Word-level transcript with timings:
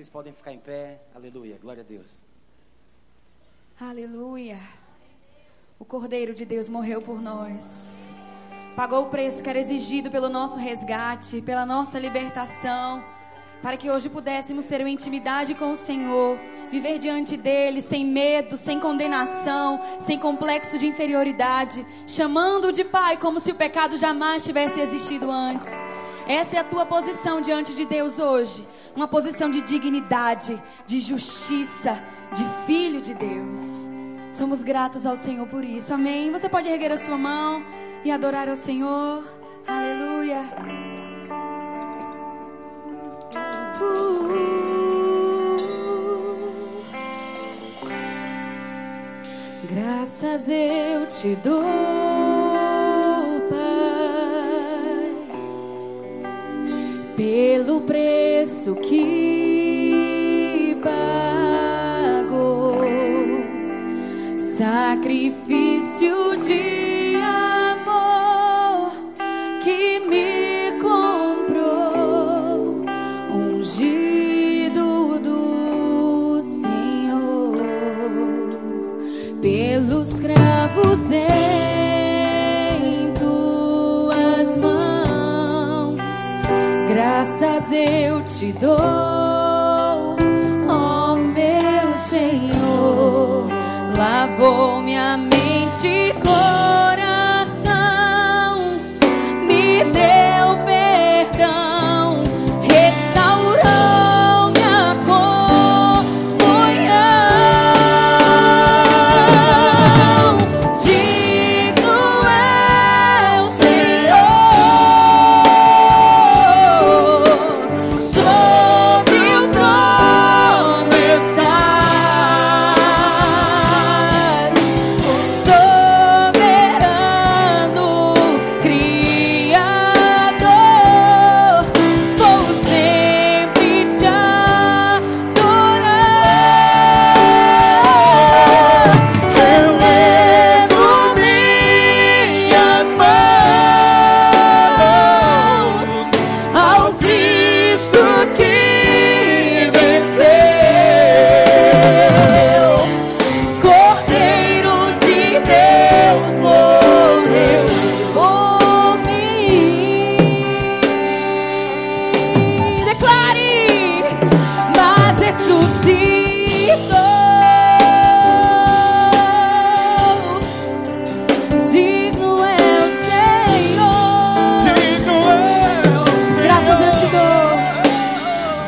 Vocês 0.00 0.08
podem 0.08 0.32
ficar 0.32 0.50
em 0.50 0.58
pé. 0.58 0.98
Aleluia. 1.14 1.58
Glória 1.60 1.82
a 1.82 1.84
Deus. 1.84 2.22
Aleluia. 3.78 4.56
O 5.78 5.84
Cordeiro 5.84 6.32
de 6.32 6.46
Deus 6.46 6.70
morreu 6.70 7.02
por 7.02 7.20
nós. 7.20 8.08
Pagou 8.74 9.02
o 9.02 9.10
preço 9.10 9.42
que 9.42 9.50
era 9.50 9.58
exigido 9.58 10.10
pelo 10.10 10.30
nosso 10.30 10.56
resgate, 10.56 11.42
pela 11.42 11.66
nossa 11.66 11.98
libertação 11.98 13.04
para 13.62 13.76
que 13.76 13.90
hoje 13.90 14.08
pudéssemos 14.08 14.64
ter 14.64 14.80
uma 14.80 14.88
intimidade 14.88 15.54
com 15.54 15.72
o 15.72 15.76
Senhor, 15.76 16.38
viver 16.70 16.98
diante 16.98 17.36
dele 17.36 17.82
sem 17.82 18.06
medo, 18.06 18.56
sem 18.56 18.80
condenação, 18.80 19.78
sem 19.98 20.18
complexo 20.18 20.78
de 20.78 20.86
inferioridade, 20.86 21.86
chamando-o 22.06 22.72
de 22.72 22.84
Pai 22.84 23.18
como 23.18 23.38
se 23.38 23.52
o 23.52 23.54
pecado 23.54 23.98
jamais 23.98 24.42
tivesse 24.44 24.80
existido 24.80 25.30
antes. 25.30 25.89
Essa 26.30 26.58
é 26.58 26.60
a 26.60 26.64
tua 26.64 26.86
posição 26.86 27.40
diante 27.40 27.74
de 27.74 27.84
Deus 27.84 28.20
hoje, 28.20 28.64
uma 28.94 29.08
posição 29.08 29.50
de 29.50 29.60
dignidade, 29.60 30.62
de 30.86 31.00
justiça, 31.00 32.00
de 32.32 32.44
filho 32.64 33.00
de 33.00 33.14
Deus. 33.14 33.58
Somos 34.30 34.62
gratos 34.62 35.04
ao 35.04 35.16
Senhor 35.16 35.44
por 35.48 35.64
isso. 35.64 35.92
Amém. 35.92 36.30
Você 36.30 36.48
pode 36.48 36.68
erguer 36.68 36.92
a 36.92 36.98
sua 36.98 37.18
mão 37.18 37.64
e 38.04 38.12
adorar 38.12 38.48
ao 38.48 38.54
Senhor. 38.54 39.24
Aleluia. 39.66 40.42
Graças 49.68 50.46
eu 50.48 51.08
te 51.08 51.34
dou, 51.42 51.64
pelo 57.20 57.82
preço 57.82 58.74
que 58.76 60.74
pagou, 60.82 62.80
sacrifício 64.38 66.14
de 66.38 67.16
amor 67.16 68.92
que 69.62 70.00
me 70.00 70.80
comprou, 70.80 72.06
ungido 73.30 75.18
do 75.18 76.40
Senhor, 76.42 77.58
pelos 79.42 80.18
cravos 80.18 81.10
em 81.12 81.59
eu 87.80 88.22
te 88.22 88.52
dou, 88.52 88.76
ó 90.68 91.16
meu 91.16 91.96
Senhor, 91.98 93.48
lavou 93.96 94.80
minha 94.82 95.16
mente 95.16 95.86
e 95.86 96.12
coração, 96.14 96.99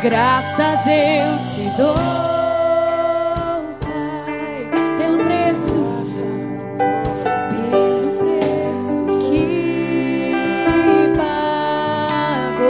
Graças 0.03 0.81
eu 0.85 1.39
te 1.55 1.71
dou, 1.77 1.95
Pai, 3.79 4.69
pelo 4.99 5.19
preço, 5.23 5.81
pelo 7.49 8.11
preço 8.19 9.07
que 9.31 10.33
pagou, 11.17 12.67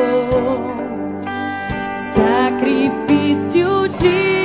sacrifício 2.15 3.89
de 3.89 4.42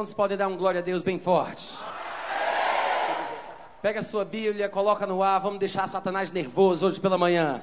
quantos 0.00 0.14
podem 0.14 0.34
dar 0.34 0.48
um 0.48 0.56
glória 0.56 0.80
a 0.80 0.82
Deus 0.82 1.02
bem 1.02 1.18
forte? 1.18 1.76
Pega 3.82 4.00
a 4.00 4.02
sua 4.02 4.24
Bíblia, 4.24 4.66
coloca 4.66 5.06
no 5.06 5.22
ar, 5.22 5.38
vamos 5.40 5.58
deixar 5.58 5.86
Satanás 5.88 6.32
nervoso 6.32 6.86
hoje 6.86 6.98
pela 6.98 7.18
manhã. 7.18 7.62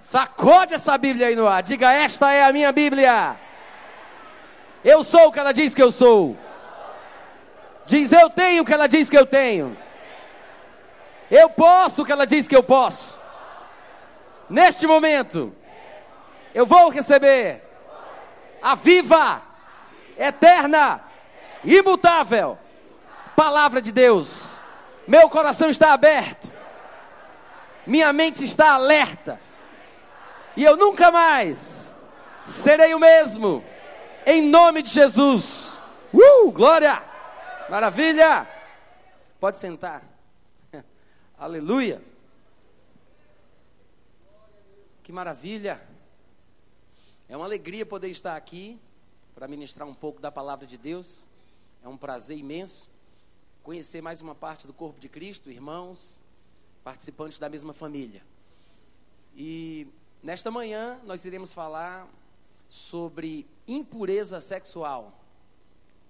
Sacode 0.00 0.74
essa 0.74 0.98
Bíblia 0.98 1.28
aí 1.28 1.36
no 1.36 1.46
ar. 1.46 1.62
Diga: 1.62 1.92
Esta 1.92 2.32
é 2.32 2.42
a 2.42 2.52
minha 2.52 2.72
Bíblia. 2.72 3.36
Eu 4.84 5.04
sou 5.04 5.28
o 5.28 5.32
que 5.32 5.38
ela 5.38 5.52
diz 5.52 5.72
que 5.72 5.80
eu 5.80 5.92
sou. 5.92 6.36
Diz: 7.86 8.10
Eu 8.10 8.28
tenho 8.28 8.64
o 8.64 8.66
que 8.66 8.74
ela 8.74 8.88
diz 8.88 9.08
que 9.08 9.16
eu 9.16 9.24
tenho. 9.24 9.76
Eu 11.30 11.48
posso 11.50 12.02
o 12.02 12.04
que 12.04 12.10
ela 12.10 12.26
diz 12.26 12.48
que 12.48 12.56
eu 12.56 12.64
posso. 12.64 13.16
Neste 14.50 14.88
momento, 14.88 15.54
eu 16.52 16.66
vou 16.66 16.88
receber 16.88 17.62
a 18.60 18.74
viva, 18.74 19.40
eterna, 20.18 21.11
imutável 21.64 22.58
palavra 23.36 23.80
de 23.80 23.92
Deus. 23.92 24.60
Meu 25.06 25.28
coração 25.28 25.68
está 25.68 25.92
aberto. 25.92 26.52
Minha 27.86 28.12
mente 28.12 28.44
está 28.44 28.74
alerta. 28.74 29.40
E 30.56 30.62
eu 30.62 30.76
nunca 30.76 31.10
mais 31.10 31.92
serei 32.46 32.94
o 32.94 32.98
mesmo. 32.98 33.64
Em 34.24 34.42
nome 34.42 34.82
de 34.82 34.90
Jesus. 34.90 35.80
Uh, 36.12 36.50
glória! 36.52 37.02
Maravilha! 37.68 38.46
Pode 39.40 39.58
sentar. 39.58 40.02
Aleluia! 41.38 42.00
Que 45.02 45.10
maravilha! 45.10 45.82
É 47.28 47.36
uma 47.36 47.46
alegria 47.46 47.84
poder 47.84 48.08
estar 48.08 48.36
aqui 48.36 48.78
para 49.34 49.48
ministrar 49.48 49.88
um 49.88 49.94
pouco 49.94 50.20
da 50.20 50.30
palavra 50.30 50.66
de 50.66 50.76
Deus. 50.76 51.26
É 51.82 51.88
um 51.88 51.96
prazer 51.96 52.38
imenso 52.38 52.90
conhecer 53.62 54.00
mais 54.00 54.20
uma 54.20 54.34
parte 54.34 54.66
do 54.66 54.72
corpo 54.72 55.00
de 55.00 55.08
Cristo, 55.08 55.50
irmãos, 55.50 56.20
participantes 56.84 57.38
da 57.38 57.48
mesma 57.48 57.72
família. 57.72 58.22
E 59.36 59.86
nesta 60.22 60.50
manhã 60.50 61.00
nós 61.04 61.24
iremos 61.24 61.52
falar 61.52 62.08
sobre 62.68 63.46
impureza 63.66 64.40
sexual. 64.40 65.12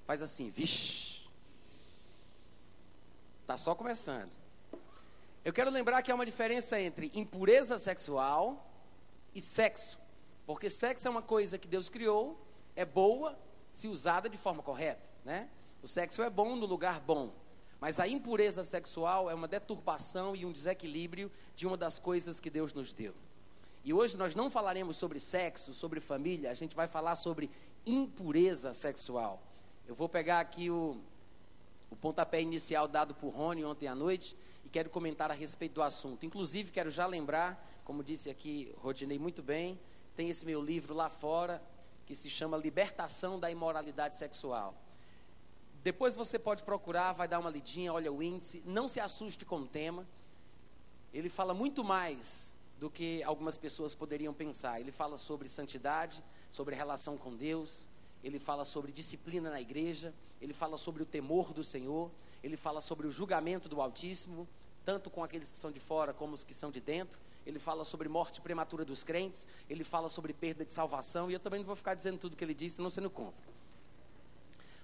Faz 0.07 0.23
assim, 0.23 0.51
vixe. 0.51 1.23
Tá 3.47 3.57
só 3.57 3.75
começando. 3.75 4.31
Eu 5.45 5.53
quero 5.53 5.71
lembrar 5.71 6.03
que 6.03 6.11
há 6.11 6.15
uma 6.15 6.27
diferença 6.27 6.81
entre 6.81 7.11
impureza 7.15 7.79
sexual 7.79 8.71
e 9.35 9.41
sexo. 9.41 9.99
Porque 10.47 10.71
sexo 10.71 11.07
é 11.07 11.11
uma 11.11 11.23
coisa 11.23 11.59
que 11.59 11.67
Deus 11.67 11.89
criou, 11.89 12.39
é 12.77 12.85
boa 12.85 13.39
se 13.71 13.89
usada 13.89 14.29
de 14.29 14.37
forma 14.37 14.63
correta, 14.63 15.11
né? 15.25 15.49
O 15.83 15.89
sexo 15.89 16.23
é 16.23 16.31
bom 16.31 16.55
no 16.55 16.65
lugar 16.65 17.01
bom. 17.01 17.33
Mas 17.81 17.99
a 17.99 18.07
impureza 18.07 18.63
sexual 18.63 19.29
é 19.29 19.35
uma 19.35 19.49
deturpação 19.49 20.37
e 20.37 20.47
um 20.47 20.53
desequilíbrio 20.53 21.31
de 21.57 21.67
uma 21.67 21.77
das 21.77 21.99
coisas 21.99 22.39
que 22.39 22.49
Deus 22.49 22.73
nos 22.73 22.93
deu. 22.93 23.13
E 23.85 23.93
hoje 23.93 24.17
nós 24.17 24.37
não 24.37 24.49
falaremos 24.49 24.97
sobre 24.97 25.19
sexo, 25.19 25.75
sobre 25.75 25.99
família, 25.99 26.53
a 26.53 26.55
gente 26.55 26.77
vai 26.77 26.87
falar 26.87 27.17
sobre 27.17 27.51
impureza 27.85 28.73
sexual. 28.73 29.43
Eu 29.89 29.97
vou 29.97 30.09
pegar 30.09 30.39
aqui 30.39 30.71
o, 30.71 31.01
o 31.91 31.97
pontapé 31.97 32.41
inicial 32.41 32.87
dado 32.87 33.13
por 33.17 33.31
Rony 33.31 33.65
ontem 33.65 33.89
à 33.89 33.95
noite 33.97 34.37
e 34.65 34.69
quero 34.69 34.89
comentar 34.89 35.33
a 35.33 35.35
respeito 35.35 35.75
do 35.75 35.83
assunto. 35.83 36.25
Inclusive, 36.25 36.71
quero 36.71 36.93
já 36.93 37.05
lembrar, 37.07 37.69
como 37.83 38.05
disse 38.05 38.31
aqui 38.31 38.73
Rodinei 38.79 39.19
muito 39.19 39.43
bem, 39.43 39.77
tem 40.15 40.29
esse 40.29 40.47
meu 40.47 40.63
livro 40.63 40.95
lá 40.95 41.11
fora 41.11 41.61
que 42.07 42.15
se 42.15 42.31
chama 42.31 42.57
Libertação 42.57 43.41
da 43.41 43.51
Imoralidade 43.51 44.17
Sexual. 44.17 44.73
Depois 45.83 46.15
você 46.15 46.39
pode 46.39 46.63
procurar, 46.63 47.13
vai 47.13 47.27
dar 47.27 47.41
uma 47.41 47.51
lidinha, 47.51 47.93
olha 47.93 48.13
o 48.13 48.23
índice, 48.23 48.63
não 48.65 48.89
se 48.89 49.01
assuste 49.01 49.45
com 49.45 49.61
o 49.61 49.67
tema. 49.67 50.07
Ele 51.13 51.29
fala 51.29 51.53
muito 51.53 51.83
mais 51.83 52.55
do 52.79 52.89
que 52.89 53.23
algumas 53.25 53.59
pessoas 53.59 53.95
poderiam 53.95 54.33
pensar. 54.33 54.81
Ele 54.81 54.93
fala 54.93 55.17
sobre 55.17 55.49
santidade, 55.49 56.23
sobre 56.51 56.75
relação 56.75 57.17
com 57.17 57.35
Deus, 57.35 57.89
ele 58.23 58.39
fala 58.39 58.65
sobre 58.65 58.93
disciplina 58.93 59.51
na 59.51 59.61
igreja, 59.61 60.15
ele 60.41 60.53
fala 60.53 60.79
sobre 60.79 61.03
o 61.03 61.07
temor 61.07 61.53
do 61.53 61.65
Senhor, 61.65 62.11
ele 62.43 62.57
fala 62.57 62.81
sobre 62.81 63.07
o 63.07 63.13
julgamento 63.13 63.69
do 63.69 63.81
Altíssimo, 63.81 64.47
tanto 64.85 65.11
com 65.11 65.25
aqueles 65.25 65.51
que 65.51 65.59
são 65.59 65.73
de 65.73 65.81
fora 65.81 66.13
como 66.13 66.35
os 66.35 66.45
que 66.45 66.55
são 66.55 66.71
de 66.71 66.81
dentro. 66.81 67.19
Ele 67.45 67.59
fala 67.59 67.85
sobre 67.85 68.09
morte 68.09 68.41
prematura 68.41 68.85
dos 68.85 69.03
crentes, 69.03 69.49
ele 69.69 69.83
fala 69.83 70.09
sobre 70.09 70.33
perda 70.33 70.65
de 70.65 70.73
salvação, 70.73 71.29
e 71.29 71.35
eu 71.35 71.41
também 71.41 71.59
não 71.59 71.67
vou 71.67 71.75
ficar 71.75 71.95
dizendo 71.95 72.19
tudo 72.19 72.37
que 72.37 72.45
ele 72.45 72.55
disse, 72.55 72.77
senão 72.77 72.89
você 72.89 73.01
não 73.01 73.11
compra. 73.11 73.52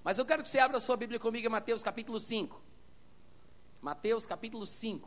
Mas 0.08 0.16
eu 0.16 0.24
quero 0.24 0.42
que 0.42 0.48
você 0.48 0.58
abra 0.58 0.78
a 0.78 0.80
sua 0.80 0.96
Bíblia 0.96 1.20
comigo 1.20 1.46
em 1.46 1.50
Mateus 1.50 1.82
capítulo 1.82 2.18
5. 2.18 2.58
Mateus 3.82 4.24
capítulo 4.24 4.64
5. 4.64 5.06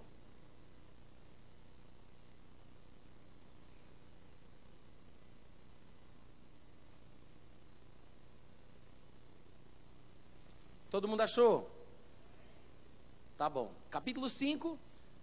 Todo 10.92 11.08
mundo 11.08 11.22
achou? 11.22 11.68
Tá 13.40 13.50
bom. 13.50 13.74
Capítulo 13.90 14.30
5, 14.30 14.78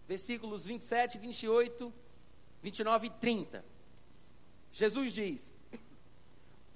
versículos 0.09 0.65
27, 0.65 1.19
28, 1.19 1.95
29 2.61 3.07
e 3.07 3.11
30. 3.11 3.65
Jesus 4.73 5.13
diz: 5.13 5.55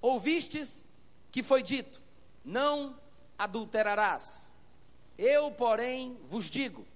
Ouvistes 0.00 0.86
que 1.32 1.42
foi 1.42 1.64
dito: 1.64 2.01
Não 2.44 2.98
adulterarás. 3.38 4.54
Eu, 5.16 5.50
porém, 5.50 6.18
vos 6.28 6.50
digo: 6.50 6.86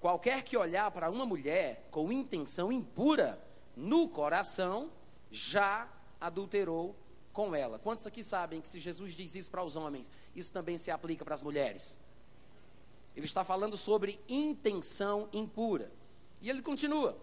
qualquer 0.00 0.42
que 0.42 0.56
olhar 0.56 0.90
para 0.90 1.10
uma 1.10 1.26
mulher 1.26 1.88
com 1.90 2.12
intenção 2.12 2.70
impura 2.70 3.40
no 3.76 4.08
coração, 4.08 4.90
já 5.30 5.88
adulterou 6.20 6.96
com 7.32 7.54
ela. 7.54 7.78
Quantos 7.78 8.06
aqui 8.06 8.24
sabem 8.24 8.60
que 8.60 8.68
se 8.68 8.78
Jesus 8.78 9.14
diz 9.14 9.34
isso 9.34 9.50
para 9.50 9.62
os 9.62 9.76
homens, 9.76 10.10
isso 10.34 10.52
também 10.52 10.78
se 10.78 10.90
aplica 10.90 11.24
para 11.24 11.34
as 11.34 11.42
mulheres? 11.42 11.98
Ele 13.14 13.26
está 13.26 13.44
falando 13.44 13.76
sobre 13.76 14.20
intenção 14.28 15.28
impura. 15.32 15.90
E 16.40 16.48
ele 16.48 16.62
continua: 16.62 17.18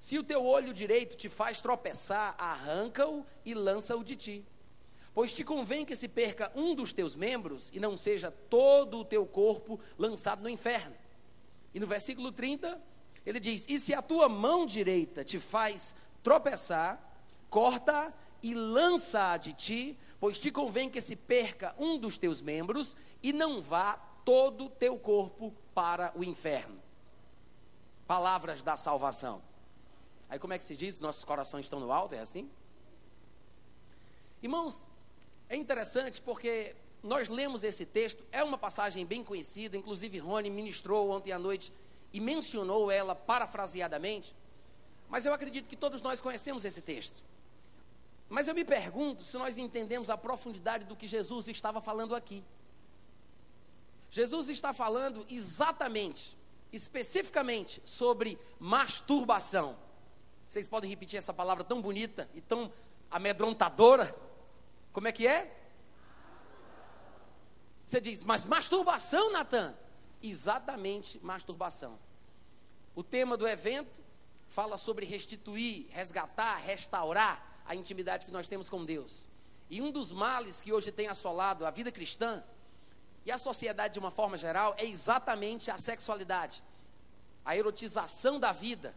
Se 0.00 0.18
o 0.18 0.24
teu 0.24 0.44
olho 0.44 0.72
direito 0.72 1.16
te 1.16 1.28
faz 1.28 1.60
tropeçar, 1.60 2.34
arranca-o 2.38 3.24
e 3.44 3.54
lança-o 3.54 4.02
de 4.02 4.16
ti. 4.16 4.46
Pois 5.14 5.34
te 5.34 5.44
convém 5.44 5.84
que 5.84 5.94
se 5.94 6.08
perca 6.08 6.50
um 6.54 6.74
dos 6.74 6.92
teus 6.92 7.14
membros 7.14 7.70
e 7.72 7.78
não 7.78 7.96
seja 7.96 8.30
todo 8.30 8.98
o 8.98 9.04
teu 9.04 9.26
corpo 9.26 9.78
lançado 9.98 10.42
no 10.42 10.48
inferno. 10.48 10.96
E 11.74 11.80
no 11.80 11.86
versículo 11.86 12.32
30, 12.32 12.80
ele 13.24 13.38
diz: 13.38 13.66
E 13.68 13.78
se 13.78 13.94
a 13.94 14.00
tua 14.00 14.28
mão 14.28 14.64
direita 14.64 15.24
te 15.24 15.38
faz 15.38 15.94
tropeçar, 16.22 17.00
corta 17.50 18.12
e 18.42 18.54
lança-a 18.54 19.36
de 19.36 19.52
ti, 19.52 19.98
pois 20.18 20.38
te 20.38 20.50
convém 20.50 20.88
que 20.88 21.00
se 21.00 21.14
perca 21.14 21.74
um 21.78 21.98
dos 21.98 22.16
teus 22.16 22.40
membros 22.40 22.96
e 23.22 23.32
não 23.32 23.60
vá 23.60 23.94
todo 24.24 24.66
o 24.66 24.70
teu 24.70 24.98
corpo 24.98 25.52
para 25.74 26.12
o 26.16 26.24
inferno. 26.24 26.80
Palavras 28.06 28.62
da 28.62 28.76
salvação. 28.76 29.42
Aí 30.28 30.38
como 30.38 30.52
é 30.52 30.58
que 30.58 30.64
se 30.64 30.76
diz? 30.76 30.98
Nossos 30.98 31.24
corações 31.24 31.66
estão 31.66 31.80
no 31.80 31.92
alto, 31.92 32.14
é 32.14 32.20
assim? 32.20 32.50
Irmãos, 34.42 34.86
é 35.52 35.56
interessante 35.56 36.18
porque 36.22 36.74
nós 37.02 37.28
lemos 37.28 37.62
esse 37.62 37.84
texto, 37.84 38.24
é 38.32 38.42
uma 38.42 38.56
passagem 38.56 39.04
bem 39.04 39.22
conhecida, 39.22 39.76
inclusive 39.76 40.18
Rony 40.18 40.48
ministrou 40.48 41.10
ontem 41.10 41.30
à 41.30 41.38
noite 41.38 41.70
e 42.10 42.18
mencionou 42.20 42.90
ela 42.90 43.14
parafraseadamente, 43.14 44.34
mas 45.10 45.26
eu 45.26 45.34
acredito 45.34 45.68
que 45.68 45.76
todos 45.76 46.00
nós 46.00 46.22
conhecemos 46.22 46.64
esse 46.64 46.80
texto. 46.80 47.22
Mas 48.30 48.48
eu 48.48 48.54
me 48.54 48.64
pergunto 48.64 49.22
se 49.24 49.36
nós 49.36 49.58
entendemos 49.58 50.08
a 50.08 50.16
profundidade 50.16 50.86
do 50.86 50.96
que 50.96 51.06
Jesus 51.06 51.46
estava 51.48 51.82
falando 51.82 52.14
aqui. 52.14 52.42
Jesus 54.10 54.48
está 54.48 54.72
falando 54.72 55.26
exatamente, 55.28 56.34
especificamente 56.72 57.82
sobre 57.84 58.38
masturbação. 58.58 59.76
Vocês 60.46 60.66
podem 60.66 60.88
repetir 60.88 61.18
essa 61.18 61.34
palavra 61.34 61.62
tão 61.62 61.82
bonita 61.82 62.26
e 62.32 62.40
tão 62.40 62.72
amedrontadora? 63.10 64.31
Como 64.92 65.08
é 65.08 65.12
que 65.12 65.26
é? 65.26 65.58
Você 67.84 68.00
diz, 68.00 68.22
mas 68.22 68.44
masturbação, 68.44 69.32
Natan? 69.32 69.74
Exatamente 70.22 71.18
masturbação. 71.20 71.98
O 72.94 73.02
tema 73.02 73.36
do 73.36 73.48
evento 73.48 74.00
fala 74.48 74.76
sobre 74.76 75.06
restituir, 75.06 75.86
resgatar, 75.90 76.56
restaurar 76.56 77.60
a 77.64 77.74
intimidade 77.74 78.26
que 78.26 78.32
nós 78.32 78.46
temos 78.46 78.68
com 78.68 78.84
Deus. 78.84 79.28
E 79.70 79.80
um 79.80 79.90
dos 79.90 80.12
males 80.12 80.60
que 80.60 80.72
hoje 80.72 80.92
tem 80.92 81.08
assolado 81.08 81.64
a 81.64 81.70
vida 81.70 81.90
cristã 81.90 82.44
e 83.24 83.32
a 83.32 83.38
sociedade 83.38 83.94
de 83.94 83.98
uma 83.98 84.10
forma 84.10 84.36
geral 84.36 84.74
é 84.76 84.84
exatamente 84.84 85.70
a 85.70 85.78
sexualidade, 85.78 86.62
a 87.44 87.56
erotização 87.56 88.38
da 88.38 88.52
vida. 88.52 88.94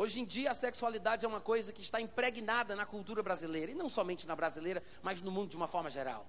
Hoje 0.00 0.20
em 0.20 0.24
dia 0.24 0.52
a 0.52 0.54
sexualidade 0.54 1.24
é 1.24 1.28
uma 1.28 1.40
coisa 1.40 1.72
que 1.72 1.82
está 1.86 2.00
impregnada 2.00 2.76
na 2.76 2.86
cultura 2.86 3.20
brasileira, 3.20 3.72
e 3.72 3.74
não 3.74 3.88
somente 3.88 4.28
na 4.28 4.36
brasileira, 4.40 4.80
mas 5.02 5.20
no 5.20 5.32
mundo 5.36 5.50
de 5.50 5.56
uma 5.56 5.66
forma 5.66 5.90
geral. 5.90 6.24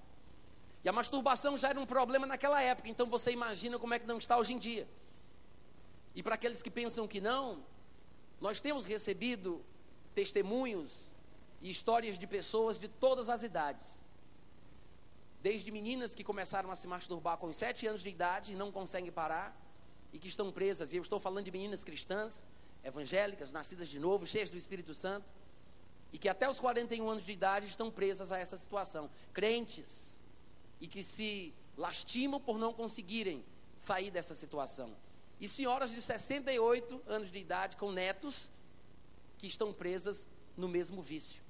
E 0.83 0.89
a 0.89 0.91
masturbação 0.91 1.55
já 1.55 1.69
era 1.69 1.79
um 1.79 1.85
problema 1.85 2.25
naquela 2.25 2.59
época, 2.63 2.89
então 2.89 3.07
você 3.15 3.29
imagina 3.31 3.77
como 3.77 3.93
é 3.93 3.99
que 3.99 4.07
não 4.07 4.17
está 4.17 4.39
hoje 4.39 4.53
em 4.55 4.57
dia. 4.57 4.87
E 6.15 6.23
para 6.23 6.33
aqueles 6.33 6.63
que 6.63 6.71
pensam 6.71 7.07
que 7.07 7.21
não, 7.21 7.63
nós 8.41 8.59
temos 8.59 8.85
recebido 8.85 9.63
testemunhos 10.15 11.13
e 11.61 11.69
histórias 11.69 12.17
de 12.17 12.25
pessoas 12.25 12.79
de 12.79 12.87
todas 12.87 13.29
as 13.29 13.43
idades 13.43 14.03
desde 15.43 15.69
meninas 15.71 16.15
que 16.15 16.23
começaram 16.23 16.71
a 16.71 16.75
se 16.75 16.87
masturbar 16.87 17.37
com 17.37 17.53
7 17.53 17.85
anos 17.85 18.01
de 18.01 18.09
idade 18.09 18.53
e 18.53 18.55
não 18.55 18.71
conseguem 18.71 19.11
parar, 19.11 19.55
e 20.11 20.17
que 20.17 20.27
estão 20.27 20.51
presas, 20.51 20.91
e 20.91 20.97
eu 20.97 21.03
estou 21.03 21.19
falando 21.19 21.45
de 21.45 21.51
meninas 21.51 21.83
cristãs, 21.83 22.43
evangélicas, 22.83 23.51
nascidas 23.51 23.89
de 23.89 23.99
novo, 23.99 24.25
cheias 24.25 24.49
do 24.49 24.57
Espírito 24.57 24.93
Santo, 24.93 25.33
e 26.11 26.17
que 26.17 26.29
até 26.29 26.49
os 26.49 26.59
41 26.59 27.07
anos 27.09 27.25
de 27.25 27.31
idade 27.31 27.67
estão 27.67 27.91
presas 27.91 28.31
a 28.31 28.39
essa 28.39 28.57
situação. 28.57 29.09
Crentes, 29.33 30.23
e 30.79 30.87
que 30.87 31.03
se 31.03 31.53
lastimam 31.77 32.39
por 32.39 32.57
não 32.57 32.73
conseguirem 32.73 33.43
sair 33.75 34.11
dessa 34.11 34.33
situação. 34.33 34.95
E 35.39 35.47
senhoras 35.47 35.91
de 35.91 36.01
68 36.01 37.01
anos 37.07 37.31
de 37.31 37.39
idade 37.39 37.77
com 37.77 37.91
netos 37.91 38.51
que 39.37 39.47
estão 39.47 39.71
presas 39.71 40.27
no 40.57 40.67
mesmo 40.67 41.01
vício. 41.01 41.41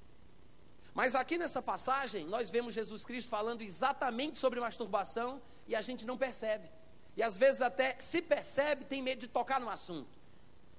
Mas 0.94 1.14
aqui 1.14 1.38
nessa 1.38 1.62
passagem, 1.62 2.26
nós 2.26 2.50
vemos 2.50 2.74
Jesus 2.74 3.04
Cristo 3.04 3.28
falando 3.28 3.62
exatamente 3.62 4.38
sobre 4.38 4.60
masturbação 4.60 5.40
e 5.66 5.74
a 5.74 5.80
gente 5.80 6.06
não 6.06 6.16
percebe. 6.16 6.68
E 7.16 7.22
às 7.22 7.36
vezes 7.36 7.62
até 7.62 7.96
se 8.00 8.22
percebe, 8.22 8.84
tem 8.84 9.02
medo 9.02 9.20
de 9.20 9.28
tocar 9.28 9.60
no 9.60 9.68
assunto. 9.68 10.19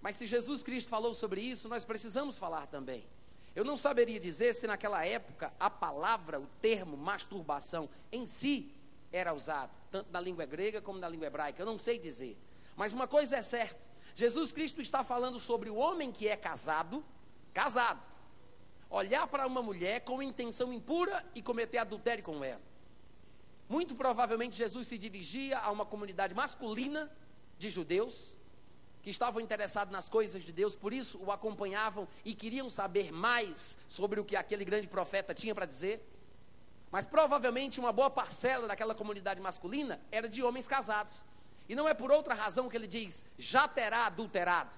Mas 0.02 0.16
se 0.16 0.26
Jesus 0.26 0.64
Cristo 0.64 0.90
falou 0.90 1.14
sobre 1.14 1.42
isso, 1.42 1.70
nós 1.70 1.86
precisamos 1.86 2.38
falar 2.38 2.66
também. 2.68 3.06
Eu 3.56 3.64
não 3.64 3.78
saberia 3.78 4.20
dizer 4.20 4.54
se 4.54 4.66
naquela 4.66 5.06
época 5.06 5.54
a 5.60 5.70
palavra, 5.70 6.40
o 6.40 6.48
termo 6.62 6.98
masturbação 6.98 7.90
em 8.12 8.26
si 8.26 8.74
era 9.12 9.34
usado, 9.34 9.72
tanto 9.92 10.12
na 10.12 10.20
língua 10.20 10.46
grega 10.46 10.82
como 10.82 10.98
na 10.98 11.08
língua 11.08 11.28
hebraica. 11.28 11.62
Eu 11.62 11.66
não 11.66 11.78
sei 11.78 12.00
dizer. 12.00 12.38
Mas 12.76 12.94
uma 12.94 13.08
coisa 13.08 13.36
é 13.36 13.42
certa: 13.42 13.86
Jesus 14.16 14.52
Cristo 14.52 14.82
está 14.82 15.04
falando 15.04 15.40
sobre 15.40 15.70
o 15.70 15.76
homem 15.76 16.12
que 16.12 16.28
é 16.28 16.38
casado, 16.38 17.04
casado, 17.54 18.06
olhar 18.90 19.28
para 19.28 19.46
uma 19.46 19.62
mulher 19.62 20.00
com 20.02 20.24
intenção 20.24 20.74
impura 20.74 21.24
e 21.36 21.42
cometer 21.42 21.78
adultério 21.78 22.24
com 22.24 22.44
ela. 22.44 22.62
Muito 23.68 23.96
provavelmente 23.96 24.56
Jesus 24.56 24.88
se 24.88 24.98
dirigia 24.98 25.60
a 25.60 25.72
uma 25.72 25.86
comunidade 25.86 26.34
masculina 26.34 27.12
de 27.58 27.70
judeus 27.70 28.38
que 29.02 29.10
estavam 29.10 29.42
interessados 29.42 29.92
nas 29.92 30.08
coisas 30.08 30.44
de 30.44 30.52
Deus, 30.52 30.76
por 30.76 30.94
isso 30.94 31.20
o 31.20 31.32
acompanhavam 31.32 32.08
e 32.24 32.34
queriam 32.36 32.70
saber 32.70 33.12
mais 33.12 33.78
sobre 33.88 34.20
o 34.20 34.26
que 34.26 34.36
aquele 34.36 34.64
grande 34.64 34.88
profeta 34.88 35.34
tinha 35.34 35.56
para 35.56 35.66
dizer. 35.66 36.08
Mas 36.92 37.06
provavelmente 37.06 37.80
uma 37.80 37.92
boa 37.92 38.10
parcela 38.10 38.68
daquela 38.68 38.94
comunidade 38.94 39.40
masculina 39.40 40.00
era 40.12 40.28
de 40.28 40.44
homens 40.44 40.68
casados. 40.68 41.26
E 41.68 41.76
não 41.76 41.88
é 41.88 41.94
por 41.94 42.12
outra 42.12 42.34
razão 42.34 42.68
que 42.68 42.76
ele 42.76 42.88
diz, 42.88 43.26
já 43.38 43.68
terá 43.68 44.06
adulterado. 44.06 44.76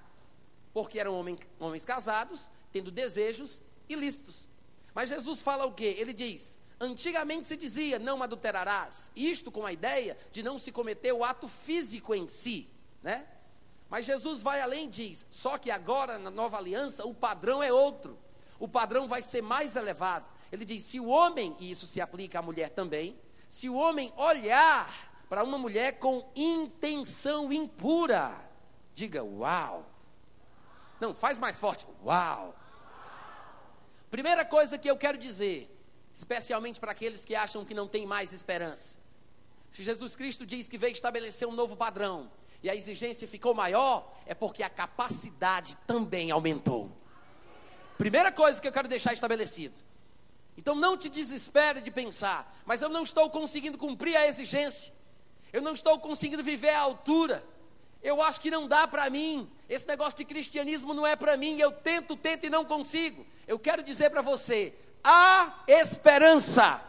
Porque 0.74 1.00
eram 1.00 1.16
homens, 1.16 1.40
homens 1.60 1.84
casados, 1.84 2.52
tendo 2.72 2.92
desejos 2.92 3.62
ilícitos. 3.90 4.50
Mas 4.94 5.10
Jesus 5.10 5.42
fala 5.42 5.66
o 5.66 5.74
quê? 5.74 5.96
Ele 5.98 6.14
diz: 6.14 6.60
Antigamente 6.80 7.48
se 7.48 7.56
dizia, 7.56 7.98
não 7.98 8.22
adulterarás. 8.22 9.12
Isto 9.16 9.52
com 9.52 9.66
a 9.66 9.74
ideia 9.74 10.18
de 10.32 10.44
não 10.44 10.60
se 10.60 10.72
cometer 10.72 11.14
o 11.14 11.24
ato 11.24 11.48
físico 11.48 12.14
em 12.14 12.28
si, 12.28 12.70
né? 13.02 13.28
Mas 13.94 14.08
Jesus 14.08 14.42
vai 14.42 14.60
além 14.60 14.86
e 14.86 14.90
diz: 14.90 15.24
só 15.30 15.56
que 15.56 15.70
agora 15.70 16.18
na 16.18 16.32
nova 16.32 16.58
aliança 16.58 17.06
o 17.06 17.14
padrão 17.14 17.62
é 17.62 17.72
outro. 17.72 18.18
O 18.58 18.68
padrão 18.68 19.08
vai 19.08 19.22
ser 19.22 19.44
mais 19.44 19.76
elevado. 19.76 20.32
Ele 20.52 20.66
diz: 20.66 20.84
se 20.84 21.00
o 21.00 21.06
homem, 21.06 21.56
e 21.60 21.70
isso 21.70 21.86
se 21.86 22.02
aplica 22.02 22.40
à 22.40 22.42
mulher 22.42 22.72
também, 22.72 23.16
se 23.48 23.70
o 23.70 23.76
homem 23.76 24.12
olhar 24.18 24.92
para 25.30 25.44
uma 25.44 25.60
mulher 25.60 26.00
com 26.00 26.28
intenção 26.36 27.54
impura, 27.54 28.36
diga 28.96 29.24
uau. 29.24 29.86
Não, 31.00 31.14
faz 31.14 31.38
mais 31.38 31.60
forte. 31.60 31.86
Uau. 32.04 32.56
Primeira 34.10 34.44
coisa 34.44 34.76
que 34.76 34.90
eu 34.90 34.98
quero 34.98 35.20
dizer, 35.20 35.70
especialmente 36.12 36.80
para 36.80 36.94
aqueles 36.94 37.24
que 37.24 37.36
acham 37.36 37.64
que 37.64 37.76
não 37.76 37.88
tem 37.88 38.08
mais 38.08 38.34
esperança. 38.34 38.98
Se 39.70 39.84
Jesus 39.84 40.16
Cristo 40.16 40.48
diz 40.48 40.68
que 40.68 40.80
veio 40.80 40.94
estabelecer 40.94 41.48
um 41.48 41.52
novo 41.52 41.78
padrão 41.78 42.32
e 42.64 42.70
a 42.70 42.76
exigência 42.76 43.28
ficou 43.28 43.54
maior, 43.54 44.10
é 44.26 44.34
porque 44.34 44.64
a 44.64 44.70
capacidade 44.70 45.76
também 45.86 46.32
aumentou. 46.32 46.90
Primeira 47.98 48.32
coisa 48.32 48.62
que 48.62 48.68
eu 48.68 48.72
quero 48.72 48.88
deixar 48.88 49.12
estabelecido. 49.12 49.82
Então 50.58 50.74
não 50.74 50.98
te 50.98 51.10
desespere 51.10 51.82
de 51.82 51.92
pensar, 51.92 52.56
mas 52.66 52.82
eu 52.82 52.88
não 52.88 53.04
estou 53.04 53.30
conseguindo 53.30 53.78
cumprir 53.78 54.16
a 54.16 54.28
exigência. 54.28 54.94
Eu 55.52 55.62
não 55.62 55.74
estou 55.74 56.00
conseguindo 56.00 56.42
viver 56.42 56.70
à 56.70 56.80
altura. 56.80 57.44
Eu 58.02 58.22
acho 58.22 58.40
que 58.40 58.50
não 58.50 58.68
dá 58.68 58.88
para 58.88 59.10
mim. 59.10 59.50
Esse 59.68 59.88
negócio 59.88 60.18
de 60.18 60.26
cristianismo 60.26 60.94
não 60.94 61.06
é 61.06 61.16
para 61.16 61.36
mim. 61.38 61.58
Eu 61.60 61.72
tento, 61.72 62.16
tento 62.16 62.46
e 62.46 62.50
não 62.50 62.64
consigo. 62.64 63.26
Eu 63.46 63.60
quero 63.60 63.84
dizer 63.84 64.10
para 64.10 64.22
você: 64.22 64.74
há 65.04 65.64
esperança. 65.68 66.82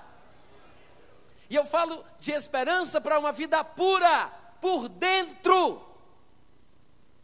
E 1.50 1.56
eu 1.56 1.66
falo 1.66 2.04
de 2.18 2.32
esperança 2.32 3.00
para 3.00 3.18
uma 3.18 3.32
vida 3.32 3.62
pura, 3.62 4.32
por 4.64 4.88
dentro. 4.88 5.82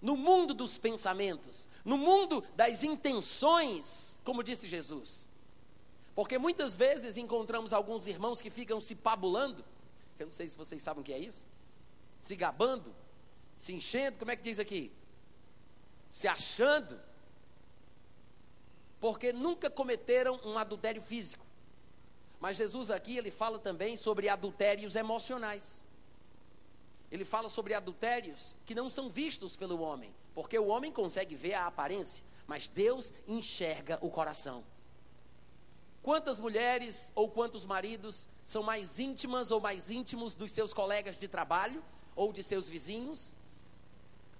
No 0.03 0.15
mundo 0.15 0.53
dos 0.53 0.77
pensamentos, 0.77 1.71
no 1.83 1.97
mundo 1.97 2.45
das 2.55 2.85
intenções, 2.85 4.21
como 4.23 4.43
disse 4.43 4.69
Jesus. 4.69 5.31
Porque 6.15 6.37
muitas 6.37 6.77
vezes 6.77 7.17
encontramos 7.17 7.73
alguns 7.73 8.07
irmãos 8.07 8.43
que 8.43 8.51
ficam 8.51 8.79
se 8.79 8.95
pabulando. 8.95 9.65
Eu 10.19 10.27
não 10.27 10.33
sei 10.33 10.51
se 10.51 10.57
vocês 10.59 10.83
sabem 10.83 11.01
o 11.01 11.05
que 11.05 11.15
é 11.15 11.19
isso. 11.19 11.47
Se 12.21 12.37
gabando, 12.37 12.95
se 13.59 13.73
enchendo, 13.73 14.19
como 14.19 14.31
é 14.31 14.37
que 14.37 14.43
diz 14.43 14.59
aqui? 14.59 14.93
Se 16.11 16.29
achando. 16.29 17.01
Porque 19.01 19.33
nunca 19.33 19.71
cometeram 19.71 20.39
um 20.45 20.59
adultério 20.59 21.01
físico. 21.01 21.47
Mas 22.39 22.59
Jesus 22.59 22.91
aqui, 22.91 23.17
ele 23.17 23.31
fala 23.31 23.59
também 23.59 23.97
sobre 23.97 24.29
adultérios 24.29 24.95
emocionais. 24.95 25.89
Ele 27.11 27.25
fala 27.25 27.49
sobre 27.49 27.75
adultérios 27.75 28.57
que 28.65 28.75
não 28.75 28.89
são 28.89 29.09
vistos 29.09 29.57
pelo 29.57 29.81
homem, 29.81 30.15
porque 30.35 30.59
o 30.59 30.69
homem 30.69 30.93
consegue 30.93 31.35
ver 31.35 31.55
a 31.55 31.67
aparência, 31.67 32.25
mas 32.47 32.69
Deus 32.69 33.13
enxerga 33.27 33.99
o 34.01 34.11
coração. 34.11 34.65
Quantas 36.03 36.39
mulheres 36.39 37.13
ou 37.15 37.29
quantos 37.29 37.67
maridos 37.67 38.29
são 38.43 38.63
mais 38.63 38.99
íntimas 38.99 39.51
ou 39.51 39.61
mais 39.61 39.91
íntimos 39.91 40.35
dos 40.35 40.53
seus 40.53 40.73
colegas 40.73 41.19
de 41.19 41.29
trabalho, 41.29 41.83
ou 42.17 42.33
de 42.33 42.43
seus 42.43 42.69
vizinhos, 42.69 43.37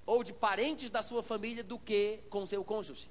ou 0.07 0.25
de 0.25 0.33
parentes 0.33 0.91
da 0.91 1.03
sua 1.03 1.23
família 1.23 1.63
do 1.63 1.79
que 1.79 2.21
com 2.31 2.47
seu 2.47 2.65
cônjuge? 2.65 3.11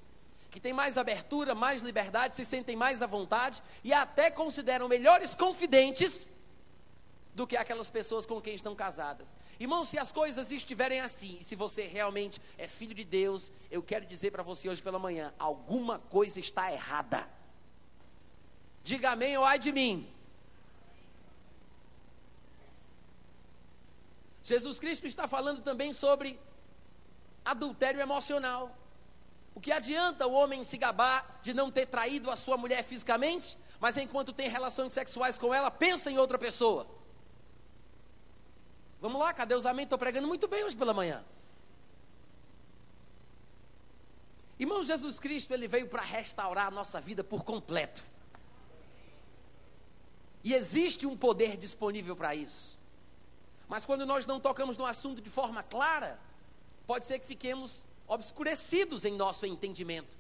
Que 0.50 0.60
tem 0.60 0.74
mais 0.74 0.98
abertura, 0.98 1.54
mais 1.54 1.82
liberdade, 1.82 2.36
se 2.36 2.44
sentem 2.44 2.76
mais 2.76 3.04
à 3.04 3.06
vontade 3.06 3.62
e 3.84 3.94
até 3.94 4.32
consideram 4.32 4.88
melhores 4.88 5.36
confidentes 5.36 6.32
do 7.34 7.48
que 7.48 7.56
aquelas 7.56 7.90
pessoas 7.90 8.26
com 8.26 8.42
quem 8.42 8.56
estão 8.56 8.76
casadas. 8.76 9.36
Irmão, 9.60 9.86
se 9.86 9.98
as 9.98 10.12
coisas 10.12 10.52
estiverem 10.52 11.00
assim, 11.00 11.38
e 11.40 11.44
se 11.44 11.56
você 11.56 11.84
realmente 11.88 12.42
é 12.58 12.68
filho 12.68 12.94
de 12.94 13.04
Deus, 13.04 13.52
eu 13.70 13.82
quero 13.82 14.06
dizer 14.06 14.32
para 14.32 14.44
você 14.44 14.68
hoje 14.68 14.82
pela 14.82 15.00
manhã: 15.00 15.34
alguma 15.38 16.00
coisa 16.00 16.40
está 16.40 16.72
errada. 16.72 17.28
Diga 18.84 19.12
amém 19.12 19.38
ou 19.38 19.46
ai 19.46 19.60
de 19.60 19.72
mim. 19.72 20.08
Jesus 24.44 24.80
Cristo 24.80 25.06
está 25.06 25.28
falando 25.28 25.62
também 25.62 25.94
sobre 25.94 26.40
adultério 27.46 28.02
emocional. 28.02 28.76
O 29.54 29.62
que 29.62 29.72
adianta 29.72 30.26
o 30.26 30.34
homem 30.34 30.64
se 30.64 30.78
gabar 30.78 31.40
de 31.44 31.54
não 31.54 31.70
ter 31.70 31.86
traído 31.86 32.32
a 32.32 32.36
sua 32.36 32.58
mulher 32.58 32.84
fisicamente, 32.84 33.58
mas 33.80 33.98
enquanto 33.98 34.34
tem 34.34 34.50
relações 34.50 34.94
sexuais 34.94 35.38
com 35.38 35.54
ela, 35.54 35.70
pensa 35.70 36.10
em 36.10 36.18
outra 36.18 36.38
pessoa? 36.38 36.88
Vamos 39.02 39.20
lá, 39.20 39.34
cadê 39.34 39.56
os 39.56 39.66
amém? 39.66 39.84
Estou 39.84 39.98
pregando 39.98 40.28
muito 40.28 40.48
bem 40.48 40.64
hoje 40.64 40.76
pela 40.76 40.94
manhã. 40.94 41.24
Irmão, 44.60 44.84
Jesus 44.84 45.20
Cristo, 45.20 45.54
ele 45.54 45.70
veio 45.70 45.88
para 45.88 46.02
restaurar 46.02 46.68
a 46.68 46.72
nossa 46.72 47.00
vida 47.00 47.24
por 47.24 47.46
completo. 47.46 48.04
E 50.44 50.54
existe 50.54 51.08
um 51.08 51.16
poder 51.16 51.56
disponível 51.56 52.16
para 52.16 52.36
isso. 52.36 52.78
Mas 53.70 53.86
quando 53.86 54.06
nós 54.06 54.26
não 54.26 54.40
tocamos 54.40 54.78
no 54.78 54.86
assunto 54.86 55.22
de 55.22 55.30
forma 55.30 55.64
clara, 55.64 56.20
pode 56.86 57.06
ser 57.06 57.20
que 57.20 57.26
fiquemos 57.26 57.86
obscurecidos 58.08 59.06
em 59.06 59.14
nosso 59.14 59.46
entendimento. 59.46 60.18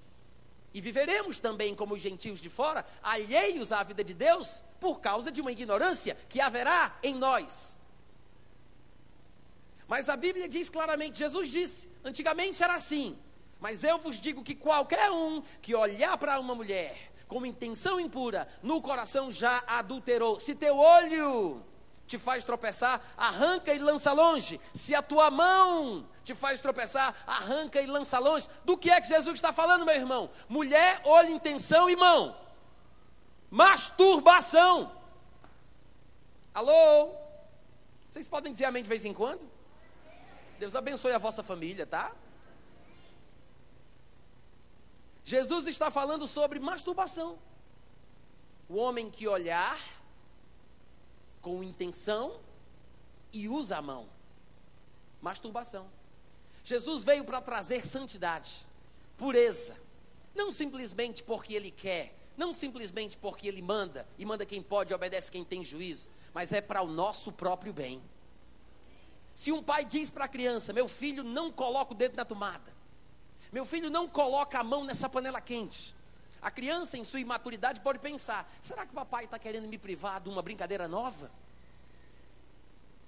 E 0.74 0.80
viveremos 0.80 1.40
também 1.40 1.76
como 1.76 1.96
os 1.96 2.02
gentios 2.02 2.40
de 2.40 2.50
fora, 2.50 2.86
alheios 3.02 3.72
à 3.72 3.82
vida 3.84 4.04
de 4.04 4.14
Deus, 4.14 4.64
por 4.80 5.02
causa 5.02 5.32
de 5.32 5.42
uma 5.42 5.52
ignorância 5.52 6.16
que 6.30 6.40
haverá 6.40 6.98
em 7.02 7.16
nós. 7.16 7.79
Mas 9.92 10.08
a 10.08 10.16
Bíblia 10.16 10.48
diz 10.48 10.70
claramente, 10.70 11.18
Jesus 11.18 11.50
disse, 11.50 11.90
antigamente 12.06 12.64
era 12.64 12.76
assim, 12.76 13.18
mas 13.60 13.84
eu 13.84 13.98
vos 13.98 14.22
digo 14.22 14.44
que 14.44 14.54
qualquer 14.54 15.10
um 15.10 15.42
que 15.64 15.74
olhar 15.74 16.16
para 16.16 16.40
uma 16.40 16.54
mulher 16.54 17.12
com 17.28 17.44
intenção 17.44 18.00
impura, 18.00 18.48
no 18.62 18.82
coração 18.84 19.32
já 19.32 19.64
adulterou. 19.66 20.40
Se 20.40 20.54
teu 20.54 20.78
olho 20.78 21.64
te 22.06 22.20
faz 22.20 22.46
tropeçar, 22.46 23.02
arranca 23.18 23.74
e 23.74 23.80
lança 23.80 24.12
longe. 24.14 24.62
Se 24.76 24.94
a 24.94 25.02
tua 25.02 25.32
mão 25.32 26.08
te 26.24 26.36
faz 26.36 26.62
tropeçar, 26.62 27.16
arranca 27.26 27.82
e 27.82 27.88
lança 27.88 28.20
longe. 28.20 28.48
Do 28.64 28.78
que 28.78 28.92
é 28.92 29.02
que 29.02 29.08
Jesus 29.08 29.36
está 29.36 29.52
falando, 29.52 29.86
meu 29.86 29.96
irmão? 29.96 30.30
Mulher, 30.48 31.02
olho, 31.04 31.32
intenção 31.32 31.90
e 31.90 31.96
mão. 31.96 32.36
Masturbação. 33.50 34.92
Alô? 36.54 37.12
Vocês 38.08 38.28
podem 38.28 38.52
dizer 38.52 38.66
amém 38.66 38.84
de 38.84 38.90
vez 38.90 39.04
em 39.04 39.14
quando? 39.14 39.59
Deus 40.60 40.76
abençoe 40.76 41.14
a 41.14 41.18
vossa 41.18 41.42
família, 41.42 41.86
tá? 41.86 42.14
Jesus 45.24 45.68
está 45.68 45.90
falando 45.90 46.28
sobre 46.28 46.60
masturbação. 46.60 47.40
O 48.68 48.76
homem 48.76 49.10
que 49.10 49.28
olhar 49.28 49.80
com 51.42 51.64
intenção 51.64 52.42
e 53.32 53.48
usa 53.48 53.78
a 53.78 53.82
mão. 53.82 54.10
Masturbação. 55.22 55.88
Jesus 56.66 57.04
veio 57.04 57.24
para 57.24 57.40
trazer 57.40 57.88
santidade, 57.88 58.68
pureza. 59.18 59.78
Não 60.36 60.52
simplesmente 60.52 61.24
porque 61.24 61.54
ele 61.54 61.72
quer, 61.72 62.14
não 62.36 62.54
simplesmente 62.54 63.18
porque 63.18 63.48
ele 63.48 63.62
manda, 63.62 64.06
e 64.18 64.26
manda 64.26 64.46
quem 64.46 64.62
pode, 64.62 64.94
obedece 64.94 65.32
quem 65.32 65.46
tem 65.46 65.64
juízo, 65.64 66.10
mas 66.34 66.52
é 66.52 66.60
para 66.60 66.82
o 66.82 66.88
nosso 66.88 67.32
próprio 67.32 67.72
bem. 67.72 68.02
Se 69.40 69.54
um 69.54 69.64
pai 69.64 69.86
diz 69.86 70.12
para 70.12 70.26
a 70.26 70.28
criança: 70.28 70.74
Meu 70.74 70.90
filho, 70.90 71.24
não 71.24 71.50
coloca 71.50 71.94
o 71.94 71.96
dedo 71.96 72.18
na 72.18 72.26
tomada, 72.26 72.74
meu 73.54 73.64
filho 73.64 73.90
não 73.90 74.06
coloca 74.06 74.60
a 74.60 74.64
mão 74.66 74.84
nessa 74.84 75.08
panela 75.08 75.40
quente. 75.40 75.96
A 76.42 76.52
criança, 76.52 76.98
em 76.98 77.06
sua 77.06 77.22
imaturidade, 77.22 77.80
pode 77.80 78.00
pensar: 78.00 78.52
será 78.62 78.86
que 78.86 78.92
o 78.92 78.96
papai 78.96 79.24
está 79.24 79.40
querendo 79.40 79.66
me 79.66 79.78
privar 79.78 80.20
de 80.20 80.28
uma 80.28 80.42
brincadeira 80.42 80.90
nova? 80.90 81.32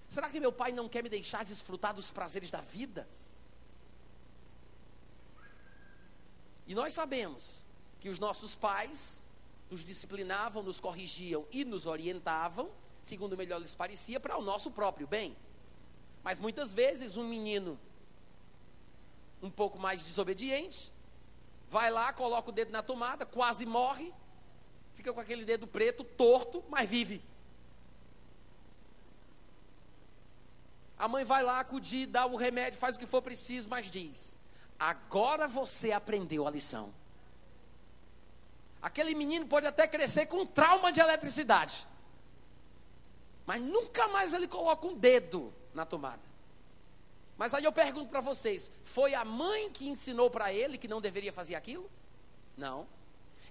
Será 0.07 0.29
que 0.29 0.39
meu 0.39 0.53
pai 0.53 0.71
não 0.71 0.87
quer 0.87 1.03
me 1.03 1.09
deixar 1.09 1.43
desfrutar 1.43 1.93
dos 1.93 2.11
prazeres 2.11 2.49
da 2.49 2.61
vida? 2.61 3.05
E 6.65 6.73
nós 6.73 6.93
sabemos 6.93 7.65
que 7.99 8.07
os 8.07 8.19
nossos 8.19 8.55
pais 8.55 9.27
nos 9.69 9.83
disciplinavam, 9.83 10.63
nos 10.63 10.79
corrigiam 10.79 11.45
e 11.51 11.65
nos 11.65 11.85
orientavam, 11.85 12.71
segundo 13.01 13.35
melhor 13.35 13.59
lhes 13.59 13.75
parecia, 13.75 14.17
para 14.17 14.37
o 14.37 14.41
nosso 14.41 14.71
próprio 14.71 15.05
bem. 15.05 15.35
Mas 16.23 16.39
muitas 16.39 16.71
vezes 16.71 17.17
um 17.17 17.27
menino 17.27 17.79
um 19.41 19.49
pouco 19.49 19.79
mais 19.79 20.03
desobediente, 20.03 20.91
vai 21.69 21.89
lá, 21.89 22.13
coloca 22.13 22.49
o 22.49 22.53
dedo 22.53 22.71
na 22.71 22.83
tomada, 22.83 23.25
quase 23.25 23.65
morre, 23.65 24.13
fica 24.93 25.11
com 25.11 25.19
aquele 25.19 25.43
dedo 25.43 25.65
preto, 25.65 26.03
torto, 26.03 26.63
mas 26.69 26.87
vive. 26.87 27.23
A 30.97 31.07
mãe 31.07 31.23
vai 31.23 31.41
lá 31.41 31.59
acudir, 31.59 32.05
dá 32.05 32.27
o 32.27 32.35
remédio, 32.35 32.79
faz 32.79 32.95
o 32.95 32.99
que 32.99 33.07
for 33.07 33.23
preciso, 33.23 33.67
mas 33.67 33.89
diz: 33.89 34.39
agora 34.77 35.47
você 35.47 35.91
aprendeu 35.91 36.47
a 36.47 36.51
lição. 36.51 36.93
Aquele 38.79 39.15
menino 39.15 39.47
pode 39.47 39.65
até 39.65 39.87
crescer 39.87 40.27
com 40.27 40.45
trauma 40.45 40.91
de 40.91 40.99
eletricidade, 40.99 41.87
mas 43.47 43.59
nunca 43.59 44.07
mais 44.09 44.33
ele 44.33 44.47
coloca 44.47 44.85
um 44.85 44.95
dedo 44.95 45.51
na 45.73 45.85
tomada. 45.85 46.21
Mas 47.37 47.53
aí 47.53 47.63
eu 47.63 47.71
pergunto 47.71 48.09
para 48.09 48.21
vocês: 48.21 48.71
foi 48.83 49.13
a 49.13 49.25
mãe 49.25 49.69
que 49.69 49.89
ensinou 49.89 50.29
para 50.29 50.53
ele 50.53 50.77
que 50.77 50.87
não 50.87 51.01
deveria 51.01 51.33
fazer 51.33 51.55
aquilo? 51.55 51.89
Não. 52.57 52.87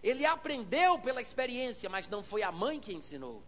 Ele 0.03 0.25
aprendeu 0.25 0.99
pela 0.99 1.21
experiência, 1.21 1.91
mas 1.91 2.09
não 2.09 2.23
foi 2.23 2.43
a 2.43 2.51
mãe 2.51 2.81
que 2.81 2.95
ensinou. 2.95 3.43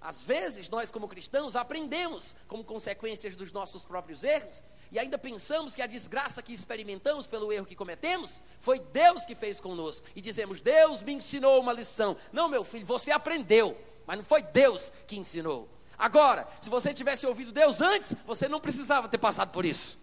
Às 0.00 0.20
vezes, 0.20 0.68
nós, 0.68 0.90
como 0.90 1.08
cristãos, 1.08 1.56
aprendemos 1.56 2.36
como 2.46 2.62
consequências 2.62 3.34
dos 3.34 3.50
nossos 3.50 3.84
próprios 3.84 4.22
erros 4.22 4.62
e 4.92 4.98
ainda 4.98 5.18
pensamos 5.18 5.74
que 5.74 5.82
a 5.82 5.86
desgraça 5.86 6.42
que 6.42 6.52
experimentamos 6.52 7.26
pelo 7.26 7.52
erro 7.52 7.66
que 7.66 7.74
cometemos 7.74 8.40
foi 8.60 8.78
Deus 8.78 9.24
que 9.24 9.34
fez 9.34 9.60
conosco. 9.60 10.06
E 10.14 10.20
dizemos: 10.20 10.60
Deus 10.60 11.02
me 11.02 11.12
ensinou 11.12 11.60
uma 11.60 11.72
lição. 11.72 12.16
Não, 12.32 12.48
meu 12.48 12.62
filho, 12.62 12.86
você 12.86 13.10
aprendeu, 13.10 13.76
mas 14.06 14.18
não 14.18 14.24
foi 14.24 14.42
Deus 14.42 14.92
que 15.06 15.16
ensinou. 15.16 15.68
Agora, 15.98 16.46
se 16.60 16.68
você 16.68 16.92
tivesse 16.92 17.26
ouvido 17.26 17.52
Deus 17.52 17.80
antes, 17.80 18.14
você 18.26 18.48
não 18.48 18.60
precisava 18.60 19.08
ter 19.08 19.18
passado 19.18 19.50
por 19.50 19.64
isso. 19.64 19.98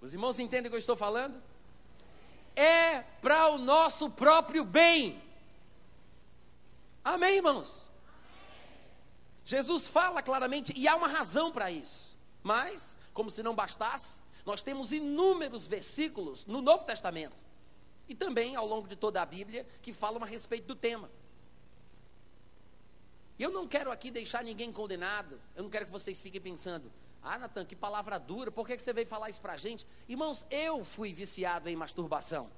Os 0.00 0.12
irmãos 0.12 0.38
entendem 0.38 0.66
o 0.66 0.70
que 0.70 0.76
eu 0.76 0.80
estou 0.80 0.96
falando? 0.96 1.40
É 2.54 3.00
para 3.22 3.48
o 3.48 3.58
nosso 3.58 4.10
próprio 4.10 4.64
bem. 4.64 5.22
Amém, 7.04 7.36
irmãos? 7.36 7.88
Jesus 9.44 9.86
fala 9.86 10.22
claramente 10.22 10.72
e 10.76 10.86
há 10.86 10.94
uma 10.94 11.08
razão 11.08 11.50
para 11.50 11.70
isso. 11.70 12.16
Mas, 12.42 12.98
como 13.14 13.30
se 13.30 13.42
não 13.42 13.54
bastasse, 13.54 14.20
nós 14.44 14.62
temos 14.62 14.92
inúmeros 14.92 15.66
versículos 15.66 16.44
no 16.46 16.60
Novo 16.60 16.84
Testamento 16.84 17.42
e 18.08 18.14
também 18.14 18.56
ao 18.56 18.66
longo 18.66 18.88
de 18.88 18.96
toda 18.96 19.22
a 19.22 19.26
Bíblia 19.26 19.66
que 19.80 19.92
falam 19.92 20.22
a 20.22 20.26
respeito 20.26 20.66
do 20.66 20.74
tema. 20.74 21.08
Eu 23.42 23.50
não 23.50 23.66
quero 23.66 23.90
aqui 23.90 24.08
deixar 24.08 24.44
ninguém 24.44 24.70
condenado. 24.70 25.40
Eu 25.56 25.64
não 25.64 25.68
quero 25.68 25.86
que 25.86 25.90
vocês 25.90 26.20
fiquem 26.20 26.40
pensando, 26.40 26.92
ah, 27.20 27.36
Natan, 27.36 27.64
que 27.64 27.74
palavra 27.74 28.16
dura, 28.16 28.52
por 28.52 28.64
que, 28.64 28.76
que 28.76 28.82
você 28.84 28.92
veio 28.92 29.08
falar 29.08 29.30
isso 29.30 29.40
pra 29.40 29.56
gente? 29.56 29.84
Irmãos, 30.08 30.46
eu 30.48 30.84
fui 30.84 31.12
viciado 31.12 31.68
em 31.68 31.74
masturbação. 31.74 32.48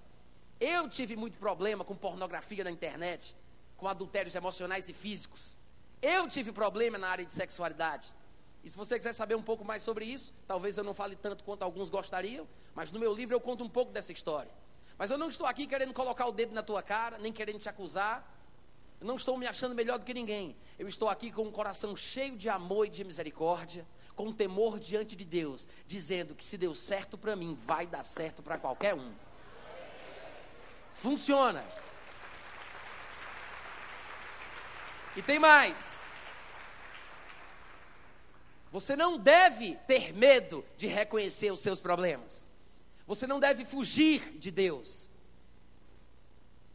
Eu 0.61 0.87
tive 0.87 1.17
muito 1.17 1.39
problema 1.39 1.87
com 1.87 1.97
pornografia 1.97 2.63
na 2.63 2.71
internet, 2.71 3.35
com 3.79 3.89
adultérios 3.89 4.35
emocionais 4.35 4.87
e 4.87 4.93
físicos. 4.93 5.59
Eu 6.03 6.29
tive 6.29 6.53
problema 6.53 6.99
na 6.99 7.09
área 7.09 7.25
de 7.25 7.33
sexualidade. 7.33 8.15
E 8.63 8.69
se 8.69 8.77
você 8.77 8.99
quiser 8.99 9.15
saber 9.15 9.37
um 9.37 9.43
pouco 9.43 9.65
mais 9.65 9.83
sobre 9.83 10.05
isso, 10.05 10.35
talvez 10.47 10.77
eu 10.77 10.85
não 10.85 10.93
fale 10.93 11.17
tanto 11.17 11.45
quanto 11.45 11.63
alguns 11.63 11.89
gostariam, 11.89 12.47
mas 12.75 12.93
no 12.93 13.01
meu 13.01 13.15
livro 13.15 13.35
eu 13.35 13.41
conto 13.41 13.65
um 13.65 13.71
pouco 13.71 13.91
dessa 13.91 14.13
história. 14.13 14.53
Mas 14.99 15.11
eu 15.11 15.17
não 15.17 15.31
estou 15.31 15.47
aqui 15.47 15.67
querendo 15.67 15.95
colocar 15.95 16.27
o 16.27 16.33
dedo 16.33 16.55
na 16.55 16.63
tua 16.63 16.83
cara, 16.83 17.17
nem 17.17 17.33
querendo 17.33 17.59
te 17.59 17.71
acusar. 17.71 18.34
Não 19.01 19.17
estou 19.17 19.37
me 19.37 19.47
achando 19.47 19.75
melhor 19.75 19.99
do 19.99 20.05
que 20.05 20.15
ninguém. 20.15 20.57
Eu 20.79 20.89
estou 20.89 21.09
aqui 21.09 21.31
com 21.31 21.43
um 21.43 21.51
coração 21.51 21.97
cheio 21.97 22.37
de 22.37 22.49
amor 22.49 22.87
e 22.87 22.91
de 22.91 23.05
misericórdia, 23.05 23.87
com 24.15 24.33
temor 24.33 24.79
diante 24.79 25.15
de 25.15 25.25
Deus, 25.25 25.69
dizendo 25.87 26.35
que 26.35 26.45
se 26.45 26.57
deu 26.57 26.75
certo 26.75 27.19
para 27.19 27.37
mim, 27.37 27.55
vai 27.55 27.87
dar 27.87 28.05
certo 28.05 28.43
para 28.43 28.59
qualquer 28.59 28.95
um. 28.95 29.13
Funciona. 30.95 31.65
E 35.17 35.23
tem 35.23 35.39
mais. 35.39 36.05
Você 38.73 38.97
não 38.97 39.17
deve 39.17 39.77
ter 39.87 40.13
medo 40.13 40.65
de 40.77 40.87
reconhecer 40.87 41.53
os 41.53 41.61
seus 41.61 41.81
problemas. 41.81 42.47
Você 43.07 43.27
não 43.27 43.39
deve 43.39 43.65
fugir 43.65 44.39
de 44.39 44.51
Deus. 44.51 45.13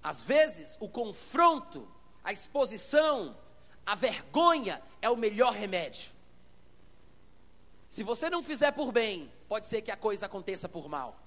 Às 0.01 0.23
vezes, 0.23 0.77
o 0.79 0.87
confronto, 0.87 1.85
a 2.29 2.31
exposição, 2.31 3.35
a 3.83 3.95
vergonha 3.95 4.79
é 5.01 5.09
o 5.09 5.15
melhor 5.17 5.51
remédio. 5.51 6.11
Se 7.89 8.03
você 8.03 8.29
não 8.29 8.43
fizer 8.43 8.71
por 8.71 8.91
bem, 8.91 9.31
pode 9.47 9.65
ser 9.65 9.81
que 9.81 9.89
a 9.89 9.97
coisa 9.97 10.27
aconteça 10.27 10.69
por 10.69 10.87
mal. 10.87 11.19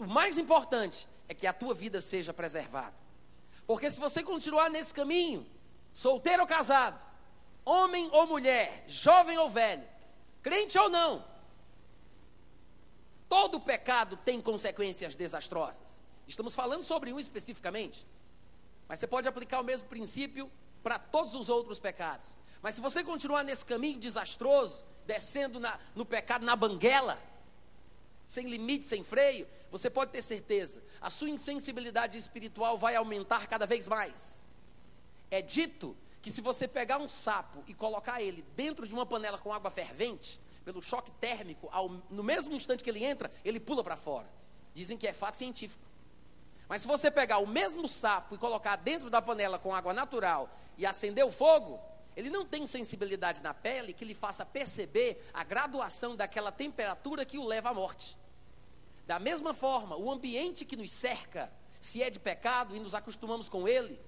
O 0.00 0.06
mais 0.08 0.36
importante 0.36 1.06
é 1.28 1.32
que 1.32 1.46
a 1.46 1.52
tua 1.52 1.74
vida 1.74 2.00
seja 2.00 2.34
preservada. 2.34 2.92
Porque 3.68 3.88
se 3.88 4.00
você 4.00 4.20
continuar 4.20 4.68
nesse 4.68 4.92
caminho, 4.92 5.46
solteiro 5.92 6.42
ou 6.42 6.48
casado, 6.48 7.00
homem 7.64 8.10
ou 8.10 8.26
mulher, 8.26 8.84
jovem 8.88 9.38
ou 9.38 9.48
velho, 9.48 9.86
crente 10.42 10.76
ou 10.76 10.88
não, 10.88 11.24
todo 13.28 13.60
pecado 13.60 14.16
tem 14.16 14.42
consequências 14.42 15.14
desastrosas. 15.14 16.02
Estamos 16.26 16.52
falando 16.52 16.82
sobre 16.82 17.12
um 17.12 17.20
especificamente, 17.20 18.04
mas 18.90 18.98
você 18.98 19.06
pode 19.06 19.28
aplicar 19.28 19.60
o 19.60 19.62
mesmo 19.62 19.86
princípio 19.86 20.50
para 20.82 20.98
todos 20.98 21.36
os 21.36 21.48
outros 21.48 21.78
pecados. 21.78 22.36
Mas 22.60 22.74
se 22.74 22.80
você 22.80 23.04
continuar 23.04 23.44
nesse 23.44 23.64
caminho 23.64 24.00
desastroso, 24.00 24.84
descendo 25.06 25.60
na, 25.60 25.78
no 25.94 26.04
pecado 26.04 26.44
na 26.44 26.56
banguela, 26.56 27.16
sem 28.26 28.48
limite, 28.48 28.84
sem 28.84 29.04
freio, 29.04 29.46
você 29.70 29.88
pode 29.88 30.10
ter 30.10 30.22
certeza, 30.22 30.82
a 31.00 31.08
sua 31.08 31.30
insensibilidade 31.30 32.18
espiritual 32.18 32.76
vai 32.76 32.96
aumentar 32.96 33.46
cada 33.46 33.64
vez 33.64 33.86
mais. 33.86 34.44
É 35.30 35.40
dito 35.40 35.96
que 36.20 36.32
se 36.32 36.40
você 36.40 36.66
pegar 36.66 36.98
um 36.98 37.08
sapo 37.08 37.62
e 37.68 37.72
colocar 37.72 38.20
ele 38.20 38.44
dentro 38.56 38.88
de 38.88 38.92
uma 38.92 39.06
panela 39.06 39.38
com 39.38 39.52
água 39.52 39.70
fervente, 39.70 40.40
pelo 40.64 40.82
choque 40.82 41.12
térmico, 41.12 41.68
ao, 41.70 41.88
no 42.10 42.24
mesmo 42.24 42.56
instante 42.56 42.82
que 42.82 42.90
ele 42.90 43.04
entra, 43.04 43.30
ele 43.44 43.60
pula 43.60 43.84
para 43.84 43.94
fora. 43.94 44.28
Dizem 44.74 44.98
que 44.98 45.06
é 45.06 45.12
fato 45.12 45.36
científico. 45.36 45.90
Mas 46.70 46.82
se 46.82 46.86
você 46.86 47.10
pegar 47.10 47.38
o 47.38 47.48
mesmo 47.48 47.88
sapo 47.88 48.36
e 48.36 48.38
colocar 48.38 48.76
dentro 48.76 49.10
da 49.10 49.20
panela 49.20 49.58
com 49.58 49.74
água 49.74 49.92
natural 49.92 50.48
e 50.78 50.86
acender 50.86 51.26
o 51.26 51.32
fogo, 51.32 51.80
ele 52.16 52.30
não 52.30 52.46
tem 52.46 52.64
sensibilidade 52.64 53.42
na 53.42 53.52
pele 53.52 53.92
que 53.92 54.04
lhe 54.04 54.14
faça 54.14 54.46
perceber 54.46 55.20
a 55.34 55.42
graduação 55.42 56.14
daquela 56.14 56.52
temperatura 56.52 57.24
que 57.24 57.38
o 57.38 57.44
leva 57.44 57.70
à 57.70 57.74
morte. 57.74 58.16
Da 59.04 59.18
mesma 59.18 59.52
forma, 59.52 59.96
o 59.96 60.08
ambiente 60.12 60.64
que 60.64 60.76
nos 60.76 60.92
cerca, 60.92 61.52
se 61.80 62.04
é 62.04 62.08
de 62.08 62.20
pecado 62.20 62.76
e 62.76 62.78
nos 62.78 62.94
acostumamos 62.94 63.48
com 63.48 63.66
ele, 63.66 64.00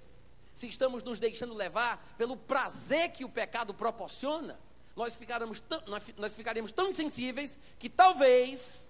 se 0.55 0.68
estamos 0.68 1.03
nos 1.03 1.18
deixando 1.18 1.55
levar 1.55 2.14
pelo 2.16 2.37
prazer 2.37 3.11
que 3.11 3.25
o 3.25 3.29
pecado 3.29 3.75
proporciona, 3.75 4.57
nós 4.94 5.16
ficaremos 5.16 5.59
tão, 5.59 5.83
nós 6.16 6.33
ficaremos 6.33 6.70
tão 6.70 6.88
insensíveis 6.88 7.59
que 7.77 7.90
talvez 7.90 8.88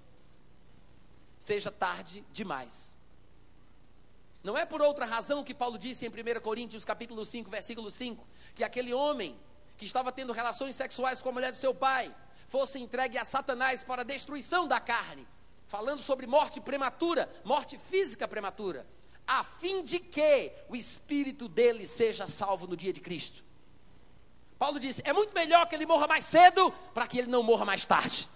seja 1.38 1.70
tarde 1.70 2.22
demais. 2.30 3.00
Não 4.42 4.58
é 4.58 4.64
por 4.64 4.82
outra 4.82 5.06
razão 5.06 5.44
que 5.44 5.54
Paulo 5.54 5.78
disse 5.78 6.04
em 6.04 6.08
1 6.08 6.40
Coríntios 6.40 6.84
capítulo 6.84 7.24
5, 7.24 7.48
versículo 7.48 7.90
5, 7.90 8.26
que 8.54 8.64
aquele 8.64 8.92
homem 8.92 9.38
que 9.76 9.84
estava 9.84 10.10
tendo 10.10 10.32
relações 10.32 10.74
sexuais 10.74 11.22
com 11.22 11.28
a 11.28 11.32
mulher 11.32 11.52
do 11.52 11.58
seu 11.58 11.72
pai 11.74 12.14
fosse 12.48 12.78
entregue 12.80 13.16
a 13.18 13.24
Satanás 13.24 13.84
para 13.84 14.02
a 14.02 14.04
destruição 14.04 14.66
da 14.66 14.80
carne, 14.80 15.26
falando 15.66 16.02
sobre 16.02 16.26
morte 16.26 16.60
prematura, 16.60 17.30
morte 17.44 17.78
física 17.78 18.26
prematura, 18.26 18.86
a 19.26 19.44
fim 19.44 19.82
de 19.82 20.00
que 20.00 20.52
o 20.68 20.74
espírito 20.74 21.48
dele 21.48 21.86
seja 21.86 22.26
salvo 22.26 22.66
no 22.66 22.76
dia 22.76 22.92
de 22.92 23.00
Cristo. 23.00 23.44
Paulo 24.58 24.80
disse: 24.80 25.02
é 25.04 25.12
muito 25.12 25.32
melhor 25.32 25.66
que 25.68 25.74
ele 25.74 25.86
morra 25.86 26.08
mais 26.08 26.24
cedo 26.24 26.72
para 26.92 27.06
que 27.06 27.18
ele 27.18 27.28
não 27.28 27.44
morra 27.44 27.64
mais 27.64 27.84
tarde. 27.84 28.28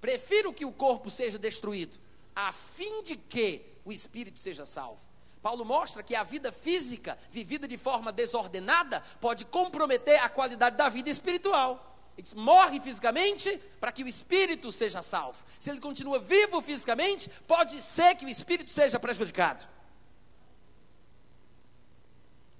Prefiro 0.00 0.52
que 0.52 0.64
o 0.64 0.72
corpo 0.72 1.10
seja 1.10 1.38
destruído, 1.38 1.98
a 2.34 2.52
fim 2.52 3.02
de 3.02 3.16
que 3.16 3.73
o 3.84 3.92
espírito 3.92 4.38
seja 4.38 4.64
salvo. 4.64 5.00
Paulo 5.42 5.64
mostra 5.64 6.02
que 6.02 6.14
a 6.14 6.22
vida 6.22 6.50
física, 6.50 7.18
vivida 7.30 7.68
de 7.68 7.76
forma 7.76 8.10
desordenada, 8.10 9.02
pode 9.20 9.44
comprometer 9.44 10.18
a 10.22 10.28
qualidade 10.28 10.76
da 10.76 10.88
vida 10.88 11.10
espiritual. 11.10 11.94
Ele 12.16 12.22
diz, 12.22 12.32
morre 12.32 12.80
fisicamente 12.80 13.60
para 13.78 13.92
que 13.92 14.02
o 14.02 14.08
espírito 14.08 14.72
seja 14.72 15.02
salvo. 15.02 15.38
Se 15.58 15.68
ele 15.68 15.80
continua 15.80 16.18
vivo 16.18 16.62
fisicamente, 16.62 17.28
pode 17.46 17.82
ser 17.82 18.14
que 18.14 18.24
o 18.24 18.28
espírito 18.28 18.70
seja 18.70 18.98
prejudicado. 18.98 19.66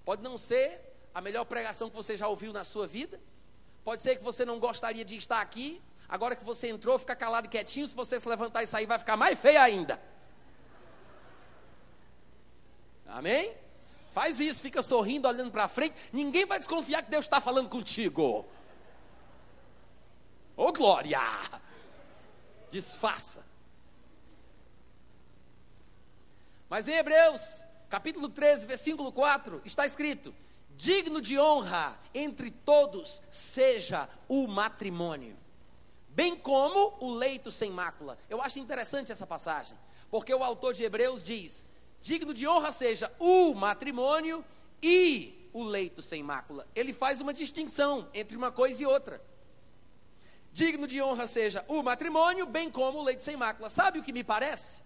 Pode 0.05 0.23
não 0.23 0.37
ser 0.37 0.79
a 1.15 1.21
melhor 1.23 1.45
pregação 1.47 1.89
que 1.89 1.97
você 1.97 2.17
já 2.17 2.29
ouviu 2.29 2.53
na 2.53 2.65
sua 2.65 2.87
vida. 2.87 3.19
Pode 3.83 4.03
ser 4.03 4.17
que 4.17 4.25
você 4.25 4.45
não 4.45 4.59
gostaria 4.59 5.05
de 5.05 5.17
estar 5.17 5.41
aqui. 5.41 5.81
Agora 6.07 6.37
que 6.37 6.45
você 6.45 6.69
entrou, 6.69 6.99
fica 6.99 7.17
calado 7.17 7.47
e 7.47 7.49
quietinho. 7.49 7.89
Se 7.89 7.95
você 7.95 8.21
se 8.21 8.29
levantar 8.29 8.63
e 8.63 8.67
sair, 8.67 8.85
vai 8.85 8.99
ficar 8.99 9.17
mais 9.17 9.39
feio 9.39 9.61
ainda. 9.61 9.99
Amém? 13.15 13.55
Faz 14.13 14.41
isso, 14.41 14.61
fica 14.61 14.83
sorrindo, 14.83 15.29
olhando 15.29 15.53
para 15.53 15.69
frente. 15.69 15.95
Ninguém 16.13 16.45
vai 16.45 16.59
desconfiar 16.59 17.01
que 17.01 17.11
Deus 17.13 17.25
está 17.25 17.41
falando 17.41 17.69
contigo. 17.69 18.45
Ô 20.57 20.73
glória! 20.73 21.21
Disfarça. 22.73 23.45
Mas 26.69 26.89
em 26.89 26.95
Hebreus, 26.95 27.65
capítulo 27.89 28.29
13, 28.29 28.67
versículo 28.67 29.13
4, 29.13 29.63
está 29.65 29.87
escrito: 29.87 30.35
Digno 30.71 31.21
de 31.21 31.39
honra 31.39 31.97
entre 32.13 32.51
todos 32.51 33.23
seja 33.31 34.09
o 34.27 34.49
matrimônio, 34.49 35.37
bem 36.09 36.35
como 36.35 36.97
o 36.99 37.15
leito 37.15 37.53
sem 37.53 37.71
mácula. 37.71 38.19
Eu 38.29 38.43
acho 38.43 38.59
interessante 38.59 39.13
essa 39.13 39.25
passagem, 39.25 39.79
porque 40.11 40.35
o 40.35 40.43
autor 40.43 40.75
de 40.75 40.83
Hebreus 40.83 41.23
diz: 41.23 41.65
Digno 42.05 42.35
de 42.35 42.47
honra 42.47 42.71
seja 42.71 43.11
o 43.19 43.55
matrimônio 43.55 44.45
e 44.83 45.49
o 45.55 45.63
leito 45.63 46.03
sem 46.03 46.23
mácula. 46.23 46.69
Ele 46.75 46.93
faz 46.93 47.19
uma 47.23 47.33
distinção 47.33 48.11
entre 48.13 48.37
uma 48.37 48.53
coisa 48.53 48.83
e 48.83 48.85
outra. 48.85 49.25
Digno 50.53 50.87
de 50.87 51.01
honra 51.01 51.27
seja 51.27 51.65
o 51.67 51.83
matrimônio, 51.83 52.45
bem 52.45 52.71
como 52.71 52.99
o 52.99 53.03
leite 53.03 53.23
sem 53.23 53.39
mácula. 53.39 53.71
Sabe 53.71 54.01
o 54.01 54.03
que 54.03 54.13
me 54.13 54.23
parece? 54.23 54.83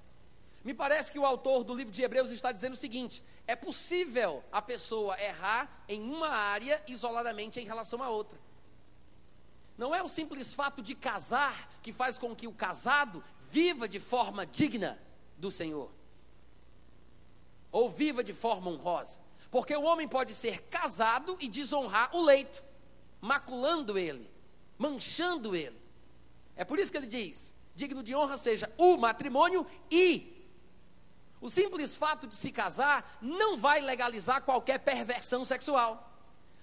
Me 0.64 0.72
parece 0.72 1.10
que 1.10 1.18
o 1.18 1.26
autor 1.26 1.64
do 1.64 1.74
livro 1.74 1.92
de 1.92 2.04
Hebreus 2.04 2.30
está 2.30 2.52
dizendo 2.52 2.74
o 2.74 2.76
seguinte: 2.84 3.20
é 3.48 3.56
possível 3.56 4.44
a 4.52 4.62
pessoa 4.62 5.20
errar 5.20 5.68
em 5.88 6.00
uma 6.00 6.28
área 6.28 6.80
isoladamente 6.86 7.58
em 7.58 7.64
relação 7.64 8.00
a 8.00 8.10
outra. 8.10 8.38
Não 9.76 9.92
é 9.92 10.00
o 10.00 10.08
simples 10.08 10.54
fato 10.54 10.80
de 10.80 10.94
casar 10.94 11.68
que 11.82 11.92
faz 11.92 12.16
com 12.16 12.32
que 12.36 12.46
o 12.46 12.52
casado 12.52 13.24
viva 13.50 13.88
de 13.88 13.98
forma 13.98 14.46
digna 14.46 14.96
do 15.36 15.50
Senhor, 15.50 15.90
ou 17.70 17.88
viva 17.88 18.22
de 18.22 18.32
forma 18.32 18.70
honrosa. 18.70 19.18
Porque 19.50 19.74
o 19.74 19.82
homem 19.82 20.06
pode 20.06 20.34
ser 20.34 20.62
casado 20.64 21.36
e 21.40 21.48
desonrar 21.48 22.14
o 22.14 22.22
leito, 22.22 22.62
maculando 23.20 23.98
ele 23.98 24.38
manchando 24.78 25.56
ele. 25.56 25.76
É 26.56 26.64
por 26.64 26.78
isso 26.78 26.92
que 26.92 26.96
ele 26.96 27.06
diz: 27.06 27.54
digno 27.74 28.02
de 28.02 28.14
honra 28.14 28.38
seja 28.38 28.72
o 28.78 28.96
matrimônio 28.96 29.66
e 29.90 30.36
o 31.40 31.50
simples 31.50 31.96
fato 31.96 32.26
de 32.26 32.36
se 32.36 32.50
casar 32.50 33.18
não 33.20 33.58
vai 33.58 33.80
legalizar 33.80 34.42
qualquer 34.42 34.78
perversão 34.78 35.44
sexual. 35.44 36.04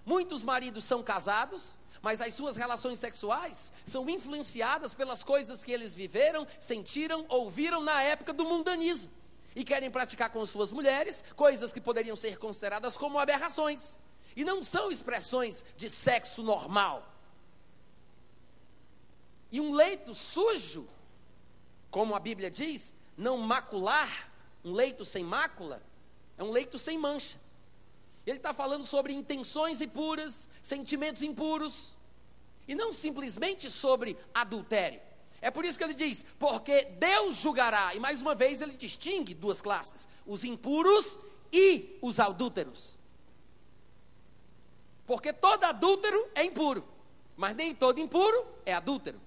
Muitos 0.05 0.43
maridos 0.43 0.83
são 0.85 1.01
casados, 1.03 1.79
mas 2.01 2.21
as 2.21 2.33
suas 2.33 2.55
relações 2.55 2.99
sexuais 2.99 3.73
são 3.85 4.09
influenciadas 4.09 4.93
pelas 4.93 5.23
coisas 5.23 5.63
que 5.63 5.71
eles 5.71 5.95
viveram, 5.95 6.47
sentiram, 6.59 7.25
ouviram 7.27 7.81
na 7.81 8.01
época 8.01 8.31
do 8.31 8.45
mundanismo. 8.45 9.11
E 9.55 9.63
querem 9.63 9.89
praticar 9.89 10.29
com 10.29 10.45
suas 10.45 10.71
mulheres 10.71 11.23
coisas 11.35 11.71
que 11.71 11.79
poderiam 11.79 12.15
ser 12.15 12.37
consideradas 12.37 12.97
como 12.97 13.17
aberrações. 13.17 13.97
E 14.35 14.43
não 14.43 14.63
são 14.63 14.91
expressões 14.91 15.63
de 15.77 15.89
sexo 15.89 16.43
normal. 16.43 17.09
E 19.49 19.61
um 19.61 19.71
leito 19.71 20.13
sujo, 20.13 20.87
como 21.89 22.13
a 22.13 22.19
Bíblia 22.19 22.51
diz, 22.51 22.93
não 23.15 23.37
macular, 23.37 24.29
um 24.63 24.73
leito 24.73 25.05
sem 25.05 25.23
mácula, 25.23 25.81
é 26.37 26.43
um 26.43 26.51
leito 26.51 26.77
sem 26.77 26.97
mancha. 26.97 27.39
Ele 28.25 28.37
está 28.37 28.53
falando 28.53 28.85
sobre 28.85 29.13
intenções 29.13 29.79
impuras, 29.79 30.49
sentimentos 30.61 31.21
impuros, 31.21 31.95
e 32.67 32.73
não 32.73 32.91
simplesmente 32.91 33.69
sobre 33.69 34.17
adultério. 34.33 34.99
É 35.45 35.51
por 35.51 35.63
isso 35.63 35.77
que 35.77 35.83
ele 35.83 35.93
diz: 35.93 36.25
porque 36.39 36.85
Deus 36.85 37.37
julgará. 37.37 37.93
E 37.93 37.99
mais 37.99 38.19
uma 38.19 38.33
vez 38.33 38.63
ele 38.63 38.73
distingue 38.73 39.35
duas 39.35 39.61
classes: 39.61 40.09
os 40.25 40.43
impuros 40.43 41.19
e 41.53 41.99
os 42.01 42.19
adúlteros. 42.19 42.97
Porque 45.05 45.31
todo 45.31 45.63
adúltero 45.63 46.27
é 46.33 46.43
impuro, 46.43 46.83
mas 47.37 47.55
nem 47.55 47.75
todo 47.75 47.99
impuro 47.99 48.43
é 48.65 48.73
adúltero. 48.73 49.21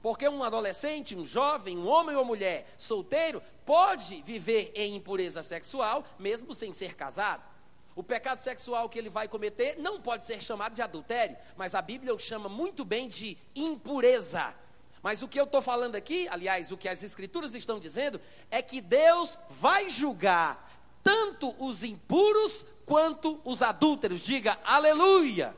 Porque 0.00 0.26
um 0.26 0.42
adolescente, 0.42 1.14
um 1.14 1.22
jovem, 1.22 1.76
um 1.76 1.86
homem 1.86 2.16
ou 2.16 2.24
mulher 2.24 2.66
solteiro 2.78 3.42
pode 3.66 4.22
viver 4.22 4.72
em 4.74 4.96
impureza 4.96 5.42
sexual 5.42 6.02
mesmo 6.18 6.54
sem 6.54 6.72
ser 6.72 6.94
casado. 6.94 7.46
O 7.94 8.02
pecado 8.02 8.38
sexual 8.38 8.88
que 8.88 8.98
ele 8.98 9.10
vai 9.10 9.28
cometer 9.28 9.76
não 9.78 10.00
pode 10.00 10.24
ser 10.24 10.42
chamado 10.42 10.74
de 10.74 10.80
adultério, 10.80 11.36
mas 11.58 11.74
a 11.74 11.82
Bíblia 11.82 12.14
o 12.14 12.18
chama 12.18 12.48
muito 12.48 12.86
bem 12.86 13.06
de 13.06 13.36
impureza. 13.54 14.63
Mas 15.04 15.22
o 15.22 15.28
que 15.28 15.38
eu 15.38 15.44
estou 15.44 15.60
falando 15.60 15.96
aqui, 15.96 16.26
aliás, 16.28 16.72
o 16.72 16.78
que 16.78 16.88
as 16.88 17.02
Escrituras 17.02 17.54
estão 17.54 17.78
dizendo, 17.78 18.18
é 18.50 18.62
que 18.62 18.80
Deus 18.80 19.38
vai 19.50 19.90
julgar 19.90 20.72
tanto 21.02 21.54
os 21.62 21.84
impuros 21.84 22.66
quanto 22.86 23.38
os 23.44 23.60
adúlteros. 23.60 24.22
Diga 24.22 24.58
aleluia. 24.64 25.54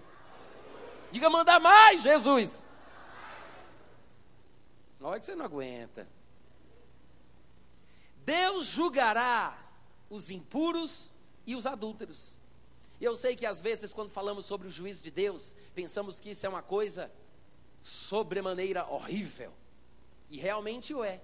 Diga 1.13 1.31
manda 1.31 1.61
mais, 1.61 2.03
Jesus. 2.03 2.67
Olha 5.01 5.21
que 5.21 5.25
você 5.25 5.37
não 5.37 5.45
aguenta. 5.45 6.09
Deus 8.25 8.67
julgará 8.67 9.57
os 10.11 10.29
impuros 10.29 11.13
e 11.47 11.55
os 11.55 11.67
adúlteros. 11.67 12.37
E 13.01 13.05
eu 13.05 13.15
sei 13.15 13.37
que 13.37 13.47
às 13.47 13.61
vezes, 13.61 13.93
quando 13.93 14.11
falamos 14.11 14.45
sobre 14.45 14.67
o 14.67 14.73
juízo 14.73 15.05
de 15.05 15.11
Deus, 15.13 15.57
pensamos 15.73 16.19
que 16.19 16.31
isso 16.31 16.45
é 16.45 16.49
uma 16.49 16.63
coisa 16.63 17.13
sobremaneira 17.83 18.87
horrível. 18.87 19.53
E 20.29 20.39
realmente 20.39 20.93
o 20.95 21.05
é. 21.05 21.21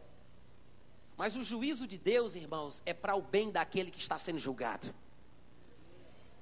Mas 1.16 1.36
o 1.36 1.42
juízo 1.42 1.86
de 1.86 1.98
Deus, 1.98 2.34
irmãos, 2.34 2.82
é 2.86 2.94
para 2.94 3.14
o 3.14 3.22
bem 3.22 3.50
daquele 3.50 3.90
que 3.90 4.00
está 4.00 4.18
sendo 4.18 4.38
julgado. 4.38 4.94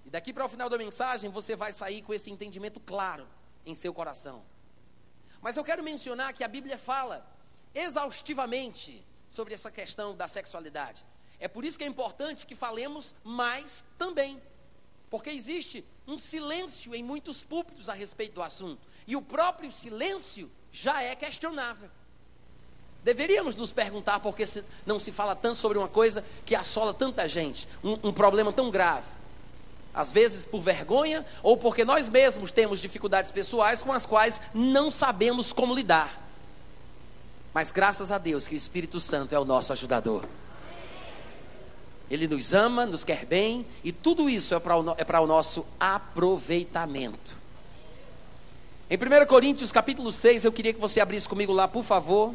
E 0.04 0.10
daqui 0.10 0.32
para 0.32 0.44
o 0.44 0.48
final 0.48 0.68
da 0.68 0.78
mensagem, 0.78 1.30
você 1.30 1.56
vai 1.56 1.72
sair 1.72 2.02
com 2.02 2.14
esse 2.14 2.30
entendimento 2.30 2.80
claro 2.80 3.26
em 3.64 3.74
seu 3.74 3.92
coração. 3.92 4.44
Mas 5.40 5.56
eu 5.56 5.64
quero 5.64 5.82
mencionar 5.82 6.32
que 6.32 6.44
a 6.44 6.48
Bíblia 6.48 6.78
fala 6.78 7.26
exaustivamente 7.74 9.06
sobre 9.28 9.54
essa 9.54 9.70
questão 9.70 10.14
da 10.14 10.28
sexualidade. 10.28 11.04
É 11.38 11.48
por 11.48 11.64
isso 11.64 11.78
que 11.78 11.84
é 11.84 11.86
importante 11.86 12.46
que 12.46 12.54
falemos 12.54 13.14
mais 13.24 13.84
também. 13.96 14.40
Porque 15.10 15.30
existe 15.30 15.84
um 16.06 16.16
silêncio 16.16 16.94
em 16.94 17.02
muitos 17.02 17.42
púlpitos 17.42 17.88
a 17.88 17.94
respeito 17.94 18.34
do 18.34 18.42
assunto. 18.42 18.80
E 19.06 19.16
o 19.16 19.22
próprio 19.22 19.70
silêncio 19.72 20.50
já 20.70 21.02
é 21.02 21.16
questionável. 21.16 21.90
Deveríamos 23.02 23.56
nos 23.56 23.72
perguntar 23.72 24.20
por 24.20 24.36
que 24.36 24.44
não 24.86 25.00
se 25.00 25.10
fala 25.10 25.34
tanto 25.34 25.58
sobre 25.58 25.78
uma 25.78 25.88
coisa 25.88 26.24
que 26.44 26.54
assola 26.54 26.94
tanta 26.94 27.26
gente, 27.26 27.66
um, 27.82 27.92
um 28.08 28.12
problema 28.12 28.52
tão 28.52 28.70
grave. 28.70 29.06
Às 29.92 30.12
vezes 30.12 30.46
por 30.46 30.60
vergonha 30.60 31.26
ou 31.42 31.56
porque 31.56 31.84
nós 31.84 32.08
mesmos 32.08 32.52
temos 32.52 32.80
dificuldades 32.80 33.32
pessoais 33.32 33.82
com 33.82 33.92
as 33.92 34.06
quais 34.06 34.40
não 34.54 34.90
sabemos 34.90 35.52
como 35.52 35.74
lidar. 35.74 36.20
Mas 37.52 37.72
graças 37.72 38.12
a 38.12 38.18
Deus 38.18 38.46
que 38.46 38.54
o 38.54 38.56
Espírito 38.56 39.00
Santo 39.00 39.34
é 39.34 39.38
o 39.38 39.44
nosso 39.44 39.72
ajudador. 39.72 40.24
Ele 42.10 42.26
nos 42.26 42.52
ama, 42.52 42.84
nos 42.84 43.04
quer 43.04 43.24
bem, 43.24 43.64
e 43.84 43.92
tudo 43.92 44.28
isso 44.28 44.54
é 44.54 44.58
para 44.58 44.76
o, 44.76 44.96
é 44.96 45.20
o 45.20 45.26
nosso 45.26 45.64
aproveitamento. 45.78 47.36
Em 48.90 48.96
1 48.96 49.26
Coríntios 49.26 49.70
capítulo 49.70 50.10
6, 50.10 50.44
eu 50.44 50.52
queria 50.52 50.72
que 50.72 50.80
você 50.80 51.00
abrisse 51.00 51.28
comigo 51.28 51.52
lá, 51.52 51.68
por 51.68 51.84
favor. 51.84 52.34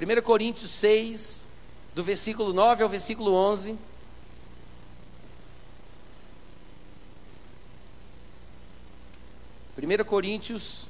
1 0.00 0.22
Coríntios 0.22 0.70
6, 0.70 1.46
do 1.94 2.02
versículo 2.02 2.54
9 2.54 2.82
ao 2.82 2.88
versículo 2.88 3.34
11. 3.34 3.76
Primeiro 9.76 10.04
Coríntios 10.04 10.88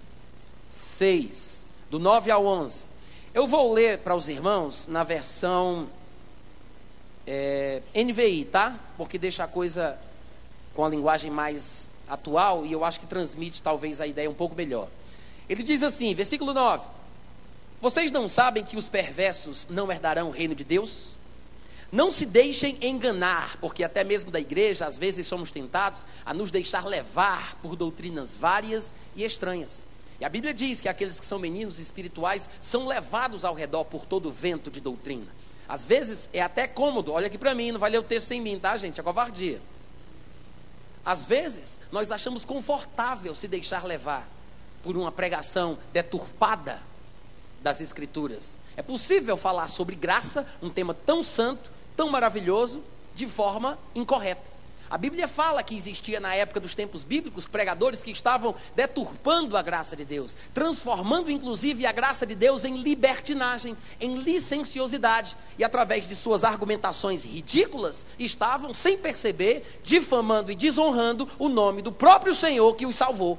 6, 0.66 1.66
do 1.90 1.98
9 1.98 2.30
ao 2.30 2.46
11. 2.46 2.86
Eu 3.34 3.48
vou 3.48 3.72
ler 3.72 3.98
para 3.98 4.14
os 4.14 4.28
irmãos 4.28 4.86
na 4.86 5.02
versão 5.02 5.88
é, 7.26 7.82
NVI, 7.94 8.46
tá? 8.46 8.78
Porque 8.96 9.18
deixa 9.18 9.44
a 9.44 9.48
coisa 9.48 9.98
com 10.74 10.84
a 10.84 10.88
linguagem 10.88 11.30
mais 11.30 11.88
atual 12.08 12.66
e 12.66 12.72
eu 12.72 12.84
acho 12.84 13.00
que 13.00 13.06
transmite 13.06 13.62
talvez 13.62 14.00
a 14.00 14.06
ideia 14.06 14.30
um 14.30 14.34
pouco 14.34 14.54
melhor. 14.54 14.88
Ele 15.48 15.62
diz 15.62 15.82
assim, 15.82 16.14
versículo 16.14 16.52
9: 16.52 16.84
Vocês 17.80 18.10
não 18.10 18.28
sabem 18.28 18.64
que 18.64 18.76
os 18.76 18.88
perversos 18.88 19.66
não 19.70 19.90
herdarão 19.90 20.28
o 20.28 20.32
reino 20.32 20.54
de 20.54 20.64
Deus? 20.64 21.18
Não 21.92 22.08
se 22.08 22.24
deixem 22.24 22.78
enganar, 22.80 23.56
porque 23.60 23.82
até 23.82 24.04
mesmo 24.04 24.30
da 24.30 24.38
igreja, 24.38 24.86
às 24.86 24.96
vezes 24.96 25.26
somos 25.26 25.50
tentados 25.50 26.06
a 26.24 26.32
nos 26.32 26.50
deixar 26.50 26.86
levar 26.86 27.56
por 27.56 27.74
doutrinas 27.74 28.36
várias 28.36 28.94
e 29.16 29.24
estranhas. 29.24 29.86
E 30.20 30.24
a 30.24 30.28
Bíblia 30.28 30.54
diz 30.54 30.80
que 30.80 30.88
aqueles 30.88 31.18
que 31.18 31.26
são 31.26 31.38
meninos 31.38 31.80
espirituais 31.80 32.48
são 32.60 32.86
levados 32.86 33.44
ao 33.44 33.54
redor 33.54 33.84
por 33.84 34.06
todo 34.06 34.30
vento 34.30 34.70
de 34.70 34.80
doutrina. 34.80 35.26
Às 35.70 35.84
vezes 35.84 36.28
é 36.32 36.42
até 36.42 36.66
cômodo, 36.66 37.12
olha 37.12 37.28
aqui 37.28 37.38
para 37.38 37.54
mim, 37.54 37.70
não 37.70 37.78
vai 37.78 37.90
ler 37.90 37.98
o 37.98 38.02
texto 38.02 38.26
sem 38.26 38.40
mim, 38.40 38.58
tá, 38.58 38.76
gente? 38.76 38.98
É 38.98 39.04
covardia. 39.04 39.60
Às 41.06 41.24
vezes 41.24 41.80
nós 41.92 42.10
achamos 42.10 42.44
confortável 42.44 43.36
se 43.36 43.46
deixar 43.46 43.84
levar 43.84 44.28
por 44.82 44.96
uma 44.96 45.12
pregação 45.12 45.78
deturpada 45.92 46.82
das 47.62 47.80
Escrituras. 47.80 48.58
É 48.76 48.82
possível 48.82 49.36
falar 49.36 49.68
sobre 49.68 49.94
graça, 49.94 50.44
um 50.60 50.68
tema 50.68 50.92
tão 50.92 51.22
santo, 51.22 51.70
tão 51.96 52.10
maravilhoso, 52.10 52.82
de 53.14 53.28
forma 53.28 53.78
incorreta. 53.94 54.49
A 54.90 54.98
Bíblia 54.98 55.28
fala 55.28 55.62
que 55.62 55.76
existia 55.76 56.18
na 56.18 56.34
época 56.34 56.58
dos 56.58 56.74
tempos 56.74 57.04
bíblicos 57.04 57.46
pregadores 57.46 58.02
que 58.02 58.10
estavam 58.10 58.56
deturpando 58.74 59.56
a 59.56 59.62
graça 59.62 59.94
de 59.94 60.04
Deus, 60.04 60.36
transformando 60.52 61.30
inclusive 61.30 61.86
a 61.86 61.92
graça 61.92 62.26
de 62.26 62.34
Deus 62.34 62.64
em 62.64 62.82
libertinagem, 62.82 63.76
em 64.00 64.16
licenciosidade, 64.16 65.36
e 65.56 65.62
através 65.62 66.08
de 66.08 66.16
suas 66.16 66.42
argumentações 66.42 67.24
ridículas, 67.24 68.04
estavam, 68.18 68.74
sem 68.74 68.98
perceber, 68.98 69.80
difamando 69.84 70.50
e 70.50 70.56
desonrando 70.56 71.28
o 71.38 71.48
nome 71.48 71.82
do 71.82 71.92
próprio 71.92 72.34
Senhor 72.34 72.74
que 72.74 72.84
os 72.84 72.96
salvou. 72.96 73.38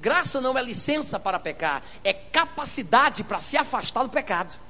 Graça 0.00 0.40
não 0.40 0.56
é 0.56 0.62
licença 0.62 1.18
para 1.18 1.40
pecar, 1.40 1.82
é 2.04 2.12
capacidade 2.12 3.24
para 3.24 3.40
se 3.40 3.56
afastar 3.56 4.04
do 4.04 4.10
pecado. 4.10 4.65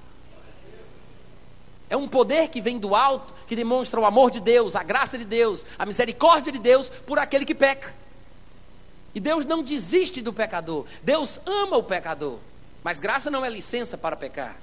É 1.89 1.97
um 1.97 2.09
poder 2.09 2.49
que 2.49 2.61
vem 2.61 2.79
do 2.79 2.95
alto, 2.95 3.33
que 3.47 3.55
demonstra 3.55 4.01
o 4.01 4.05
amor 4.05 4.31
de 4.31 4.41
Deus, 4.41 4.75
a 4.75 4.83
graça 4.83 5.17
de 5.17 5.25
Deus, 5.25 5.65
a 5.79 5.87
misericórdia 5.87 6.51
de 6.51 6.59
Deus 6.59 6.91
por 6.91 7.19
aquele 7.19 7.45
que 7.45 7.55
peca. 7.55 7.95
E 9.15 9.21
Deus 9.21 9.45
não 9.45 9.63
desiste 9.63 10.21
do 10.21 10.33
pecador, 10.33 10.85
Deus 11.03 11.41
ama 11.47 11.77
o 11.77 11.83
pecador, 11.83 12.39
mas 12.83 12.99
graça 12.99 13.31
não 13.31 13.45
é 13.45 13.49
licença 13.49 13.97
para 13.97 14.17
pecar. 14.17 14.57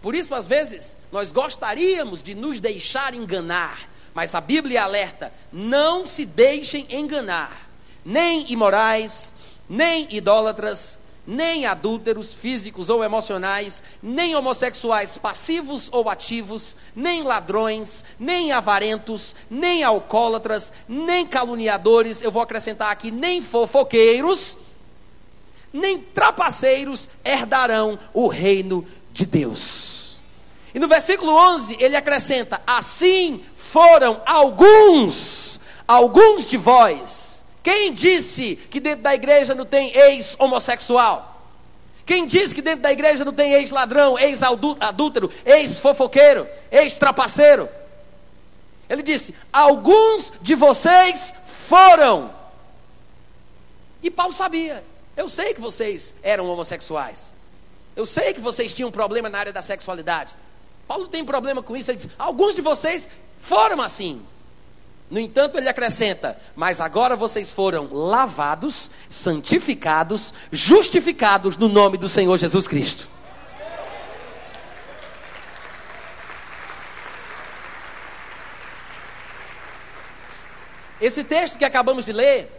Por 0.00 0.16
isso, 0.16 0.34
às 0.34 0.48
vezes, 0.48 0.96
nós 1.12 1.30
gostaríamos 1.30 2.22
de 2.22 2.34
nos 2.34 2.60
deixar 2.60 3.14
enganar, 3.14 3.88
mas 4.12 4.34
a 4.34 4.40
Bíblia 4.40 4.82
alerta: 4.82 5.32
não 5.52 6.06
se 6.06 6.24
deixem 6.26 6.86
enganar, 6.90 7.70
nem 8.04 8.50
imorais, 8.50 9.32
nem 9.68 10.08
idólatras, 10.10 10.98
nem 11.26 11.66
adúlteros 11.66 12.34
físicos 12.34 12.90
ou 12.90 13.04
emocionais, 13.04 13.82
nem 14.02 14.34
homossexuais 14.34 15.16
passivos 15.16 15.88
ou 15.92 16.08
ativos, 16.08 16.76
nem 16.94 17.22
ladrões, 17.22 18.04
nem 18.18 18.52
avarentos, 18.52 19.34
nem 19.48 19.84
alcoólatras, 19.84 20.72
nem 20.88 21.24
caluniadores, 21.26 22.20
eu 22.20 22.30
vou 22.30 22.42
acrescentar 22.42 22.90
aqui, 22.90 23.10
nem 23.10 23.40
fofoqueiros, 23.40 24.58
nem 25.72 25.98
trapaceiros 25.98 27.08
herdarão 27.24 27.98
o 28.12 28.26
reino 28.26 28.86
de 29.12 29.24
Deus. 29.24 30.16
E 30.74 30.78
no 30.78 30.88
versículo 30.88 31.32
11 31.32 31.76
ele 31.78 31.96
acrescenta: 31.96 32.60
Assim 32.66 33.42
foram 33.54 34.20
alguns, 34.26 35.60
alguns 35.86 36.46
de 36.48 36.56
vós 36.56 37.31
quem 37.62 37.92
disse 37.92 38.56
que 38.56 38.80
dentro 38.80 39.02
da 39.02 39.14
igreja 39.14 39.54
não 39.54 39.64
tem 39.64 39.96
ex-homossexual? 39.96 41.32
Quem 42.04 42.26
disse 42.26 42.54
que 42.54 42.60
dentro 42.60 42.82
da 42.82 42.90
igreja 42.90 43.24
não 43.24 43.32
tem 43.32 43.52
ex-ladrão, 43.52 44.18
ex-adúltero, 44.18 45.30
ex-fofoqueiro, 45.44 46.46
ex-trapaceiro? 46.70 47.68
Ele 48.88 49.02
disse: 49.02 49.34
Alguns 49.52 50.32
de 50.42 50.54
vocês 50.54 51.34
foram. 51.68 52.34
E 54.02 54.10
Paulo 54.10 54.32
sabia. 54.32 54.82
Eu 55.16 55.28
sei 55.28 55.54
que 55.54 55.60
vocês 55.60 56.14
eram 56.22 56.48
homossexuais. 56.48 57.32
Eu 57.94 58.06
sei 58.06 58.32
que 58.32 58.40
vocês 58.40 58.74
tinham 58.74 58.90
problema 58.90 59.28
na 59.28 59.38
área 59.38 59.52
da 59.52 59.62
sexualidade. 59.62 60.34
Paulo 60.88 61.06
tem 61.06 61.24
problema 61.24 61.62
com 61.62 61.76
isso. 61.76 61.90
Ele 61.90 61.98
diz: 61.98 62.08
alguns 62.18 62.54
de 62.54 62.60
vocês 62.60 63.08
foram 63.40 63.80
assim. 63.80 64.20
No 65.12 65.20
entanto, 65.20 65.58
ele 65.58 65.68
acrescenta: 65.68 66.38
Mas 66.56 66.80
agora 66.80 67.14
vocês 67.14 67.52
foram 67.52 67.92
lavados, 67.92 68.90
santificados, 69.10 70.32
justificados 70.50 71.54
no 71.58 71.68
nome 71.68 71.98
do 71.98 72.08
Senhor 72.08 72.34
Jesus 72.38 72.66
Cristo. 72.66 73.06
Esse 80.98 81.22
texto 81.22 81.58
que 81.58 81.64
acabamos 81.66 82.06
de 82.06 82.12
ler 82.12 82.50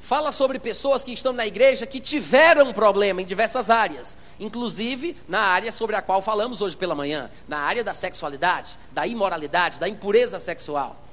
fala 0.00 0.32
sobre 0.32 0.58
pessoas 0.58 1.04
que 1.04 1.12
estão 1.12 1.34
na 1.34 1.46
igreja 1.46 1.84
que 1.84 2.00
tiveram 2.00 2.72
problema 2.72 3.20
em 3.20 3.26
diversas 3.26 3.68
áreas, 3.68 4.16
inclusive 4.38 5.18
na 5.28 5.40
área 5.40 5.70
sobre 5.70 5.96
a 5.96 6.00
qual 6.00 6.22
falamos 6.22 6.62
hoje 6.62 6.78
pela 6.78 6.94
manhã, 6.94 7.30
na 7.46 7.58
área 7.58 7.84
da 7.84 7.92
sexualidade, 7.92 8.78
da 8.90 9.06
imoralidade, 9.06 9.78
da 9.78 9.86
impureza 9.86 10.40
sexual. 10.40 11.09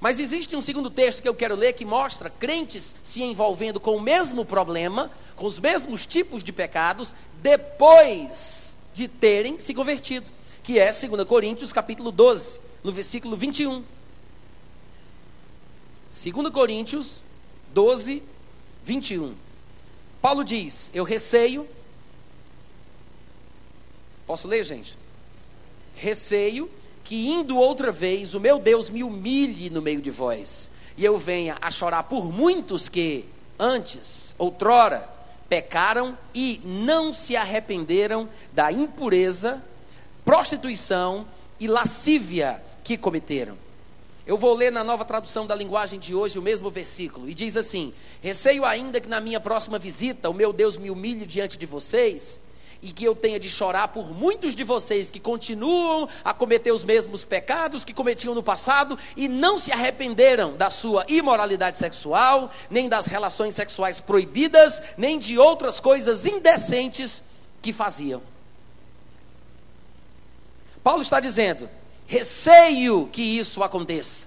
Mas 0.00 0.18
existe 0.18 0.56
um 0.56 0.62
segundo 0.62 0.88
texto 0.88 1.20
que 1.20 1.28
eu 1.28 1.34
quero 1.34 1.54
ler 1.54 1.74
que 1.74 1.84
mostra 1.84 2.30
crentes 2.30 2.96
se 3.02 3.22
envolvendo 3.22 3.78
com 3.78 3.94
o 3.96 4.00
mesmo 4.00 4.46
problema, 4.46 5.10
com 5.36 5.44
os 5.44 5.58
mesmos 5.58 6.06
tipos 6.06 6.42
de 6.42 6.52
pecados, 6.52 7.14
depois 7.42 8.74
de 8.94 9.06
terem 9.06 9.60
se 9.60 9.74
convertido, 9.74 10.30
que 10.62 10.78
é 10.78 10.86
2 10.90 11.26
Coríntios 11.28 11.70
capítulo 11.70 12.10
12, 12.10 12.60
no 12.82 12.90
versículo 12.90 13.36
21. 13.36 13.84
2 16.10 16.50
Coríntios 16.50 17.22
12, 17.74 18.22
21. 18.82 19.34
Paulo 20.22 20.42
diz: 20.42 20.90
Eu 20.94 21.04
receio. 21.04 21.68
Posso 24.26 24.48
ler, 24.48 24.64
gente? 24.64 24.96
Receio 25.94 26.70
que 27.10 27.28
indo 27.28 27.58
outra 27.58 27.90
vez 27.90 28.36
o 28.36 28.38
meu 28.38 28.60
Deus 28.60 28.88
me 28.88 29.02
humilhe 29.02 29.68
no 29.68 29.82
meio 29.82 30.00
de 30.00 30.12
vós, 30.12 30.70
e 30.96 31.04
eu 31.04 31.18
venha 31.18 31.56
a 31.60 31.68
chorar 31.68 32.04
por 32.04 32.32
muitos 32.32 32.88
que 32.88 33.24
antes, 33.58 34.32
outrora, 34.38 35.08
pecaram 35.48 36.16
e 36.32 36.60
não 36.64 37.12
se 37.12 37.34
arrependeram 37.34 38.28
da 38.52 38.70
impureza, 38.70 39.60
prostituição 40.24 41.26
e 41.58 41.66
lascívia 41.66 42.62
que 42.84 42.96
cometeram. 42.96 43.58
Eu 44.24 44.38
vou 44.38 44.54
ler 44.54 44.70
na 44.70 44.84
nova 44.84 45.04
tradução 45.04 45.48
da 45.48 45.56
linguagem 45.56 45.98
de 45.98 46.14
hoje 46.14 46.38
o 46.38 46.42
mesmo 46.42 46.70
versículo, 46.70 47.28
e 47.28 47.34
diz 47.34 47.56
assim: 47.56 47.92
Receio 48.22 48.64
ainda 48.64 49.00
que 49.00 49.08
na 49.08 49.20
minha 49.20 49.40
próxima 49.40 49.80
visita 49.80 50.30
o 50.30 50.34
meu 50.34 50.52
Deus 50.52 50.76
me 50.76 50.92
humilhe 50.92 51.26
diante 51.26 51.58
de 51.58 51.66
vocês 51.66 52.40
e 52.82 52.92
que 52.92 53.04
eu 53.04 53.14
tenha 53.14 53.38
de 53.38 53.48
chorar 53.48 53.88
por 53.88 54.12
muitos 54.12 54.54
de 54.54 54.64
vocês 54.64 55.10
que 55.10 55.20
continuam 55.20 56.08
a 56.24 56.32
cometer 56.32 56.72
os 56.72 56.84
mesmos 56.84 57.24
pecados 57.24 57.84
que 57.84 57.92
cometiam 57.92 58.34
no 58.34 58.42
passado 58.42 58.98
e 59.16 59.28
não 59.28 59.58
se 59.58 59.70
arrependeram 59.70 60.56
da 60.56 60.70
sua 60.70 61.04
imoralidade 61.08 61.76
sexual, 61.76 62.50
nem 62.70 62.88
das 62.88 63.06
relações 63.06 63.54
sexuais 63.54 64.00
proibidas, 64.00 64.80
nem 64.96 65.18
de 65.18 65.38
outras 65.38 65.78
coisas 65.78 66.24
indecentes 66.24 67.22
que 67.60 67.72
faziam. 67.72 68.22
Paulo 70.82 71.02
está 71.02 71.20
dizendo: 71.20 71.68
receio 72.06 73.06
que 73.12 73.22
isso 73.22 73.62
aconteça, 73.62 74.26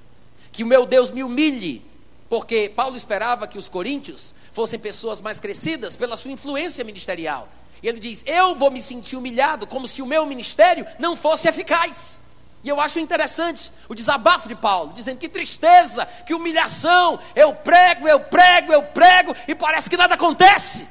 que 0.51 0.63
o 0.63 0.67
meu 0.67 0.85
Deus 0.85 1.09
me 1.09 1.23
humilhe, 1.23 1.83
porque 2.29 2.69
Paulo 2.69 2.95
esperava 2.95 3.47
que 3.47 3.57
os 3.57 3.67
coríntios 3.67 4.35
fossem 4.51 4.77
pessoas 4.77 5.19
mais 5.19 5.39
crescidas 5.39 5.95
pela 5.95 6.15
sua 6.15 6.31
influência 6.31 6.83
ministerial. 6.83 7.49
E 7.84 7.88
ele 7.88 8.00
diz: 8.00 8.24
Eu 8.26 8.56
vou 8.56 8.72
me 8.72 8.82
sentir 8.82 9.17
humilhado, 9.17 9.67
como 9.67 9.88
se 9.88 10.02
o 10.02 10.08
meu 10.08 10.26
ministério 10.26 10.88
não 10.98 11.17
fosse 11.17 11.50
eficaz. 11.50 12.24
E 12.63 12.69
eu 12.69 12.80
acho 12.80 12.98
interessante 12.98 13.74
o 13.89 13.93
desabafo 13.93 14.48
de 14.48 14.56
Paulo, 14.56 14.93
dizendo 14.93 15.17
que 15.17 15.28
tristeza, 15.28 16.06
que 16.06 16.34
humilhação, 16.34 17.19
eu 17.36 17.54
prego, 17.54 18.08
eu 18.08 18.22
prego, 18.22 18.72
eu 18.72 18.84
prego, 18.84 19.36
e 19.46 19.54
parece 19.54 19.89
que 19.89 19.98
nada 19.98 20.13
acontece. 20.13 20.88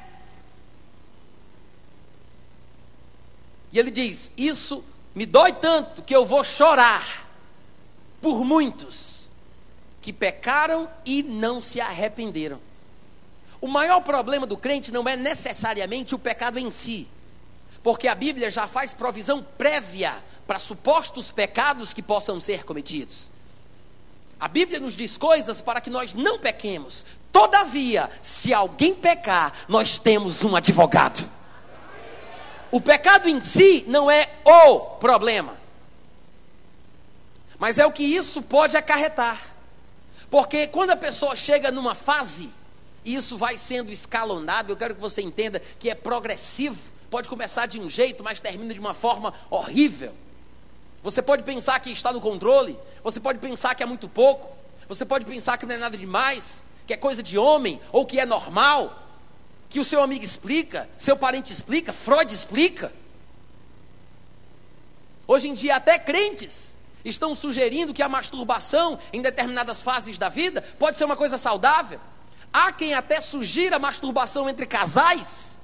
E 3.71 3.79
ele 3.79 3.89
diz: 3.89 4.31
Isso 4.37 4.85
me 5.15 5.25
dói 5.25 5.51
tanto 5.53 6.03
que 6.03 6.15
eu 6.15 6.23
vou 6.23 6.43
chorar 6.43 7.27
por 8.21 8.45
muitos 8.45 9.31
que 9.99 10.13
pecaram 10.13 10.87
e 11.03 11.23
não 11.23 11.59
se 11.59 11.81
arrependeram. 11.81 12.61
O 13.63 13.67
maior 13.69 14.01
problema 14.01 14.45
do 14.45 14.57
crente 14.57 14.91
não 14.91 15.07
é 15.07 15.15
necessariamente 15.15 16.13
o 16.13 16.19
pecado 16.19 16.59
em 16.59 16.69
si, 16.69 17.07
porque 17.81 18.09
a 18.09 18.13
Bíblia 18.13 18.51
já 18.51 18.67
faz 18.67 18.93
provisão 18.93 19.41
prévia 19.57 20.21
para 20.45 20.59
supostos 20.59 21.31
pecados 21.31 21.93
que 21.93 22.01
possam 22.01 22.41
ser 22.41 22.65
cometidos. 22.65 23.31
A 24.37 24.49
Bíblia 24.49 24.81
nos 24.81 24.95
diz 24.95 25.17
coisas 25.17 25.61
para 25.61 25.79
que 25.79 25.89
nós 25.89 26.13
não 26.13 26.37
pequemos. 26.39 27.05
Todavia, 27.31 28.11
se 28.21 28.53
alguém 28.53 28.93
pecar, 28.93 29.53
nós 29.69 29.97
temos 29.97 30.43
um 30.43 30.57
advogado. 30.57 31.25
O 32.69 32.81
pecado 32.81 33.29
em 33.29 33.39
si 33.39 33.85
não 33.87 34.11
é 34.11 34.27
o 34.43 34.81
problema, 34.97 35.55
mas 37.57 37.77
é 37.77 37.85
o 37.85 37.93
que 37.93 38.03
isso 38.03 38.41
pode 38.41 38.75
acarretar. 38.75 39.41
Porque 40.29 40.67
quando 40.67 40.89
a 40.91 40.97
pessoa 40.97 41.33
chega 41.33 41.71
numa 41.71 41.95
fase 41.95 42.51
isso 43.05 43.37
vai 43.37 43.57
sendo 43.57 43.91
escalonado. 43.91 44.71
Eu 44.71 44.77
quero 44.77 44.95
que 44.95 45.01
você 45.01 45.21
entenda 45.21 45.61
que 45.79 45.89
é 45.89 45.95
progressivo. 45.95 46.79
Pode 47.09 47.29
começar 47.29 47.65
de 47.65 47.79
um 47.79 47.89
jeito, 47.89 48.23
mas 48.23 48.39
termina 48.39 48.73
de 48.73 48.79
uma 48.79 48.93
forma 48.93 49.33
horrível. 49.49 50.13
Você 51.03 51.21
pode 51.21 51.43
pensar 51.43 51.79
que 51.79 51.91
está 51.91 52.13
no 52.13 52.21
controle, 52.21 52.77
você 53.03 53.19
pode 53.19 53.39
pensar 53.39 53.75
que 53.75 53.83
é 53.83 53.85
muito 53.85 54.07
pouco, 54.07 54.49
você 54.87 55.03
pode 55.03 55.25
pensar 55.25 55.57
que 55.57 55.65
não 55.65 55.75
é 55.75 55.77
nada 55.77 55.97
demais, 55.97 56.63
que 56.87 56.93
é 56.93 56.97
coisa 56.97 57.21
de 57.21 57.37
homem, 57.37 57.79
ou 57.91 58.05
que 58.05 58.19
é 58.19 58.25
normal, 58.25 59.03
que 59.69 59.81
o 59.81 59.85
seu 59.85 60.01
amigo 60.01 60.23
explica, 60.23 60.89
seu 60.97 61.17
parente 61.17 61.51
explica, 61.51 61.91
Freud 61.91 62.33
explica. 62.33 62.91
Hoje 65.27 65.49
em 65.49 65.53
dia, 65.53 65.75
até 65.75 65.99
crentes 65.99 66.75
estão 67.03 67.35
sugerindo 67.35 67.93
que 67.93 68.01
a 68.01 68.07
masturbação 68.07 68.97
em 69.11 69.21
determinadas 69.21 69.81
fases 69.81 70.17
da 70.17 70.29
vida 70.29 70.61
pode 70.79 70.97
ser 70.97 71.03
uma 71.03 71.17
coisa 71.17 71.37
saudável. 71.37 71.99
Há 72.53 72.71
quem 72.71 72.93
até 72.93 73.19
sugira 73.19 73.79
masturbação 73.79 74.47
entre 74.47 74.67
casais. 74.67 75.59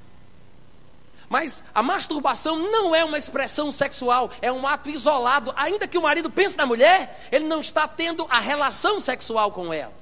Mas 1.30 1.64
a 1.76 1.84
masturbação 1.84 2.58
não 2.58 2.96
é 2.96 3.06
uma 3.06 3.18
expressão 3.18 3.72
sexual, 3.72 4.32
é 4.42 4.52
um 4.52 4.66
ato 4.66 4.90
isolado. 4.90 5.54
Ainda 5.56 5.88
que 5.88 6.00
o 6.00 6.02
marido 6.02 6.32
pense 6.32 6.58
na 6.58 6.66
mulher, 6.66 7.28
ele 7.32 7.46
não 7.46 7.62
está 7.62 7.88
tendo 7.88 8.26
a 8.32 8.40
relação 8.40 9.00
sexual 9.00 9.52
com 9.52 9.72
ela. 9.72 9.94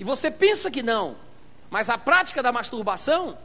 E 0.00 0.02
você 0.02 0.28
pensa 0.32 0.68
que 0.68 0.82
não, 0.82 1.16
mas 1.70 1.88
a 1.88 1.96
prática 1.96 2.42
da 2.42 2.50
masturbação, 2.50 3.38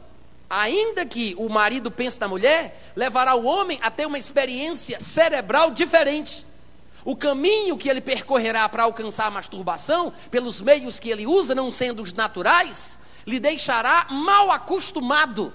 ainda 0.50 1.06
que 1.06 1.36
o 1.38 1.48
marido 1.48 1.88
pense 1.88 2.18
na 2.18 2.26
mulher, 2.26 2.92
levará 2.96 3.36
o 3.36 3.44
homem 3.44 3.78
a 3.80 3.92
ter 3.92 4.06
uma 4.06 4.18
experiência 4.18 4.98
cerebral 4.98 5.70
diferente. 5.70 6.44
O 7.08 7.16
caminho 7.16 7.78
que 7.78 7.88
ele 7.88 8.02
percorrerá 8.02 8.68
para 8.68 8.82
alcançar 8.82 9.28
a 9.28 9.30
masturbação, 9.30 10.12
pelos 10.30 10.60
meios 10.60 11.00
que 11.00 11.08
ele 11.08 11.26
usa, 11.26 11.54
não 11.54 11.72
sendo 11.72 12.02
os 12.02 12.12
naturais, 12.12 12.98
lhe 13.26 13.40
deixará 13.40 14.08
mal 14.10 14.50
acostumado. 14.50 15.50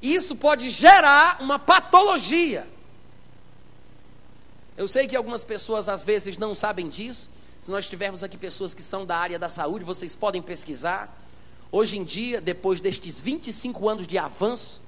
E 0.00 0.14
isso 0.14 0.36
pode 0.36 0.70
gerar 0.70 1.38
uma 1.40 1.58
patologia. 1.58 2.68
Eu 4.76 4.86
sei 4.86 5.08
que 5.08 5.16
algumas 5.16 5.42
pessoas 5.42 5.88
às 5.88 6.04
vezes 6.04 6.38
não 6.38 6.54
sabem 6.54 6.88
disso. 6.88 7.28
Se 7.58 7.68
nós 7.68 7.88
tivermos 7.88 8.22
aqui 8.22 8.36
pessoas 8.38 8.72
que 8.72 8.84
são 8.84 9.04
da 9.04 9.16
área 9.16 9.40
da 9.40 9.48
saúde, 9.48 9.84
vocês 9.84 10.14
podem 10.14 10.40
pesquisar. 10.40 11.12
Hoje 11.72 11.98
em 11.98 12.04
dia, 12.04 12.40
depois 12.40 12.80
destes 12.80 13.20
25 13.20 13.88
anos 13.88 14.06
de 14.06 14.18
avanço, 14.18 14.80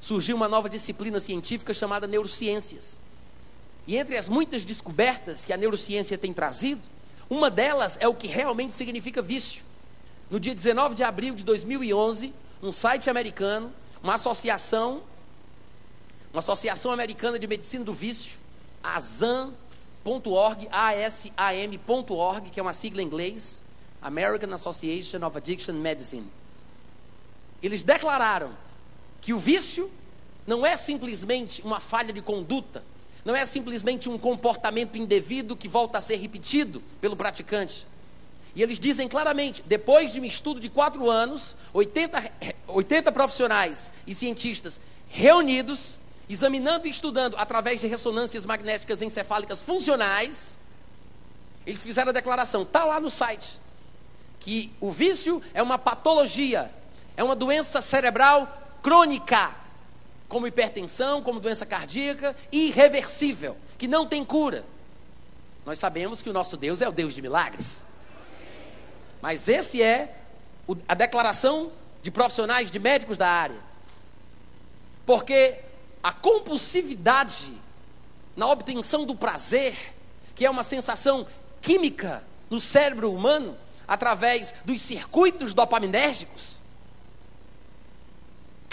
surgiu 0.00 0.34
uma 0.34 0.48
nova 0.48 0.68
disciplina 0.68 1.20
científica 1.20 1.72
chamada 1.72 2.08
neurociências. 2.08 3.05
E 3.86 3.96
entre 3.96 4.16
as 4.16 4.28
muitas 4.28 4.64
descobertas 4.64 5.44
que 5.44 5.52
a 5.52 5.56
neurociência 5.56 6.18
tem 6.18 6.32
trazido, 6.32 6.82
uma 7.30 7.50
delas 7.50 7.96
é 8.00 8.08
o 8.08 8.14
que 8.14 8.26
realmente 8.26 8.74
significa 8.74 9.22
vício. 9.22 9.62
No 10.28 10.40
dia 10.40 10.54
19 10.54 10.94
de 10.94 11.04
abril 11.04 11.34
de 11.34 11.44
2011, 11.44 12.32
um 12.62 12.72
site 12.72 13.08
americano, 13.08 13.72
uma 14.02 14.14
associação, 14.14 15.02
uma 16.32 16.40
associação 16.40 16.90
americana 16.90 17.38
de 17.38 17.46
medicina 17.46 17.84
do 17.84 17.94
vício, 17.94 18.38
ASAM.org, 18.82 20.68
ASAM.org, 20.70 22.50
que 22.50 22.58
é 22.58 22.62
uma 22.62 22.72
sigla 22.72 23.02
em 23.02 23.06
inglês, 23.06 23.62
American 24.02 24.52
Association 24.52 25.24
of 25.24 25.36
Addiction 25.36 25.74
Medicine. 25.74 26.26
Eles 27.62 27.82
declararam 27.82 28.50
que 29.20 29.32
o 29.32 29.38
vício 29.38 29.90
não 30.46 30.64
é 30.64 30.76
simplesmente 30.76 31.62
uma 31.62 31.80
falha 31.80 32.12
de 32.12 32.22
conduta, 32.22 32.84
não 33.26 33.34
é 33.34 33.44
simplesmente 33.44 34.08
um 34.08 34.16
comportamento 34.16 34.96
indevido 34.96 35.56
que 35.56 35.66
volta 35.66 35.98
a 35.98 36.00
ser 36.00 36.14
repetido 36.14 36.80
pelo 37.00 37.16
praticante. 37.16 37.84
E 38.54 38.62
eles 38.62 38.78
dizem 38.78 39.08
claramente: 39.08 39.64
depois 39.66 40.12
de 40.12 40.20
um 40.20 40.24
estudo 40.24 40.60
de 40.60 40.68
quatro 40.68 41.10
anos, 41.10 41.56
80, 41.74 42.32
80 42.68 43.10
profissionais 43.10 43.92
e 44.06 44.14
cientistas 44.14 44.80
reunidos, 45.08 45.98
examinando 46.28 46.86
e 46.86 46.90
estudando 46.90 47.36
através 47.36 47.80
de 47.80 47.88
ressonâncias 47.88 48.46
magnéticas 48.46 49.02
encefálicas 49.02 49.60
funcionais, 49.60 50.56
eles 51.66 51.82
fizeram 51.82 52.10
a 52.10 52.12
declaração, 52.12 52.62
está 52.62 52.84
lá 52.84 53.00
no 53.00 53.10
site, 53.10 53.58
que 54.38 54.72
o 54.80 54.92
vício 54.92 55.42
é 55.52 55.60
uma 55.60 55.78
patologia, 55.78 56.70
é 57.16 57.24
uma 57.24 57.34
doença 57.34 57.82
cerebral 57.82 58.78
crônica, 58.84 59.52
como 60.28 60.46
hipertensão, 60.46 61.22
como 61.22 61.40
doença 61.40 61.64
cardíaca, 61.64 62.34
irreversível, 62.50 63.56
que 63.78 63.86
não 63.86 64.06
tem 64.06 64.24
cura. 64.24 64.64
Nós 65.64 65.78
sabemos 65.78 66.22
que 66.22 66.30
o 66.30 66.32
nosso 66.32 66.56
Deus 66.56 66.80
é 66.80 66.88
o 66.88 66.92
Deus 66.92 67.14
de 67.14 67.22
milagres. 67.22 67.84
Mas 69.20 69.48
esse 69.48 69.82
é 69.82 70.16
a 70.88 70.94
declaração 70.94 71.72
de 72.02 72.10
profissionais, 72.10 72.70
de 72.70 72.78
médicos 72.78 73.18
da 73.18 73.28
área. 73.28 73.60
Porque 75.04 75.56
a 76.02 76.12
compulsividade 76.12 77.52
na 78.36 78.46
obtenção 78.46 79.06
do 79.06 79.14
prazer, 79.14 79.94
que 80.34 80.44
é 80.44 80.50
uma 80.50 80.62
sensação 80.62 81.26
química 81.62 82.22
no 82.50 82.60
cérebro 82.60 83.12
humano, 83.12 83.56
através 83.88 84.52
dos 84.64 84.80
circuitos 84.80 85.54
dopaminérgicos, 85.54 86.55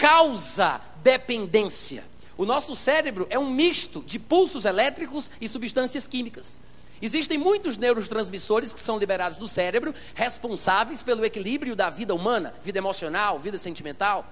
causa 0.04 0.82
dependência. 1.02 2.04
O 2.36 2.44
nosso 2.44 2.76
cérebro 2.76 3.26
é 3.30 3.38
um 3.38 3.48
misto 3.48 4.02
de 4.02 4.18
pulsos 4.18 4.66
elétricos 4.66 5.30
e 5.40 5.48
substâncias 5.48 6.06
químicas. 6.06 6.60
Existem 7.00 7.38
muitos 7.38 7.78
neurotransmissores 7.78 8.74
que 8.74 8.80
são 8.80 8.98
liberados 8.98 9.38
do 9.38 9.48
cérebro, 9.48 9.94
responsáveis 10.14 11.02
pelo 11.02 11.24
equilíbrio 11.24 11.74
da 11.74 11.88
vida 11.88 12.14
humana, 12.14 12.54
vida 12.62 12.76
emocional, 12.76 13.38
vida 13.38 13.56
sentimental. 13.56 14.26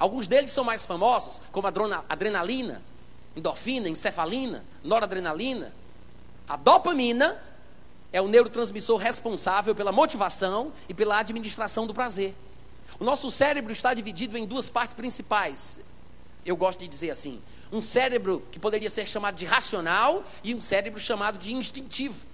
Alguns 0.00 0.26
deles 0.26 0.50
são 0.50 0.64
mais 0.64 0.84
famosos, 0.84 1.40
como 1.52 1.68
a 1.68 2.04
adrenalina, 2.08 2.82
endorfina, 3.36 3.88
encefalina, 3.88 4.64
noradrenalina. 4.82 5.72
A 6.48 6.56
dopamina 6.56 7.40
é 8.12 8.20
o 8.20 8.26
neurotransmissor 8.26 8.98
responsável 8.98 9.76
pela 9.76 9.92
motivação 9.92 10.72
e 10.88 10.94
pela 10.94 11.20
administração 11.20 11.86
do 11.86 11.94
prazer. 11.94 12.34
O 12.98 13.04
nosso 13.04 13.30
cérebro 13.30 13.72
está 13.72 13.92
dividido 13.92 14.36
em 14.38 14.46
duas 14.46 14.68
partes 14.68 14.94
principais. 14.94 15.80
Eu 16.44 16.56
gosto 16.56 16.80
de 16.80 16.88
dizer 16.88 17.10
assim: 17.10 17.40
um 17.72 17.82
cérebro 17.82 18.42
que 18.52 18.58
poderia 18.58 18.90
ser 18.90 19.08
chamado 19.08 19.36
de 19.36 19.44
racional 19.44 20.24
e 20.42 20.54
um 20.54 20.60
cérebro 20.60 21.00
chamado 21.00 21.38
de 21.38 21.52
instintivo, 21.52 22.26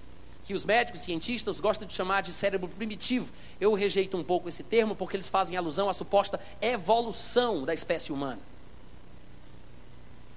que 0.44 0.54
os 0.54 0.64
médicos 0.64 1.02
cientistas 1.02 1.60
gostam 1.60 1.86
de 1.86 1.94
chamar 1.94 2.22
de 2.22 2.32
cérebro 2.32 2.68
primitivo. 2.68 3.32
Eu 3.60 3.72
rejeito 3.72 4.16
um 4.16 4.24
pouco 4.24 4.48
esse 4.48 4.62
termo 4.62 4.94
porque 4.94 5.16
eles 5.16 5.28
fazem 5.28 5.56
alusão 5.56 5.88
à 5.88 5.94
suposta 5.94 6.40
evolução 6.60 7.64
da 7.64 7.72
espécie 7.72 8.12
humana. 8.12 8.40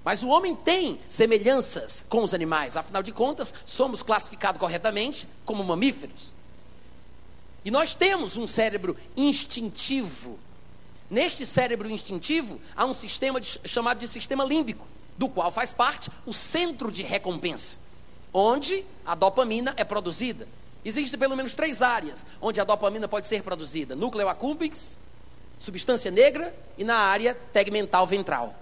Mas 0.04 0.22
o 0.22 0.28
homem 0.28 0.54
tem 0.54 1.00
semelhanças 1.08 2.04
com 2.10 2.22
os 2.22 2.34
animais, 2.34 2.76
afinal 2.76 3.02
de 3.02 3.10
contas, 3.10 3.54
somos 3.64 4.02
classificados 4.02 4.60
corretamente 4.60 5.26
como 5.46 5.64
mamíferos. 5.64 6.33
E 7.64 7.70
nós 7.70 7.94
temos 7.94 8.36
um 8.36 8.46
cérebro 8.46 8.96
instintivo. 9.16 10.38
Neste 11.10 11.46
cérebro 11.46 11.88
instintivo, 11.88 12.60
há 12.76 12.84
um 12.84 12.92
sistema 12.92 13.40
de, 13.40 13.58
chamado 13.64 13.98
de 13.98 14.08
sistema 14.08 14.44
límbico, 14.44 14.86
do 15.16 15.28
qual 15.28 15.50
faz 15.50 15.72
parte 15.72 16.10
o 16.26 16.32
centro 16.32 16.90
de 16.90 17.02
recompensa, 17.02 17.78
onde 18.32 18.84
a 19.06 19.14
dopamina 19.14 19.72
é 19.76 19.84
produzida. 19.84 20.46
Existem 20.84 21.18
pelo 21.18 21.36
menos 21.36 21.54
três 21.54 21.80
áreas 21.80 22.26
onde 22.40 22.60
a 22.60 22.64
dopamina 22.64 23.08
pode 23.08 23.26
ser 23.26 23.42
produzida: 23.42 23.96
núcleo 23.96 24.28
accumbens, 24.28 24.98
substância 25.58 26.10
negra 26.10 26.54
e 26.76 26.84
na 26.84 26.96
área 26.96 27.34
tegmental 27.52 28.06
ventral. 28.06 28.54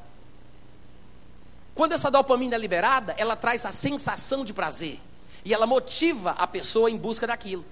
Quando 1.74 1.92
essa 1.92 2.10
dopamina 2.10 2.54
é 2.54 2.58
liberada, 2.58 3.14
ela 3.16 3.34
traz 3.34 3.64
a 3.64 3.72
sensação 3.72 4.44
de 4.44 4.52
prazer 4.52 5.00
e 5.44 5.52
ela 5.52 5.66
motiva 5.66 6.32
a 6.32 6.46
pessoa 6.46 6.90
em 6.90 6.96
busca 6.96 7.26
daquilo. 7.26 7.64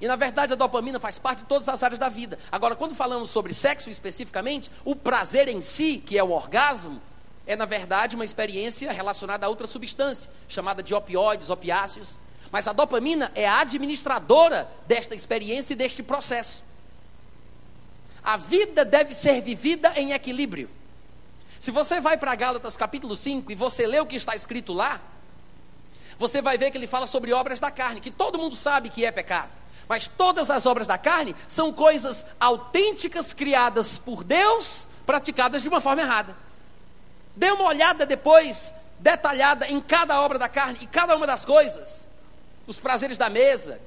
E 0.00 0.06
na 0.06 0.16
verdade 0.16 0.52
a 0.52 0.56
dopamina 0.56 1.00
faz 1.00 1.18
parte 1.18 1.38
de 1.40 1.44
todas 1.46 1.68
as 1.68 1.82
áreas 1.82 1.98
da 1.98 2.08
vida. 2.08 2.38
Agora, 2.52 2.76
quando 2.76 2.94
falamos 2.94 3.30
sobre 3.30 3.54
sexo 3.54 3.88
especificamente, 3.88 4.70
o 4.84 4.94
prazer 4.94 5.48
em 5.48 5.62
si, 5.62 5.98
que 5.98 6.18
é 6.18 6.22
o 6.22 6.32
orgasmo, 6.32 7.00
é 7.46 7.56
na 7.56 7.64
verdade 7.64 8.14
uma 8.14 8.24
experiência 8.24 8.92
relacionada 8.92 9.46
a 9.46 9.48
outra 9.48 9.66
substância, 9.66 10.30
chamada 10.48 10.82
de 10.82 10.94
opioides, 10.94 11.48
opiáceos. 11.48 12.18
Mas 12.50 12.68
a 12.68 12.72
dopamina 12.72 13.32
é 13.34 13.46
a 13.46 13.60
administradora 13.60 14.68
desta 14.86 15.14
experiência 15.14 15.72
e 15.72 15.76
deste 15.76 16.02
processo. 16.02 16.62
A 18.22 18.36
vida 18.36 18.84
deve 18.84 19.14
ser 19.14 19.40
vivida 19.40 19.92
em 19.96 20.12
equilíbrio. 20.12 20.68
Se 21.58 21.70
você 21.70 22.00
vai 22.00 22.18
para 22.18 22.34
Gálatas 22.34 22.76
capítulo 22.76 23.16
5 23.16 23.50
e 23.50 23.54
você 23.54 23.86
lê 23.86 23.98
o 24.00 24.06
que 24.06 24.16
está 24.16 24.36
escrito 24.36 24.72
lá, 24.72 25.00
você 26.18 26.42
vai 26.42 26.58
ver 26.58 26.70
que 26.70 26.78
ele 26.78 26.86
fala 26.86 27.06
sobre 27.06 27.32
obras 27.32 27.60
da 27.60 27.70
carne, 27.70 28.00
que 28.00 28.10
todo 28.10 28.38
mundo 28.38 28.56
sabe 28.56 28.90
que 28.90 29.04
é 29.04 29.10
pecado. 29.10 29.56
Mas 29.88 30.08
todas 30.08 30.50
as 30.50 30.66
obras 30.66 30.86
da 30.86 30.98
carne 30.98 31.34
são 31.46 31.72
coisas 31.72 32.26
autênticas 32.40 33.32
criadas 33.32 33.98
por 33.98 34.24
Deus, 34.24 34.88
praticadas 35.04 35.62
de 35.62 35.68
uma 35.68 35.80
forma 35.80 36.02
errada. 36.02 36.36
Dê 37.36 37.50
uma 37.50 37.64
olhada 37.64 38.04
depois, 38.04 38.74
detalhada 38.98 39.66
em 39.68 39.80
cada 39.80 40.20
obra 40.20 40.38
da 40.38 40.48
carne 40.48 40.78
e 40.80 40.86
cada 40.86 41.14
uma 41.14 41.26
das 41.26 41.44
coisas. 41.44 42.08
Os 42.66 42.78
prazeres 42.80 43.16
da 43.16 43.28
mesa, 43.28 43.80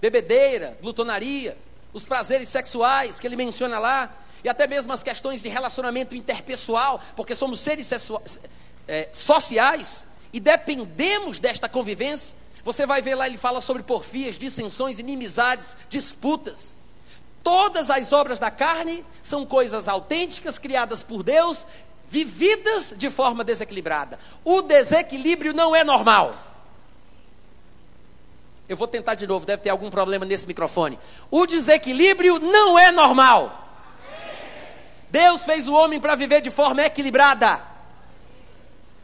bebedeira, 0.00 0.76
glutonaria, 0.82 1.56
os 1.92 2.04
prazeres 2.04 2.48
sexuais 2.48 3.20
que 3.20 3.26
ele 3.26 3.36
menciona 3.36 3.78
lá, 3.78 4.10
e 4.42 4.48
até 4.48 4.66
mesmo 4.66 4.92
as 4.92 5.02
questões 5.02 5.42
de 5.42 5.48
relacionamento 5.48 6.14
interpessoal, 6.14 7.00
porque 7.16 7.34
somos 7.34 7.60
seres 7.60 7.90
é, 8.86 9.08
sociais 9.12 10.06
e 10.32 10.38
dependemos 10.40 11.38
desta 11.38 11.68
convivência. 11.68 12.36
Você 12.64 12.86
vai 12.86 13.02
ver 13.02 13.14
lá, 13.14 13.26
ele 13.26 13.36
fala 13.36 13.60
sobre 13.60 13.82
porfias, 13.82 14.38
dissensões, 14.38 14.98
inimizades, 14.98 15.76
disputas. 15.88 16.76
Todas 17.42 17.90
as 17.90 18.10
obras 18.10 18.38
da 18.38 18.50
carne 18.50 19.04
são 19.22 19.44
coisas 19.44 19.86
autênticas, 19.86 20.58
criadas 20.58 21.02
por 21.02 21.22
Deus, 21.22 21.66
vividas 22.08 22.94
de 22.96 23.10
forma 23.10 23.44
desequilibrada. 23.44 24.18
O 24.42 24.62
desequilíbrio 24.62 25.52
não 25.52 25.76
é 25.76 25.84
normal. 25.84 26.34
Eu 28.66 28.78
vou 28.78 28.88
tentar 28.88 29.14
de 29.14 29.26
novo, 29.26 29.44
deve 29.44 29.62
ter 29.62 29.68
algum 29.68 29.90
problema 29.90 30.24
nesse 30.24 30.46
microfone. 30.46 30.98
O 31.30 31.46
desequilíbrio 31.46 32.38
não 32.38 32.78
é 32.78 32.90
normal. 32.90 33.60
Deus 35.10 35.44
fez 35.44 35.68
o 35.68 35.74
homem 35.74 36.00
para 36.00 36.16
viver 36.16 36.40
de 36.40 36.50
forma 36.50 36.82
equilibrada. 36.82 37.62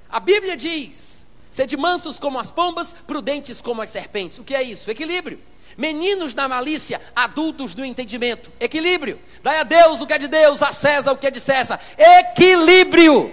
A 0.09 0.19
Bíblia 0.19 0.57
diz 0.57 1.20
Sede 1.51 1.77
mansos 1.77 2.19
como 2.19 2.39
as 2.39 2.51
pombas, 2.51 2.95
prudentes 3.07 3.61
como 3.61 3.83
as 3.83 3.91
serpentes. 3.91 4.39
O 4.39 4.45
que 4.45 4.55
é 4.55 4.63
isso? 4.63 4.91
Equilíbrio. 4.91 5.41
Meninos 5.77 6.35
na 6.35 6.47
malícia, 6.47 7.01
adultos 7.15 7.75
no 7.75 7.85
entendimento. 7.85 8.51
Equilíbrio. 8.61 9.19
Dai 9.43 9.59
a 9.59 9.63
Deus 9.63 10.01
o 10.01 10.07
que 10.07 10.13
é 10.13 10.19
de 10.19 10.29
Deus, 10.29 10.63
a 10.63 10.73
César 10.73 11.13
o 11.13 11.17
que 11.17 11.27
é 11.27 11.31
de 11.31 11.41
César. 11.41 11.81
Equilíbrio. 11.99 13.33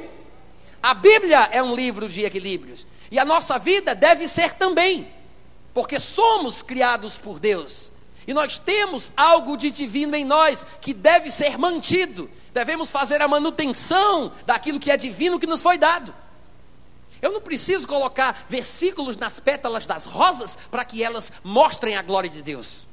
A 0.81 0.93
Bíblia 0.93 1.49
é 1.51 1.61
um 1.61 1.75
livro 1.75 2.07
de 2.07 2.23
equilíbrios. 2.23 2.87
E 3.11 3.19
a 3.19 3.25
nossa 3.25 3.59
vida 3.59 3.93
deve 3.93 4.27
ser 4.27 4.53
também. 4.53 5.07
Porque 5.73 5.99
somos 5.99 6.61
criados 6.61 7.17
por 7.17 7.39
Deus. 7.39 7.91
E 8.25 8.33
nós 8.33 8.57
temos 8.57 9.11
algo 9.15 9.55
de 9.55 9.69
divino 9.69 10.15
em 10.15 10.25
nós 10.25 10.65
que 10.81 10.93
deve 10.93 11.29
ser 11.31 11.57
mantido. 11.57 12.29
Devemos 12.53 12.89
fazer 12.89 13.21
a 13.21 13.27
manutenção 13.27 14.31
daquilo 14.45 14.79
que 14.79 14.91
é 14.91 14.97
divino 14.97 15.39
que 15.39 15.47
nos 15.47 15.61
foi 15.61 15.77
dado. 15.77 16.13
Eu 17.21 17.31
não 17.31 17.41
preciso 17.41 17.87
colocar 17.87 18.45
versículos 18.49 19.17
nas 19.17 19.39
pétalas 19.39 19.87
das 19.87 20.05
rosas 20.05 20.57
para 20.69 20.85
que 20.85 21.03
elas 21.03 21.31
mostrem 21.43 21.95
a 21.95 22.01
glória 22.01 22.29
de 22.29 22.41
Deus, 22.41 22.85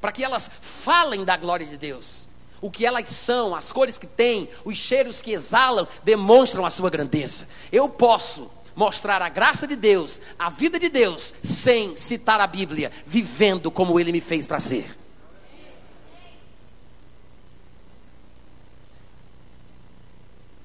para 0.00 0.12
que 0.12 0.24
elas 0.24 0.50
falem 0.60 1.24
da 1.24 1.36
glória 1.36 1.66
de 1.66 1.76
Deus. 1.76 2.28
O 2.60 2.70
que 2.70 2.86
elas 2.86 3.08
são, 3.08 3.54
as 3.54 3.72
cores 3.72 3.98
que 3.98 4.06
têm, 4.06 4.48
os 4.64 4.78
cheiros 4.78 5.20
que 5.20 5.32
exalam, 5.32 5.86
demonstram 6.04 6.64
a 6.64 6.70
sua 6.70 6.88
grandeza. 6.88 7.48
Eu 7.72 7.88
posso 7.88 8.48
mostrar 8.74 9.20
a 9.20 9.28
graça 9.28 9.66
de 9.66 9.76
Deus, 9.76 10.20
a 10.38 10.48
vida 10.48 10.78
de 10.78 10.88
Deus, 10.88 11.34
sem 11.42 11.96
citar 11.96 12.40
a 12.40 12.46
Bíblia, 12.46 12.90
vivendo 13.04 13.70
como 13.70 13.98
Ele 13.98 14.12
me 14.12 14.20
fez 14.20 14.46
para 14.46 14.60
ser. 14.60 15.01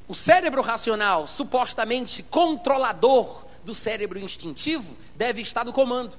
O 0.07 0.15
cérebro 0.15 0.61
racional, 0.61 1.27
supostamente 1.27 2.23
controlador 2.23 3.43
do 3.65 3.75
cérebro 3.75 4.17
instintivo, 4.17 4.95
deve 5.15 5.41
estar 5.41 5.65
no 5.65 5.73
comando. 5.73 6.15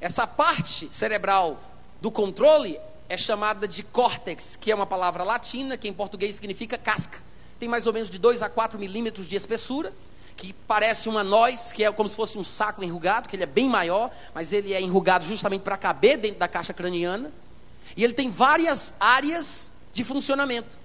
Essa 0.00 0.24
parte 0.24 0.88
cerebral 0.94 1.60
do 2.00 2.12
controle 2.12 2.78
é 3.08 3.16
chamada 3.16 3.66
de 3.66 3.82
córtex, 3.82 4.54
que 4.54 4.70
é 4.70 4.74
uma 4.74 4.86
palavra 4.86 5.24
latina, 5.24 5.76
que 5.76 5.88
em 5.88 5.92
português 5.92 6.36
significa 6.36 6.78
casca. 6.78 7.18
Tem 7.58 7.68
mais 7.68 7.86
ou 7.86 7.92
menos 7.92 8.08
de 8.08 8.18
2 8.18 8.40
a 8.42 8.48
4 8.48 8.78
milímetros 8.78 9.26
de 9.26 9.34
espessura, 9.34 9.92
que 10.36 10.52
parece 10.52 11.08
uma 11.08 11.24
noz, 11.24 11.72
que 11.72 11.82
é 11.82 11.90
como 11.90 12.08
se 12.08 12.14
fosse 12.14 12.38
um 12.38 12.44
saco 12.44 12.84
enrugado, 12.84 13.28
que 13.28 13.34
ele 13.34 13.42
é 13.42 13.46
bem 13.46 13.68
maior, 13.68 14.12
mas 14.32 14.52
ele 14.52 14.72
é 14.72 14.80
enrugado 14.80 15.24
justamente 15.24 15.62
para 15.62 15.76
caber 15.76 16.18
dentro 16.18 16.38
da 16.38 16.46
caixa 16.46 16.72
craniana. 16.72 17.32
E 17.96 18.04
ele 18.04 18.12
tem 18.12 18.30
várias 18.30 18.94
áreas 19.00 19.72
de 19.92 20.04
funcionamento. 20.04 20.76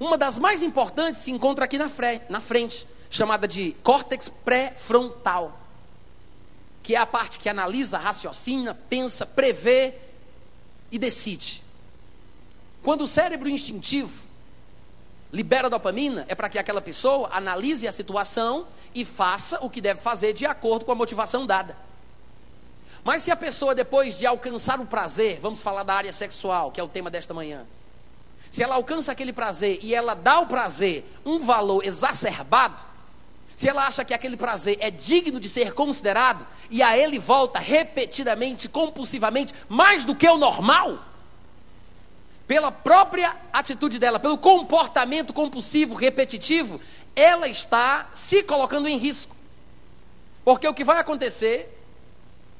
Uma 0.00 0.16
das 0.16 0.38
mais 0.38 0.62
importantes 0.62 1.20
se 1.20 1.30
encontra 1.30 1.66
aqui 1.66 1.76
na, 1.76 1.90
fre 1.90 2.22
na 2.30 2.40
frente, 2.40 2.88
chamada 3.10 3.46
de 3.46 3.72
córtex 3.82 4.30
pré-frontal, 4.30 5.60
que 6.82 6.94
é 6.94 6.98
a 6.98 7.04
parte 7.04 7.38
que 7.38 7.50
analisa, 7.50 7.98
raciocina, 7.98 8.74
pensa, 8.88 9.26
prevê 9.26 9.92
e 10.90 10.98
decide. 10.98 11.62
Quando 12.82 13.02
o 13.02 13.06
cérebro 13.06 13.46
instintivo 13.46 14.26
libera 15.30 15.68
dopamina, 15.68 16.24
é 16.28 16.34
para 16.34 16.48
que 16.48 16.58
aquela 16.58 16.80
pessoa 16.80 17.28
analise 17.30 17.86
a 17.86 17.92
situação 17.92 18.66
e 18.94 19.04
faça 19.04 19.58
o 19.60 19.68
que 19.68 19.82
deve 19.82 20.00
fazer 20.00 20.32
de 20.32 20.46
acordo 20.46 20.86
com 20.86 20.92
a 20.92 20.94
motivação 20.94 21.46
dada. 21.46 21.76
Mas 23.04 23.22
se 23.22 23.30
a 23.30 23.36
pessoa, 23.36 23.74
depois 23.74 24.16
de 24.16 24.26
alcançar 24.26 24.80
o 24.80 24.86
prazer, 24.86 25.38
vamos 25.40 25.60
falar 25.60 25.82
da 25.82 25.94
área 25.94 26.12
sexual, 26.12 26.72
que 26.72 26.80
é 26.80 26.82
o 26.82 26.88
tema 26.88 27.10
desta 27.10 27.34
manhã, 27.34 27.66
se 28.50 28.62
ela 28.62 28.74
alcança 28.74 29.12
aquele 29.12 29.32
prazer 29.32 29.78
e 29.80 29.94
ela 29.94 30.14
dá 30.14 30.34
ao 30.34 30.46
prazer 30.46 31.04
um 31.24 31.38
valor 31.38 31.84
exacerbado, 31.84 32.82
se 33.54 33.68
ela 33.68 33.86
acha 33.86 34.04
que 34.04 34.12
aquele 34.12 34.36
prazer 34.36 34.76
é 34.80 34.90
digno 34.90 35.38
de 35.38 35.48
ser 35.48 35.72
considerado 35.72 36.44
e 36.68 36.82
a 36.82 36.96
ele 36.98 37.18
volta 37.18 37.58
repetidamente, 37.58 38.68
compulsivamente, 38.68 39.54
mais 39.68 40.04
do 40.04 40.14
que 40.14 40.26
o 40.26 40.38
normal, 40.38 40.98
pela 42.46 42.72
própria 42.72 43.36
atitude 43.52 43.98
dela, 43.98 44.18
pelo 44.18 44.36
comportamento 44.36 45.32
compulsivo, 45.32 45.94
repetitivo, 45.94 46.80
ela 47.14 47.46
está 47.46 48.08
se 48.12 48.42
colocando 48.42 48.88
em 48.88 48.96
risco. 48.96 49.36
Porque 50.44 50.66
o 50.66 50.74
que 50.74 50.82
vai 50.82 50.98
acontecer 50.98 51.72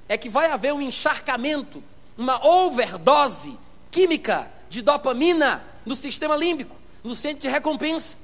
é 0.09 0.17
que 0.17 0.29
vai 0.29 0.51
haver 0.51 0.73
um 0.73 0.81
encharcamento, 0.81 1.83
uma 2.17 2.47
overdose 2.47 3.59
química 3.91 4.49
de 4.69 4.83
dopamina 4.83 5.65
no 5.85 5.97
sistema 5.97 6.37
límbico, 6.37 6.77
no 7.03 7.15
centro 7.15 7.41
de 7.41 7.49
recompensa. 7.49 8.17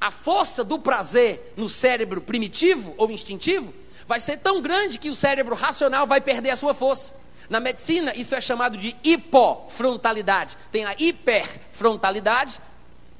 A 0.00 0.10
força 0.10 0.62
do 0.62 0.78
prazer 0.78 1.54
no 1.56 1.68
cérebro 1.68 2.20
primitivo 2.20 2.94
ou 2.96 3.10
instintivo 3.10 3.72
vai 4.06 4.20
ser 4.20 4.38
tão 4.38 4.60
grande 4.60 4.98
que 4.98 5.10
o 5.10 5.14
cérebro 5.14 5.54
racional 5.54 6.06
vai 6.06 6.20
perder 6.20 6.50
a 6.50 6.56
sua 6.56 6.74
força. 6.74 7.14
Na 7.48 7.60
medicina, 7.60 8.14
isso 8.14 8.34
é 8.34 8.40
chamado 8.40 8.76
de 8.76 8.96
hipofrontalidade. 9.02 10.56
Tem 10.70 10.84
a 10.84 10.94
hiperfrontalidade, 10.98 12.60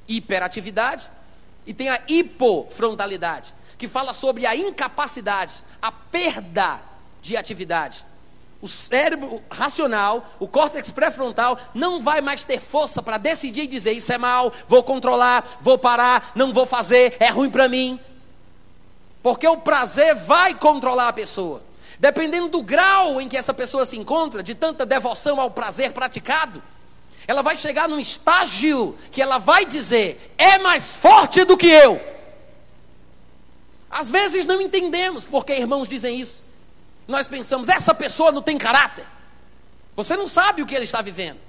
hiperatividade, 0.08 1.10
e 1.66 1.72
tem 1.72 1.88
a 1.88 2.00
hipofrontalidade, 2.08 3.54
que 3.78 3.88
fala 3.88 4.12
sobre 4.12 4.46
a 4.46 4.54
incapacidade, 4.54 5.64
a 5.80 5.90
perda 5.90 6.80
de 7.22 7.36
atividade. 7.36 8.04
O 8.64 8.68
cérebro 8.68 9.42
racional, 9.50 10.26
o 10.40 10.48
córtex 10.48 10.90
pré-frontal, 10.90 11.58
não 11.74 12.00
vai 12.00 12.22
mais 12.22 12.44
ter 12.44 12.58
força 12.58 13.02
para 13.02 13.18
decidir 13.18 13.64
e 13.64 13.66
dizer: 13.66 13.92
Isso 13.92 14.10
é 14.10 14.16
mal, 14.16 14.50
vou 14.66 14.82
controlar, 14.82 15.58
vou 15.60 15.76
parar, 15.76 16.32
não 16.34 16.50
vou 16.50 16.64
fazer, 16.64 17.14
é 17.20 17.28
ruim 17.28 17.50
para 17.50 17.68
mim. 17.68 18.00
Porque 19.22 19.46
o 19.46 19.58
prazer 19.58 20.14
vai 20.14 20.54
controlar 20.54 21.08
a 21.08 21.12
pessoa. 21.12 21.62
Dependendo 21.98 22.48
do 22.48 22.62
grau 22.62 23.20
em 23.20 23.28
que 23.28 23.36
essa 23.36 23.52
pessoa 23.52 23.84
se 23.84 23.98
encontra, 23.98 24.42
de 24.42 24.54
tanta 24.54 24.86
devoção 24.86 25.38
ao 25.38 25.50
prazer 25.50 25.92
praticado, 25.92 26.62
ela 27.28 27.42
vai 27.42 27.58
chegar 27.58 27.86
num 27.86 28.00
estágio 28.00 28.96
que 29.12 29.20
ela 29.20 29.36
vai 29.36 29.66
dizer: 29.66 30.34
é 30.38 30.56
mais 30.56 30.96
forte 30.96 31.44
do 31.44 31.54
que 31.54 31.68
eu. 31.68 32.00
Às 33.90 34.10
vezes 34.10 34.46
não 34.46 34.58
entendemos 34.58 35.26
porque 35.26 35.52
irmãos 35.52 35.86
dizem 35.86 36.18
isso. 36.18 36.43
Nós 37.06 37.28
pensamos: 37.28 37.68
essa 37.68 37.94
pessoa 37.94 38.32
não 38.32 38.42
tem 38.42 38.58
caráter. 38.58 39.06
Você 39.96 40.16
não 40.16 40.26
sabe 40.26 40.62
o 40.62 40.66
que 40.66 40.74
ele 40.74 40.84
está 40.84 41.00
vivendo. 41.00 41.40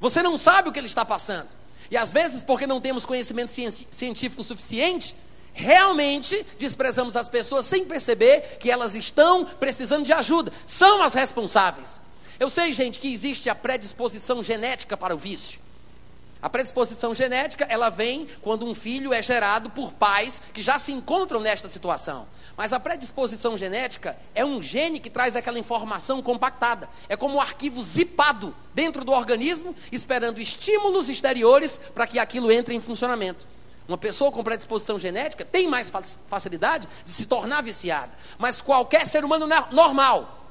Você 0.00 0.22
não 0.22 0.36
sabe 0.36 0.68
o 0.68 0.72
que 0.72 0.78
ele 0.78 0.86
está 0.86 1.04
passando. 1.04 1.48
E 1.90 1.96
às 1.96 2.12
vezes, 2.12 2.42
porque 2.42 2.66
não 2.66 2.80
temos 2.80 3.06
conhecimento 3.06 3.52
científico 3.90 4.42
suficiente, 4.42 5.14
realmente 5.52 6.44
desprezamos 6.58 7.16
as 7.16 7.28
pessoas 7.28 7.64
sem 7.64 7.84
perceber 7.84 8.58
que 8.58 8.70
elas 8.70 8.94
estão 8.94 9.44
precisando 9.44 10.04
de 10.04 10.12
ajuda. 10.12 10.52
São 10.66 11.02
as 11.02 11.14
responsáveis. 11.14 12.02
Eu 12.38 12.50
sei, 12.50 12.72
gente, 12.72 12.98
que 12.98 13.12
existe 13.12 13.48
a 13.48 13.54
predisposição 13.54 14.42
genética 14.42 14.96
para 14.96 15.14
o 15.14 15.18
vício. 15.18 15.58
A 16.42 16.50
predisposição 16.50 17.14
genética, 17.14 17.66
ela 17.68 17.88
vem 17.88 18.28
quando 18.42 18.66
um 18.66 18.74
filho 18.74 19.12
é 19.12 19.22
gerado 19.22 19.70
por 19.70 19.92
pais 19.94 20.42
que 20.52 20.60
já 20.60 20.78
se 20.78 20.92
encontram 20.92 21.40
nesta 21.40 21.66
situação. 21.66 22.28
Mas 22.56 22.72
a 22.72 22.80
predisposição 22.80 23.56
genética 23.58 24.16
é 24.34 24.44
um 24.44 24.62
gene 24.62 24.98
que 24.98 25.10
traz 25.10 25.36
aquela 25.36 25.58
informação 25.58 26.22
compactada. 26.22 26.88
É 27.08 27.16
como 27.16 27.34
um 27.34 27.40
arquivo 27.40 27.82
zipado 27.82 28.54
dentro 28.74 29.04
do 29.04 29.12
organismo, 29.12 29.76
esperando 29.92 30.40
estímulos 30.40 31.10
exteriores 31.10 31.78
para 31.94 32.06
que 32.06 32.18
aquilo 32.18 32.50
entre 32.50 32.74
em 32.74 32.80
funcionamento. 32.80 33.46
Uma 33.86 33.98
pessoa 33.98 34.32
com 34.32 34.42
predisposição 34.42 34.98
genética 34.98 35.44
tem 35.44 35.68
mais 35.68 35.92
facilidade 36.28 36.88
de 37.04 37.10
se 37.10 37.26
tornar 37.26 37.62
viciada. 37.62 38.10
Mas 38.38 38.62
qualquer 38.62 39.06
ser 39.06 39.22
humano 39.22 39.46
normal, 39.70 40.42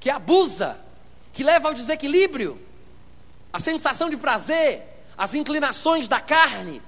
que 0.00 0.08
abusa, 0.08 0.78
que 1.32 1.44
leva 1.44 1.68
ao 1.68 1.74
desequilíbrio, 1.74 2.58
a 3.52 3.58
sensação 3.58 4.08
de 4.08 4.16
prazer, 4.16 4.82
as 5.16 5.34
inclinações 5.34 6.08
da 6.08 6.20
carne, 6.20 6.80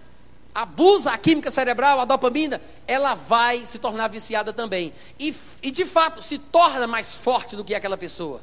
abusa 0.54 1.10
a 1.12 1.18
química 1.18 1.50
cerebral, 1.50 2.00
a 2.00 2.04
dopamina, 2.04 2.60
ela 2.86 3.14
vai 3.14 3.64
se 3.64 3.78
tornar 3.78 4.08
viciada 4.08 4.52
também. 4.52 4.92
E, 5.18 5.34
e 5.62 5.70
de 5.70 5.84
fato 5.84 6.22
se 6.22 6.38
torna 6.38 6.86
mais 6.86 7.16
forte 7.16 7.56
do 7.56 7.64
que 7.64 7.74
aquela 7.74 7.96
pessoa. 7.96 8.42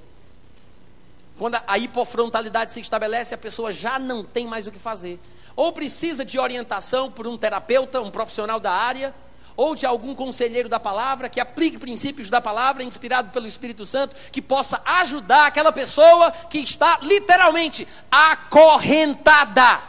Quando 1.38 1.58
a 1.66 1.78
hipofrontalidade 1.78 2.74
se 2.74 2.82
estabelece, 2.82 3.34
a 3.34 3.38
pessoa 3.38 3.72
já 3.72 3.98
não 3.98 4.24
tem 4.24 4.46
mais 4.46 4.68
o 4.68 4.72
que 4.72 4.80
fazer 4.80 5.20
ou 5.60 5.74
precisa 5.74 6.24
de 6.24 6.40
orientação 6.40 7.12
por 7.12 7.28
um 7.28 7.38
terapeuta, 7.38 8.00
um 8.00 8.10
profissional 8.10 8.62
da 8.62 8.72
área, 8.72 9.14
ou 9.58 9.76
de 9.76 9.86
algum 9.86 10.16
conselheiro 10.16 10.70
da 10.70 10.80
palavra 10.80 11.28
que 11.28 11.38
aplique 11.38 11.78
princípios 11.78 12.30
da 12.30 12.40
palavra, 12.40 12.82
inspirado 12.82 13.32
pelo 13.32 13.46
Espírito 13.46 13.86
Santo, 13.86 14.16
que 14.32 14.42
possa 14.42 14.82
ajudar 14.86 15.48
aquela 15.48 15.74
pessoa 15.74 16.32
que 16.50 16.60
está 16.60 17.00
literalmente 17.02 17.86
acorrentada. 18.10 19.82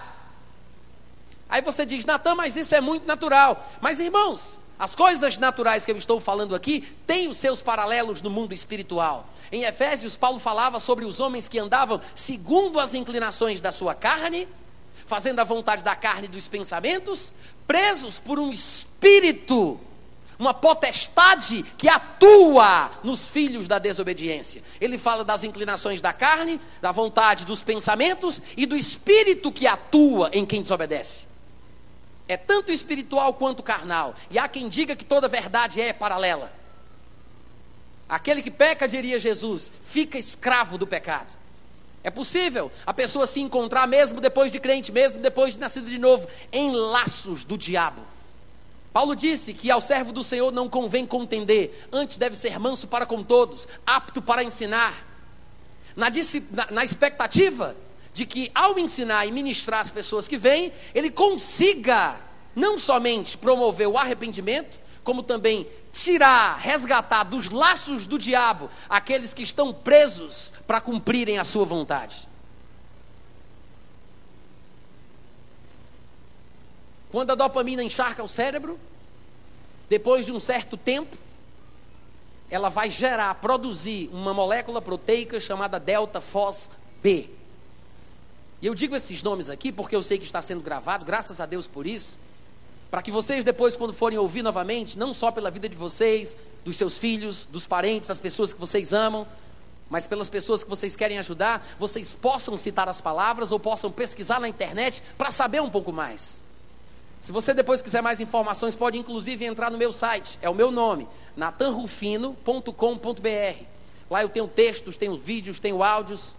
Aí 1.50 1.60
você 1.60 1.84
diz, 1.84 2.04
Natan, 2.04 2.34
mas 2.34 2.56
isso 2.56 2.74
é 2.74 2.80
muito 2.80 3.06
natural. 3.06 3.68
Mas 3.80 3.98
irmãos, 3.98 4.60
as 4.78 4.94
coisas 4.94 5.36
naturais 5.36 5.84
que 5.84 5.92
eu 5.92 5.96
estou 5.96 6.20
falando 6.20 6.54
aqui 6.54 6.82
têm 7.06 7.28
os 7.28 7.36
seus 7.36 7.60
paralelos 7.60 8.22
no 8.22 8.30
mundo 8.30 8.54
espiritual. 8.54 9.28
Em 9.50 9.64
Efésios, 9.64 10.16
Paulo 10.16 10.38
falava 10.38 10.78
sobre 10.78 11.04
os 11.04 11.20
homens 11.20 11.48
que 11.48 11.58
andavam 11.58 12.00
segundo 12.14 12.78
as 12.78 12.94
inclinações 12.94 13.60
da 13.60 13.72
sua 13.72 13.94
carne 13.94 14.48
fazendo 15.10 15.40
a 15.40 15.44
vontade 15.44 15.82
da 15.82 15.96
carne 15.96 16.26
e 16.26 16.30
dos 16.30 16.46
pensamentos, 16.46 17.34
presos 17.66 18.20
por 18.20 18.38
um 18.38 18.52
espírito, 18.52 19.80
uma 20.38 20.54
potestade 20.54 21.64
que 21.76 21.88
atua 21.88 22.92
nos 23.02 23.28
filhos 23.28 23.66
da 23.66 23.80
desobediência. 23.80 24.62
Ele 24.80 24.96
fala 24.96 25.24
das 25.24 25.42
inclinações 25.42 26.00
da 26.00 26.12
carne, 26.12 26.60
da 26.80 26.92
vontade 26.92 27.44
dos 27.44 27.60
pensamentos 27.60 28.40
e 28.56 28.66
do 28.66 28.76
espírito 28.76 29.50
que 29.50 29.66
atua 29.66 30.30
em 30.32 30.46
quem 30.46 30.62
desobedece. 30.62 31.29
É 32.30 32.36
tanto 32.36 32.70
espiritual 32.70 33.34
quanto 33.34 33.60
carnal. 33.60 34.14
E 34.30 34.38
há 34.38 34.46
quem 34.46 34.68
diga 34.68 34.94
que 34.94 35.04
toda 35.04 35.26
verdade 35.26 35.80
é 35.80 35.92
paralela. 35.92 36.52
Aquele 38.08 38.40
que 38.40 38.52
peca, 38.52 38.86
diria 38.86 39.18
Jesus, 39.18 39.72
fica 39.82 40.16
escravo 40.16 40.78
do 40.78 40.86
pecado. 40.86 41.36
É 42.04 42.08
possível 42.10 42.70
a 42.86 42.94
pessoa 42.94 43.26
se 43.26 43.40
encontrar, 43.40 43.84
mesmo 43.88 44.20
depois 44.20 44.52
de 44.52 44.60
crente, 44.60 44.92
mesmo 44.92 45.20
depois 45.20 45.54
de 45.54 45.58
nascido 45.58 45.90
de 45.90 45.98
novo, 45.98 46.28
em 46.52 46.70
laços 46.70 47.42
do 47.42 47.58
diabo. 47.58 48.00
Paulo 48.92 49.16
disse 49.16 49.52
que 49.52 49.68
ao 49.68 49.80
servo 49.80 50.12
do 50.12 50.22
Senhor 50.22 50.52
não 50.52 50.68
convém 50.68 51.04
contender, 51.04 51.88
antes 51.90 52.16
deve 52.16 52.36
ser 52.36 52.60
manso 52.60 52.86
para 52.86 53.06
com 53.06 53.24
todos, 53.24 53.66
apto 53.84 54.22
para 54.22 54.44
ensinar. 54.44 55.04
Na, 55.96 56.06
na, 56.52 56.70
na 56.70 56.84
expectativa 56.84 57.74
de 58.12 58.26
que 58.26 58.50
ao 58.54 58.78
ensinar 58.78 59.26
e 59.26 59.32
ministrar 59.32 59.80
as 59.80 59.90
pessoas 59.90 60.26
que 60.26 60.36
vêm, 60.36 60.72
ele 60.94 61.10
consiga 61.10 62.16
não 62.54 62.78
somente 62.78 63.38
promover 63.38 63.88
o 63.88 63.96
arrependimento, 63.96 64.80
como 65.02 65.22
também 65.22 65.66
tirar, 65.92 66.58
resgatar 66.58 67.24
dos 67.24 67.48
laços 67.48 68.06
do 68.06 68.18
diabo 68.18 68.70
aqueles 68.88 69.32
que 69.32 69.42
estão 69.42 69.72
presos 69.72 70.52
para 70.66 70.80
cumprirem 70.80 71.38
a 71.38 71.44
sua 71.44 71.64
vontade. 71.64 72.28
Quando 77.10 77.32
a 77.32 77.34
dopamina 77.34 77.82
encharca 77.82 78.22
o 78.22 78.28
cérebro, 78.28 78.78
depois 79.88 80.24
de 80.24 80.30
um 80.30 80.38
certo 80.38 80.76
tempo, 80.76 81.16
ela 82.48 82.68
vai 82.68 82.90
gerar, 82.90 83.34
produzir 83.36 84.08
uma 84.12 84.32
molécula 84.32 84.80
proteica 84.80 85.40
chamada 85.40 85.80
delta 85.80 86.20
fos 86.20 86.70
B. 87.02 87.28
E 88.62 88.66
eu 88.66 88.74
digo 88.74 88.94
esses 88.94 89.22
nomes 89.22 89.48
aqui 89.48 89.72
porque 89.72 89.96
eu 89.96 90.02
sei 90.02 90.18
que 90.18 90.24
está 90.24 90.42
sendo 90.42 90.60
gravado, 90.60 91.04
graças 91.04 91.40
a 91.40 91.46
Deus 91.46 91.66
por 91.66 91.86
isso 91.86 92.18
para 92.90 93.02
que 93.02 93.10
vocês 93.10 93.44
depois, 93.44 93.76
quando 93.76 93.92
forem 93.92 94.18
ouvir 94.18 94.42
novamente, 94.42 94.98
não 94.98 95.14
só 95.14 95.30
pela 95.30 95.50
vida 95.50 95.68
de 95.68 95.76
vocês, 95.76 96.36
dos 96.64 96.76
seus 96.76 96.98
filhos, 96.98 97.44
dos 97.44 97.64
parentes, 97.66 98.08
das 98.08 98.18
pessoas 98.18 98.52
que 98.52 98.58
vocês 98.58 98.92
amam, 98.92 99.26
mas 99.88 100.08
pelas 100.08 100.28
pessoas 100.28 100.64
que 100.64 100.70
vocês 100.70 100.96
querem 100.96 101.18
ajudar, 101.18 101.64
vocês 101.78 102.14
possam 102.14 102.58
citar 102.58 102.88
as 102.88 103.00
palavras 103.00 103.52
ou 103.52 103.60
possam 103.60 103.92
pesquisar 103.92 104.40
na 104.40 104.48
internet 104.48 105.02
para 105.16 105.30
saber 105.30 105.62
um 105.62 105.70
pouco 105.70 105.92
mais. 105.92 106.42
Se 107.20 107.30
você 107.30 107.54
depois 107.54 107.80
quiser 107.80 108.02
mais 108.02 108.18
informações, 108.18 108.74
pode 108.74 108.98
inclusive 108.98 109.44
entrar 109.44 109.70
no 109.70 109.78
meu 109.78 109.92
site, 109.92 110.36
é 110.42 110.50
o 110.50 110.54
meu 110.54 110.72
nome, 110.72 111.06
natanrufino.com.br. 111.36 113.64
Lá 114.10 114.22
eu 114.22 114.28
tenho 114.28 114.48
textos, 114.48 114.96
tenho 114.96 115.16
vídeos, 115.16 115.60
tenho 115.60 115.84
áudios. 115.84 116.34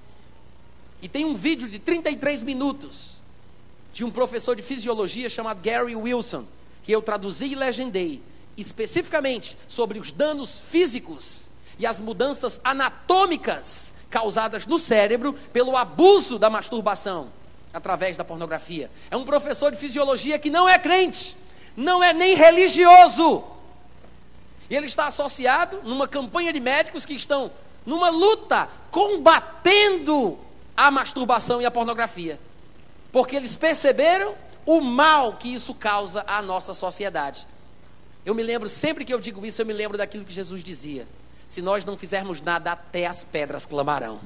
E 1.02 1.08
tem 1.08 1.26
um 1.26 1.34
vídeo 1.34 1.68
de 1.68 1.80
33 1.80 2.44
minutos 2.44 3.22
de 3.92 4.06
um 4.06 4.12
professor 4.12 4.56
de 4.56 4.62
fisiologia 4.62 5.30
chamado 5.30 5.62
Gary 5.62 5.96
Wilson, 5.96 6.46
que 6.84 6.92
eu 6.92 7.02
traduzi 7.02 7.48
e 7.52 7.56
legendei, 7.56 8.22
especificamente 8.56 9.58
sobre 9.68 10.00
os 10.00 10.12
danos 10.12 10.60
físicos 10.70 11.48
e 11.80 11.86
as 11.86 12.00
mudanças 12.00 12.62
anatômicas 12.64 13.94
causadas 14.10 14.66
no 14.66 14.78
cérebro 14.78 15.34
pelo 15.52 15.76
abuso 15.76 16.38
da 16.38 16.50
masturbação 16.50 17.30
através 17.74 18.18
da 18.18 18.24
pornografia. 18.24 18.92
É 19.10 19.18
um 19.18 19.26
professor 19.26 19.72
de 19.72 19.78
fisiologia 19.78 20.38
que 20.38 20.50
não 20.50 20.68
é 20.68 20.78
crente, 20.78 21.36
não 21.76 22.04
é 22.04 22.14
nem 22.14 22.36
religioso. 22.36 23.44
E 24.70 24.76
ele 24.76 24.86
está 24.86 25.08
associado 25.08 25.82
numa 25.84 26.08
campanha 26.08 26.54
de 26.54 26.60
médicos 26.60 27.06
que 27.06 27.14
estão 27.14 27.52
numa 27.86 28.10
luta 28.10 28.70
combatendo 28.90 30.38
a 30.82 30.90
masturbação 30.90 31.62
e 31.62 31.66
a 31.66 31.70
pornografia. 31.70 32.40
Porque 33.12 33.36
eles 33.36 33.56
perceberam 33.56 34.34
o 34.66 34.82
mal 34.82 35.38
que 35.38 35.54
isso 35.54 35.76
causa 35.76 36.24
à 36.26 36.42
nossa 36.42 36.74
sociedade. 36.74 37.46
Eu 38.26 38.34
me 38.34 38.42
lembro, 38.42 38.68
sempre 38.68 39.06
que 39.06 39.14
eu 39.14 39.20
digo 39.20 39.46
isso, 39.46 39.62
eu 39.62 39.66
me 39.66 39.74
lembro 39.74 39.96
daquilo 39.96 40.26
que 40.26 40.34
Jesus 40.34 40.64
dizia: 40.64 41.08
se 41.48 41.62
nós 41.62 41.86
não 41.86 41.96
fizermos 41.98 42.42
nada, 42.42 42.72
até 42.72 43.06
as 43.06 43.24
pedras 43.24 43.68
clamarão. 43.68 44.20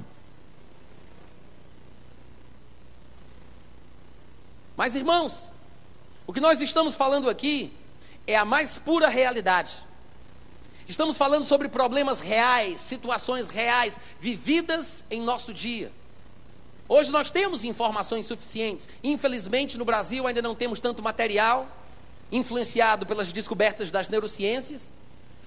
Mas 4.78 4.96
irmãos, 4.96 5.52
o 6.26 6.32
que 6.32 6.40
nós 6.40 6.62
estamos 6.62 6.96
falando 6.96 7.30
aqui 7.30 7.74
é 8.26 8.38
a 8.38 8.46
mais 8.46 8.78
pura 8.78 9.10
realidade. 9.10 9.84
Estamos 10.88 11.18
falando 11.18 11.44
sobre 11.44 11.68
problemas 11.68 12.22
reais, 12.22 12.80
situações 12.80 13.50
reais, 13.50 14.00
vividas 14.22 15.04
em 15.12 15.20
nosso 15.20 15.54
dia. 15.54 15.92
Hoje 16.88 17.12
nós 17.12 17.32
temos 17.32 17.64
informações 17.64 18.28
suficientes. 18.28 18.88
Infelizmente, 19.04 19.78
no 19.78 19.86
Brasil 19.86 20.28
ainda 20.28 20.42
não 20.42 20.54
temos 20.54 20.80
tanto 20.80 21.02
material 21.02 21.68
influenciado 22.32 23.06
pelas 23.06 23.32
descobertas 23.32 23.90
das 23.92 24.10
neurociências, 24.10 24.94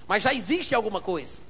mas 0.07 0.23
já 0.23 0.33
existe 0.33 0.75
alguma 0.75 0.99
coisa. 0.99 1.41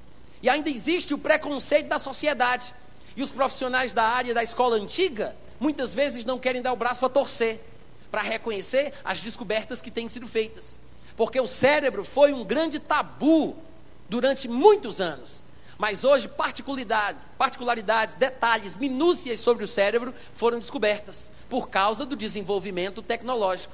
E 0.42 0.50
ainda 0.50 0.70
existe 0.70 1.14
o 1.14 1.18
preconceito 1.18 1.88
da 1.88 1.98
sociedade. 1.98 2.74
E 3.16 3.24
os 3.24 3.32
profissionais 3.32 3.92
da 3.92 4.04
área 4.04 4.34
da 4.34 4.44
escola 4.44 4.76
antiga 4.76 5.36
muitas 5.60 5.94
vezes 5.94 6.24
não 6.24 6.40
querem 6.40 6.62
dar 6.62 6.72
o 6.72 6.76
braço 6.76 7.00
para 7.00 7.10
torcer, 7.10 7.60
para 8.12 8.22
reconhecer 8.22 8.94
as 9.04 9.20
descobertas 9.20 9.82
que 9.82 9.92
têm 9.92 10.08
sido 10.08 10.28
feitas. 10.28 10.82
Porque 11.18 11.40
o 11.40 11.48
cérebro 11.48 12.06
foi 12.06 12.32
um 12.32 12.46
grande 12.46 12.80
tabu 12.80 13.56
durante 14.08 14.48
muitos 14.48 15.02
anos. 15.02 15.44
Mas 15.80 16.04
hoje, 16.04 16.28
particularidades, 16.28 17.26
particularidades, 17.38 18.16
detalhes, 18.16 18.76
minúcias 18.76 19.40
sobre 19.40 19.64
o 19.64 19.68
cérebro 19.68 20.14
foram 20.34 20.60
descobertas 20.60 21.32
por 21.50 21.70
causa 21.70 22.06
do 22.06 22.18
desenvolvimento 22.18 23.02
tecnológico. 23.02 23.74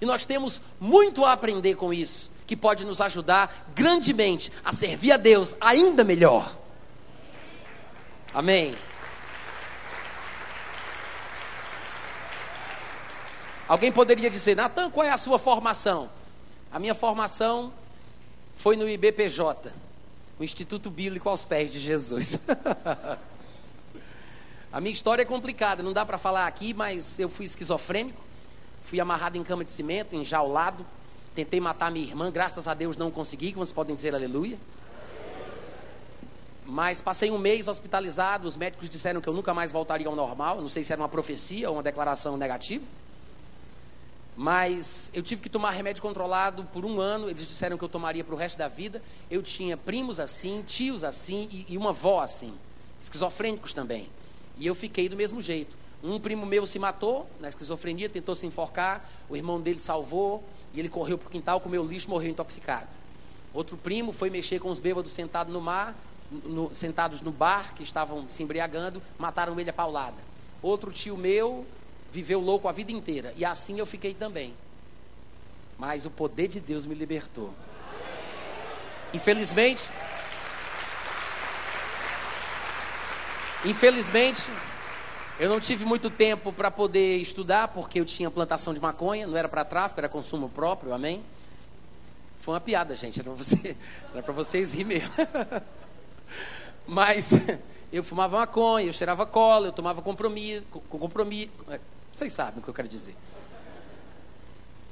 E 0.00 0.06
nós 0.06 0.24
temos 0.24 0.62
muito 0.78 1.24
a 1.24 1.32
aprender 1.32 1.74
com 1.74 1.92
isso, 1.92 2.30
que 2.46 2.56
pode 2.56 2.84
nos 2.84 3.00
ajudar 3.00 3.66
grandemente 3.74 4.52
a 4.64 4.72
servir 4.72 5.10
a 5.10 5.16
Deus 5.16 5.56
ainda 5.60 6.04
melhor. 6.04 6.56
Amém. 8.32 8.76
Alguém 13.66 13.90
poderia 13.90 14.30
dizer, 14.30 14.54
Natan, 14.54 14.88
qual 14.88 15.04
é 15.04 15.10
a 15.10 15.18
sua 15.18 15.38
formação? 15.38 16.08
A 16.70 16.78
minha 16.78 16.94
formação 16.94 17.72
foi 18.54 18.76
no 18.76 18.88
IBPJ, 18.88 19.72
o 20.38 20.44
Instituto 20.44 20.90
Bíblico 20.90 21.28
aos 21.28 21.44
Pés 21.44 21.72
de 21.72 21.78
Jesus. 21.78 22.38
a 24.72 24.80
minha 24.80 24.92
história 24.92 25.22
é 25.22 25.24
complicada, 25.24 25.82
não 25.82 25.92
dá 25.92 26.04
para 26.04 26.18
falar 26.18 26.46
aqui, 26.46 26.74
mas 26.74 27.18
eu 27.18 27.28
fui 27.28 27.44
esquizofrênico, 27.44 28.20
fui 28.82 28.98
amarrado 29.00 29.36
em 29.36 29.44
cama 29.44 29.64
de 29.64 29.70
cimento, 29.70 30.14
enjaulado, 30.14 30.84
tentei 31.34 31.60
matar 31.60 31.90
minha 31.90 32.06
irmã, 32.06 32.30
graças 32.30 32.66
a 32.66 32.74
Deus 32.74 32.96
não 32.96 33.10
consegui, 33.10 33.52
como 33.52 33.64
vocês 33.64 33.74
podem 33.74 33.94
dizer 33.94 34.14
aleluia. 34.14 34.58
Mas 36.66 37.02
passei 37.02 37.30
um 37.30 37.38
mês 37.38 37.68
hospitalizado, 37.68 38.48
os 38.48 38.56
médicos 38.56 38.88
disseram 38.88 39.20
que 39.20 39.28
eu 39.28 39.34
nunca 39.34 39.52
mais 39.52 39.70
voltaria 39.70 40.08
ao 40.08 40.16
normal, 40.16 40.60
não 40.60 40.68
sei 40.68 40.82
se 40.82 40.92
era 40.92 41.00
uma 41.00 41.08
profecia 41.08 41.68
ou 41.68 41.76
uma 41.76 41.82
declaração 41.82 42.36
negativa. 42.36 42.84
Mas 44.36 45.10
eu 45.14 45.22
tive 45.22 45.40
que 45.40 45.48
tomar 45.48 45.70
remédio 45.70 46.02
controlado 46.02 46.64
por 46.72 46.84
um 46.84 47.00
ano. 47.00 47.28
Eles 47.28 47.46
disseram 47.46 47.78
que 47.78 47.84
eu 47.84 47.88
tomaria 47.88 48.24
para 48.24 48.34
o 48.34 48.38
resto 48.38 48.58
da 48.58 48.68
vida. 48.68 49.00
Eu 49.30 49.42
tinha 49.42 49.76
primos 49.76 50.18
assim, 50.18 50.62
tios 50.66 51.04
assim 51.04 51.48
e, 51.50 51.66
e 51.74 51.78
uma 51.78 51.90
avó 51.90 52.20
assim, 52.20 52.52
esquizofrênicos 53.00 53.72
também. 53.72 54.08
E 54.58 54.66
eu 54.66 54.74
fiquei 54.74 55.08
do 55.08 55.16
mesmo 55.16 55.40
jeito. 55.40 55.76
Um 56.02 56.20
primo 56.20 56.44
meu 56.44 56.66
se 56.66 56.78
matou 56.78 57.28
na 57.40 57.48
esquizofrenia, 57.48 58.08
tentou 58.08 58.34
se 58.34 58.44
enforcar. 58.46 59.08
O 59.28 59.36
irmão 59.36 59.60
dele 59.60 59.80
salvou 59.80 60.42
e 60.74 60.80
ele 60.80 60.88
correu 60.88 61.16
para 61.16 61.28
o 61.28 61.30
quintal, 61.30 61.60
comeu 61.60 61.84
lixo, 61.84 62.10
morreu 62.10 62.30
intoxicado. 62.30 62.88
Outro 63.54 63.76
primo 63.76 64.12
foi 64.12 64.30
mexer 64.30 64.58
com 64.58 64.68
os 64.68 64.80
bêbados 64.80 65.12
sentados 65.12 65.52
no 65.52 65.60
mar, 65.60 65.96
no, 66.30 66.74
sentados 66.74 67.20
no 67.20 67.30
bar, 67.30 67.72
que 67.74 67.84
estavam 67.84 68.28
se 68.28 68.42
embriagando, 68.42 69.00
mataram 69.16 69.58
ele 69.60 69.70
a 69.70 69.72
paulada. 69.72 70.16
Outro 70.60 70.90
tio 70.90 71.16
meu 71.16 71.64
viveu 72.14 72.38
louco 72.38 72.68
a 72.68 72.72
vida 72.72 72.92
inteira. 72.92 73.34
E 73.36 73.44
assim 73.44 73.80
eu 73.80 73.86
fiquei 73.86 74.14
também. 74.14 74.54
Mas 75.76 76.06
o 76.06 76.10
poder 76.10 76.46
de 76.46 76.60
Deus 76.60 76.86
me 76.86 76.94
libertou. 76.94 77.52
Infelizmente. 79.12 79.90
Infelizmente, 83.64 84.48
eu 85.40 85.48
não 85.48 85.58
tive 85.58 85.84
muito 85.84 86.08
tempo 86.08 86.52
para 86.52 86.70
poder 86.70 87.16
estudar, 87.16 87.68
porque 87.68 87.98
eu 87.98 88.04
tinha 88.04 88.30
plantação 88.30 88.72
de 88.72 88.80
maconha, 88.80 89.26
não 89.26 89.36
era 89.36 89.48
para 89.48 89.64
tráfico, 89.64 89.98
era 89.98 90.08
consumo 90.08 90.48
próprio, 90.48 90.92
amém? 90.92 91.24
Foi 92.38 92.54
uma 92.54 92.60
piada, 92.60 92.94
gente, 92.94 93.18
era 93.18 93.30
para 93.30 93.42
você, 93.42 93.76
vocês 94.34 94.74
rir 94.74 94.84
mesmo. 94.84 95.10
Mas 96.86 97.32
eu 97.90 98.04
fumava 98.04 98.36
maconha, 98.36 98.86
eu 98.86 98.92
cheirava 98.92 99.26
cola, 99.26 99.68
eu 99.68 99.72
tomava 99.72 100.02
compromisso, 100.02 100.62
compromisso, 100.88 101.50
vocês 102.14 102.32
sabem 102.32 102.60
o 102.60 102.62
que 102.62 102.68
eu 102.68 102.74
quero 102.74 102.86
dizer. 102.86 103.16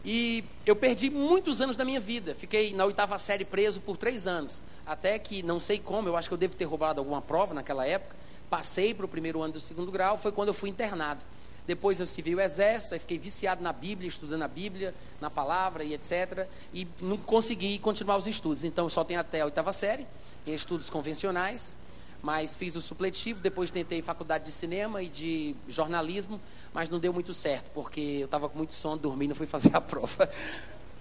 E 0.05 0.45
eu 0.67 0.75
perdi 0.75 1.09
muitos 1.09 1.61
anos 1.61 1.77
da 1.77 1.85
minha 1.85 2.01
vida. 2.01 2.35
Fiquei 2.35 2.75
na 2.75 2.85
oitava 2.85 3.17
série 3.21 3.45
preso 3.45 3.81
por 3.81 3.97
três 3.97 4.27
anos. 4.27 4.61
Até 4.85 5.17
que, 5.21 5.41
não 5.45 5.61
sei 5.61 5.79
como, 5.79 6.09
eu 6.09 6.17
acho 6.17 6.29
que 6.29 6.35
eu 6.35 6.39
devo 6.39 6.57
ter 6.57 6.65
roubado 6.65 7.01
alguma 7.01 7.23
prova 7.23 7.55
naquela 7.55 7.87
época. 7.87 8.17
Passei 8.51 8.93
para 8.93 9.07
o 9.07 9.09
primeiro 9.09 9.41
ano 9.41 9.53
do 9.53 9.61
segundo 9.61 9.93
grau, 9.93 10.19
foi 10.19 10.33
quando 10.33 10.49
eu 10.49 10.55
fui 10.55 10.69
internado. 10.69 11.25
Depois 11.65 12.01
eu 12.01 12.09
servi 12.09 12.35
o 12.35 12.41
exército, 12.41 12.95
aí 12.95 12.99
fiquei 12.99 13.19
viciado 13.19 13.63
na 13.63 13.73
Bíblia, 13.73 14.09
estudando 14.09 14.43
a 14.43 14.49
Bíblia, 14.49 14.93
na 15.21 15.31
palavra 15.31 15.85
e 15.85 15.95
etc. 15.95 16.49
E 16.75 16.89
não 17.01 17.17
consegui 17.17 17.79
continuar 17.79 18.17
os 18.17 18.27
estudos. 18.27 18.65
Então 18.65 18.87
eu 18.87 18.91
só 18.91 19.05
tenho 19.05 19.21
até 19.21 19.43
a 19.43 19.45
oitava 19.45 19.73
série, 19.73 20.09
em 20.45 20.53
estudos 20.53 20.91
convencionais 20.91 21.77
mas 22.23 22.55
fiz 22.55 22.77
o 22.77 22.81
supletivo, 22.81 23.41
depois 23.41 23.71
tentei 23.71 24.01
faculdade 24.01 24.45
de 24.45 24.53
cinema 24.53 25.03
e 25.03 25.09
de 25.09 25.57
jornalismo, 25.69 26.41
mas 26.73 26.89
não 26.89 27.01
deu 27.01 27.13
muito 27.13 27.35
certo, 27.35 27.71
porque 27.75 28.01
eu 28.21 28.27
estava 28.27 28.49
com 28.49 28.57
muito 28.57 28.73
sono, 28.73 28.97
dormi, 28.97 29.27
não 29.27 29.35
fui 29.35 29.47
fazer 29.47 29.75
a 29.75 29.81
prova. 29.83 30.31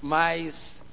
Mas 0.01 0.83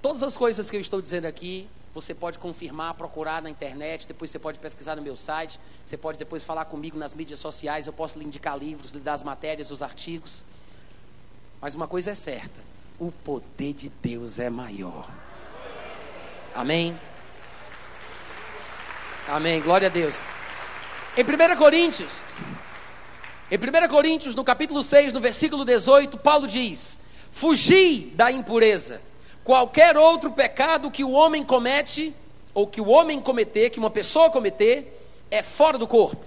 todas 0.00 0.22
as 0.22 0.36
coisas 0.36 0.70
que 0.70 0.76
eu 0.76 0.80
estou 0.80 1.02
dizendo 1.02 1.26
aqui, 1.26 1.68
você 1.92 2.14
pode 2.14 2.38
confirmar, 2.38 2.94
procurar 2.94 3.42
na 3.42 3.50
internet, 3.50 4.06
depois 4.06 4.30
você 4.30 4.38
pode 4.38 4.60
pesquisar 4.60 4.94
no 4.94 5.02
meu 5.02 5.16
site, 5.16 5.58
você 5.84 5.96
pode 5.96 6.18
depois 6.18 6.44
falar 6.44 6.64
comigo 6.66 6.96
nas 6.96 7.12
mídias 7.12 7.40
sociais, 7.40 7.88
eu 7.88 7.92
posso 7.92 8.18
lhe 8.18 8.24
indicar 8.24 8.56
livros, 8.56 8.92
lhe 8.92 9.00
dar 9.00 9.14
as 9.14 9.24
matérias, 9.24 9.72
os 9.72 9.82
artigos. 9.82 10.44
Mas 11.60 11.74
uma 11.74 11.88
coisa 11.88 12.12
é 12.12 12.14
certa, 12.14 12.60
o 12.98 13.10
poder 13.10 13.72
de 13.72 13.88
Deus 13.88 14.38
é 14.38 14.48
maior. 14.48 15.10
Amém? 16.54 16.96
Amém. 19.28 19.60
Glória 19.60 19.86
a 19.86 19.90
Deus. 19.90 20.24
Em 21.16 21.22
1 21.22 21.56
Coríntios, 21.56 22.22
em 23.50 23.56
1 23.56 23.88
Coríntios, 23.88 24.34
no 24.34 24.42
capítulo 24.42 24.82
6, 24.82 25.12
no 25.12 25.20
versículo 25.20 25.64
18, 25.64 26.18
Paulo 26.18 26.48
diz: 26.48 26.98
Fugi 27.30 28.12
da 28.14 28.32
impureza. 28.32 29.00
Qualquer 29.44 29.96
outro 29.96 30.30
pecado 30.32 30.90
que 30.90 31.04
o 31.04 31.12
homem 31.12 31.44
comete, 31.44 32.14
ou 32.52 32.66
que 32.66 32.80
o 32.80 32.88
homem 32.88 33.20
cometer, 33.20 33.70
que 33.70 33.78
uma 33.78 33.90
pessoa 33.90 34.28
cometer, 34.28 35.06
é 35.30 35.42
fora 35.42 35.78
do 35.78 35.86
corpo. 35.86 36.24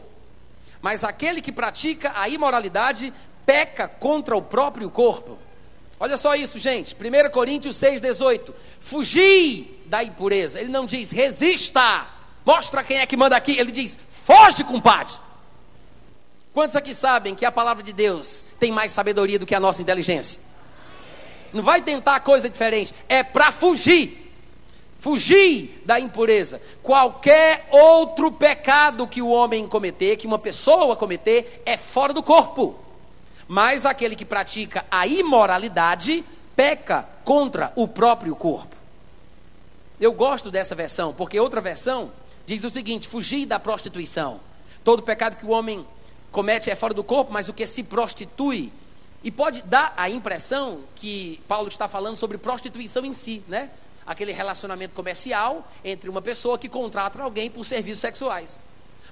Mas 0.81 1.03
aquele 1.03 1.41
que 1.41 1.51
pratica 1.51 2.13
a 2.15 2.29
imoralidade 2.29 3.13
peca 3.45 3.87
contra 3.87 4.37
o 4.37 4.41
próprio 4.41 4.89
corpo. 4.89 5.37
Olha 5.99 6.17
só 6.17 6.35
isso, 6.35 6.59
gente. 6.59 6.95
1 6.95 7.29
Coríntios 7.29 7.75
6, 7.75 7.99
18. 8.01 8.55
Fugi 8.79 9.81
da 9.85 10.03
impureza. 10.03 10.59
Ele 10.59 10.69
não 10.69 10.85
diz 10.85 11.11
resista 11.11 12.14
Mostra 12.45 12.83
quem 12.83 12.99
é 12.99 13.05
que 13.05 13.17
manda 13.17 13.35
aqui. 13.35 13.57
Ele 13.57 13.71
diz: 13.71 13.97
foge, 14.09 14.63
compadre. 14.63 15.13
Quantos 16.53 16.75
aqui 16.75 16.93
sabem 16.93 17.35
que 17.35 17.45
a 17.45 17.51
palavra 17.51 17.83
de 17.83 17.91
Deus 17.91 18.45
tem 18.59 18.71
mais 18.71 18.91
sabedoria 18.91 19.39
do 19.39 19.45
que 19.45 19.55
a 19.55 19.59
nossa 19.59 19.81
inteligência? 19.81 20.39
Não 21.51 21.63
vai 21.63 21.81
tentar 21.81 22.19
coisa 22.21 22.49
diferente. 22.49 22.93
É 23.09 23.23
para 23.23 23.51
fugir. 23.51 24.21
Fugir 24.99 25.81
da 25.85 25.99
impureza. 25.99 26.61
Qualquer 26.81 27.67
outro 27.69 28.31
pecado 28.31 29.07
que 29.07 29.21
o 29.21 29.27
homem 29.27 29.67
cometer, 29.67 30.15
que 30.15 30.27
uma 30.27 30.39
pessoa 30.39 30.95
cometer, 30.95 31.61
é 31.65 31.77
fora 31.77 32.13
do 32.13 32.23
corpo. 32.23 32.79
Mas 33.47 33.85
aquele 33.85 34.15
que 34.15 34.25
pratica 34.25 34.85
a 34.89 35.05
imoralidade 35.05 36.23
peca 36.55 37.07
contra 37.23 37.71
o 37.75 37.87
próprio 37.87 38.35
corpo. 38.35 38.75
Eu 39.99 40.11
gosto 40.11 40.49
dessa 40.49 40.73
versão, 40.73 41.13
porque 41.13 41.39
outra 41.39 41.61
versão 41.61 42.11
diz 42.45 42.63
o 42.63 42.69
seguinte: 42.69 43.07
fugir 43.07 43.45
da 43.45 43.59
prostituição. 43.59 44.39
Todo 44.83 45.01
pecado 45.03 45.35
que 45.35 45.45
o 45.45 45.49
homem 45.49 45.85
comete 46.31 46.69
é 46.69 46.75
fora 46.75 46.93
do 46.93 47.03
corpo, 47.03 47.31
mas 47.31 47.49
o 47.49 47.53
que 47.53 47.65
se 47.65 47.83
prostitui. 47.83 48.71
E 49.23 49.31
pode 49.31 49.63
dar 49.63 49.93
a 49.97 50.09
impressão 50.09 50.81
que 50.95 51.41
Paulo 51.47 51.67
está 51.67 51.87
falando 51.87 52.15
sobre 52.15 52.37
prostituição 52.37 53.03
em 53.03 53.13
si, 53.13 53.43
né? 53.47 53.71
Aquele 54.05 54.31
relacionamento 54.31 54.93
comercial 54.93 55.67
entre 55.83 56.09
uma 56.09 56.21
pessoa 56.21 56.59
que 56.59 56.69
contrata 56.69 57.21
alguém 57.23 57.49
por 57.49 57.65
serviços 57.65 58.01
sexuais. 58.01 58.61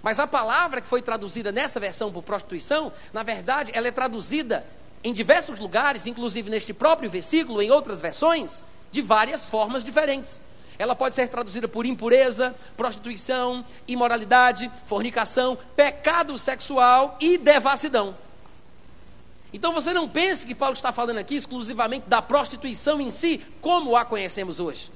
Mas 0.03 0.19
a 0.19 0.27
palavra 0.27 0.81
que 0.81 0.87
foi 0.87 1.01
traduzida 1.01 1.51
nessa 1.51 1.79
versão 1.79 2.11
por 2.11 2.21
prostituição, 2.21 2.91
na 3.11 3.23
verdade, 3.23 3.71
ela 3.73 3.87
é 3.87 3.91
traduzida 3.91 4.63
em 5.03 5.13
diversos 5.13 5.59
lugares, 5.59 6.05
inclusive 6.05 6.49
neste 6.49 6.73
próprio 6.73 7.09
versículo, 7.09 7.61
em 7.61 7.71
outras 7.71 7.99
versões, 7.99 8.63
de 8.91 9.01
várias 9.01 9.49
formas 9.49 9.83
diferentes. 9.83 10.41
Ela 10.77 10.95
pode 10.95 11.15
ser 11.15 11.27
traduzida 11.27 11.67
por 11.67 11.85
impureza, 11.85 12.55
prostituição, 12.75 13.63
imoralidade, 13.87 14.71
fornicação, 14.85 15.57
pecado 15.75 16.37
sexual 16.37 17.17
e 17.19 17.37
devassidão. 17.37 18.15
Então 19.53 19.71
você 19.71 19.93
não 19.93 20.09
pense 20.09 20.47
que 20.47 20.55
Paulo 20.55 20.73
está 20.73 20.91
falando 20.91 21.19
aqui 21.19 21.35
exclusivamente 21.35 22.09
da 22.09 22.21
prostituição 22.21 22.99
em 22.99 23.11
si, 23.11 23.39
como 23.61 23.95
a 23.95 24.03
conhecemos 24.03 24.59
hoje. 24.59 24.91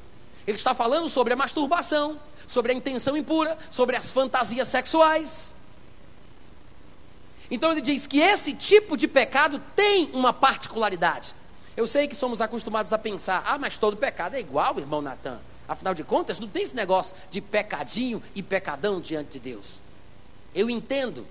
Ele 0.47 0.57
está 0.57 0.73
falando 0.73 1.09
sobre 1.09 1.33
a 1.33 1.35
masturbação, 1.35 2.19
sobre 2.47 2.71
a 2.71 2.75
intenção 2.75 3.15
impura, 3.15 3.57
sobre 3.69 3.95
as 3.95 4.11
fantasias 4.11 4.67
sexuais. 4.67 5.55
Então 7.51 7.71
ele 7.71 7.81
diz 7.81 8.07
que 8.07 8.19
esse 8.19 8.53
tipo 8.53 8.97
de 8.97 9.07
pecado 9.07 9.61
tem 9.75 10.09
uma 10.11 10.33
particularidade. 10.33 11.35
Eu 11.75 11.85
sei 11.85 12.07
que 12.07 12.15
somos 12.15 12.41
acostumados 12.41 12.91
a 12.91 12.97
pensar, 12.97 13.43
ah, 13.45 13.57
mas 13.59 13.77
todo 13.77 13.95
pecado 13.95 14.35
é 14.35 14.39
igual, 14.39 14.79
irmão 14.79 15.01
Natan. 15.01 15.39
Afinal 15.67 15.93
de 15.93 16.03
contas, 16.03 16.39
não 16.39 16.47
tem 16.47 16.63
esse 16.63 16.75
negócio 16.75 17.15
de 17.29 17.41
pecadinho 17.41 18.23
e 18.33 18.41
pecadão 18.41 19.01
diante 19.01 19.31
de 19.31 19.39
Deus. 19.39 19.81
Eu 20.55 20.69
entendo 20.69 21.27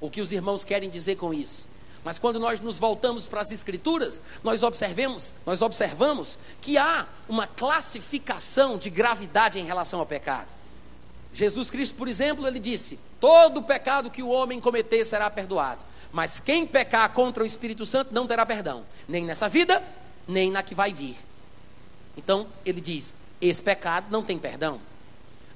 o 0.00 0.10
que 0.10 0.20
os 0.20 0.32
irmãos 0.32 0.64
querem 0.64 0.90
dizer 0.90 1.16
com 1.16 1.32
isso. 1.32 1.68
Mas 2.04 2.18
quando 2.18 2.38
nós 2.38 2.60
nos 2.60 2.78
voltamos 2.78 3.26
para 3.26 3.40
as 3.40 3.50
escrituras, 3.50 4.22
nós 4.42 4.62
observemos, 4.62 5.34
nós 5.44 5.60
observamos 5.60 6.38
que 6.60 6.78
há 6.78 7.06
uma 7.28 7.46
classificação 7.46 8.78
de 8.78 8.90
gravidade 8.90 9.58
em 9.58 9.64
relação 9.64 9.98
ao 9.98 10.06
pecado. 10.06 10.54
Jesus 11.34 11.68
Cristo, 11.68 11.96
por 11.96 12.06
exemplo, 12.06 12.46
ele 12.46 12.60
disse: 12.60 12.98
"Todo 13.18 13.62
pecado 13.62 14.10
que 14.10 14.22
o 14.22 14.28
homem 14.28 14.60
cometer 14.60 15.04
será 15.04 15.28
perdoado, 15.28 15.84
mas 16.12 16.38
quem 16.38 16.66
pecar 16.66 17.12
contra 17.12 17.42
o 17.42 17.46
Espírito 17.46 17.84
Santo 17.84 18.14
não 18.14 18.26
terá 18.26 18.46
perdão, 18.46 18.86
nem 19.08 19.24
nessa 19.24 19.48
vida, 19.48 19.82
nem 20.28 20.50
na 20.50 20.62
que 20.62 20.76
vai 20.76 20.92
vir." 20.92 21.16
Então, 22.16 22.46
ele 22.64 22.80
diz: 22.80 23.14
esse 23.40 23.62
pecado 23.62 24.06
não 24.10 24.22
tem 24.22 24.38
perdão. 24.38 24.80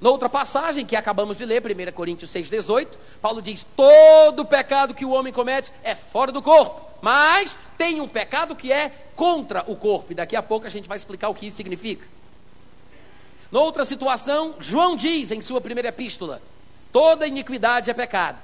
Noutra 0.00 0.30
passagem 0.30 0.86
que 0.86 0.96
acabamos 0.96 1.36
de 1.36 1.44
ler, 1.44 1.62
1 1.62 1.92
Coríntios 1.92 2.32
6,18, 2.32 2.98
Paulo 3.20 3.42
diz: 3.42 3.66
todo 3.76 4.46
pecado 4.46 4.94
que 4.94 5.04
o 5.04 5.10
homem 5.10 5.32
comete 5.32 5.72
é 5.82 5.94
fora 5.94 6.32
do 6.32 6.40
corpo, 6.40 6.80
mas 7.02 7.58
tem 7.76 8.00
um 8.00 8.08
pecado 8.08 8.56
que 8.56 8.72
é 8.72 8.90
contra 9.14 9.62
o 9.66 9.76
corpo, 9.76 10.12
e 10.12 10.14
daqui 10.14 10.34
a 10.34 10.42
pouco 10.42 10.66
a 10.66 10.70
gente 10.70 10.88
vai 10.88 10.96
explicar 10.96 11.28
o 11.28 11.34
que 11.34 11.46
isso 11.46 11.56
significa. 11.58 12.06
Noutra 13.52 13.84
situação, 13.84 14.54
João 14.58 14.96
diz 14.96 15.30
em 15.30 15.42
sua 15.42 15.60
primeira 15.60 15.90
epístola: 15.90 16.40
toda 16.90 17.26
iniquidade 17.26 17.90
é 17.90 17.94
pecado, 17.94 18.40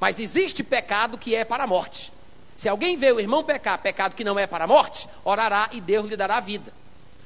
mas 0.00 0.18
existe 0.18 0.62
pecado 0.62 1.18
que 1.18 1.34
é 1.34 1.44
para 1.44 1.64
a 1.64 1.66
morte. 1.66 2.10
Se 2.56 2.68
alguém 2.68 2.96
vê 2.96 3.12
o 3.12 3.20
irmão 3.20 3.44
pecar 3.44 3.78
pecado 3.78 4.14
que 4.14 4.24
não 4.24 4.38
é 4.38 4.46
para 4.46 4.64
a 4.64 4.66
morte, 4.66 5.06
orará 5.22 5.68
e 5.72 5.80
Deus 5.80 6.08
lhe 6.08 6.16
dará 6.16 6.40
vida. 6.40 6.72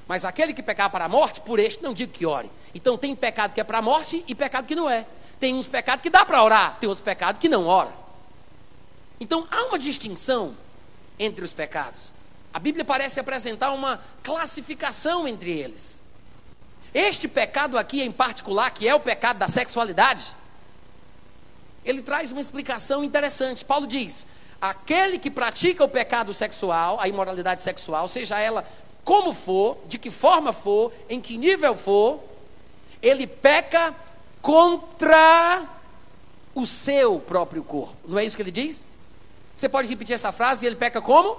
Mas 0.06 0.24
aquele 0.24 0.54
que 0.54 0.62
pecar 0.62 0.90
para 0.90 1.06
a 1.06 1.08
morte, 1.08 1.40
por 1.40 1.58
este 1.58 1.82
não 1.82 1.92
digo 1.92 2.12
que 2.12 2.24
ore. 2.24 2.50
Então 2.74 2.96
tem 2.96 3.14
pecado 3.14 3.52
que 3.52 3.60
é 3.60 3.64
para 3.64 3.78
a 3.78 3.82
morte 3.82 4.24
e 4.28 4.34
pecado 4.34 4.66
que 4.66 4.76
não 4.76 4.88
é. 4.88 5.04
Tem 5.40 5.54
uns 5.54 5.66
pecados 5.66 6.02
que 6.02 6.10
dá 6.10 6.24
para 6.24 6.42
orar, 6.42 6.76
tem 6.78 6.88
outros 6.88 7.04
pecados 7.04 7.40
que 7.40 7.48
não 7.48 7.66
ora. 7.66 7.90
Então 9.20 9.46
há 9.50 9.64
uma 9.64 9.78
distinção 9.78 10.54
entre 11.18 11.44
os 11.44 11.52
pecados. 11.52 12.14
A 12.54 12.58
Bíblia 12.58 12.84
parece 12.84 13.18
apresentar 13.18 13.72
uma 13.72 14.00
classificação 14.22 15.26
entre 15.26 15.50
eles. 15.50 16.00
Este 16.94 17.28
pecado 17.28 17.76
aqui 17.76 18.02
em 18.02 18.12
particular, 18.12 18.70
que 18.70 18.88
é 18.88 18.94
o 18.94 19.00
pecado 19.00 19.38
da 19.38 19.48
sexualidade, 19.48 20.34
ele 21.84 22.00
traz 22.00 22.32
uma 22.32 22.40
explicação 22.40 23.04
interessante. 23.04 23.64
Paulo 23.64 23.86
diz: 23.86 24.26
aquele 24.60 25.18
que 25.18 25.30
pratica 25.30 25.84
o 25.84 25.88
pecado 25.88 26.32
sexual, 26.32 26.98
a 26.98 27.08
imoralidade 27.08 27.62
sexual, 27.62 28.08
seja 28.08 28.38
ela 28.38 28.66
como 29.06 29.32
for, 29.32 29.78
de 29.86 30.00
que 30.00 30.10
forma 30.10 30.52
for, 30.52 30.92
em 31.08 31.20
que 31.20 31.38
nível 31.38 31.76
for, 31.76 32.18
ele 33.00 33.24
peca 33.24 33.94
contra 34.42 35.64
o 36.52 36.66
seu 36.66 37.20
próprio 37.20 37.62
corpo. 37.62 37.94
Não 38.04 38.18
é 38.18 38.24
isso 38.24 38.34
que 38.34 38.42
ele 38.42 38.50
diz? 38.50 38.84
Você 39.54 39.68
pode 39.68 39.86
repetir 39.86 40.16
essa 40.16 40.32
frase? 40.32 40.66
Ele 40.66 40.74
peca 40.74 41.00
como? 41.00 41.36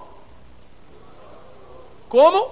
Como? 2.07 2.51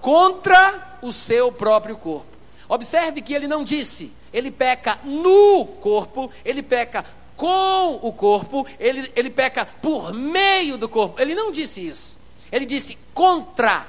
Contra 0.00 0.98
o 1.00 1.12
seu 1.12 1.52
próprio 1.52 1.96
corpo. 1.96 2.26
Observe 2.68 3.22
que 3.22 3.32
ele 3.32 3.46
não 3.46 3.62
disse, 3.62 4.12
ele 4.32 4.50
peca 4.50 4.98
no 5.04 5.64
corpo, 5.64 6.28
ele 6.44 6.60
peca 6.60 7.06
com 7.36 8.00
o 8.02 8.12
corpo, 8.12 8.66
ele, 8.80 9.12
ele 9.14 9.30
peca 9.30 9.64
por 9.64 10.12
meio 10.12 10.76
do 10.76 10.88
corpo. 10.88 11.20
Ele 11.20 11.36
não 11.36 11.52
disse 11.52 11.86
isso. 11.86 12.25
Ele 12.50 12.66
disse 12.66 12.96
contra 13.12 13.86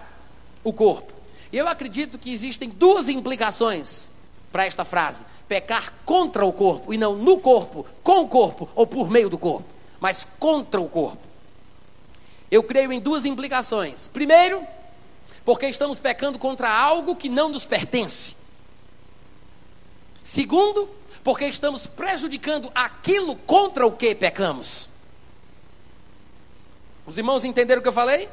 o 0.63 0.73
corpo. 0.73 1.13
E 1.51 1.57
eu 1.57 1.67
acredito 1.67 2.17
que 2.17 2.31
existem 2.31 2.69
duas 2.69 3.07
implicações 3.07 4.11
para 4.51 4.65
esta 4.65 4.83
frase: 4.83 5.23
pecar 5.47 5.93
contra 6.05 6.45
o 6.45 6.51
corpo 6.51 6.93
e 6.93 6.97
não 6.97 7.15
no 7.15 7.39
corpo, 7.39 7.85
com 8.03 8.21
o 8.21 8.27
corpo 8.27 8.69
ou 8.75 8.85
por 8.85 9.09
meio 9.09 9.29
do 9.29 9.37
corpo, 9.37 9.67
mas 9.99 10.27
contra 10.39 10.81
o 10.81 10.89
corpo. 10.89 11.25
Eu 12.49 12.63
creio 12.63 12.91
em 12.91 12.99
duas 12.99 13.25
implicações. 13.25 14.07
Primeiro, 14.07 14.65
porque 15.43 15.67
estamos 15.67 15.99
pecando 15.99 16.39
contra 16.39 16.69
algo 16.69 17.15
que 17.15 17.29
não 17.29 17.49
nos 17.49 17.65
pertence. 17.65 18.35
Segundo, 20.23 20.89
porque 21.23 21.45
estamos 21.45 21.87
prejudicando 21.87 22.71
aquilo 22.73 23.35
contra 23.35 23.85
o 23.85 23.91
que 23.91 24.13
pecamos. 24.15 24.89
Os 27.05 27.17
irmãos 27.17 27.45
entenderam 27.45 27.79
o 27.79 27.81
que 27.81 27.87
eu 27.87 27.93
falei? 27.93 28.27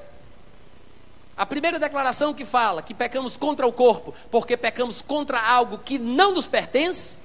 A 1.37 1.45
primeira 1.45 1.79
declaração 1.79 2.33
que 2.33 2.45
fala 2.45 2.83
que 2.83 2.95
pecamos 2.95 3.37
contra 3.37 3.67
o 3.67 3.73
corpo, 3.73 4.15
porque 4.31 4.57
pecamos 4.57 5.03
contra 5.03 5.41
algo 5.41 5.79
que 5.79 5.99
não 5.99 6.33
nos 6.33 6.47
pertence, 6.47 7.19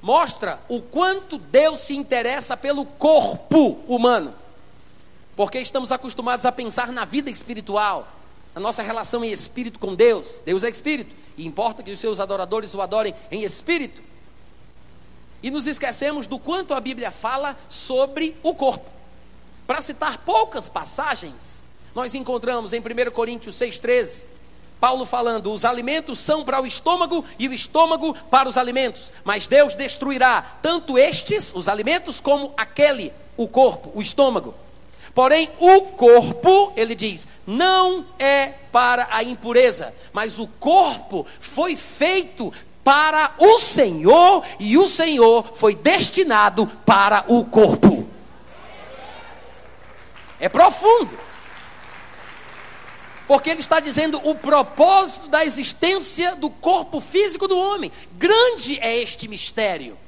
mostra 0.00 0.60
o 0.68 0.80
quanto 0.80 1.36
Deus 1.36 1.80
se 1.80 1.96
interessa 1.96 2.56
pelo 2.56 2.84
corpo 2.84 3.80
humano. 3.88 4.32
Porque 5.34 5.58
estamos 5.58 5.90
acostumados 5.90 6.46
a 6.46 6.52
pensar 6.52 6.92
na 6.92 7.04
vida 7.04 7.28
espiritual, 7.28 8.06
na 8.54 8.60
nossa 8.60 8.82
relação 8.82 9.24
em 9.24 9.32
espírito 9.32 9.80
com 9.80 9.94
Deus. 9.94 10.40
Deus 10.44 10.62
é 10.62 10.68
espírito, 10.68 11.14
e 11.36 11.44
importa 11.44 11.82
que 11.82 11.90
os 11.90 11.98
seus 11.98 12.20
adoradores 12.20 12.72
o 12.72 12.80
adorem 12.80 13.14
em 13.32 13.42
espírito. 13.42 14.00
E 15.42 15.50
nos 15.50 15.66
esquecemos 15.66 16.28
do 16.28 16.38
quanto 16.38 16.72
a 16.72 16.80
Bíblia 16.80 17.10
fala 17.10 17.56
sobre 17.68 18.36
o 18.44 18.54
corpo. 18.54 18.88
Para 19.66 19.80
citar 19.80 20.18
poucas 20.18 20.68
passagens, 20.68 21.64
nós 21.96 22.14
encontramos 22.14 22.74
em 22.74 22.78
1 22.78 23.10
Coríntios 23.10 23.56
6,13, 23.56 24.24
Paulo 24.78 25.06
falando: 25.06 25.50
os 25.50 25.64
alimentos 25.64 26.18
são 26.18 26.44
para 26.44 26.60
o 26.60 26.66
estômago 26.66 27.24
e 27.38 27.48
o 27.48 27.54
estômago 27.54 28.14
para 28.30 28.46
os 28.46 28.58
alimentos, 28.58 29.10
mas 29.24 29.46
Deus 29.46 29.74
destruirá 29.74 30.58
tanto 30.60 30.98
estes, 30.98 31.54
os 31.54 31.68
alimentos, 31.68 32.20
como 32.20 32.52
aquele, 32.54 33.14
o 33.34 33.48
corpo, 33.48 33.90
o 33.94 34.02
estômago. 34.02 34.54
Porém, 35.14 35.48
o 35.58 35.80
corpo, 35.80 36.70
ele 36.76 36.94
diz, 36.94 37.26
não 37.46 38.04
é 38.18 38.52
para 38.70 39.08
a 39.10 39.22
impureza, 39.22 39.94
mas 40.12 40.38
o 40.38 40.46
corpo 40.46 41.26
foi 41.40 41.76
feito 41.76 42.52
para 42.84 43.32
o 43.38 43.58
Senhor 43.58 44.44
e 44.60 44.76
o 44.76 44.86
Senhor 44.86 45.54
foi 45.54 45.74
destinado 45.74 46.66
para 46.84 47.24
o 47.26 47.42
corpo. 47.42 48.06
É 50.38 50.50
profundo. 50.50 51.25
Porque 53.26 53.50
ele 53.50 53.60
está 53.60 53.80
dizendo 53.80 54.20
o 54.22 54.34
propósito 54.34 55.28
da 55.28 55.44
existência 55.44 56.36
do 56.36 56.48
corpo 56.48 57.00
físico 57.00 57.48
do 57.48 57.58
homem. 57.58 57.90
Grande 58.12 58.78
é 58.80 58.96
este 58.96 59.26
mistério. 59.26 59.98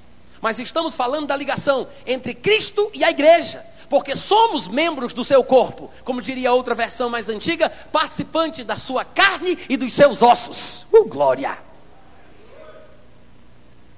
Mas 0.40 0.58
estamos 0.58 0.94
falando 0.94 1.26
da 1.26 1.36
ligação 1.36 1.88
entre 2.06 2.32
Cristo 2.32 2.90
e 2.94 3.02
a 3.02 3.10
igreja. 3.10 3.64
Porque 3.88 4.14
somos 4.14 4.68
membros 4.68 5.12
do 5.12 5.24
seu 5.24 5.42
corpo, 5.42 5.90
como 6.04 6.20
diria 6.20 6.52
outra 6.52 6.74
versão 6.74 7.08
mais 7.08 7.28
antiga, 7.28 7.70
participantes 7.90 8.64
da 8.64 8.76
sua 8.76 9.04
carne 9.04 9.58
e 9.68 9.76
dos 9.76 9.92
seus 9.94 10.22
ossos. 10.22 10.86
Uh, 10.92 11.04
glória! 11.04 11.58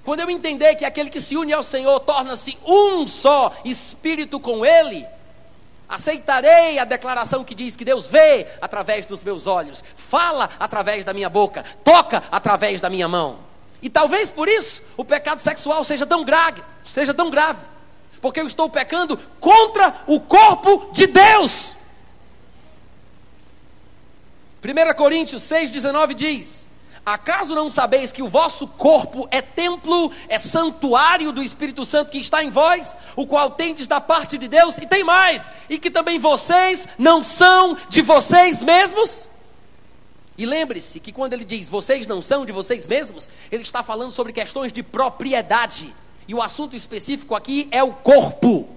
Quando 0.05 0.21
eu 0.21 0.31
entender 0.31 0.77
que 0.77 0.85
aquele 0.85 1.11
que 1.11 1.21
se 1.21 1.37
une 1.37 1.53
ao 1.53 1.63
Senhor 1.63 2.01
torna-se 2.01 2.57
um 2.65 3.07
só 3.07 3.53
espírito 3.65 4.41
com 4.41 4.65
Ele, 4.65 5.07
aceitarei 5.91 6.79
a 6.79 6.85
declaração 6.85 7.43
que 7.43 7.55
diz 7.55 7.75
que 7.75 7.85
Deus 7.85 8.07
vê 8.07 8.47
através 8.61 9.05
dos 9.05 9.25
meus 9.25 9.49
olhos, 9.49 9.85
fala 9.97 10.49
através 10.61 11.05
da 11.05 11.13
minha 11.13 11.29
boca, 11.29 11.65
toca 11.83 12.23
através 12.31 12.81
da 12.81 12.89
minha 12.89 13.09
mão. 13.09 13.41
E 13.83 13.91
talvez 13.91 14.31
por 14.31 14.49
isso 14.49 14.83
o 14.97 15.05
pecado 15.05 15.41
sexual 15.41 15.83
seja 15.83 16.07
tão 16.07 16.25
grave, 16.25 16.63
seja 16.85 17.13
tão 17.13 17.29
grave, 17.29 17.67
porque 18.23 18.41
eu 18.41 18.47
estou 18.47 18.71
pecando 18.71 19.17
contra 19.41 20.03
o 20.07 20.21
corpo 20.21 20.93
de 20.93 21.09
Deus. 21.09 21.75
1 24.63 24.95
Coríntios 24.95 25.43
6,19 25.43 26.15
diz: 26.15 26.69
Acaso 27.05 27.55
não 27.55 27.71
sabeis 27.71 28.13
que 28.13 28.23
o 28.23 28.29
vosso 28.29 28.67
corpo 28.67 29.27
é 29.31 29.41
templo, 29.41 30.13
é 30.29 30.39
santuário 30.39 31.33
do 31.33 31.43
Espírito 31.43 31.85
Santo 31.85 32.11
que 32.11 32.19
está 32.19 32.45
em 32.45 32.51
vós, 32.51 32.97
o 33.17 33.27
qual 33.27 33.51
tendes 33.51 33.87
da 33.87 34.01
parte 34.01 34.37
de 34.37 34.47
Deus, 34.47 34.77
e 34.79 34.87
tem 34.87 35.03
mais, 35.03 35.49
e 35.69 35.79
que 35.79 35.91
também 35.91 36.19
vocês 36.19 36.87
não 36.99 37.25
são 37.25 37.77
de 37.89 38.03
vocês 38.03 38.63
mesmos? 38.63 39.29
E 40.37 40.47
lembre-se 40.47 41.01
que 41.01 41.13
quando 41.13 41.33
ele 41.33 41.45
diz 41.45 41.69
vocês 41.69 42.07
não 42.07 42.23
são 42.23 42.47
de 42.47 42.53
vocês 42.53 42.87
mesmos, 42.87 43.29
ele 43.51 43.63
está 43.63 43.83
falando 43.83 44.13
sobre 44.13 44.33
questões 44.33 44.73
de 44.73 44.83
propriedade. 44.83 45.95
E 46.27 46.35
o 46.35 46.41
assunto 46.41 46.77
específico 46.77 47.35
aqui 47.35 47.69
é 47.71 47.83
o 47.83 47.93
corpo. 47.93 48.69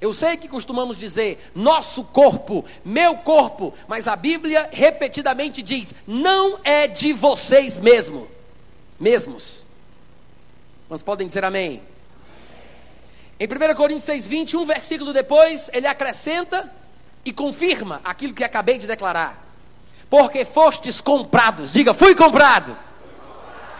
Eu 0.00 0.12
sei 0.12 0.36
que 0.36 0.48
costumamos 0.48 0.98
dizer 0.98 1.50
nosso 1.54 2.04
corpo, 2.04 2.64
meu 2.84 3.16
corpo, 3.18 3.72
mas 3.88 4.06
a 4.06 4.14
Bíblia 4.14 4.68
repetidamente 4.70 5.62
diz: 5.62 5.94
não 6.06 6.58
é 6.64 6.86
de 6.86 7.12
vocês 7.12 7.78
mesmo, 7.78 8.28
mesmos. 9.00 9.64
Mas 10.88 11.02
podem 11.02 11.26
dizer 11.26 11.44
amém? 11.44 11.82
Em 13.40 13.46
1 13.46 13.74
Coríntios 13.74 14.04
6,20, 14.04 14.54
um 14.54 14.64
versículo 14.64 15.12
depois, 15.12 15.70
ele 15.72 15.86
acrescenta 15.86 16.70
e 17.24 17.32
confirma 17.32 18.00
aquilo 18.04 18.32
que 18.32 18.44
acabei 18.44 18.78
de 18.78 18.86
declarar. 18.86 19.44
Porque 20.08 20.44
fostes 20.44 21.00
comprados, 21.00 21.72
diga, 21.72 21.92
fui 21.92 22.14
comprado 22.14 22.85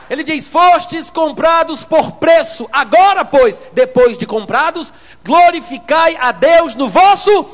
ele 0.09 0.23
diz: 0.23 0.49
Fostes 0.49 1.11
comprados 1.11 1.85
por 1.85 2.13
preço. 2.13 2.69
Agora, 2.73 3.25
pois, 3.25 3.61
depois 3.73 4.17
de 4.17 4.27
comprados, 4.27 4.93
glorificai 5.25 6.17
a 6.21 6.33
Deus 6.33 6.75
no 6.75 6.89
vosso 6.89 7.45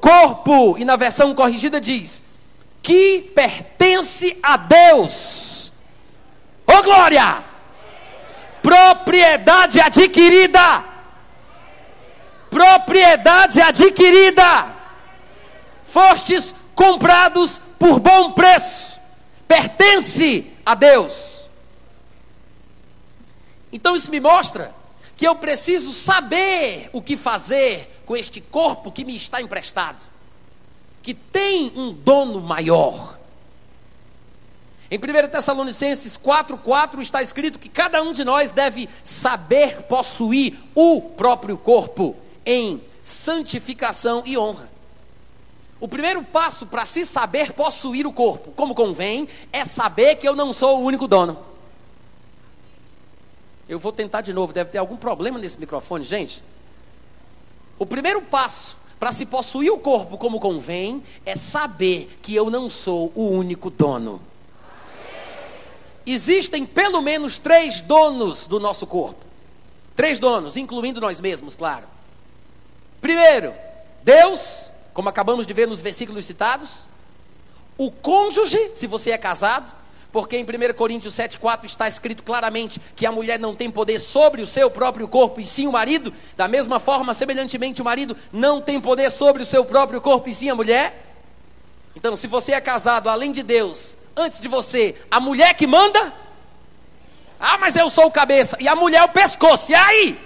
corpo. 0.00 0.76
E 0.78 0.84
na 0.84 0.96
versão 0.96 1.34
corrigida 1.34 1.80
diz: 1.80 2.22
Que 2.82 3.20
pertence 3.34 4.38
a 4.42 4.56
Deus. 4.56 5.72
Ô 6.66 6.72
oh, 6.78 6.82
glória! 6.82 7.44
Propriedade 8.62 9.80
adquirida. 9.80 10.84
Propriedade 12.50 13.60
adquirida. 13.60 14.74
Fostes 15.84 16.54
comprados 16.74 17.60
por 17.78 18.00
bom 18.00 18.32
preço. 18.32 19.00
Pertence 19.46 20.46
a 20.64 20.74
Deus. 20.74 21.35
Então 23.76 23.94
isso 23.94 24.10
me 24.10 24.18
mostra 24.18 24.74
que 25.18 25.28
eu 25.28 25.34
preciso 25.34 25.92
saber 25.92 26.88
o 26.94 27.02
que 27.02 27.14
fazer 27.14 28.02
com 28.06 28.16
este 28.16 28.40
corpo 28.40 28.90
que 28.90 29.04
me 29.04 29.14
está 29.14 29.42
emprestado, 29.42 30.08
que 31.02 31.12
tem 31.12 31.70
um 31.76 31.92
dono 31.92 32.40
maior. 32.40 33.18
Em 34.90 34.96
1 34.96 35.28
Tessalonicenses 35.28 36.16
4,4 36.16 37.02
está 37.02 37.22
escrito 37.22 37.58
que 37.58 37.68
cada 37.68 38.02
um 38.02 38.14
de 38.14 38.24
nós 38.24 38.50
deve 38.50 38.88
saber 39.04 39.82
possuir 39.82 40.58
o 40.74 41.02
próprio 41.02 41.58
corpo 41.58 42.16
em 42.46 42.82
santificação 43.02 44.22
e 44.24 44.38
honra. 44.38 44.70
O 45.78 45.86
primeiro 45.86 46.22
passo 46.22 46.64
para 46.64 46.86
se 46.86 47.04
saber 47.04 47.52
possuir 47.52 48.06
o 48.06 48.12
corpo, 48.12 48.52
como 48.52 48.74
convém, 48.74 49.28
é 49.52 49.66
saber 49.66 50.14
que 50.14 50.26
eu 50.26 50.34
não 50.34 50.54
sou 50.54 50.78
o 50.78 50.84
único 50.84 51.06
dono. 51.06 51.55
Eu 53.68 53.78
vou 53.78 53.92
tentar 53.92 54.20
de 54.20 54.32
novo, 54.32 54.52
deve 54.52 54.70
ter 54.70 54.78
algum 54.78 54.96
problema 54.96 55.38
nesse 55.38 55.58
microfone, 55.58 56.04
gente. 56.04 56.42
O 57.78 57.84
primeiro 57.84 58.22
passo 58.22 58.76
para 58.98 59.12
se 59.12 59.26
possuir 59.26 59.72
o 59.72 59.78
corpo 59.78 60.16
como 60.16 60.40
convém 60.40 61.02
é 61.24 61.36
saber 61.36 62.18
que 62.22 62.34
eu 62.34 62.48
não 62.48 62.70
sou 62.70 63.12
o 63.14 63.28
único 63.28 63.68
dono. 63.68 64.20
Existem 66.06 66.64
pelo 66.64 67.02
menos 67.02 67.36
três 67.38 67.80
donos 67.80 68.46
do 68.46 68.60
nosso 68.60 68.86
corpo. 68.86 69.26
Três 69.96 70.18
donos, 70.18 70.56
incluindo 70.56 71.00
nós 71.00 71.20
mesmos, 71.20 71.56
claro. 71.56 71.84
Primeiro, 73.00 73.52
Deus, 74.04 74.70
como 74.94 75.08
acabamos 75.08 75.46
de 75.46 75.52
ver 75.52 75.66
nos 75.66 75.82
versículos 75.82 76.24
citados. 76.24 76.86
O 77.76 77.90
cônjuge, 77.90 78.70
se 78.74 78.86
você 78.86 79.10
é 79.10 79.18
casado 79.18 79.72
porque 80.16 80.38
em 80.38 80.44
1 80.44 80.72
Coríntios 80.72 81.14
7,4 81.14 81.66
está 81.66 81.86
escrito 81.86 82.22
claramente 82.22 82.80
que 82.96 83.04
a 83.04 83.12
mulher 83.12 83.38
não 83.38 83.54
tem 83.54 83.70
poder 83.70 84.00
sobre 84.00 84.40
o 84.40 84.46
seu 84.46 84.70
próprio 84.70 85.06
corpo, 85.06 85.42
e 85.42 85.44
sim 85.44 85.66
o 85.66 85.72
marido. 85.72 86.10
Da 86.34 86.48
mesma 86.48 86.80
forma, 86.80 87.12
semelhantemente, 87.12 87.82
o 87.82 87.84
marido 87.84 88.16
não 88.32 88.58
tem 88.58 88.80
poder 88.80 89.10
sobre 89.10 89.42
o 89.42 89.46
seu 89.46 89.62
próprio 89.62 90.00
corpo, 90.00 90.30
e 90.30 90.34
sim 90.34 90.48
a 90.48 90.54
mulher. 90.54 91.04
Então, 91.94 92.16
se 92.16 92.26
você 92.26 92.52
é 92.52 92.60
casado, 92.62 93.10
além 93.10 93.30
de 93.30 93.42
Deus, 93.42 93.98
antes 94.16 94.40
de 94.40 94.48
você, 94.48 94.96
a 95.10 95.20
mulher 95.20 95.52
que 95.52 95.66
manda. 95.66 96.10
Ah, 97.38 97.58
mas 97.58 97.76
eu 97.76 97.90
sou 97.90 98.06
o 98.06 98.10
cabeça, 98.10 98.56
e 98.58 98.66
a 98.66 98.74
mulher 98.74 99.00
é 99.00 99.04
o 99.04 99.10
pescoço, 99.10 99.70
e 99.70 99.74
aí? 99.74 100.18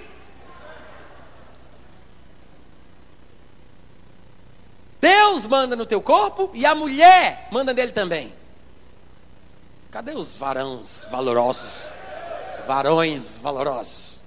Deus 5.00 5.46
manda 5.46 5.74
no 5.74 5.84
teu 5.84 6.00
corpo 6.00 6.48
e 6.54 6.64
a 6.64 6.76
mulher 6.76 7.48
manda 7.50 7.74
nele 7.74 7.90
também. 7.90 8.38
Cadê 9.90 10.12
os 10.12 10.36
varões 10.36 11.06
valorosos? 11.10 11.92
Varões 12.66 13.36
valorosos. 13.36 14.20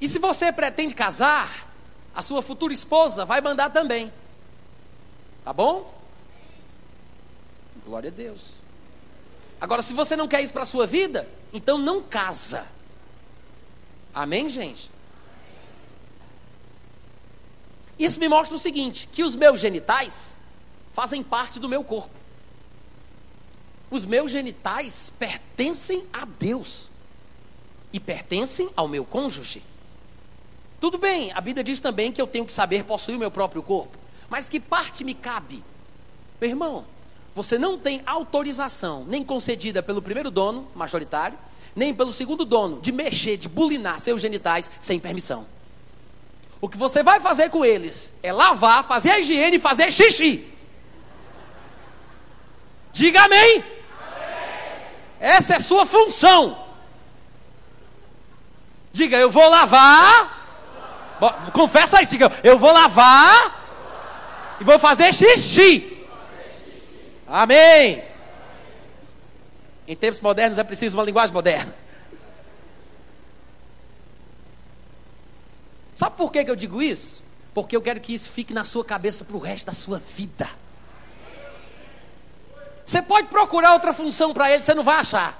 E 0.00 0.08
se 0.08 0.20
você 0.20 0.52
pretende 0.52 0.94
casar, 0.94 1.68
a 2.14 2.22
sua 2.22 2.40
futura 2.40 2.72
esposa 2.72 3.24
vai 3.24 3.40
mandar 3.40 3.70
também. 3.70 4.12
Tá 5.44 5.52
bom? 5.52 5.92
Glória 7.84 8.10
a 8.10 8.12
Deus. 8.12 8.54
Agora, 9.60 9.82
se 9.82 9.92
você 9.92 10.14
não 10.14 10.28
quer 10.28 10.40
isso 10.42 10.52
para 10.52 10.62
a 10.62 10.66
sua 10.66 10.86
vida, 10.86 11.28
então 11.52 11.78
não 11.78 12.00
casa. 12.00 12.64
Amém, 14.14 14.48
gente? 14.48 14.88
Isso 17.98 18.20
me 18.20 18.28
mostra 18.28 18.54
o 18.54 18.58
seguinte: 18.58 19.08
que 19.08 19.24
os 19.24 19.34
meus 19.34 19.58
genitais 19.58 20.38
fazem 20.92 21.24
parte 21.24 21.58
do 21.58 21.68
meu 21.68 21.82
corpo. 21.82 22.27
Os 23.90 24.04
meus 24.04 24.30
genitais 24.30 25.12
pertencem 25.18 26.04
a 26.12 26.24
Deus 26.24 26.88
e 27.92 27.98
pertencem 27.98 28.68
ao 28.76 28.86
meu 28.86 29.04
cônjuge. 29.04 29.62
Tudo 30.80 30.98
bem, 30.98 31.32
a 31.32 31.40
Bíblia 31.40 31.64
diz 31.64 31.80
também 31.80 32.12
que 32.12 32.20
eu 32.20 32.26
tenho 32.26 32.44
que 32.44 32.52
saber 32.52 32.84
possuir 32.84 33.16
o 33.16 33.18
meu 33.18 33.30
próprio 33.30 33.62
corpo, 33.62 33.96
mas 34.28 34.48
que 34.48 34.60
parte 34.60 35.02
me 35.02 35.14
cabe? 35.14 35.62
Meu 36.40 36.50
irmão, 36.50 36.84
você 37.34 37.58
não 37.58 37.78
tem 37.78 38.02
autorização, 38.06 39.04
nem 39.04 39.24
concedida 39.24 39.82
pelo 39.82 40.02
primeiro 40.02 40.30
dono, 40.30 40.68
majoritário, 40.74 41.38
nem 41.74 41.94
pelo 41.94 42.12
segundo 42.12 42.44
dono, 42.44 42.80
de 42.80 42.92
mexer, 42.92 43.36
de 43.36 43.48
bulinar 43.48 44.00
seus 44.00 44.20
genitais 44.20 44.70
sem 44.80 44.98
permissão. 44.98 45.46
O 46.60 46.68
que 46.68 46.76
você 46.76 47.02
vai 47.02 47.20
fazer 47.20 47.50
com 47.50 47.64
eles 47.64 48.12
é 48.22 48.32
lavar, 48.32 48.86
fazer 48.86 49.10
a 49.10 49.20
higiene 49.20 49.56
e 49.56 49.60
fazer 49.60 49.92
xixi. 49.92 50.44
Diga 52.92 53.22
amém. 53.22 53.77
Essa 55.20 55.56
é 55.56 55.58
sua 55.58 55.84
função. 55.84 56.58
Diga, 58.92 59.16
eu 59.16 59.30
vou 59.30 59.48
lavar. 59.48 60.36
Confessa 61.52 62.00
isso, 62.02 62.12
diga, 62.12 62.32
eu 62.44 62.58
vou 62.58 62.72
lavar 62.72 63.58
e 64.60 64.64
vou 64.64 64.78
fazer 64.78 65.12
xixi. 65.12 66.06
Amém. 67.26 68.04
Em 69.86 69.96
tempos 69.96 70.20
modernos 70.20 70.58
é 70.58 70.64
preciso 70.64 70.96
uma 70.96 71.04
linguagem 71.04 71.32
moderna. 71.32 71.74
Sabe 75.94 76.16
por 76.16 76.30
que, 76.30 76.44
que 76.44 76.50
eu 76.50 76.56
digo 76.56 76.80
isso? 76.80 77.22
Porque 77.52 77.76
eu 77.76 77.82
quero 77.82 78.00
que 78.00 78.14
isso 78.14 78.30
fique 78.30 78.54
na 78.54 78.64
sua 78.64 78.84
cabeça 78.84 79.24
para 79.24 79.36
o 79.36 79.40
resto 79.40 79.66
da 79.66 79.72
sua 79.72 79.98
vida. 79.98 80.48
Você 82.88 83.02
pode 83.02 83.28
procurar 83.28 83.74
outra 83.74 83.92
função 83.92 84.32
para 84.32 84.50
ele, 84.50 84.62
você 84.62 84.72
não 84.72 84.82
vai 84.82 84.96
achar. 84.96 85.38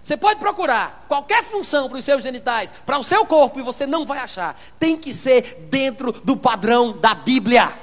Você 0.00 0.16
pode 0.16 0.38
procurar 0.38 1.04
qualquer 1.08 1.42
função 1.42 1.88
para 1.88 1.98
os 1.98 2.04
seus 2.04 2.22
genitais, 2.22 2.72
para 2.86 2.96
o 2.96 3.02
seu 3.02 3.26
corpo, 3.26 3.58
e 3.58 3.62
você 3.62 3.88
não 3.88 4.06
vai 4.06 4.20
achar. 4.20 4.56
Tem 4.78 4.96
que 4.96 5.12
ser 5.12 5.66
dentro 5.68 6.12
do 6.12 6.36
padrão 6.36 6.92
da 6.92 7.12
Bíblia. 7.12 7.76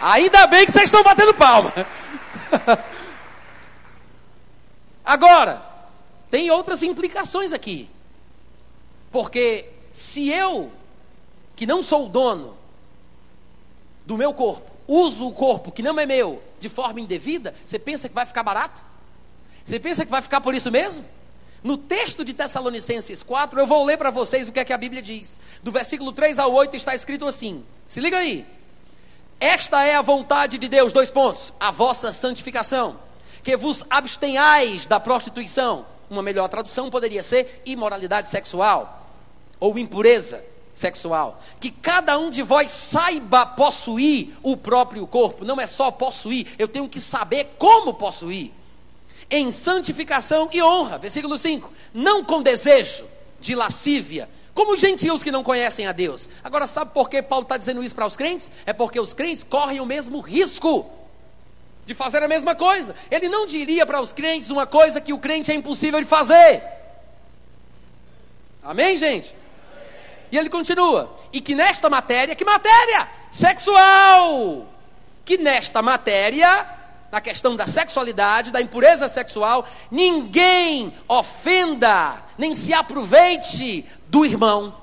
Ainda 0.00 0.46
bem 0.46 0.64
que 0.64 0.72
vocês 0.72 0.84
estão 0.84 1.02
batendo 1.02 1.34
palma. 1.34 1.74
Agora, 5.04 5.62
tem 6.30 6.50
outras 6.50 6.82
implicações 6.82 7.52
aqui. 7.52 7.90
Porque 9.12 9.68
se 9.92 10.30
eu, 10.30 10.72
que 11.54 11.66
não 11.66 11.82
sou 11.82 12.06
o 12.06 12.08
dono 12.08 12.56
do 14.06 14.16
meu 14.16 14.32
corpo, 14.32 14.70
uso 14.86 15.26
o 15.26 15.32
corpo 15.32 15.72
que 15.72 15.82
não 15.82 15.98
é 15.98 16.06
meu 16.06 16.42
de 16.60 16.68
forma 16.68 17.00
indevida, 17.00 17.54
você 17.64 17.78
pensa 17.78 18.08
que 18.08 18.14
vai 18.14 18.24
ficar 18.24 18.42
barato? 18.42 18.80
Você 19.64 19.80
pensa 19.80 20.04
que 20.04 20.10
vai 20.10 20.22
ficar 20.22 20.40
por 20.40 20.54
isso 20.54 20.70
mesmo? 20.70 21.04
No 21.62 21.76
texto 21.76 22.24
de 22.24 22.32
Tessalonicenses 22.32 23.24
4, 23.24 23.58
eu 23.58 23.66
vou 23.66 23.84
ler 23.84 23.98
para 23.98 24.10
vocês 24.10 24.48
o 24.48 24.52
que 24.52 24.60
é 24.60 24.64
que 24.64 24.72
a 24.72 24.78
Bíblia 24.78 25.02
diz. 25.02 25.38
Do 25.62 25.72
versículo 25.72 26.12
3 26.12 26.38
ao 26.38 26.52
8 26.52 26.76
está 26.76 26.94
escrito 26.94 27.26
assim: 27.26 27.64
se 27.88 27.98
liga 27.98 28.18
aí. 28.18 28.46
Esta 29.40 29.84
é 29.84 29.96
a 29.96 30.02
vontade 30.02 30.56
de 30.56 30.68
Deus, 30.68 30.92
dois 30.92 31.10
pontos, 31.10 31.52
a 31.58 31.70
vossa 31.70 32.12
santificação, 32.12 32.98
que 33.42 33.56
vos 33.56 33.84
abstenhais 33.90 34.86
da 34.86 35.00
prostituição. 35.00 35.84
Uma 36.08 36.22
melhor 36.22 36.48
tradução 36.48 36.88
poderia 36.88 37.22
ser 37.22 37.62
imoralidade 37.66 38.28
sexual 38.28 39.10
ou 39.58 39.76
impureza 39.76 40.42
sexual. 40.76 41.42
Que 41.58 41.70
cada 41.70 42.18
um 42.18 42.28
de 42.28 42.42
vós 42.42 42.70
saiba 42.70 43.46
possuir 43.46 44.36
o 44.42 44.56
próprio 44.56 45.06
corpo. 45.06 45.44
Não 45.44 45.58
é 45.58 45.66
só 45.66 45.90
possuir, 45.90 46.46
eu 46.58 46.68
tenho 46.68 46.88
que 46.88 47.00
saber 47.00 47.56
como 47.58 47.94
possuir. 47.94 48.52
Em 49.28 49.50
santificação 49.50 50.48
e 50.52 50.62
honra. 50.62 50.98
Versículo 50.98 51.36
5. 51.36 51.72
Não 51.92 52.22
com 52.22 52.42
desejo 52.42 53.06
de 53.40 53.54
lascívia, 53.54 54.28
como 54.54 54.74
os 54.74 54.80
gentios 54.80 55.22
que 55.22 55.32
não 55.32 55.42
conhecem 55.42 55.86
a 55.86 55.92
Deus. 55.92 56.28
Agora, 56.44 56.66
sabe 56.66 56.92
por 56.92 57.08
que 57.08 57.20
Paulo 57.22 57.42
está 57.44 57.56
dizendo 57.56 57.82
isso 57.82 57.94
para 57.94 58.06
os 58.06 58.16
crentes? 58.16 58.50
É 58.66 58.72
porque 58.72 59.00
os 59.00 59.12
crentes 59.12 59.42
correm 59.42 59.80
o 59.80 59.86
mesmo 59.86 60.20
risco 60.20 60.88
de 61.86 61.94
fazer 61.94 62.22
a 62.22 62.28
mesma 62.28 62.54
coisa. 62.54 62.94
Ele 63.10 63.28
não 63.28 63.46
diria 63.46 63.86
para 63.86 64.00
os 64.00 64.12
crentes 64.12 64.50
uma 64.50 64.66
coisa 64.66 65.00
que 65.00 65.12
o 65.12 65.18
crente 65.18 65.50
é 65.50 65.54
impossível 65.54 66.00
de 66.00 66.06
fazer. 66.06 66.62
Amém, 68.62 68.96
gente? 68.96 69.34
E 70.36 70.38
ele 70.38 70.50
continua: 70.50 71.16
e 71.32 71.40
que 71.40 71.54
nesta 71.54 71.88
matéria, 71.88 72.34
que 72.34 72.44
matéria? 72.44 73.08
Sexual! 73.30 74.66
Que 75.24 75.38
nesta 75.38 75.80
matéria, 75.80 76.66
na 77.10 77.22
questão 77.22 77.56
da 77.56 77.66
sexualidade, 77.66 78.50
da 78.50 78.60
impureza 78.60 79.08
sexual, 79.08 79.66
ninguém 79.90 80.92
ofenda, 81.08 82.22
nem 82.36 82.52
se 82.52 82.74
aproveite 82.74 83.86
do 84.08 84.26
irmão. 84.26 84.76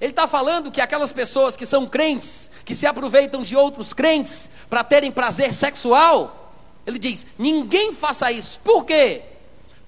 Ele 0.00 0.10
está 0.10 0.26
falando 0.26 0.72
que 0.72 0.80
aquelas 0.80 1.12
pessoas 1.12 1.56
que 1.56 1.64
são 1.64 1.86
crentes, 1.86 2.50
que 2.64 2.74
se 2.74 2.88
aproveitam 2.88 3.42
de 3.42 3.54
outros 3.54 3.92
crentes 3.92 4.50
para 4.68 4.82
terem 4.82 5.12
prazer 5.12 5.52
sexual, 5.52 6.52
ele 6.84 6.98
diz: 6.98 7.28
ninguém 7.38 7.92
faça 7.92 8.32
isso. 8.32 8.58
Por 8.64 8.84
quê? 8.84 9.22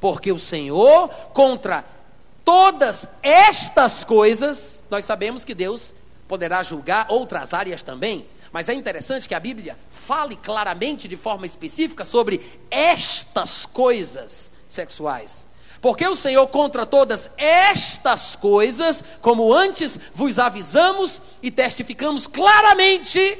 Porque 0.01 0.31
o 0.31 0.39
Senhor, 0.39 1.09
contra 1.33 1.85
todas 2.45 3.09
estas 3.23 4.05
coisas, 4.05 4.83
nós 4.91 5.05
sabemos 5.05 5.45
que 5.45 5.55
Deus 5.55 5.95
poderá 6.29 6.63
julgar 6.63 7.07
outras 7.09 7.53
áreas 7.53 7.83
também, 7.83 8.27
mas 8.53 8.69
é 8.69 8.75
interessante 8.75 9.27
que 9.27 9.35
a 9.35 9.41
Bíblia 9.41 9.79
fale 9.91 10.37
claramente, 10.37 11.09
de 11.09 11.17
forma 11.17 11.47
específica, 11.47 12.05
sobre 12.05 12.41
estas 12.71 13.65
coisas 13.67 14.53
sexuais. 14.69 15.47
Porque 15.81 16.07
o 16.07 16.15
Senhor, 16.15 16.47
contra 16.47 16.87
todas 16.87 17.29
estas 17.37 18.37
coisas, 18.37 19.03
como 19.21 19.53
antes 19.53 19.99
vos 20.15 20.39
avisamos 20.39 21.21
e 21.43 21.51
testificamos 21.51 22.29
claramente, 22.29 23.39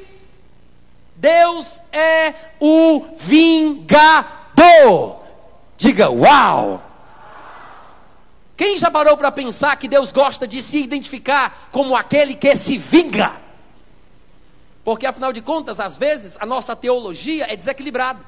Deus 1.15 1.81
é 1.91 2.33
o 2.59 3.05
vingador. 3.17 4.03
Diga 5.77 6.09
uau! 6.09 6.92
Quem 8.55 8.77
já 8.77 8.91
parou 8.91 9.17
para 9.17 9.31
pensar 9.31 9.75
que 9.77 9.87
Deus 9.87 10.11
gosta 10.11 10.47
de 10.47 10.61
se 10.61 10.79
identificar 10.79 11.69
como 11.71 11.95
aquele 11.95 12.35
que 12.35 12.55
se 12.55 12.77
vinga? 12.77 13.33
Porque 14.83 15.05
afinal 15.05 15.33
de 15.33 15.41
contas, 15.41 15.79
às 15.79 15.97
vezes, 15.97 16.37
a 16.39 16.45
nossa 16.45 16.75
teologia 16.75 17.51
é 17.51 17.55
desequilibrada, 17.55 18.19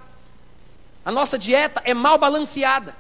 a 1.03 1.11
nossa 1.11 1.37
dieta 1.37 1.81
é 1.83 1.93
mal 1.93 2.17
balanceada. 2.17 2.95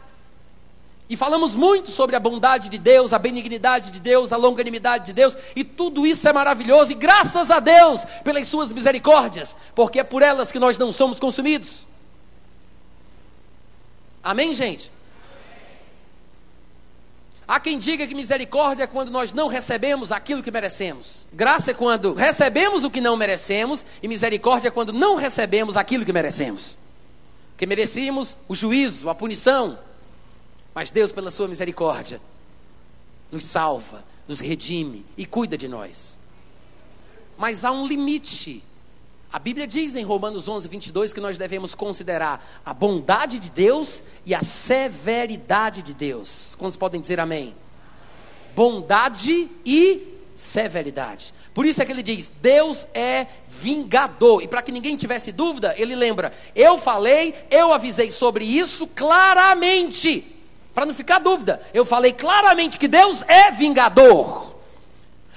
E 1.07 1.15
falamos 1.15 1.55
muito 1.55 1.91
sobre 1.91 2.15
a 2.15 2.19
bondade 2.19 2.67
de 2.67 2.77
Deus, 2.79 3.13
a 3.13 3.19
benignidade 3.19 3.91
de 3.91 3.99
Deus, 3.99 4.33
a 4.33 4.37
longanimidade 4.37 5.05
de 5.05 5.13
Deus, 5.13 5.37
e 5.55 5.63
tudo 5.63 6.05
isso 6.05 6.27
é 6.27 6.33
maravilhoso, 6.33 6.91
e 6.91 6.95
graças 6.95 7.51
a 7.51 7.59
Deus 7.59 8.05
pelas 8.23 8.47
suas 8.47 8.71
misericórdias, 8.71 9.55
porque 9.75 9.99
é 9.99 10.03
por 10.03 10.21
elas 10.23 10.51
que 10.51 10.59
nós 10.59 10.77
não 10.77 10.91
somos 10.91 11.19
consumidos. 11.19 11.85
Amém, 14.23 14.55
gente? 14.55 14.91
Há 17.47 17.59
quem 17.59 17.77
diga 17.77 18.07
que 18.07 18.15
misericórdia 18.15 18.83
é 18.83 18.87
quando 18.87 19.11
nós 19.11 19.31
não 19.31 19.47
recebemos 19.47 20.11
aquilo 20.11 20.41
que 20.41 20.49
merecemos. 20.49 21.27
Graça 21.31 21.71
é 21.71 21.73
quando 21.73 22.13
recebemos 22.13 22.83
o 22.83 22.89
que 22.89 22.99
não 22.99 23.15
merecemos, 23.15 23.85
e 24.01 24.07
misericórdia 24.07 24.69
é 24.69 24.71
quando 24.71 24.91
não 24.91 25.15
recebemos 25.15 25.77
aquilo 25.77 26.03
que 26.03 26.13
merecemos. 26.13 26.77
Que 27.55 27.67
merecíamos 27.67 28.35
o 28.47 28.55
juízo, 28.55 29.09
a 29.09 29.15
punição, 29.15 29.77
mas 30.73 30.89
Deus, 30.89 31.11
pela 31.11 31.29
sua 31.29 31.47
misericórdia, 31.47 32.19
nos 33.31 33.45
salva, 33.45 34.03
nos 34.27 34.39
redime 34.39 35.05
e 35.15 35.25
cuida 35.25 35.57
de 35.57 35.67
nós. 35.67 36.17
Mas 37.37 37.63
há 37.63 37.71
um 37.71 37.85
limite. 37.87 38.63
A 39.35 39.39
Bíblia 39.39 39.67
diz 39.67 39.97
em 39.97 40.03
Romanos 40.05 40.47
11, 40.47 40.65
22 40.69 41.11
que 41.11 41.19
nós 41.19 41.37
devemos 41.37 41.75
considerar 41.75 42.61
a 42.65 42.73
bondade 42.73 43.37
de 43.37 43.51
Deus 43.51 44.01
e 44.25 44.33
a 44.33 44.41
severidade 44.41 45.81
de 45.81 45.93
Deus. 45.93 46.55
Quantos 46.57 46.77
podem 46.77 47.01
dizer 47.01 47.19
amém? 47.19 47.53
Bondade 48.55 49.51
e 49.65 50.21
severidade. 50.33 51.33
Por 51.53 51.65
isso 51.65 51.81
é 51.81 51.85
que 51.85 51.91
ele 51.91 52.01
diz: 52.01 52.31
Deus 52.41 52.87
é 52.93 53.27
vingador. 53.49 54.41
E 54.41 54.47
para 54.47 54.61
que 54.61 54.71
ninguém 54.71 54.95
tivesse 54.95 55.33
dúvida, 55.33 55.75
ele 55.77 55.95
lembra: 55.95 56.31
eu 56.55 56.77
falei, 56.77 57.35
eu 57.51 57.73
avisei 57.73 58.09
sobre 58.11 58.45
isso 58.45 58.87
claramente. 58.87 60.33
Para 60.73 60.85
não 60.85 60.93
ficar 60.93 61.19
dúvida, 61.19 61.61
eu 61.73 61.83
falei 61.83 62.13
claramente 62.13 62.77
que 62.77 62.87
Deus 62.87 63.21
é 63.27 63.51
vingador. 63.51 64.54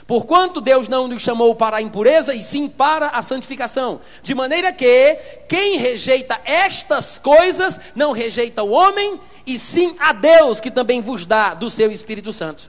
Porquanto 0.08 0.60
Deus 0.60 0.88
não 0.88 1.06
nos 1.06 1.22
chamou 1.22 1.54
para 1.54 1.76
a 1.76 1.82
impureza, 1.82 2.34
e 2.34 2.42
sim 2.42 2.68
para 2.68 3.08
a 3.08 3.22
santificação. 3.22 4.00
De 4.22 4.34
maneira 4.34 4.72
que 4.72 5.16
quem 5.48 5.76
rejeita 5.76 6.40
estas 6.44 7.18
coisas, 7.18 7.78
não 7.94 8.10
rejeita 8.10 8.64
o 8.64 8.70
homem, 8.70 9.20
e 9.46 9.56
sim 9.56 9.94
a 10.00 10.12
Deus, 10.12 10.58
que 10.58 10.70
também 10.70 11.00
vos 11.00 11.24
dá 11.24 11.54
do 11.54 11.70
seu 11.70 11.92
Espírito 11.92 12.32
Santo. 12.32 12.68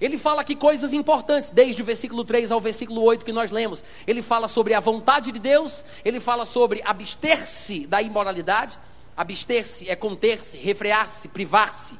Ele 0.00 0.16
fala 0.16 0.40
aqui 0.40 0.54
coisas 0.54 0.94
importantes, 0.94 1.50
desde 1.50 1.82
o 1.82 1.84
versículo 1.84 2.24
3 2.24 2.50
ao 2.50 2.60
versículo 2.60 3.02
8 3.02 3.24
que 3.24 3.32
nós 3.32 3.50
lemos. 3.50 3.84
Ele 4.06 4.22
fala 4.22 4.48
sobre 4.48 4.72
a 4.72 4.80
vontade 4.80 5.32
de 5.32 5.38
Deus, 5.38 5.84
ele 6.02 6.20
fala 6.20 6.46
sobre 6.46 6.80
abster-se 6.84 7.86
da 7.86 8.00
imoralidade, 8.00 8.78
Abster-se 9.16 9.88
é 9.88 9.96
conter-se, 9.96 10.58
refrear-se, 10.58 11.28
privar-se. 11.28 11.94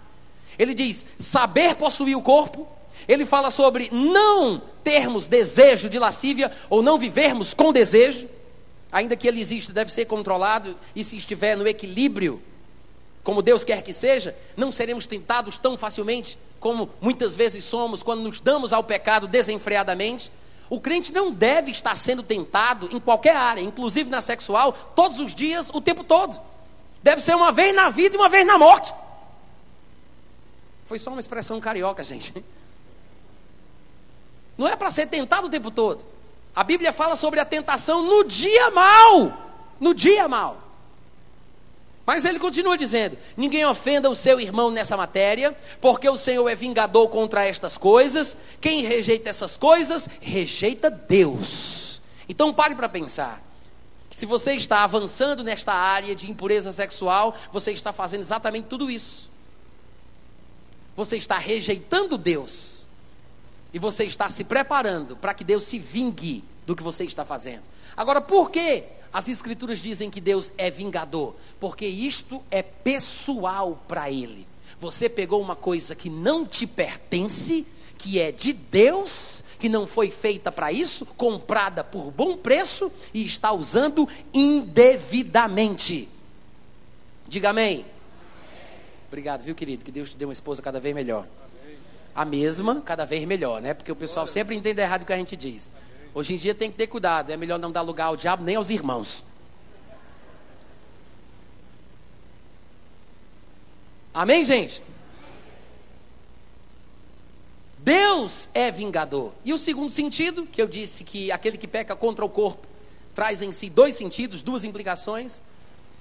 Ele 0.59 0.75
diz 0.75 1.07
saber 1.19 1.75
possuir 1.77 2.17
o 2.17 2.23
corpo. 2.23 2.69
Ele 3.09 3.25
fala 3.25 3.51
sobre 3.51 3.89
não 3.93 4.61
termos 4.83 5.29
desejo 5.29 5.89
de 5.89 5.99
lascívia 5.99 6.51
ou 6.69 6.83
não 6.83 6.99
vivermos 6.99 7.55
com 7.55 7.73
desejo. 7.73 8.29
Ainda 8.91 9.17
que 9.17 9.27
ele 9.27 9.41
exista, 9.41 9.73
deve 9.73 9.93
ser 9.93 10.07
controlado 10.07 10.77
e 10.95 11.05
se 11.05 11.17
estiver 11.17 11.57
no 11.57 11.67
equilíbrio, 11.67 12.41
como 13.23 13.43
Deus 13.43 13.65
quer 13.65 13.83
que 13.83 13.93
seja, 13.93 14.37
não 14.57 14.71
seremos 14.71 15.07
tentados 15.07 15.59
tão 15.59 15.77
facilmente 15.77 16.39
como 16.61 16.89
muitas 17.01 17.37
vezes 17.37 17.65
somos 17.65 18.03
quando 18.03 18.23
nos 18.23 18.41
damos 18.41 18.73
ao 18.73 18.85
pecado 18.85 19.27
desenfreadamente. 19.27 20.31
O 20.71 20.81
crente 20.81 21.13
não 21.13 21.33
deve 21.33 21.71
estar 21.71 21.97
sendo 21.97 22.23
tentado 22.23 22.89
em 22.93 22.99
qualquer 22.99 23.37
área, 23.37 23.61
inclusive 23.61 24.11
na 24.11 24.21
sexual, 24.21 24.73
todos 24.95 25.19
os 25.19 25.35
dias, 25.35 25.71
o 25.73 25.81
tempo 25.81 26.03
todo. 26.03 26.41
Deve 27.03 27.21
ser 27.21 27.37
uma 27.37 27.53
vez 27.53 27.75
na 27.75 27.89
vida 27.89 28.17
e 28.17 28.19
uma 28.19 28.29
vez 28.29 28.45
na 28.47 28.59
morte. 28.59 28.93
Foi 30.87 30.99
só 30.99 31.11
uma 31.11 31.21
expressão 31.21 31.61
carioca, 31.61 32.03
gente. 32.03 32.33
Não 34.57 34.67
é 34.67 34.77
para 34.77 34.91
ser 34.91 35.07
tentado 35.07 35.47
o 35.47 35.51
tempo 35.51 35.71
todo. 35.71 36.05
A 36.55 36.65
Bíblia 36.65 36.93
fala 36.93 37.17
sobre 37.17 37.39
a 37.39 37.45
tentação 37.45 38.03
no 38.03 38.25
dia 38.25 38.71
mal. 38.71 39.33
No 39.79 39.95
dia 39.95 40.27
mal. 40.27 40.67
Mas 42.07 42.25
ele 42.25 42.39
continua 42.39 42.79
dizendo: 42.79 43.19
ninguém 43.37 43.65
ofenda 43.67 44.09
o 44.09 44.15
seu 44.15 44.41
irmão 44.41 44.71
nessa 44.71 44.97
matéria, 44.97 45.55
porque 45.81 46.09
o 46.09 46.17
Senhor 46.17 46.49
é 46.49 46.55
vingador 46.55 47.09
contra 47.09 47.45
estas 47.45 47.77
coisas. 47.77 48.37
Quem 48.61 48.83
rejeita 48.83 49.29
essas 49.29 49.57
coisas, 49.57 50.09
rejeita 50.21 50.89
Deus. 50.89 52.01
Então 52.29 52.55
pare 52.55 52.75
para 52.75 52.89
pensar. 52.89 53.43
Se 54.09 54.25
você 54.25 54.53
está 54.53 54.85
avançando 54.85 55.43
nesta 55.43 55.75
área 55.75 56.15
de 56.15 56.31
impureza 56.31 56.73
sexual, 56.73 57.37
você 57.53 57.73
está 57.73 57.93
fazendo 57.93 58.21
exatamente 58.21 58.69
tudo 58.69 58.91
isso. 58.91 59.29
Você 60.97 61.17
está 61.17 61.37
rejeitando 61.37 62.17
Deus. 62.17 62.76
E 63.77 63.79
você 63.79 64.05
está 64.05 64.27
se 64.31 64.43
preparando 64.43 65.15
para 65.19 65.35
que 65.35 65.45
Deus 65.45 65.65
se 65.65 65.79
vingue 65.79 66.43
do 66.67 66.75
que 66.75 66.83
você 66.83 67.05
está 67.05 67.27
fazendo. 67.27 67.65
Agora, 67.95 68.23
por 68.23 68.51
que 68.51 68.85
as 69.13 69.29
Escrituras 69.29 69.81
dizem 69.81 70.09
que 70.09 70.19
Deus 70.19 70.51
é 70.57 70.71
vingador? 70.71 71.35
Porque 71.61 71.85
isto 71.85 72.43
é 72.51 72.63
pessoal 72.63 73.79
para 73.87 74.11
Ele. 74.11 74.47
Você 74.81 75.11
pegou 75.11 75.43
uma 75.43 75.55
coisa 75.55 75.95
que 75.95 76.09
não 76.09 76.47
te 76.47 76.67
pertence, 76.67 77.67
que 77.99 78.19
é 78.19 78.33
de 78.33 78.55
Deus, 78.55 79.45
que 79.59 79.69
não 79.69 79.87
foi 79.87 80.11
feita 80.11 80.51
para 80.51 80.73
isso, 80.73 81.05
comprada 81.05 81.85
por 81.85 82.11
bom 82.11 82.35
preço 82.35 82.91
e 83.13 83.27
está 83.27 83.53
usando 83.53 84.09
indevidamente. 84.33 86.09
Diga 87.29 87.51
amém. 87.51 87.85
Obrigado, 89.09 89.45
viu, 89.45 89.55
querido? 89.55 89.85
Que 89.85 89.93
Deus 89.93 90.13
te 90.13 90.17
dê 90.17 90.25
uma 90.25 90.33
esposa 90.33 90.63
cada 90.63 90.81
vez 90.81 90.95
melhor. 90.95 91.27
A 92.17 92.25
mesma, 92.25 92.81
cada 92.81 93.05
vez 93.05 93.27
melhor, 93.27 93.61
né? 93.61 93.75
Porque 93.75 93.93
o 93.93 93.97
pessoal 93.97 94.27
sempre 94.27 94.57
entende 94.57 94.81
errado 94.81 95.03
o 95.03 95.05
que 95.05 95.13
a 95.13 95.17
gente 95.19 95.37
diz. 95.37 95.71
Hoje 96.15 96.33
em 96.33 96.39
dia 96.39 96.55
tem 96.55 96.71
que 96.71 96.79
ter 96.79 96.87
cuidado, 96.87 97.31
é 97.31 97.37
melhor 97.37 97.59
não 97.59 97.71
dar 97.71 97.83
lugar 97.83 98.07
ao 98.07 98.17
diabo 98.17 98.43
nem 98.43 98.57
aos 98.57 98.71
irmãos. 98.71 99.23
Amém, 104.15 104.43
gente? 104.47 104.83
Deus 107.81 108.49
é 108.55 108.71
vingador. 108.71 109.35
E 109.45 109.53
o 109.53 109.59
segundo 109.59 109.91
sentido, 109.91 110.47
que 110.47 110.61
eu 110.63 110.67
disse 110.67 111.05
que 111.05 111.31
aquele 111.31 111.59
que 111.59 111.69
peca 111.69 111.95
contra 111.95 112.25
o 112.25 112.31
corpo 112.31 112.67
traz 113.15 113.43
em 113.43 113.53
si 113.53 113.69
dois 113.69 113.95
sentidos, 113.95 114.41
duas 114.41 114.65
implicações. 114.65 115.43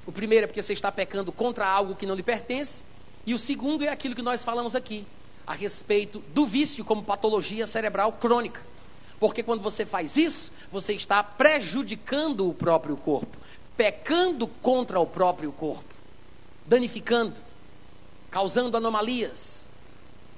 O 0.07 0.13
primeiro 0.13 0.45
é 0.45 0.47
porque 0.47 0.61
você 0.61 0.71
está 0.71 0.89
pecando 0.89 1.33
contra 1.33 1.67
algo 1.67 1.93
que 1.93 2.05
não 2.05 2.15
lhe 2.15 2.23
pertence. 2.23 2.83
E 3.25 3.33
o 3.33 3.37
segundo 3.37 3.83
é 3.83 3.89
aquilo 3.89 4.15
que 4.15 4.21
nós 4.21 4.45
falamos 4.45 4.75
aqui, 4.75 5.05
a 5.45 5.53
respeito 5.53 6.19
do 6.33 6.45
vício 6.45 6.83
como 6.83 7.03
patologia 7.03 7.67
cerebral 7.67 8.11
crônica. 8.13 8.61
Porque 9.19 9.43
quando 9.43 9.61
você 9.61 9.85
faz 9.85 10.17
isso, 10.17 10.51
você 10.71 10.93
está 10.93 11.23
prejudicando 11.23 12.49
o 12.49 12.53
próprio 12.53 12.97
corpo, 12.97 13.37
pecando 13.77 14.47
contra 14.47 14.99
o 14.99 15.05
próprio 15.05 15.51
corpo, 15.51 15.93
danificando, 16.65 17.39
causando 18.29 18.75
anomalias, 18.75 19.69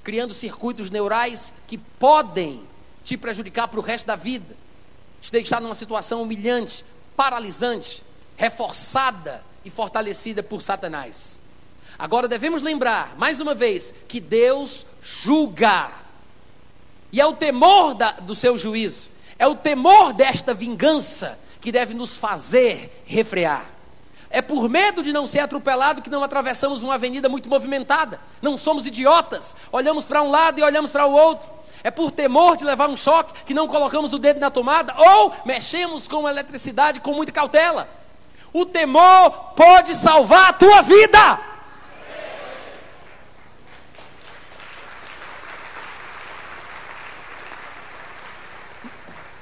criando 0.04 0.34
circuitos 0.34 0.90
neurais 0.90 1.54
que 1.68 1.78
podem 1.78 2.62
te 3.04 3.18
prejudicar 3.18 3.68
para 3.68 3.80
o 3.80 3.84
resto 3.84 4.06
da 4.06 4.16
vida, 4.16 4.56
te 5.20 5.32
deixar 5.32 5.60
numa 5.62 5.74
situação 5.74 6.22
humilhante, 6.22 6.86
paralisante, 7.16 8.04
reforçada 8.36 9.44
e 9.66 9.70
fortalecida 9.70 10.44
por 10.44 10.62
Satanás. 10.62 11.42
Agora 11.98 12.28
devemos 12.28 12.62
lembrar, 12.62 13.16
mais 13.18 13.42
uma 13.42 13.56
vez, 13.56 13.94
que 14.08 14.20
Deus 14.20 14.86
julga 15.10 15.90
e 17.12 17.22
é 17.22 17.26
o 17.26 17.34
temor 17.34 17.94
da, 17.94 18.12
do 18.12 18.36
seu 18.36 18.58
juízo, 18.58 19.10
é 19.40 19.48
o 19.48 19.56
temor 19.56 20.12
desta 20.12 20.54
vingança 20.54 21.40
que 21.62 21.72
deve 21.72 21.94
nos 21.94 22.18
fazer 22.18 23.04
refrear. 23.06 23.66
É 24.30 24.42
por 24.42 24.68
medo 24.68 25.02
de 25.02 25.14
não 25.14 25.26
ser 25.26 25.40
atropelado 25.40 26.02
que 26.02 26.10
não 26.10 26.22
atravessamos 26.22 26.84
uma 26.84 26.96
avenida 26.96 27.30
muito 27.30 27.48
movimentada. 27.48 28.20
Não 28.42 28.58
somos 28.58 28.86
idiotas, 28.86 29.56
olhamos 29.72 30.06
para 30.06 30.22
um 30.22 30.30
lado 30.30 30.60
e 30.60 30.64
olhamos 30.64 30.92
para 30.92 31.06
o 31.06 31.14
outro. 31.14 31.50
É 31.82 31.90
por 31.90 32.12
temor 32.12 32.58
de 32.58 32.66
levar 32.66 32.90
um 32.90 32.98
choque 32.98 33.46
que 33.46 33.54
não 33.54 33.68
colocamos 33.68 34.12
o 34.12 34.20
dedo 34.20 34.42
na 34.42 34.52
tomada 34.52 34.94
ou 34.98 35.34
mexemos 35.46 36.10
com 36.10 36.28
a 36.28 36.32
eletricidade 36.32 37.00
com 37.00 37.14
muita 37.14 37.32
cautela. 37.32 37.90
O 38.52 38.66
temor 38.66 39.32
pode 39.56 39.96
salvar 39.96 40.50
a 40.50 40.54
tua 40.54 40.82
vida. 40.82 41.47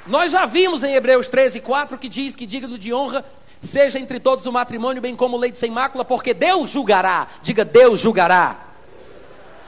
Nós 0.06 0.32
já 0.32 0.46
vimos 0.46 0.84
em 0.84 0.94
Hebreus 0.94 1.28
13, 1.28 1.60
4 1.62 1.98
que 1.98 2.08
diz 2.08 2.36
que 2.36 2.46
digno 2.46 2.78
de 2.78 2.94
honra 2.94 3.26
seja 3.60 4.00
entre 4.00 4.20
todos 4.20 4.46
o 4.46 4.52
matrimônio, 4.52 5.02
bem 5.02 5.16
como 5.16 5.36
o 5.36 5.40
leito 5.40 5.58
sem 5.58 5.72
mácula, 5.72 6.06
porque 6.06 6.34
Deus 6.34 6.70
julgará. 6.70 7.28
Diga, 7.42 7.66
Deus 7.66 8.00
julgará. 8.00 8.60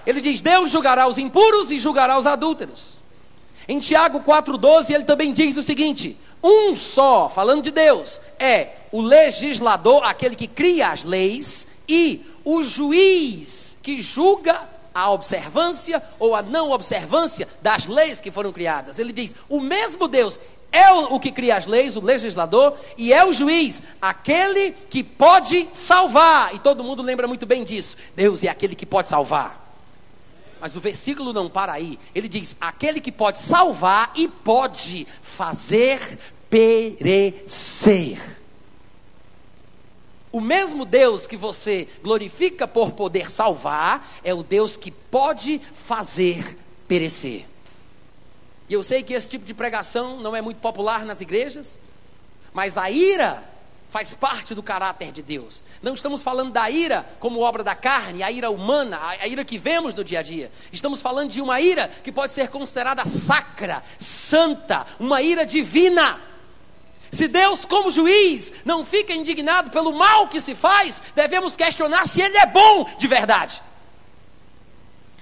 Ele 0.06 0.22
diz: 0.22 0.40
Deus 0.40 0.70
julgará 0.70 1.08
os 1.08 1.18
impuros 1.18 1.72
e 1.72 1.80
julgará 1.80 2.20
os 2.20 2.28
adúlteros. 2.28 2.98
Em 3.68 3.80
Tiago 3.80 4.22
4,12, 4.22 4.94
ele 4.94 5.04
também 5.04 5.34
diz 5.34 5.58
o 5.58 5.64
seguinte: 5.64 6.16
um 6.44 6.76
só, 6.76 7.28
falando 7.28 7.64
de 7.64 7.72
Deus, 7.72 8.22
é 8.40 8.70
o 8.92 9.02
legislador, 9.02 10.04
aquele 10.06 10.36
que 10.36 10.48
cria 10.48 10.90
as 10.90 11.04
leis, 11.04 11.68
e 11.90 12.26
o 12.46 12.64
juiz 12.64 13.78
que 13.82 14.02
julga 14.02 14.62
a 14.98 15.12
observância 15.12 16.02
ou 16.18 16.34
a 16.34 16.42
não 16.42 16.72
observância 16.72 17.48
das 17.62 17.86
leis 17.86 18.20
que 18.20 18.32
foram 18.32 18.52
criadas. 18.52 18.98
Ele 18.98 19.14
diz: 19.14 19.36
o 19.48 19.60
mesmo 19.60 20.08
Deus 20.08 20.40
é 20.72 20.92
o, 20.92 21.20
que 21.20 21.32
cria 21.32 21.56
as 21.56 21.68
leis, 21.68 21.96
o 21.96 22.02
legislador, 22.02 22.76
e 22.98 23.14
é 23.14 23.24
o 23.24 23.32
juiz, 23.32 23.82
aquele 24.02 24.72
que 24.72 25.04
pode 25.04 25.70
salvar. 25.72 26.56
E 26.56 26.60
todo 26.60 26.84
mundo 26.84 27.04
lembra 27.04 27.28
muito 27.28 27.46
bem 27.46 27.64
disso. 27.64 27.96
Deus 28.16 28.44
é 28.44 28.48
aquele 28.48 28.74
que 28.74 28.88
pode 28.88 29.08
salvar. 29.08 29.66
Mas 30.60 30.76
o 30.76 30.80
versículo 30.80 31.32
não 31.32 31.48
para 31.48 31.74
aí. 31.74 32.00
Ele 32.16 32.28
diz: 32.28 32.58
aquele 32.60 33.00
que 33.00 33.12
pode 33.12 33.40
salvar 33.40 34.12
e 34.16 34.28
pode 34.28 35.06
fazer 35.22 36.18
perecer. 36.50 38.37
O 40.32 40.42
mesmo 40.42 40.86
Deus 40.86 41.26
que 41.26 41.38
você 41.38 41.88
glorifica 42.04 42.68
por 42.68 42.92
poder 42.92 43.30
salvar 43.32 44.20
é 44.24 44.34
o 44.34 44.44
Deus 44.44 44.76
que 44.76 44.92
pode 44.92 45.60
fazer 45.74 46.58
perecer. 46.88 47.46
E 48.70 48.74
eu 48.74 48.84
sei 48.84 49.02
que 49.02 49.14
esse 49.14 49.30
tipo 49.30 49.46
de 49.46 49.54
pregação 49.54 50.20
não 50.20 50.36
é 50.36 50.42
muito 50.42 50.60
popular 50.60 51.06
nas 51.06 51.22
igrejas, 51.22 51.80
mas 52.54 52.78
a 52.78 52.92
ira 52.92 53.44
faz 53.90 54.14
parte 54.14 54.54
do 54.54 54.62
caráter 54.62 55.12
de 55.12 55.22
Deus. 55.22 55.64
Não 55.82 55.94
estamos 55.94 56.22
falando 56.22 56.52
da 56.52 56.70
ira 56.70 57.08
como 57.20 57.40
obra 57.40 57.64
da 57.64 57.74
carne, 57.74 58.22
a 58.22 58.32
ira 58.32 58.50
humana, 58.50 59.00
a 59.02 59.28
ira 59.28 59.46
que 59.46 59.58
vemos 59.58 59.94
no 59.94 60.04
dia 60.04 60.20
a 60.20 60.24
dia. 60.24 60.52
Estamos 60.72 61.02
falando 61.02 61.32
de 61.32 61.42
uma 61.42 61.62
ira 61.62 61.90
que 62.04 62.12
pode 62.12 62.34
ser 62.34 62.50
considerada 62.50 63.06
sacra, 63.06 63.82
santa, 63.98 64.86
uma 65.00 65.22
ira 65.22 65.46
divina. 65.46 66.20
Se 67.18 67.28
Deus, 67.28 67.66
como 67.66 67.90
juiz, 67.90 68.54
não 68.64 68.86
fica 68.86 69.12
indignado 69.12 69.72
pelo 69.72 69.92
mal 69.92 70.28
que 70.28 70.40
se 70.40 70.54
faz, 70.54 71.02
devemos 71.16 71.56
questionar 71.56 72.06
se 72.06 72.22
Ele 72.22 72.38
é 72.38 72.46
bom 72.46 72.84
de 72.96 73.08
verdade. 73.08 73.60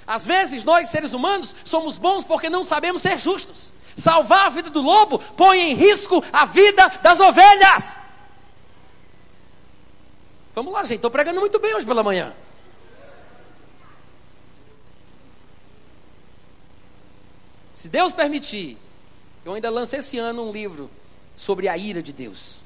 Às 0.05 0.25
vezes, 0.25 0.65
nós, 0.65 0.89
seres 0.89 1.13
humanos, 1.13 1.55
somos 1.63 1.97
bons 1.97 2.25
porque 2.25 2.49
não 2.49 2.65
sabemos 2.65 3.01
ser 3.01 3.17
justos. 3.17 3.71
Salvar 3.95 4.47
a 4.47 4.49
vida 4.49 4.69
do 4.69 4.81
lobo 4.81 5.19
põe 5.37 5.57
em 5.71 5.73
risco 5.73 6.21
a 6.33 6.43
vida 6.43 6.85
das 7.01 7.17
ovelhas. 7.21 7.95
Vamos 10.53 10.73
lá, 10.73 10.81
gente, 10.83 10.97
estou 10.97 11.09
pregando 11.09 11.39
muito 11.39 11.59
bem 11.59 11.75
hoje 11.75 11.85
pela 11.85 12.03
manhã. 12.03 12.33
Se 17.73 17.87
Deus 17.87 18.11
permitir, 18.11 18.77
eu 19.45 19.53
ainda 19.53 19.69
lancei 19.69 19.99
esse 19.99 20.17
ano 20.17 20.49
um 20.49 20.51
livro 20.51 20.91
sobre 21.35 21.67
a 21.67 21.77
ira 21.77 22.01
de 22.01 22.13
Deus. 22.13 22.63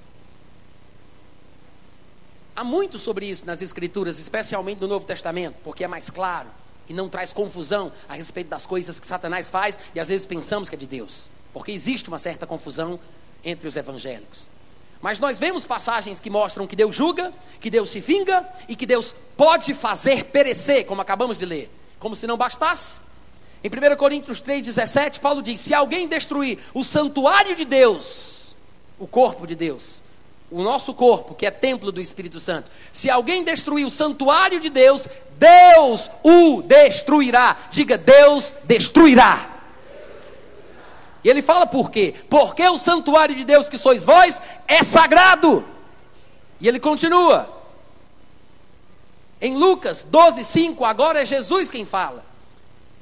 Há 2.55 2.63
muito 2.63 2.99
sobre 2.99 3.25
isso 3.25 3.45
nas 3.45 3.61
Escrituras, 3.61 4.19
especialmente 4.19 4.81
no 4.81 4.87
Novo 4.87 5.05
Testamento, 5.05 5.55
porque 5.63 5.83
é 5.83 5.87
mais 5.87 6.09
claro 6.09 6.49
e 6.89 6.93
não 6.93 7.07
traz 7.07 7.31
confusão 7.31 7.91
a 8.07 8.15
respeito 8.15 8.49
das 8.49 8.65
coisas 8.65 8.99
que 8.99 9.07
Satanás 9.07 9.49
faz 9.49 9.79
e 9.93 9.99
às 9.99 10.09
vezes 10.09 10.25
pensamos 10.25 10.67
que 10.67 10.75
é 10.75 10.77
de 10.77 10.87
Deus, 10.87 11.29
porque 11.53 11.71
existe 11.71 12.09
uma 12.09 12.19
certa 12.19 12.45
confusão 12.45 12.99
entre 13.43 13.67
os 13.67 13.75
evangélicos. 13.75 14.49
Mas 15.01 15.19
nós 15.19 15.39
vemos 15.39 15.63
passagens 15.63 16.19
que 16.19 16.29
mostram 16.29 16.67
que 16.67 16.75
Deus 16.75 16.95
julga, 16.95 17.31
que 17.61 17.69
Deus 17.69 17.89
se 17.89 18.01
vinga 18.01 18.45
e 18.67 18.75
que 18.75 18.85
Deus 18.85 19.15
pode 19.37 19.73
fazer 19.73 20.25
perecer, 20.25 20.85
como 20.85 21.01
acabamos 21.01 21.37
de 21.37 21.45
ler. 21.45 21.71
Como 21.99 22.15
se 22.15 22.27
não 22.27 22.35
bastasse. 22.35 23.01
Em 23.63 23.69
1 23.69 23.95
Coríntios 23.95 24.41
3,17, 24.41 25.19
Paulo 25.19 25.41
diz: 25.41 25.61
Se 25.61 25.73
alguém 25.73 26.07
destruir 26.07 26.59
o 26.73 26.83
santuário 26.83 27.55
de 27.55 27.63
Deus, 27.63 28.38
o 28.99 29.07
corpo 29.07 29.47
de 29.47 29.55
Deus, 29.55 30.01
o 30.51 30.61
nosso 30.61 30.93
corpo, 30.93 31.33
que 31.33 31.45
é 31.45 31.51
templo 31.51 31.91
do 31.91 32.01
Espírito 32.01 32.39
Santo. 32.39 32.69
Se 32.91 33.09
alguém 33.09 33.43
destruir 33.43 33.85
o 33.85 33.89
santuário 33.89 34.59
de 34.59 34.69
Deus, 34.69 35.07
Deus 35.37 36.11
o 36.23 36.61
destruirá. 36.61 37.55
Diga, 37.71 37.97
Deus 37.97 38.55
destruirá. 38.65 39.49
E 41.23 41.29
ele 41.29 41.41
fala 41.41 41.65
por 41.65 41.91
quê? 41.91 42.15
Porque 42.29 42.65
o 42.67 42.77
santuário 42.77 43.35
de 43.35 43.43
Deus 43.43 43.69
que 43.69 43.77
sois 43.77 44.05
vós 44.05 44.41
é 44.67 44.83
sagrado. 44.83 45.65
E 46.59 46.67
ele 46.67 46.79
continua: 46.79 47.49
Em 49.41 49.55
Lucas 49.55 50.03
12, 50.03 50.43
5, 50.43 50.83
agora 50.85 51.21
é 51.21 51.25
Jesus 51.25 51.69
quem 51.69 51.85
fala. 51.85 52.28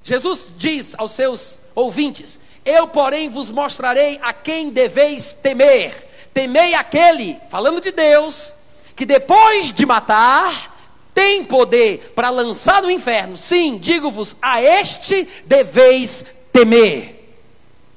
Jesus 0.08 0.50
diz 0.56 0.96
aos 0.98 1.12
seus 1.12 1.60
ouvintes: 1.76 2.40
Eu, 2.64 2.88
porém, 2.88 3.28
vos 3.28 3.52
mostrarei 3.52 4.18
a 4.22 4.32
quem 4.32 4.70
deveis 4.70 5.34
temer. 5.34 6.08
Temei 6.34 6.74
aquele, 6.74 7.38
falando 7.50 7.82
de 7.82 7.92
Deus, 7.92 8.56
que 8.96 9.06
depois 9.06 9.74
de 9.74 9.86
matar, 9.86 10.78
tem 11.14 11.44
poder 11.44 12.14
para 12.16 12.30
lançar 12.30 12.82
no 12.82 12.90
inferno. 12.90 13.36
Sim, 13.36 13.78
digo-vos, 13.78 14.34
a 14.42 14.62
este 14.62 15.28
deveis 15.46 16.24
temer. 16.54 17.36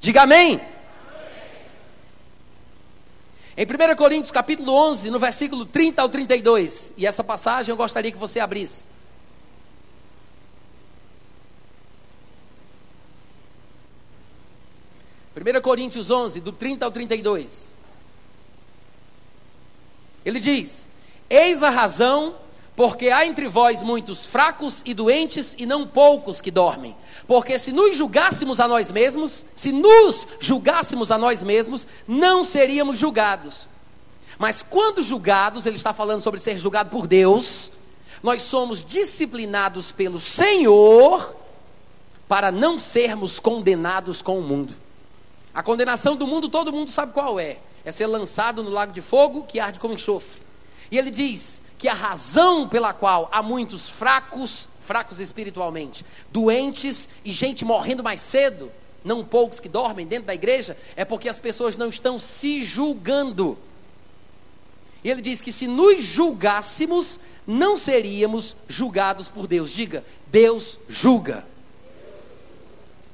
Diga 0.01 0.23
amém. 0.23 0.61
Em 3.57 3.65
1 3.65 3.95
Coríntios 3.95 4.33
capítulo 4.33 4.73
11, 4.73 5.13
no 5.13 5.21
versículo 5.21 5.65
30 5.65 6.03
ao 6.03 6.09
32, 6.09 6.93
e 6.97 7.07
essa 7.07 7.23
passagem 7.23 7.71
eu 7.71 7.77
gostaria 7.77 8.11
que 8.11 8.19
você 8.19 8.41
abrisse. 8.41 8.89
1 15.41 15.61
Coríntios 15.63 16.11
11, 16.11 16.39
do 16.41 16.53
30 16.53 16.85
ao 16.85 16.91
32. 16.91 17.75
Ele 20.23 20.39
diz: 20.39 20.87
Eis 21.31 21.63
a 21.63 21.71
razão, 21.71 22.35
porque 22.77 23.09
há 23.09 23.25
entre 23.25 23.49
vós 23.49 23.83
muitos 23.83 24.27
fracos 24.27 24.83
e 24.85 24.93
doentes, 24.93 25.57
e 25.59 25.65
não 25.65 25.87
poucos 25.87 26.43
que 26.43 26.51
dormem. 26.51 26.95
Porque 27.27 27.59
se 27.59 27.73
nos 27.73 27.97
julgássemos 27.97 28.61
a 28.61 28.69
nós 28.69 28.91
mesmos, 28.91 29.47
se 29.55 29.73
nos 29.73 30.29
julgássemos 30.39 31.11
a 31.11 31.17
nós 31.17 31.43
mesmos, 31.43 31.89
não 32.07 32.45
seríamos 32.45 32.99
julgados. 32.99 33.67
Mas 34.39 34.63
quando 34.63 35.03
julgados, 35.03 35.65
ele 35.65 35.77
está 35.77 35.95
falando 35.95 36.21
sobre 36.21 36.39
ser 36.39 36.59
julgado 36.59 36.91
por 36.91 37.07
Deus, 37.07 37.73
nós 38.23 38.43
somos 38.43 38.85
disciplinados 38.85 39.91
pelo 39.91 40.21
Senhor 40.21 41.35
para 42.29 42.53
não 42.53 42.79
sermos 42.79 43.41
condenados 43.41 44.21
com 44.21 44.39
o 44.39 44.43
mundo. 44.43 44.75
A 45.55 45.63
condenação 45.63 46.17
do 46.17 46.27
mundo, 46.27 46.49
todo 46.49 46.73
mundo 46.73 46.91
sabe 46.91 47.13
qual 47.13 47.39
é: 47.39 47.59
é 47.85 47.91
ser 47.91 48.07
lançado 48.07 48.63
no 48.63 48.71
lago 48.71 48.93
de 48.93 49.03
fogo 49.03 49.45
que 49.45 49.59
arde 49.59 49.81
como 49.81 49.95
enxofre. 49.95 50.41
E 50.91 50.99
ele 50.99 51.11
diz 51.11 51.63
que 51.79 51.89
a 51.89 51.95
razão 51.95 52.69
pela 52.69 52.93
qual 52.93 53.29
há 53.33 53.43
muitos 53.43 53.89
fracos, 53.89 54.69
fracos 54.81 55.19
espiritualmente, 55.19 56.05
doentes 56.31 57.09
e 57.25 57.33
gente 57.33 57.65
morrendo 57.65 58.03
mais 58.03 58.21
cedo, 58.21 58.71
não 59.05 59.25
poucos 59.25 59.59
que 59.59 59.69
dormem 59.69 60.07
dentro 60.07 60.27
da 60.27 60.35
igreja, 60.35 60.77
é 60.95 61.05
porque 61.05 61.29
as 61.29 61.39
pessoas 61.39 61.77
não 61.77 61.89
estão 61.89 62.19
se 62.19 62.63
julgando. 62.63 63.57
E 65.03 65.11
ele 65.11 65.23
diz 65.23 65.41
que 65.41 65.53
se 65.53 65.67
nos 65.67 66.05
julgássemos, 66.05 67.19
não 67.47 67.77
seríamos 67.77 68.55
julgados 68.69 69.31
por 69.31 69.47
Deus. 69.47 69.71
Diga, 69.71 70.05
Deus 70.27 70.79
julga. 70.89 71.47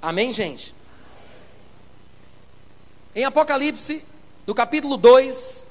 Amém, 0.02 0.32
gente? 0.32 0.74
Em 3.16 3.24
Apocalipse, 3.24 4.04
no 4.46 4.54
capítulo 4.54 4.98
2, 4.98 5.70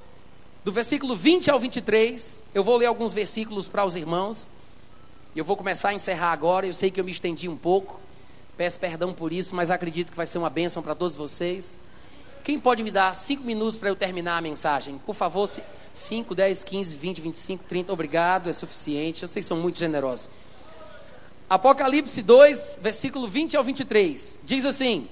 do 0.63 0.71
versículo 0.71 1.15
20 1.15 1.51
ao 1.51 1.59
23, 1.59 2.41
eu 2.55 2.63
vou 2.63 2.75
ler 2.75 2.87
alguns 2.87 3.13
versículos 3.13 3.67
para 3.67 3.85
os 3.85 3.95
irmãos. 3.95 4.49
Eu 5.35 5.45
vou 5.45 5.55
começar 5.55 5.89
a 5.89 5.93
encerrar 5.93 6.31
agora. 6.31 6.65
Eu 6.65 6.73
sei 6.73 6.89
que 6.89 6.99
eu 6.99 7.05
me 7.05 7.11
estendi 7.11 7.47
um 7.47 7.55
pouco. 7.55 7.99
Peço 8.57 8.79
perdão 8.79 9.13
por 9.13 9.31
isso, 9.31 9.55
mas 9.55 9.69
acredito 9.69 10.09
que 10.09 10.17
vai 10.17 10.25
ser 10.25 10.39
uma 10.39 10.49
bênção 10.49 10.81
para 10.81 10.95
todos 10.95 11.15
vocês. 11.15 11.79
Quem 12.43 12.59
pode 12.59 12.81
me 12.81 12.89
dar 12.89 13.13
cinco 13.13 13.43
minutos 13.43 13.77
para 13.77 13.89
eu 13.89 13.95
terminar 13.95 14.37
a 14.37 14.41
mensagem? 14.41 14.97
Por 15.05 15.13
favor, 15.13 15.47
5, 15.93 16.33
10, 16.33 16.63
15, 16.63 16.95
20, 16.95 17.21
25, 17.21 17.63
30. 17.69 17.93
Obrigado, 17.93 18.49
é 18.49 18.53
suficiente. 18.53 19.27
Vocês 19.27 19.45
são 19.45 19.57
muito 19.57 19.77
generosos. 19.77 20.31
Apocalipse 21.47 22.23
2, 22.23 22.79
versículo 22.81 23.27
20 23.27 23.55
ao 23.55 23.63
23. 23.63 24.39
Diz 24.43 24.65
assim: 24.65 25.07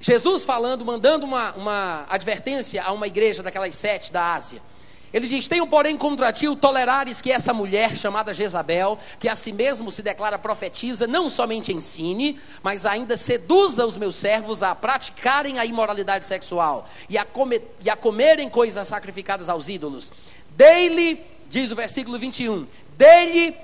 Jesus 0.00 0.44
falando, 0.44 0.84
mandando 0.84 1.26
uma, 1.26 1.52
uma 1.52 2.06
advertência 2.08 2.82
a 2.82 2.90
uma 2.90 3.06
igreja 3.06 3.42
daquelas 3.42 3.74
sete 3.74 4.10
da 4.10 4.32
Ásia. 4.32 4.62
Ele 5.12 5.26
diz: 5.26 5.46
Tenho, 5.46 5.66
porém, 5.66 5.96
contra 5.96 6.32
ti 6.32 6.48
o 6.48 6.56
tolerares 6.56 7.20
que 7.20 7.30
essa 7.30 7.52
mulher 7.52 7.96
chamada 7.96 8.32
Jezabel, 8.32 8.98
que 9.18 9.28
a 9.28 9.34
si 9.34 9.52
mesmo 9.52 9.90
se 9.92 10.02
declara 10.02 10.38
profetiza, 10.38 11.06
não 11.06 11.28
somente 11.28 11.72
ensine, 11.72 12.40
mas 12.62 12.86
ainda 12.86 13.16
seduza 13.16 13.84
os 13.84 13.98
meus 13.98 14.16
servos 14.16 14.62
a 14.62 14.74
praticarem 14.74 15.58
a 15.58 15.66
imoralidade 15.66 16.26
sexual 16.26 16.88
e 17.08 17.18
a, 17.18 17.24
comer, 17.24 17.76
e 17.84 17.90
a 17.90 17.96
comerem 17.96 18.48
coisas 18.48 18.88
sacrificadas 18.88 19.48
aos 19.48 19.68
ídolos. 19.68 20.12
Dei-lhe, 20.50 21.20
diz 21.48 21.70
o 21.70 21.76
versículo 21.76 22.18
21, 22.18 22.66
dei-lhe 22.96 23.54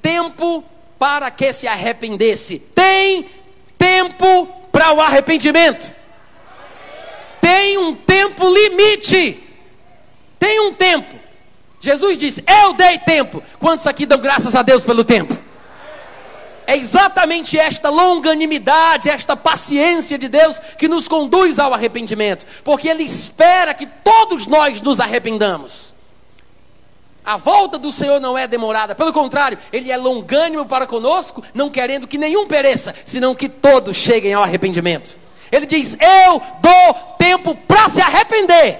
tempo 0.00 0.64
para 0.98 1.30
que 1.30 1.52
se 1.52 1.68
arrependesse. 1.68 2.58
Tem 2.58 3.28
tempo 3.76 4.63
para 4.74 4.92
o 4.92 5.00
arrependimento. 5.00 5.88
Tem 7.40 7.78
um 7.78 7.94
tempo 7.94 8.44
limite. 8.52 9.40
Tem 10.36 10.58
um 10.58 10.74
tempo. 10.74 11.14
Jesus 11.80 12.18
disse: 12.18 12.42
Eu 12.44 12.72
dei 12.72 12.98
tempo. 12.98 13.40
Quantos 13.60 13.86
aqui 13.86 14.04
dão 14.04 14.18
graças 14.18 14.56
a 14.56 14.62
Deus 14.62 14.82
pelo 14.82 15.04
tempo? 15.04 15.32
É 16.66 16.76
exatamente 16.76 17.56
esta 17.56 17.88
longanimidade, 17.88 19.08
esta 19.08 19.36
paciência 19.36 20.18
de 20.18 20.28
Deus 20.28 20.58
que 20.76 20.88
nos 20.88 21.06
conduz 21.06 21.58
ao 21.60 21.72
arrependimento, 21.72 22.44
porque 22.64 22.88
Ele 22.88 23.04
espera 23.04 23.74
que 23.74 23.86
todos 23.86 24.48
nós 24.48 24.80
nos 24.80 24.98
arrependamos. 24.98 25.93
A 27.24 27.38
volta 27.38 27.78
do 27.78 27.90
Senhor 27.90 28.20
não 28.20 28.36
é 28.36 28.46
demorada, 28.46 28.94
pelo 28.94 29.12
contrário, 29.12 29.58
Ele 29.72 29.90
é 29.90 29.96
longânimo 29.96 30.66
para 30.66 30.86
conosco, 30.86 31.42
não 31.54 31.70
querendo 31.70 32.06
que 32.06 32.18
nenhum 32.18 32.46
pereça, 32.46 32.94
senão 33.04 33.34
que 33.34 33.48
todos 33.48 33.96
cheguem 33.96 34.34
ao 34.34 34.42
arrependimento. 34.42 35.18
Ele 35.50 35.64
diz: 35.64 35.96
Eu 36.00 36.42
dou 36.60 36.94
tempo 37.18 37.54
para 37.54 37.88
se 37.88 38.00
arrepender. 38.00 38.78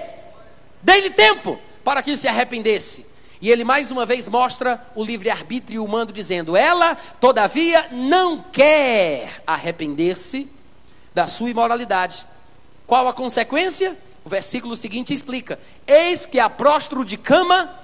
Dei-lhe 0.83 1.11
tempo 1.11 1.59
para 1.83 2.03
que 2.03 2.16
se 2.16 2.29
arrependesse. 2.29 3.07
E 3.41 3.51
ele 3.51 3.65
mais 3.65 3.91
uma 3.91 4.05
vez 4.05 4.29
mostra 4.29 4.85
o 4.95 5.03
livre-arbítrio 5.03 5.85
humano, 5.85 6.12
dizendo: 6.12 6.57
Ela, 6.57 6.97
todavia, 7.21 7.87
não 7.93 8.43
quer 8.53 9.43
arrepender-se 9.47 10.49
da 11.15 11.27
sua 11.27 11.49
imoralidade. 11.49 12.27
Qual 12.87 13.09
a 13.09 13.12
consequência? 13.12 13.97
O 14.25 14.29
versículo 14.29 14.77
seguinte 14.77 15.15
explica: 15.15 15.59
Eis 15.87 16.27
que 16.27 16.39
a 16.39 16.51
próstro 16.51 17.05
de 17.05 17.16
cama 17.16 17.84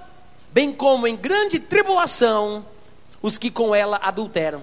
bem 0.52 0.72
como 0.72 1.06
em 1.06 1.16
grande 1.16 1.58
tribulação 1.58 2.64
os 3.22 3.38
que 3.38 3.50
com 3.50 3.74
ela 3.74 3.98
adulteram. 4.02 4.62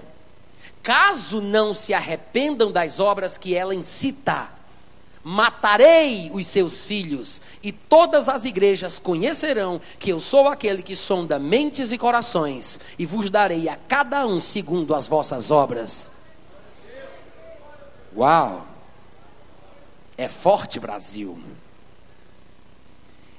Caso 0.82 1.40
não 1.40 1.74
se 1.74 1.92
arrependam 1.92 2.72
das 2.72 2.98
obras 2.98 3.36
que 3.36 3.54
ela 3.54 3.74
incita, 3.74 4.48
matarei 5.22 6.30
os 6.32 6.46
seus 6.46 6.84
filhos, 6.84 7.42
e 7.62 7.72
todas 7.72 8.28
as 8.28 8.44
igrejas 8.44 8.98
conhecerão 8.98 9.80
que 9.98 10.10
eu 10.10 10.20
sou 10.20 10.48
aquele 10.48 10.82
que 10.82 10.96
sonda 10.96 11.38
mentes 11.38 11.92
e 11.92 11.98
corações, 11.98 12.80
e 12.98 13.04
vos 13.04 13.28
darei 13.28 13.68
a 13.68 13.76
cada 13.76 14.26
um 14.26 14.40
segundo 14.40 14.94
as 14.94 15.06
vossas 15.06 15.50
obras. 15.50 16.10
Uau! 18.16 18.66
É 20.16 20.26
forte, 20.26 20.80
Brasil. 20.80 21.38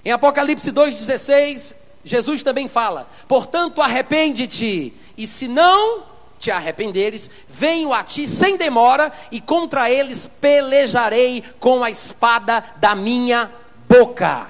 Em 0.06 0.12
Apocalipse 0.12 0.72
2,16, 0.72 1.76
Jesus 2.04 2.44
também 2.44 2.68
fala: 2.68 3.10
portanto, 3.28 3.82
arrepende-te, 3.82 4.94
e 5.18 5.28
se 5.28 5.48
não 5.48 6.04
te 6.40 6.50
arrependeres, 6.50 7.30
venho 7.48 7.94
a 7.94 8.04
ti 8.04 8.28
sem 8.28 8.56
demora, 8.56 9.12
e 9.32 9.42
contra 9.42 9.92
eles 9.92 10.30
pelejarei 10.40 11.44
com 11.60 11.84
a 11.84 11.92
espada 11.92 12.64
da 12.78 12.96
minha 12.96 13.52
boca. 13.88 14.48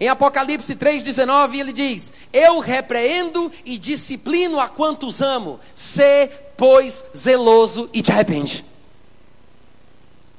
Em 0.00 0.08
Apocalipse 0.08 0.74
3,19 0.74 1.58
ele 1.58 1.72
diz: 1.72 2.12
Eu 2.32 2.58
repreendo 2.58 3.52
e 3.64 3.78
disciplino 3.78 4.58
a 4.58 4.68
quantos 4.68 5.20
amo, 5.20 5.60
sê, 5.74 6.30
pois, 6.56 7.04
zeloso 7.16 7.88
e 7.92 8.02
te 8.02 8.10
arrepende. 8.10 8.64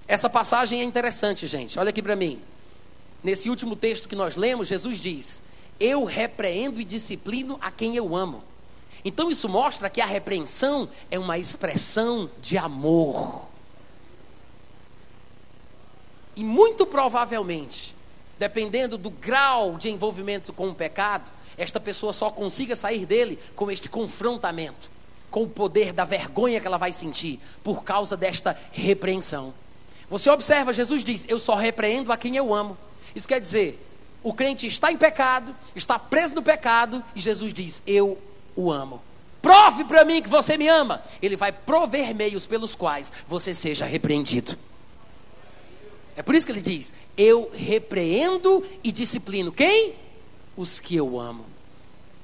Essa 0.07 0.29
passagem 0.29 0.81
é 0.81 0.83
interessante, 0.83 1.47
gente. 1.47 1.79
Olha 1.79 1.89
aqui 1.89 2.01
para 2.01 2.15
mim. 2.15 2.39
Nesse 3.25 3.49
último 3.49 3.75
texto 3.75 4.07
que 4.07 4.15
nós 4.15 4.35
lemos, 4.35 4.67
Jesus 4.67 4.99
diz: 4.99 5.41
Eu 5.79 6.03
repreendo 6.03 6.79
e 6.79 6.83
disciplino 6.83 7.57
a 7.59 7.71
quem 7.71 7.95
eu 7.95 8.15
amo. 8.15 8.43
Então 9.03 9.31
isso 9.31 9.49
mostra 9.49 9.89
que 9.89 9.99
a 9.99 10.05
repreensão 10.05 10.87
é 11.09 11.17
uma 11.17 11.39
expressão 11.39 12.29
de 12.39 12.55
amor. 12.55 13.47
E 16.35 16.43
muito 16.43 16.85
provavelmente, 16.85 17.95
dependendo 18.37 18.95
do 18.95 19.09
grau 19.09 19.75
de 19.75 19.89
envolvimento 19.89 20.53
com 20.53 20.69
o 20.69 20.75
pecado, 20.75 21.31
esta 21.57 21.79
pessoa 21.79 22.13
só 22.13 22.29
consiga 22.29 22.75
sair 22.75 23.07
dele 23.07 23.39
com 23.55 23.71
este 23.71 23.89
confrontamento, 23.89 24.91
com 25.31 25.41
o 25.41 25.49
poder 25.49 25.91
da 25.91 26.05
vergonha 26.05 26.61
que 26.61 26.67
ela 26.67 26.77
vai 26.77 26.91
sentir 26.91 27.39
por 27.63 27.83
causa 27.83 28.15
desta 28.15 28.55
repreensão. 28.71 29.51
Você 30.11 30.29
observa, 30.29 30.71
Jesus 30.71 31.03
diz: 31.03 31.25
Eu 31.27 31.39
só 31.39 31.55
repreendo 31.55 32.11
a 32.11 32.17
quem 32.17 32.35
eu 32.35 32.53
amo. 32.53 32.77
Isso 33.15 33.27
quer 33.27 33.39
dizer, 33.39 33.81
o 34.21 34.33
crente 34.33 34.67
está 34.67 34.91
em 34.91 34.97
pecado, 34.97 35.55
está 35.75 35.97
preso 35.97 36.35
no 36.35 36.43
pecado, 36.43 37.03
e 37.15 37.19
Jesus 37.19 37.53
diz: 37.53 37.81
Eu 37.87 38.17
o 38.55 38.71
amo. 38.71 39.01
Prove 39.41 39.85
para 39.85 40.03
mim 40.03 40.21
que 40.21 40.29
você 40.29 40.57
me 40.57 40.67
ama. 40.67 41.03
Ele 41.21 41.35
vai 41.35 41.51
prover 41.51 42.15
meios 42.15 42.47
pelos 42.47 42.73
quais 42.73 43.13
você 43.27 43.53
seja 43.53 43.85
repreendido. 43.85 44.57
É 46.15 46.23
por 46.23 46.33
isso 46.33 46.45
que 46.45 46.51
ele 46.51 46.61
diz: 46.61 46.93
Eu 47.15 47.51
repreendo 47.53 48.65
e 48.83 48.91
disciplino. 48.91 49.51
Quem? 49.51 49.93
Os 50.57 50.79
que 50.79 50.95
eu 50.95 51.19
amo. 51.19 51.45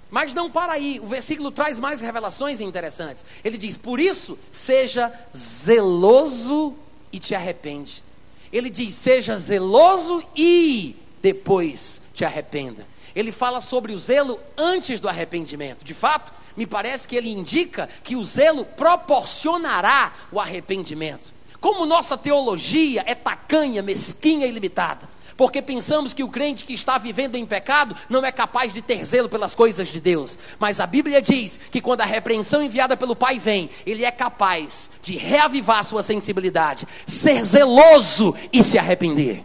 Mas 0.09 0.33
não 0.33 0.49
para 0.49 0.73
aí, 0.73 0.99
o 0.99 1.05
versículo 1.05 1.51
traz 1.51 1.79
mais 1.79 2.01
revelações 2.01 2.59
interessantes. 2.59 3.23
Ele 3.43 3.57
diz: 3.57 3.77
Por 3.77 3.99
isso, 3.99 4.37
seja 4.51 5.13
zeloso 5.35 6.75
e 7.13 7.19
te 7.19 7.35
arrepende. 7.35 8.03
Ele 8.51 8.69
diz: 8.69 8.93
Seja 8.93 9.37
zeloso 9.37 10.23
e 10.35 10.95
depois 11.21 12.01
te 12.13 12.25
arrependa. 12.25 12.85
Ele 13.15 13.31
fala 13.31 13.61
sobre 13.61 13.93
o 13.93 13.99
zelo 13.99 14.39
antes 14.57 14.99
do 14.99 15.09
arrependimento. 15.09 15.83
De 15.83 15.93
fato, 15.93 16.33
me 16.55 16.65
parece 16.65 17.07
que 17.07 17.15
ele 17.15 17.29
indica 17.29 17.89
que 18.03 18.15
o 18.15 18.23
zelo 18.23 18.65
proporcionará 18.65 20.13
o 20.31 20.39
arrependimento. 20.39 21.33
Como 21.59 21.85
nossa 21.85 22.17
teologia 22.17 23.03
é 23.05 23.13
tacanha, 23.13 23.83
mesquinha 23.83 24.47
e 24.47 24.51
limitada, 24.51 25.07
porque 25.41 25.59
pensamos 25.59 26.13
que 26.13 26.23
o 26.23 26.27
crente 26.27 26.63
que 26.63 26.75
está 26.75 26.99
vivendo 26.99 27.35
em 27.35 27.47
pecado 27.47 27.97
não 28.07 28.23
é 28.23 28.31
capaz 28.31 28.71
de 28.71 28.79
ter 28.79 29.03
zelo 29.03 29.27
pelas 29.27 29.55
coisas 29.55 29.87
de 29.87 29.99
Deus. 29.99 30.37
Mas 30.59 30.79
a 30.79 30.85
Bíblia 30.85 31.19
diz 31.19 31.59
que 31.71 31.81
quando 31.81 32.01
a 32.01 32.05
repreensão 32.05 32.61
enviada 32.61 32.95
pelo 32.95 33.15
Pai 33.15 33.39
vem, 33.39 33.67
ele 33.83 34.05
é 34.05 34.11
capaz 34.11 34.91
de 35.01 35.17
reavivar 35.17 35.83
sua 35.83 36.03
sensibilidade, 36.03 36.87
ser 37.07 37.43
zeloso 37.43 38.35
e 38.53 38.63
se 38.63 38.77
arrepender. 38.77 39.43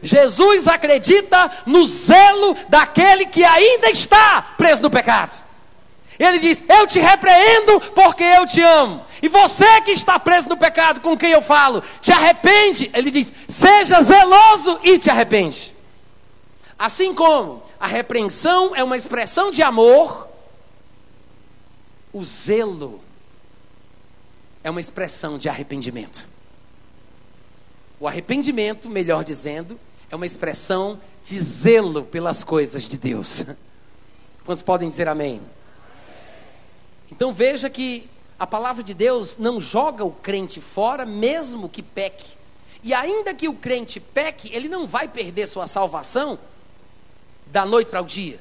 Jesus 0.00 0.68
acredita 0.68 1.50
no 1.66 1.84
zelo 1.84 2.54
daquele 2.68 3.26
que 3.26 3.42
ainda 3.42 3.90
está 3.90 4.54
preso 4.56 4.80
no 4.80 4.90
pecado. 4.92 5.42
Ele 6.24 6.38
diz: 6.38 6.62
Eu 6.68 6.86
te 6.86 7.00
repreendo 7.00 7.80
porque 7.92 8.22
eu 8.22 8.46
te 8.46 8.60
amo. 8.60 9.04
E 9.20 9.28
você 9.28 9.80
que 9.82 9.92
está 9.92 10.18
preso 10.18 10.48
no 10.48 10.56
pecado, 10.56 11.00
com 11.00 11.16
quem 11.16 11.30
eu 11.30 11.42
falo, 11.42 11.82
te 12.00 12.12
arrepende. 12.12 12.90
Ele 12.94 13.10
diz: 13.10 13.32
Seja 13.48 14.00
zeloso 14.02 14.78
e 14.82 14.98
te 14.98 15.10
arrepende. 15.10 15.74
Assim 16.78 17.14
como 17.14 17.62
a 17.78 17.86
repreensão 17.86 18.74
é 18.74 18.82
uma 18.82 18.96
expressão 18.96 19.50
de 19.50 19.62
amor, 19.62 20.28
o 22.12 22.24
zelo 22.24 23.00
é 24.64 24.70
uma 24.70 24.80
expressão 24.80 25.38
de 25.38 25.48
arrependimento. 25.48 26.28
O 27.98 28.08
arrependimento, 28.08 28.88
melhor 28.88 29.22
dizendo, 29.24 29.78
é 30.10 30.16
uma 30.16 30.26
expressão 30.26 31.00
de 31.24 31.38
zelo 31.40 32.04
pelas 32.04 32.42
coisas 32.42 32.84
de 32.84 32.98
Deus. 32.98 33.44
Quantos 34.44 34.62
podem 34.62 34.88
dizer 34.88 35.08
amém? 35.08 35.40
Então 37.12 37.30
veja 37.30 37.68
que 37.68 38.08
a 38.38 38.46
palavra 38.46 38.82
de 38.82 38.94
Deus 38.94 39.36
não 39.36 39.60
joga 39.60 40.02
o 40.02 40.10
crente 40.10 40.62
fora, 40.62 41.04
mesmo 41.04 41.68
que 41.68 41.82
peque. 41.82 42.30
E 42.82 42.94
ainda 42.94 43.34
que 43.34 43.50
o 43.50 43.54
crente 43.54 44.00
peque, 44.00 44.50
ele 44.50 44.66
não 44.66 44.86
vai 44.86 45.06
perder 45.06 45.46
sua 45.46 45.66
salvação 45.66 46.38
da 47.48 47.66
noite 47.66 47.88
para 47.88 48.00
o 48.00 48.06
dia. 48.06 48.40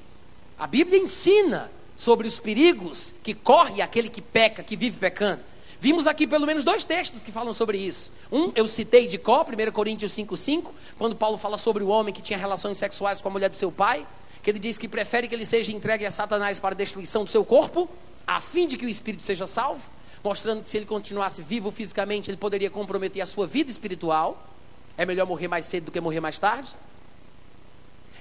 A 0.58 0.66
Bíblia 0.66 0.98
ensina 0.98 1.70
sobre 1.98 2.30
os 2.30 2.40
perigos 2.40 3.14
que 3.22 3.34
corre 3.34 3.82
aquele 3.82 4.10
que 4.10 4.22
peca, 4.22 4.64
que 4.64 4.78
vive 4.78 4.98
pecando. 4.98 5.44
Vimos 5.78 6.08
aqui 6.08 6.26
pelo 6.26 6.48
menos 6.48 6.64
dois 6.64 6.86
textos 6.86 7.24
que 7.24 7.32
falam 7.32 7.54
sobre 7.54 7.78
isso. 7.78 8.14
Um, 8.32 8.54
eu 8.56 8.66
citei 8.66 9.06
de 9.06 9.18
Có, 9.18 9.46
1 9.46 9.72
Coríntios 9.72 10.14
5,5, 10.14 10.72
quando 10.98 11.14
Paulo 11.14 11.38
fala 11.38 11.58
sobre 11.58 11.84
o 11.84 11.90
homem 11.90 12.14
que 12.14 12.22
tinha 12.22 12.40
relações 12.40 12.78
sexuais 12.78 13.20
com 13.20 13.28
a 13.28 13.32
mulher 13.32 13.50
do 13.50 13.56
seu 13.58 13.72
pai, 13.72 14.08
que 14.42 14.50
ele 14.50 14.60
diz 14.60 14.78
que 14.78 14.88
prefere 14.88 15.28
que 15.28 15.36
ele 15.36 15.46
seja 15.46 15.74
entregue 15.74 16.06
a 16.06 16.12
Satanás 16.12 16.58
para 16.58 16.74
a 16.74 16.78
destruição 16.78 17.26
do 17.26 17.30
seu 17.30 17.44
corpo, 17.44 17.90
a 18.26 18.40
fim 18.40 18.68
de 18.68 18.78
que 18.78 18.86
o 18.86 18.90
espírito 18.90 19.24
seja 19.24 19.48
salvo, 19.48 19.84
mostrando 20.24 20.64
que 20.64 20.70
se 20.70 20.78
ele 20.78 20.86
continuasse 20.86 21.42
vivo 21.42 21.72
fisicamente, 21.72 22.30
ele 22.30 22.38
poderia 22.38 22.70
comprometer 22.70 23.22
a 23.22 23.26
sua 23.26 23.48
vida 23.48 23.70
espiritual. 23.70 24.48
É 24.98 25.06
melhor 25.06 25.26
morrer 25.26 25.48
mais 25.48 25.66
cedo 25.66 25.86
do 25.86 25.92
que 25.92 26.00
morrer 26.00 26.20
mais 26.20 26.38
tarde. 26.38 26.76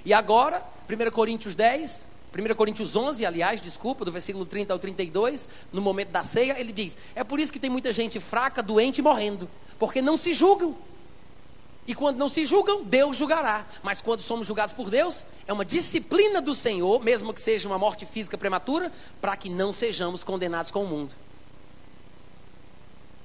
E 0.03 0.13
agora, 0.13 0.63
1 0.89 1.11
Coríntios 1.11 1.53
10, 1.53 2.07
1 2.33 2.55
Coríntios 2.55 2.95
11, 2.95 3.25
aliás, 3.25 3.61
desculpa, 3.61 4.05
do 4.05 4.11
versículo 4.11 4.45
30 4.45 4.73
ao 4.73 4.79
32, 4.79 5.49
no 5.71 5.81
momento 5.81 6.09
da 6.09 6.23
ceia, 6.23 6.59
ele 6.59 6.71
diz: 6.71 6.97
É 7.13 7.23
por 7.23 7.39
isso 7.39 7.51
que 7.51 7.59
tem 7.59 7.69
muita 7.69 7.91
gente 7.93 8.19
fraca, 8.19 8.63
doente 8.63 8.99
e 8.99 9.01
morrendo, 9.01 9.49
porque 9.77 10.01
não 10.01 10.17
se 10.17 10.33
julgam. 10.33 10.75
E 11.87 11.95
quando 11.95 12.17
não 12.17 12.29
se 12.29 12.45
julgam, 12.45 12.83
Deus 12.83 13.17
julgará. 13.17 13.65
Mas 13.81 14.01
quando 14.01 14.21
somos 14.21 14.45
julgados 14.45 14.73
por 14.73 14.89
Deus, 14.89 15.25
é 15.47 15.53
uma 15.53 15.65
disciplina 15.65 16.39
do 16.39 16.53
Senhor, 16.53 17.03
mesmo 17.03 17.33
que 17.33 17.41
seja 17.41 17.67
uma 17.67 17.77
morte 17.77 18.05
física 18.05 18.37
prematura, 18.37 18.91
para 19.19 19.35
que 19.35 19.49
não 19.49 19.73
sejamos 19.73 20.23
condenados 20.23 20.69
com 20.69 20.83
o 20.83 20.87
mundo. 20.87 21.15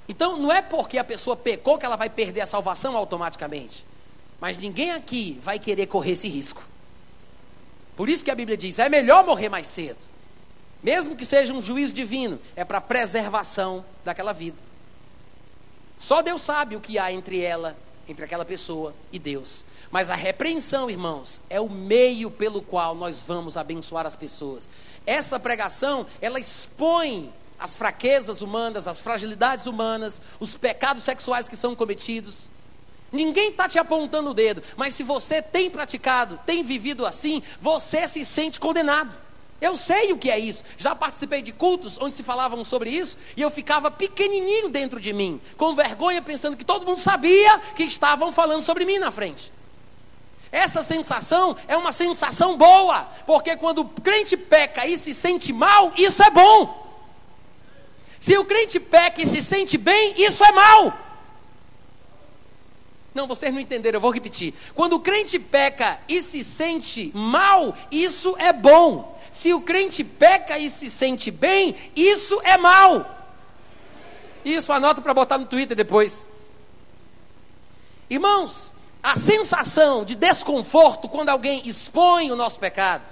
Então, 0.08 0.36
não 0.38 0.52
é 0.52 0.62
porque 0.62 0.98
a 0.98 1.04
pessoa 1.04 1.36
pecou 1.36 1.78
que 1.78 1.84
ela 1.84 1.96
vai 1.96 2.08
perder 2.08 2.40
a 2.40 2.46
salvação 2.46 2.96
automaticamente. 2.96 3.84
Mas 4.40 4.56
ninguém 4.56 4.92
aqui 4.92 5.38
vai 5.42 5.58
querer 5.58 5.86
correr 5.86 6.12
esse 6.12 6.28
risco. 6.28 6.64
Por 7.96 8.08
isso 8.08 8.24
que 8.24 8.30
a 8.30 8.34
Bíblia 8.34 8.56
diz: 8.56 8.78
é 8.78 8.88
melhor 8.88 9.24
morrer 9.24 9.48
mais 9.48 9.66
cedo. 9.66 9.98
Mesmo 10.82 11.16
que 11.16 11.24
seja 11.24 11.52
um 11.52 11.62
juízo 11.62 11.94
divino, 11.94 12.38
é 12.54 12.64
para 12.64 12.80
preservação 12.80 13.84
daquela 14.04 14.32
vida. 14.32 14.58
Só 15.98 16.20
Deus 16.22 16.42
sabe 16.42 16.76
o 16.76 16.80
que 16.80 16.98
há 16.98 17.10
entre 17.10 17.40
ela, 17.40 17.76
entre 18.08 18.24
aquela 18.24 18.44
pessoa 18.44 18.94
e 19.12 19.18
Deus. 19.18 19.64
Mas 19.90 20.10
a 20.10 20.14
repreensão, 20.14 20.90
irmãos, 20.90 21.40
é 21.48 21.60
o 21.60 21.68
meio 21.68 22.30
pelo 22.30 22.62
qual 22.62 22.94
nós 22.94 23.22
vamos 23.22 23.56
abençoar 23.56 24.06
as 24.06 24.16
pessoas. 24.16 24.68
Essa 25.04 25.38
pregação, 25.38 26.06
ela 26.20 26.40
expõe 26.40 27.32
as 27.58 27.76
fraquezas 27.76 28.42
humanas, 28.42 28.86
as 28.86 29.00
fragilidades 29.00 29.66
humanas, 29.66 30.20
os 30.38 30.56
pecados 30.56 31.04
sexuais 31.04 31.48
que 31.48 31.56
são 31.56 31.74
cometidos. 31.74 32.48
Ninguém 33.12 33.50
está 33.50 33.68
te 33.68 33.78
apontando 33.78 34.30
o 34.30 34.34
dedo, 34.34 34.62
mas 34.76 34.94
se 34.94 35.02
você 35.02 35.40
tem 35.40 35.70
praticado, 35.70 36.38
tem 36.44 36.62
vivido 36.62 37.06
assim, 37.06 37.42
você 37.60 38.06
se 38.08 38.24
sente 38.24 38.60
condenado. 38.60 39.25
Eu 39.60 39.76
sei 39.76 40.12
o 40.12 40.18
que 40.18 40.30
é 40.30 40.38
isso. 40.38 40.62
Já 40.76 40.94
participei 40.94 41.40
de 41.40 41.52
cultos 41.52 41.98
onde 42.00 42.14
se 42.14 42.22
falavam 42.22 42.64
sobre 42.64 42.90
isso 42.90 43.16
e 43.36 43.42
eu 43.42 43.50
ficava 43.50 43.90
pequenininho 43.90 44.68
dentro 44.68 45.00
de 45.00 45.12
mim, 45.12 45.40
com 45.56 45.74
vergonha, 45.74 46.20
pensando 46.20 46.56
que 46.56 46.64
todo 46.64 46.86
mundo 46.86 47.00
sabia 47.00 47.58
que 47.74 47.84
estavam 47.84 48.32
falando 48.32 48.62
sobre 48.62 48.84
mim 48.84 48.98
na 48.98 49.10
frente. 49.10 49.52
Essa 50.52 50.82
sensação 50.82 51.56
é 51.66 51.76
uma 51.76 51.92
sensação 51.92 52.56
boa, 52.56 53.08
porque 53.26 53.56
quando 53.56 53.80
o 53.80 53.84
crente 53.88 54.36
peca 54.36 54.86
e 54.86 54.96
se 54.96 55.14
sente 55.14 55.52
mal, 55.52 55.92
isso 55.96 56.22
é 56.22 56.30
bom. 56.30 56.86
Se 58.18 58.36
o 58.38 58.44
crente 58.44 58.78
peca 58.78 59.22
e 59.22 59.26
se 59.26 59.42
sente 59.42 59.76
bem, 59.76 60.14
isso 60.16 60.44
é 60.44 60.52
mal. 60.52 61.06
Não, 63.14 63.26
vocês 63.26 63.52
não 63.52 63.60
entenderam, 63.60 63.96
eu 63.96 64.00
vou 64.00 64.10
repetir. 64.10 64.52
Quando 64.74 64.92
o 64.94 65.00
crente 65.00 65.38
peca 65.38 65.98
e 66.06 66.22
se 66.22 66.44
sente 66.44 67.10
mal, 67.14 67.74
isso 67.90 68.36
é 68.38 68.52
bom. 68.52 69.15
Se 69.36 69.52
o 69.52 69.60
crente 69.60 70.02
peca 70.02 70.58
e 70.58 70.70
se 70.70 70.90
sente 70.90 71.30
bem, 71.30 71.76
isso 71.94 72.40
é 72.42 72.56
mal. 72.56 73.14
Isso 74.42 74.72
anota 74.72 75.02
para 75.02 75.12
botar 75.12 75.36
no 75.36 75.44
Twitter 75.44 75.76
depois. 75.76 76.26
Irmãos, 78.08 78.72
a 79.02 79.14
sensação 79.14 80.06
de 80.06 80.14
desconforto 80.14 81.06
quando 81.06 81.28
alguém 81.28 81.60
expõe 81.68 82.32
o 82.32 82.36
nosso 82.36 82.58
pecado, 82.58 83.04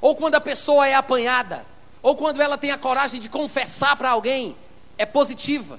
ou 0.00 0.16
quando 0.16 0.34
a 0.34 0.40
pessoa 0.40 0.88
é 0.88 0.94
apanhada, 0.94 1.64
ou 2.02 2.16
quando 2.16 2.42
ela 2.42 2.58
tem 2.58 2.72
a 2.72 2.76
coragem 2.76 3.20
de 3.20 3.28
confessar 3.28 3.94
para 3.94 4.10
alguém, 4.10 4.56
é 4.98 5.06
positiva. 5.06 5.78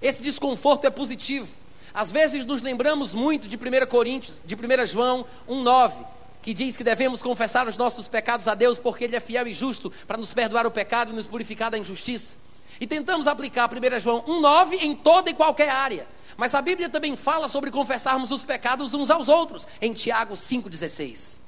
Esse 0.00 0.22
desconforto 0.22 0.86
é 0.86 0.90
positivo. 0.90 1.54
Às 1.92 2.10
vezes 2.10 2.46
nos 2.46 2.62
lembramos 2.62 3.12
muito 3.12 3.48
de 3.48 3.56
1 3.56 3.86
Coríntios, 3.86 4.40
de 4.46 4.54
1 4.54 4.86
João 4.86 5.26
1,9, 5.46 6.15
que 6.46 6.54
diz 6.54 6.76
que 6.76 6.84
devemos 6.84 7.22
confessar 7.22 7.66
os 7.66 7.76
nossos 7.76 8.06
pecados 8.06 8.46
a 8.46 8.54
Deus, 8.54 8.78
porque 8.78 9.02
Ele 9.02 9.16
é 9.16 9.18
fiel 9.18 9.48
e 9.48 9.52
justo 9.52 9.90
para 10.06 10.16
nos 10.16 10.32
perdoar 10.32 10.64
o 10.64 10.70
pecado 10.70 11.10
e 11.10 11.12
nos 11.12 11.26
purificar 11.26 11.72
da 11.72 11.76
injustiça. 11.76 12.36
E 12.80 12.86
tentamos 12.86 13.26
aplicar 13.26 13.68
1 13.68 13.98
João 13.98 14.22
1,9 14.22 14.78
em 14.80 14.94
toda 14.94 15.28
e 15.28 15.34
qualquer 15.34 15.70
área. 15.70 16.06
Mas 16.36 16.54
a 16.54 16.62
Bíblia 16.62 16.88
também 16.88 17.16
fala 17.16 17.48
sobre 17.48 17.72
confessarmos 17.72 18.30
os 18.30 18.44
pecados 18.44 18.94
uns 18.94 19.10
aos 19.10 19.28
outros, 19.28 19.66
em 19.82 19.92
Tiago 19.92 20.34
5,16. 20.34 21.40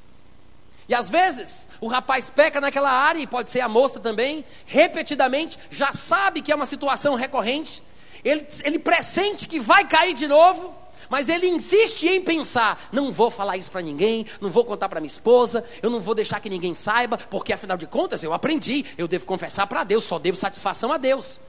E 0.88 0.94
às 0.96 1.08
vezes, 1.08 1.68
o 1.80 1.86
rapaz 1.86 2.28
peca 2.28 2.60
naquela 2.60 2.90
área, 2.90 3.20
e 3.20 3.26
pode 3.28 3.50
ser 3.50 3.60
a 3.60 3.68
moça 3.68 4.00
também, 4.00 4.44
repetidamente, 4.66 5.60
já 5.70 5.92
sabe 5.92 6.42
que 6.42 6.50
é 6.50 6.56
uma 6.56 6.66
situação 6.66 7.14
recorrente, 7.14 7.84
ele, 8.24 8.44
ele 8.64 8.80
pressente 8.80 9.46
que 9.46 9.60
vai 9.60 9.86
cair 9.86 10.14
de 10.14 10.26
novo, 10.26 10.74
mas 11.08 11.28
ele 11.28 11.48
insiste 11.48 12.06
em 12.06 12.22
pensar: 12.22 12.88
não 12.92 13.12
vou 13.12 13.30
falar 13.30 13.56
isso 13.56 13.70
para 13.70 13.80
ninguém, 13.80 14.26
não 14.40 14.50
vou 14.50 14.64
contar 14.64 14.88
para 14.88 15.00
minha 15.00 15.08
esposa, 15.08 15.64
eu 15.82 15.90
não 15.90 16.00
vou 16.00 16.14
deixar 16.14 16.40
que 16.40 16.50
ninguém 16.50 16.74
saiba, 16.74 17.16
porque 17.16 17.52
afinal 17.52 17.76
de 17.76 17.86
contas 17.86 18.22
eu 18.22 18.32
aprendi, 18.32 18.84
eu 18.96 19.08
devo 19.08 19.26
confessar 19.26 19.66
para 19.66 19.84
Deus, 19.84 20.04
só 20.04 20.18
devo 20.18 20.36
satisfação 20.36 20.92
a 20.92 20.96
Deus. 20.96 21.40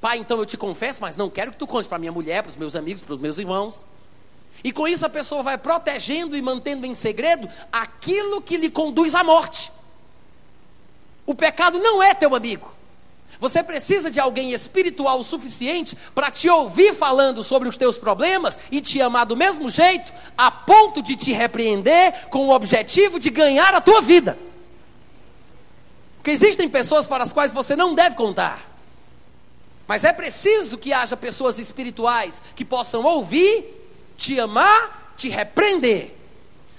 Pai, 0.00 0.18
então 0.18 0.38
eu 0.38 0.46
te 0.46 0.56
confesso, 0.56 1.00
mas 1.00 1.16
não 1.16 1.30
quero 1.30 1.52
que 1.52 1.58
tu 1.58 1.66
conte 1.66 1.88
para 1.88 1.98
minha 1.98 2.10
mulher, 2.10 2.42
para 2.42 2.50
os 2.50 2.56
meus 2.56 2.74
amigos, 2.74 3.02
para 3.02 3.14
os 3.14 3.20
meus 3.20 3.38
irmãos. 3.38 3.84
E 4.64 4.72
com 4.72 4.86
isso 4.86 5.06
a 5.06 5.08
pessoa 5.08 5.42
vai 5.42 5.56
protegendo 5.56 6.36
e 6.36 6.42
mantendo 6.42 6.84
em 6.86 6.94
segredo 6.94 7.48
aquilo 7.72 8.42
que 8.42 8.56
lhe 8.56 8.68
conduz 8.68 9.14
à 9.14 9.22
morte. 9.22 9.72
O 11.24 11.34
pecado 11.34 11.78
não 11.78 12.02
é 12.02 12.14
teu 12.14 12.34
amigo. 12.34 12.72
Você 13.42 13.60
precisa 13.60 14.08
de 14.08 14.20
alguém 14.20 14.52
espiritual 14.52 15.18
o 15.18 15.24
suficiente 15.24 15.98
para 16.14 16.30
te 16.30 16.48
ouvir 16.48 16.94
falando 16.94 17.42
sobre 17.42 17.68
os 17.68 17.76
teus 17.76 17.98
problemas 17.98 18.56
e 18.70 18.80
te 18.80 19.02
amar 19.02 19.26
do 19.26 19.36
mesmo 19.36 19.68
jeito, 19.68 20.14
a 20.38 20.48
ponto 20.48 21.02
de 21.02 21.16
te 21.16 21.32
repreender 21.32 22.28
com 22.28 22.46
o 22.46 22.54
objetivo 22.54 23.18
de 23.18 23.30
ganhar 23.30 23.74
a 23.74 23.80
tua 23.80 24.00
vida. 24.00 24.38
Porque 26.18 26.30
existem 26.30 26.68
pessoas 26.68 27.08
para 27.08 27.24
as 27.24 27.32
quais 27.32 27.52
você 27.52 27.74
não 27.74 27.96
deve 27.96 28.14
contar. 28.14 28.62
Mas 29.88 30.04
é 30.04 30.12
preciso 30.12 30.78
que 30.78 30.92
haja 30.92 31.16
pessoas 31.16 31.58
espirituais 31.58 32.40
que 32.54 32.64
possam 32.64 33.02
ouvir, 33.02 33.64
te 34.16 34.38
amar, 34.38 35.14
te 35.16 35.28
repreender 35.28 36.16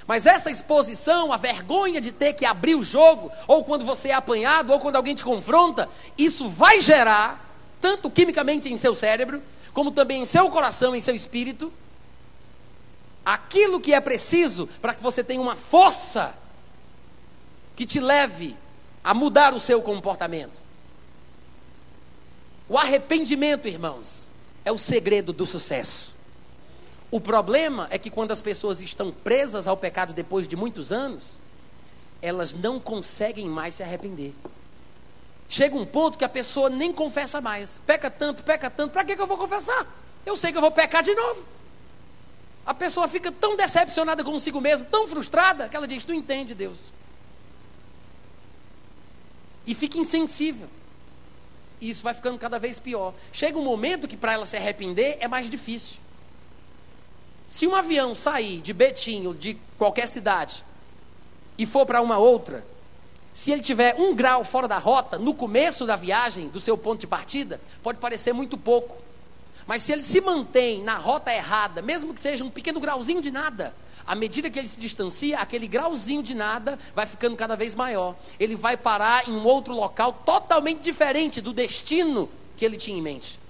mas 0.08 0.26
essa 0.26 0.52
exposição, 0.52 1.32
a 1.32 1.38
vergonha 1.38 2.02
de 2.02 2.12
ter 2.12 2.34
que 2.34 2.46
abrir 2.46 2.76
o 2.76 2.84
jogo, 2.84 3.32
ou 3.48 3.64
quando 3.64 3.86
você 3.86 4.10
é 4.10 4.14
apanhado, 4.14 4.74
ou 4.74 4.80
quando 4.80 4.98
alguém 4.98 5.16
te 5.16 5.24
confronta, 5.24 5.90
isso 6.18 6.50
vai 6.50 6.82
gerar, 6.82 7.50
tanto 7.82 8.10
quimicamente 8.10 8.72
em 8.72 8.78
seu 8.78 8.94
cérebro, 8.94 9.42
como 9.74 9.92
também 9.92 10.22
em 10.22 10.26
seu 10.26 10.50
coração, 10.50 10.96
em 10.96 11.02
seu 11.02 11.16
espírito, 11.16 11.72
aquilo 13.26 13.80
que 13.80 13.94
é 13.94 14.02
preciso 14.02 14.68
para 14.82 14.94
que 14.94 15.02
você 15.02 15.24
tenha 15.24 15.42
uma 15.42 15.56
força 15.56 16.36
que 17.76 17.86
te 17.86 18.00
leve 18.00 18.56
a 19.04 19.14
mudar 19.14 19.54
o 19.54 19.60
seu 19.60 19.82
comportamento. 19.82 20.62
O 22.68 22.78
arrependimento, 22.78 23.68
irmãos, 23.68 24.30
é 24.66 24.72
o 24.72 24.78
segredo 24.78 25.34
do 25.34 25.46
sucesso. 25.46 26.13
O 27.14 27.22
problema 27.22 27.88
é 27.92 28.00
que 28.00 28.10
quando 28.10 28.32
as 28.32 28.42
pessoas 28.42 28.82
estão 28.82 29.12
presas 29.12 29.68
ao 29.68 29.78
pecado 29.78 30.14
depois 30.14 30.48
de 30.48 30.56
muitos 30.56 30.92
anos, 30.92 31.40
elas 32.20 32.56
não 32.56 32.80
conseguem 32.80 33.48
mais 33.48 33.76
se 33.76 33.84
arrepender. 33.84 34.34
Chega 35.48 35.76
um 35.76 35.86
ponto 35.86 36.18
que 36.18 36.26
a 36.26 36.30
pessoa 36.30 36.72
nem 36.72 36.92
confessa 36.92 37.40
mais. 37.40 37.80
Peca 37.86 38.10
tanto, 38.10 38.42
peca 38.42 38.68
tanto, 38.68 38.94
para 38.94 39.06
que, 39.06 39.16
que 39.16 39.22
eu 39.22 39.28
vou 39.28 39.38
confessar? 39.38 39.86
Eu 40.26 40.36
sei 40.36 40.52
que 40.52 40.58
eu 40.58 40.62
vou 40.64 40.72
pecar 40.72 41.04
de 41.04 41.14
novo. 41.14 41.46
A 42.66 42.74
pessoa 42.74 43.08
fica 43.08 43.32
tão 43.32 43.56
decepcionada 43.56 44.24
consigo 44.24 44.60
mesmo, 44.60 44.88
tão 44.88 45.08
frustrada, 45.08 45.70
que 45.70 45.78
ela 45.78 45.88
diz: 45.88 46.04
Tu 46.04 46.14
entende, 46.14 46.56
Deus. 46.56 46.92
E 49.68 49.76
fica 49.76 50.00
insensível. 50.00 50.68
E 51.80 51.92
isso 51.92 52.04
vai 52.04 52.16
ficando 52.16 52.40
cada 52.40 52.58
vez 52.58 52.80
pior. 52.80 53.14
Chega 53.32 53.60
um 53.60 53.64
momento 53.64 54.08
que 54.08 54.18
para 54.18 54.34
ela 54.34 54.48
se 54.48 54.58
arrepender 54.58 55.18
é 55.20 55.28
mais 55.28 55.48
difícil. 55.48 56.02
Se 57.54 57.68
um 57.68 57.76
avião 57.76 58.16
sair 58.16 58.62
de 58.62 58.74
Betim 58.74 59.28
ou 59.28 59.34
de 59.36 59.54
qualquer 59.78 60.08
cidade 60.08 60.66
e 61.56 61.68
for 61.68 61.86
para 61.86 62.02
uma 62.02 62.18
outra, 62.18 62.66
se 63.32 63.52
ele 63.52 63.62
tiver 63.62 63.94
um 64.00 64.16
grau 64.16 64.44
fora 64.44 64.68
da 64.68 64.80
rota, 64.80 65.20
no 65.20 65.36
começo 65.36 65.86
da 65.86 65.96
viagem, 65.96 66.48
do 66.48 66.60
seu 66.60 66.76
ponto 66.76 67.02
de 67.02 67.06
partida, 67.06 67.62
pode 67.84 68.00
parecer 68.00 68.34
muito 68.34 68.58
pouco. 68.58 68.98
Mas 69.68 69.84
se 69.84 69.92
ele 69.92 70.02
se 70.02 70.20
mantém 70.20 70.82
na 70.82 70.98
rota 70.98 71.32
errada, 71.32 71.80
mesmo 71.84 72.12
que 72.12 72.20
seja 72.20 72.44
um 72.44 72.50
pequeno 72.50 72.80
grauzinho 72.80 73.22
de 73.22 73.30
nada, 73.30 73.76
à 74.04 74.16
medida 74.16 74.50
que 74.50 74.58
ele 74.58 74.68
se 74.68 74.82
distancia, 74.82 75.38
aquele 75.38 75.68
grauzinho 75.68 76.24
de 76.24 76.34
nada 76.34 76.80
vai 76.96 77.06
ficando 77.06 77.36
cada 77.36 77.56
vez 77.56 77.76
maior. 77.76 78.16
Ele 78.40 78.56
vai 78.56 78.76
parar 78.76 79.30
em 79.30 79.32
um 79.32 79.46
outro 79.46 79.76
local 79.76 80.12
totalmente 80.26 80.82
diferente 80.82 81.40
do 81.40 81.54
destino 81.54 82.28
que 82.58 82.66
ele 82.66 82.78
tinha 82.78 82.98
em 82.98 83.02
mente. 83.04 83.43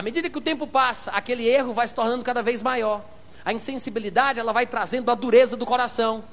À 0.00 0.02
medida 0.02 0.30
que 0.30 0.38
o 0.38 0.40
tempo 0.40 0.66
passa, 0.66 1.10
aquele 1.10 1.46
erro 1.46 1.74
vai 1.74 1.86
se 1.86 1.92
tornando 1.92 2.24
cada 2.24 2.42
vez 2.42 2.62
maior. 2.62 3.04
A 3.44 3.52
insensibilidade, 3.52 4.40
ela 4.40 4.50
vai 4.50 4.66
trazendo 4.66 5.10
a 5.10 5.14
dureza 5.14 5.58
do 5.58 5.66
coração. 5.66 6.24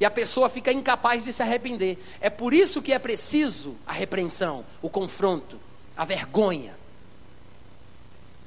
E 0.00 0.04
a 0.06 0.10
pessoa 0.10 0.48
fica 0.48 0.72
incapaz 0.72 1.22
de 1.22 1.30
se 1.30 1.42
arrepender. 1.42 2.02
É 2.22 2.30
por 2.30 2.54
isso 2.54 2.80
que 2.80 2.90
é 2.90 2.98
preciso 2.98 3.76
a 3.86 3.92
repreensão, 3.92 4.64
o 4.80 4.88
confronto, 4.88 5.60
a 5.94 6.06
vergonha. 6.06 6.74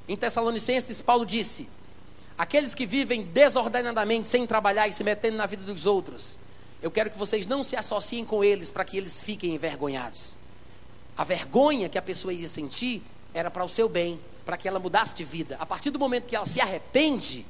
Em 0.07 0.17
Tessalonicenses, 0.17 0.99
Paulo 0.99 1.27
disse: 1.27 1.69
Aqueles 2.35 2.73
que 2.73 2.87
vivem 2.87 3.21
desordenadamente, 3.21 4.27
sem 4.27 4.47
trabalhar 4.47 4.87
e 4.87 4.93
se 4.93 5.03
metendo 5.03 5.37
na 5.37 5.45
vida 5.45 5.61
dos 5.61 5.85
outros, 5.85 6.39
eu 6.81 6.89
quero 6.89 7.11
que 7.11 7.19
vocês 7.19 7.45
não 7.45 7.63
se 7.63 7.75
associem 7.75 8.25
com 8.25 8.43
eles 8.43 8.71
para 8.71 8.83
que 8.83 8.97
eles 8.97 9.19
fiquem 9.19 9.53
envergonhados. 9.53 10.35
A 11.15 11.23
vergonha 11.23 11.87
que 11.87 11.99
a 11.99 12.01
pessoa 12.01 12.33
ia 12.33 12.49
sentir 12.49 13.03
era 13.31 13.51
para 13.51 13.63
o 13.63 13.69
seu 13.69 13.87
bem, 13.87 14.19
para 14.45 14.57
que 14.57 14.67
ela 14.67 14.79
mudasse 14.79 15.15
de 15.15 15.23
vida. 15.23 15.57
A 15.59 15.65
partir 15.65 15.89
do 15.89 15.99
momento 15.99 16.25
que 16.25 16.35
ela 16.35 16.45
se 16.45 16.61
arrepende 16.61 17.45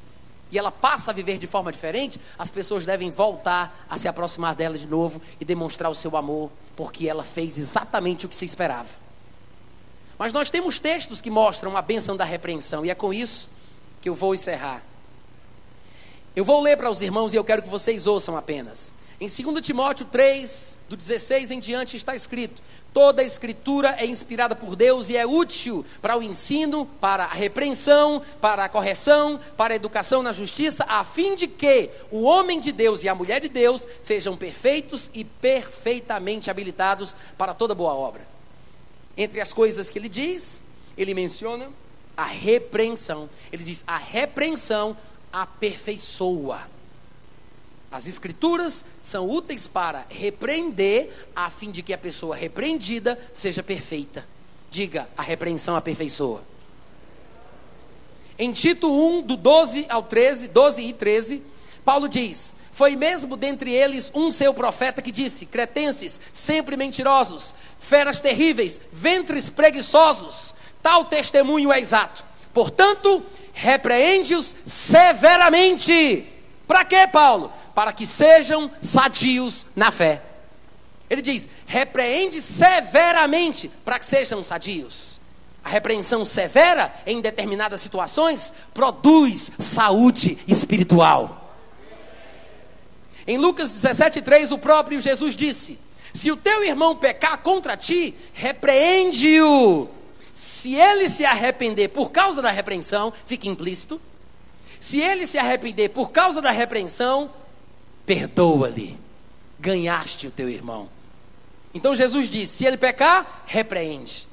e 0.52 0.58
ela 0.58 0.72
passa 0.72 1.12
a 1.12 1.14
viver 1.14 1.38
de 1.38 1.48
forma 1.48 1.72
diferente, 1.72 2.20
as 2.38 2.50
pessoas 2.50 2.86
devem 2.86 3.12
voltar 3.12 3.86
a 3.90 3.98
se 3.98 4.08
aproximar 4.08 4.56
dela 4.56 4.78
de 4.78 4.88
novo 4.88 5.22
e 5.40 5.46
demonstrar 5.46 5.92
o 5.92 5.96
seu 5.96 6.16
amor, 6.16 6.52
porque 6.76 7.10
ela 7.10 7.24
fez 7.24 7.58
exatamente 7.58 8.26
o 8.26 8.30
que 8.30 8.36
se 8.36 8.46
esperava. 8.46 8.90
Mas 10.18 10.32
nós 10.32 10.50
temos 10.50 10.80
textos 10.80 11.20
que 11.20 11.30
mostram 11.30 11.76
a 11.76 11.82
bênção 11.82 12.16
da 12.16 12.24
repreensão, 12.24 12.86
e 12.86 12.90
é 12.90 12.96
com 12.96 13.14
isso 13.14 13.50
que 14.02 14.08
eu 14.08 14.16
vou 14.16 14.34
encerrar. 14.34 14.82
Eu 16.36 16.46
vou 16.46 16.62
ler 16.62 16.78
para 16.78 16.90
os 16.90 17.02
irmãos 17.02 17.34
e 17.34 17.38
eu 17.38 17.44
quero 17.44 17.62
que 17.62 17.70
vocês 17.70 18.08
ouçam 18.08 18.38
apenas. 18.38 18.94
Em 19.26 19.44
2 19.44 19.60
Timóteo 19.66 20.06
3, 20.06 20.78
do 20.88 20.96
16 20.96 21.50
em 21.50 21.60
diante, 21.60 21.98
está 21.98 22.16
escrito: 22.16 22.62
Toda 22.94 23.24
a 23.24 23.26
escritura 23.26 23.96
é 23.98 24.06
inspirada 24.06 24.56
por 24.56 24.76
Deus 24.76 25.10
e 25.10 25.18
é 25.18 25.26
útil 25.26 25.84
para 26.00 26.16
o 26.16 26.22
ensino, 26.22 26.86
para 27.02 27.24
a 27.24 27.34
repreensão, 27.34 28.22
para 28.40 28.66
a 28.66 28.70
correção, 28.70 29.40
para 29.58 29.74
a 29.74 29.76
educação 29.76 30.22
na 30.22 30.32
justiça, 30.32 30.86
a 30.88 31.04
fim 31.04 31.34
de 31.34 31.48
que 31.48 31.90
o 32.12 32.22
homem 32.22 32.60
de 32.60 32.72
Deus 32.72 33.04
e 33.04 33.10
a 33.10 33.16
mulher 33.16 33.42
de 33.42 33.50
Deus 33.50 33.88
sejam 34.00 34.38
perfeitos 34.38 35.10
e 35.12 35.24
perfeitamente 35.24 36.52
habilitados 36.52 37.16
para 37.36 37.56
toda 37.56 37.74
boa 37.74 37.96
obra. 37.96 38.22
Entre 39.18 39.42
as 39.42 39.52
coisas 39.52 39.90
que 39.90 39.98
ele 39.98 40.08
diz, 40.08 40.64
ele 40.96 41.16
menciona 41.16 41.68
a 42.16 42.26
repreensão. 42.26 43.28
Ele 43.52 43.64
diz: 43.64 43.84
a 43.88 43.98
repreensão 43.98 44.96
aperfeiçoa. 45.34 46.75
As 47.96 48.08
escrituras 48.08 48.84
são 49.02 49.26
úteis 49.30 49.70
para 49.70 50.06
repreender, 50.10 51.10
a 51.34 51.50
fim 51.50 51.72
de 51.72 51.82
que 51.82 51.94
a 51.94 51.98
pessoa 51.98 52.36
repreendida 52.36 53.18
seja 53.32 53.64
perfeita. 53.64 54.28
Diga, 54.70 55.08
a 55.18 55.22
repreensão 55.22 55.78
aperfeiçoa. 55.78 56.44
Em 58.38 58.52
Tito 58.52 58.92
1, 58.92 59.22
do 59.22 59.38
12 59.38 59.86
ao 59.88 60.04
13, 60.04 60.50
12 60.50 60.82
e 60.86 60.92
13, 60.92 61.42
Paulo 61.86 62.10
diz: 62.10 62.54
Foi 62.70 62.98
mesmo 62.98 63.38
dentre 63.38 63.74
eles 63.74 64.12
um 64.14 64.30
seu 64.30 64.54
profeta 64.54 65.02
que 65.02 65.10
disse: 65.10 65.46
Cretenses, 65.46 66.20
sempre 66.34 66.76
mentirosos, 66.76 67.56
feras 67.80 68.20
terríveis, 68.20 68.82
ventres 68.92 69.50
preguiçosos, 69.50 70.54
tal 70.84 71.06
testemunho 71.06 71.72
é 71.72 71.80
exato. 71.80 72.26
Portanto, 72.54 73.24
repreende-os 73.54 74.54
severamente. 74.66 76.35
Para 76.68 76.84
quê, 76.86 77.08
Paulo? 77.08 77.52
para 77.76 77.92
que 77.92 78.08
sejam 78.08 78.72
sadios 78.82 79.68
na 79.76 79.92
fé. 79.92 80.22
Ele 81.10 81.22
diz: 81.22 81.48
repreende 81.68 82.42
severamente 82.42 83.70
para 83.84 84.00
que 84.00 84.06
sejam 84.06 84.44
sadios. 84.44 85.20
A 85.64 85.70
repreensão 85.70 86.24
severa 86.24 86.94
em 87.06 87.22
determinadas 87.22 87.82
situações 87.82 88.54
produz 88.74 89.52
saúde 89.60 90.38
espiritual. 90.48 91.54
Em 93.28 93.38
Lucas 93.38 93.72
17,3, 93.72 94.52
o 94.52 94.58
próprio 94.58 95.00
Jesus 95.00 95.36
disse: 95.36 95.78
Se 96.14 96.32
o 96.32 96.38
teu 96.38 96.64
irmão 96.64 96.96
pecar 96.96 97.40
contra 97.40 97.76
ti, 97.76 98.16
repreende-o. 98.34 99.90
Se 100.34 100.76
ele 100.76 101.10
se 101.10 101.26
arrepender 101.26 101.90
por 101.90 102.12
causa 102.12 102.42
da 102.42 102.52
repreensão, 102.52 103.12
fica 103.26 103.48
implícito. 103.48 104.00
Se 104.86 105.02
ele 105.02 105.26
se 105.26 105.40
arrepender 105.40 105.90
por 105.90 106.12
causa 106.12 106.40
da 106.40 106.52
repreensão, 106.52 107.32
perdoa-lhe, 108.06 108.96
ganhaste 109.60 110.28
o 110.28 110.32
teu 110.32 110.48
irmão. 110.48 110.88
Então 111.74 111.96
Jesus 111.96 112.30
disse: 112.30 112.58
se 112.58 112.66
ele 112.68 112.78
pecar, 112.78 113.46
repreende. 113.48 114.28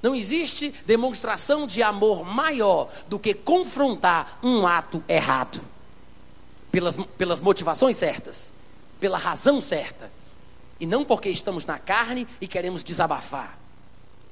Não 0.00 0.14
existe 0.14 0.72
demonstração 0.86 1.66
de 1.66 1.82
amor 1.82 2.24
maior 2.24 2.88
do 3.08 3.18
que 3.18 3.34
confrontar 3.34 4.38
um 4.44 4.64
ato 4.64 5.02
errado, 5.08 5.60
pelas, 6.70 6.96
pelas 7.18 7.40
motivações 7.40 7.96
certas, 7.96 8.52
pela 9.00 9.18
razão 9.18 9.60
certa, 9.60 10.08
e 10.78 10.86
não 10.86 11.04
porque 11.04 11.30
estamos 11.30 11.66
na 11.66 11.80
carne 11.80 12.28
e 12.40 12.46
queremos 12.46 12.84
desabafar, 12.84 13.58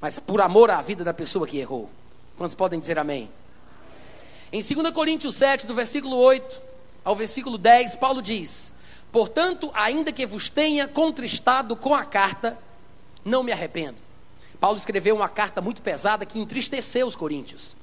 mas 0.00 0.20
por 0.20 0.40
amor 0.40 0.70
à 0.70 0.80
vida 0.80 1.02
da 1.02 1.12
pessoa 1.12 1.48
que 1.48 1.58
errou. 1.58 1.90
Quantos 2.36 2.54
podem 2.54 2.78
dizer 2.78 2.96
amém? 2.96 3.28
Em 4.54 4.62
2 4.62 4.92
Coríntios 4.92 5.34
7, 5.34 5.66
do 5.66 5.74
versículo 5.74 6.14
8 6.14 6.62
ao 7.04 7.16
versículo 7.16 7.58
10, 7.58 7.96
Paulo 7.96 8.22
diz: 8.22 8.72
Portanto, 9.10 9.68
ainda 9.74 10.12
que 10.12 10.24
vos 10.24 10.48
tenha 10.48 10.86
contristado 10.86 11.74
com 11.74 11.92
a 11.92 12.04
carta, 12.04 12.56
não 13.24 13.42
me 13.42 13.50
arrependo. 13.50 13.96
Paulo 14.60 14.78
escreveu 14.78 15.16
uma 15.16 15.28
carta 15.28 15.60
muito 15.60 15.82
pesada 15.82 16.24
que 16.24 16.38
entristeceu 16.38 17.04
os 17.04 17.16
coríntios. 17.16 17.74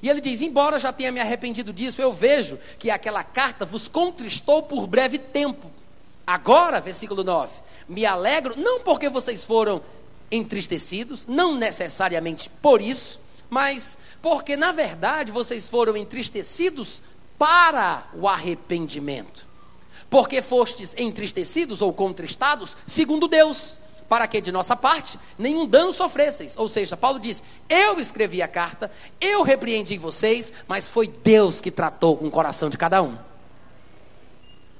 E 0.00 0.08
ele 0.08 0.18
diz: 0.18 0.40
Embora 0.40 0.78
já 0.78 0.94
tenha 0.94 1.12
me 1.12 1.20
arrependido 1.20 1.74
disso, 1.74 2.00
eu 2.00 2.10
vejo 2.10 2.58
que 2.78 2.90
aquela 2.90 3.22
carta 3.22 3.66
vos 3.66 3.86
contristou 3.86 4.62
por 4.62 4.86
breve 4.86 5.18
tempo. 5.18 5.70
Agora, 6.26 6.80
versículo 6.80 7.22
9: 7.22 7.52
Me 7.86 8.06
alegro, 8.06 8.58
não 8.58 8.80
porque 8.80 9.10
vocês 9.10 9.44
foram 9.44 9.82
entristecidos, 10.30 11.26
não 11.26 11.54
necessariamente 11.54 12.48
por 12.62 12.80
isso, 12.80 13.20
mas 13.48 13.98
porque 14.20 14.56
na 14.56 14.72
verdade 14.72 15.32
vocês 15.32 15.68
foram 15.68 15.96
entristecidos 15.96 17.02
para 17.38 18.04
o 18.14 18.28
arrependimento. 18.28 19.46
Porque 20.08 20.40
fostes 20.42 20.94
entristecidos 20.96 21.82
ou 21.82 21.92
contristados 21.92 22.76
segundo 22.86 23.26
Deus 23.26 23.78
para 24.08 24.28
que 24.28 24.40
de 24.40 24.52
nossa 24.52 24.76
parte 24.76 25.18
nenhum 25.38 25.66
dano 25.66 25.92
sofresseis. 25.92 26.56
Ou 26.56 26.68
seja, 26.68 26.96
Paulo 26.96 27.18
diz: 27.18 27.42
Eu 27.68 27.98
escrevi 27.98 28.42
a 28.42 28.48
carta, 28.48 28.90
eu 29.20 29.42
repreendi 29.42 29.98
vocês, 29.98 30.52
mas 30.68 30.88
foi 30.88 31.08
Deus 31.08 31.60
que 31.60 31.70
tratou 31.70 32.16
com 32.16 32.26
o 32.26 32.30
coração 32.30 32.70
de 32.70 32.78
cada 32.78 33.02
um. 33.02 33.16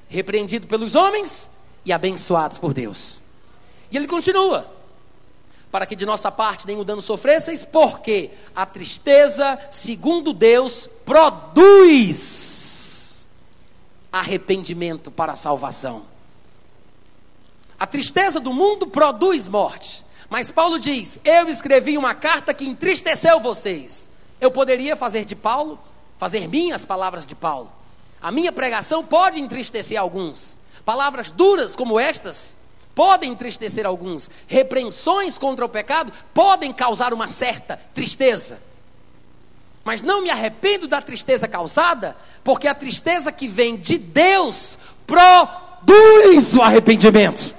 Repreendido 0.08 0.66
pelos 0.66 0.94
homens 0.94 1.50
e 1.84 1.92
abençoados 1.92 2.58
por 2.58 2.72
Deus. 2.72 3.20
E 3.90 3.96
ele 3.96 4.06
continua: 4.06 4.70
Para 5.74 5.86
que 5.86 5.96
de 5.96 6.06
nossa 6.06 6.30
parte 6.30 6.68
nenhum 6.68 6.84
dano 6.84 7.02
sofresseis, 7.02 7.64
porque 7.64 8.30
a 8.54 8.64
tristeza, 8.64 9.58
segundo 9.72 10.32
Deus, 10.32 10.88
produz 11.04 12.06
arrependimento 14.12 15.10
para 15.10 15.32
a 15.32 15.36
salvação. 15.36 16.04
A 17.76 17.88
tristeza 17.88 18.38
do 18.38 18.52
mundo 18.52 18.86
produz 18.86 19.48
morte. 19.48 20.06
Mas 20.30 20.52
Paulo 20.52 20.78
diz: 20.78 21.18
Eu 21.24 21.48
escrevi 21.48 21.98
uma 21.98 22.14
carta 22.14 22.54
que 22.54 22.64
entristeceu 22.64 23.40
vocês. 23.40 24.08
Eu 24.40 24.52
poderia 24.52 24.94
fazer 24.94 25.24
de 25.24 25.34
Paulo, 25.34 25.76
fazer 26.18 26.46
minhas 26.46 26.86
palavras 26.86 27.26
de 27.26 27.34
Paulo. 27.34 27.72
A 28.22 28.30
minha 28.30 28.52
pregação 28.52 29.04
pode 29.04 29.40
entristecer 29.40 29.98
alguns. 29.98 30.56
Palavras 30.84 31.32
duras 31.32 31.74
como 31.74 31.98
estas 31.98 32.54
podem 32.94 33.32
entristecer 33.32 33.86
alguns. 33.86 34.30
Repreensões 34.46 35.36
contra 35.36 35.64
o 35.64 35.68
pecado 35.68 36.12
podem 36.32 36.72
causar 36.72 37.12
uma 37.12 37.28
certa 37.28 37.78
tristeza. 37.94 38.60
Mas 39.84 40.00
não 40.00 40.22
me 40.22 40.30
arrependo 40.30 40.88
da 40.88 41.02
tristeza 41.02 41.46
causada, 41.46 42.16
porque 42.42 42.66
a 42.66 42.74
tristeza 42.74 43.30
que 43.30 43.46
vem 43.46 43.76
de 43.76 43.98
Deus 43.98 44.78
produz 45.06 46.56
o 46.56 46.62
arrependimento. 46.62 47.54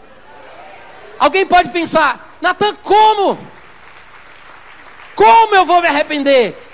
Alguém 1.19 1.45
pode 1.45 1.69
pensar, 1.69 2.37
Natan, 2.41 2.75
como? 2.83 3.37
Como 5.15 5.55
eu 5.55 5.65
vou 5.65 5.81
me 5.81 5.87
arrepender? 5.87 6.64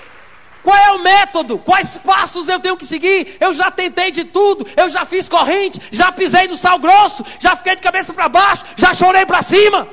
Qual 0.62 0.76
é 0.76 0.92
o 0.92 1.02
método? 1.02 1.58
Quais 1.58 1.98
passos 1.98 2.48
eu 2.48 2.60
tenho 2.60 2.76
que 2.76 2.86
seguir? 2.86 3.36
Eu 3.40 3.52
já 3.52 3.70
tentei 3.70 4.10
de 4.10 4.24
tudo, 4.24 4.66
eu 4.76 4.88
já 4.88 5.04
fiz 5.04 5.28
corrente, 5.28 5.80
já 5.90 6.12
pisei 6.12 6.46
no 6.46 6.56
sal 6.56 6.78
grosso, 6.78 7.24
já 7.40 7.56
fiquei 7.56 7.74
de 7.74 7.82
cabeça 7.82 8.12
para 8.12 8.28
baixo, 8.28 8.64
já 8.76 8.94
chorei 8.94 9.26
para 9.26 9.42
cima. 9.42 9.88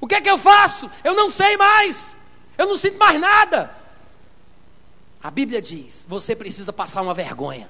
O 0.00 0.06
que 0.06 0.14
é 0.14 0.20
que 0.20 0.30
eu 0.30 0.38
faço? 0.38 0.90
Eu 1.02 1.14
não 1.14 1.30
sei 1.30 1.56
mais. 1.56 2.16
Eu 2.56 2.66
não 2.66 2.76
sinto 2.76 2.98
mais 2.98 3.20
nada. 3.20 3.74
A 5.22 5.30
Bíblia 5.30 5.60
diz: 5.60 6.04
você 6.08 6.34
precisa 6.34 6.72
passar 6.72 7.02
uma 7.02 7.14
vergonha. 7.14 7.68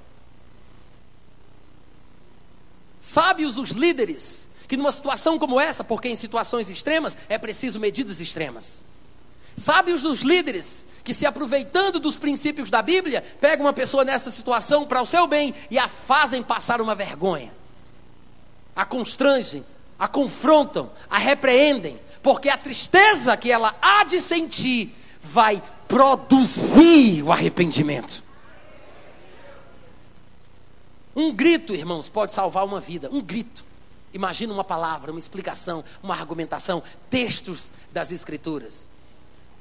Sábios 3.01 3.59
os 3.59 3.71
líderes 3.71 4.49
que 4.67 4.77
numa 4.77 4.91
situação 4.93 5.39
como 5.39 5.61
essa, 5.61 5.85
porque 5.85 6.09
em 6.09 6.17
situações 6.17 6.71
extremas 6.71 7.17
é 7.29 7.39
preciso 7.39 7.79
medidas 7.79 8.21
extremas. 8.21 8.83
Sabe 9.57 9.93
os 9.93 10.03
dos 10.03 10.21
líderes 10.23 10.85
que, 11.03 11.15
se 11.15 11.27
aproveitando 11.27 12.01
dos 12.01 12.17
princípios 12.17 12.71
da 12.71 12.83
Bíblia, 12.83 13.23
pegam 13.41 13.67
uma 13.67 13.73
pessoa 13.73 14.05
nessa 14.05 14.31
situação 14.31 14.87
para 14.87 15.03
o 15.03 15.07
seu 15.07 15.27
bem 15.27 15.55
e 15.71 15.79
a 15.79 15.89
fazem 15.89 16.43
passar 16.43 16.81
uma 16.81 16.95
vergonha, 16.95 17.53
a 18.75 18.85
constrangem, 18.85 19.65
a 19.99 20.09
confrontam, 20.09 20.91
a 21.09 21.19
repreendem, 21.19 22.01
porque 22.23 22.49
a 22.49 22.57
tristeza 22.57 23.37
que 23.37 23.53
ela 23.53 23.77
há 23.81 24.05
de 24.05 24.21
sentir 24.21 24.95
vai 25.21 25.63
produzir 25.87 27.23
o 27.23 27.31
arrependimento. 27.31 28.25
Um 31.15 31.33
grito, 31.33 31.75
irmãos, 31.75 32.09
pode 32.09 32.33
salvar 32.33 32.65
uma 32.65 32.81
vida. 32.81 33.09
Um 33.13 33.21
grito. 33.21 33.65
Imagina 34.13 34.53
uma 34.53 34.65
palavra, 34.65 35.13
uma 35.13 35.19
explicação, 35.19 35.85
uma 36.03 36.15
argumentação, 36.15 36.83
textos 37.09 37.73
das 37.93 38.11
Escrituras. 38.11 38.89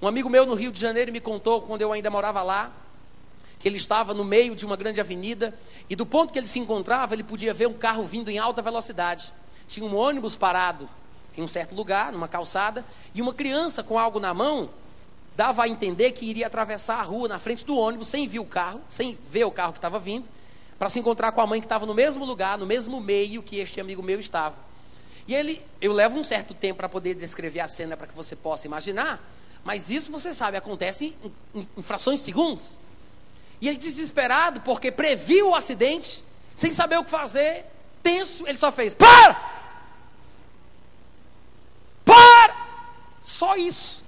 Um 0.03 0.07
amigo 0.07 0.29
meu 0.29 0.45
no 0.45 0.53
Rio 0.53 0.69
de 0.69 0.81
Janeiro 0.81 1.13
me 1.13 1.21
contou, 1.21 1.61
quando 1.61 1.81
eu 1.81 1.93
ainda 1.93 2.09
morava 2.09 2.43
lá, 2.43 2.69
que 3.57 3.69
ele 3.69 3.77
estava 3.77 4.13
no 4.13 4.25
meio 4.25 4.53
de 4.53 4.65
uma 4.65 4.75
grande 4.75 4.99
avenida 4.99 5.57
e 5.89 5.95
do 5.95 6.05
ponto 6.05 6.33
que 6.33 6.37
ele 6.37 6.45
se 6.45 6.59
encontrava, 6.59 7.15
ele 7.15 7.23
podia 7.23 7.53
ver 7.53 7.69
um 7.69 7.73
carro 7.73 8.03
vindo 8.03 8.29
em 8.29 8.37
alta 8.37 8.61
velocidade. 8.61 9.31
Tinha 9.65 9.85
um 9.85 9.95
ônibus 9.95 10.35
parado 10.35 10.89
em 11.37 11.41
um 11.41 11.47
certo 11.47 11.73
lugar, 11.73 12.11
numa 12.11 12.27
calçada, 12.27 12.83
e 13.15 13.21
uma 13.21 13.33
criança 13.33 13.81
com 13.81 13.97
algo 13.97 14.19
na 14.19 14.33
mão 14.33 14.69
dava 15.37 15.63
a 15.63 15.69
entender 15.69 16.11
que 16.11 16.25
iria 16.25 16.47
atravessar 16.47 16.99
a 16.99 17.03
rua 17.03 17.29
na 17.29 17.39
frente 17.39 17.63
do 17.63 17.77
ônibus 17.77 18.09
sem 18.09 18.27
ver 18.27 18.39
o 18.39 18.45
carro, 18.45 18.81
sem 18.89 19.17
ver 19.29 19.45
o 19.45 19.51
carro 19.51 19.71
que 19.71 19.79
estava 19.79 19.99
vindo 19.99 20.27
para 20.77 20.89
se 20.89 20.99
encontrar 20.99 21.31
com 21.31 21.39
a 21.39 21.47
mãe 21.47 21.61
que 21.61 21.65
estava 21.65 21.85
no 21.85 21.93
mesmo 21.93 22.25
lugar, 22.25 22.57
no 22.57 22.65
mesmo 22.65 22.99
meio 22.99 23.41
que 23.41 23.57
este 23.57 23.79
amigo 23.79 24.03
meu 24.03 24.19
estava. 24.19 24.57
E 25.25 25.33
ele, 25.33 25.65
eu 25.79 25.93
levo 25.93 26.19
um 26.19 26.25
certo 26.25 26.53
tempo 26.53 26.75
para 26.75 26.89
poder 26.89 27.15
descrever 27.15 27.61
a 27.61 27.69
cena 27.69 27.95
para 27.95 28.05
que 28.05 28.13
você 28.13 28.35
possa 28.35 28.67
imaginar, 28.67 29.23
mas 29.63 29.89
isso 29.89 30.11
você 30.11 30.33
sabe, 30.33 30.57
acontece 30.57 31.15
em, 31.55 31.67
em, 31.77 31.81
frações 31.81 32.19
de 32.19 32.25
segundos. 32.25 32.77
E 33.61 33.69
ele 33.69 33.77
desesperado, 33.77 34.61
porque 34.61 34.91
previu 34.91 35.49
o 35.49 35.55
acidente, 35.55 36.23
sem 36.55 36.73
saber 36.73 36.97
o 36.97 37.03
que 37.03 37.09
fazer, 37.09 37.65
tenso, 38.01 38.45
ele 38.45 38.57
só 38.57 38.71
fez: 38.71 38.93
Para! 38.93 39.39
Para! 42.03 42.55
Só 43.21 43.55
isso. 43.55 44.03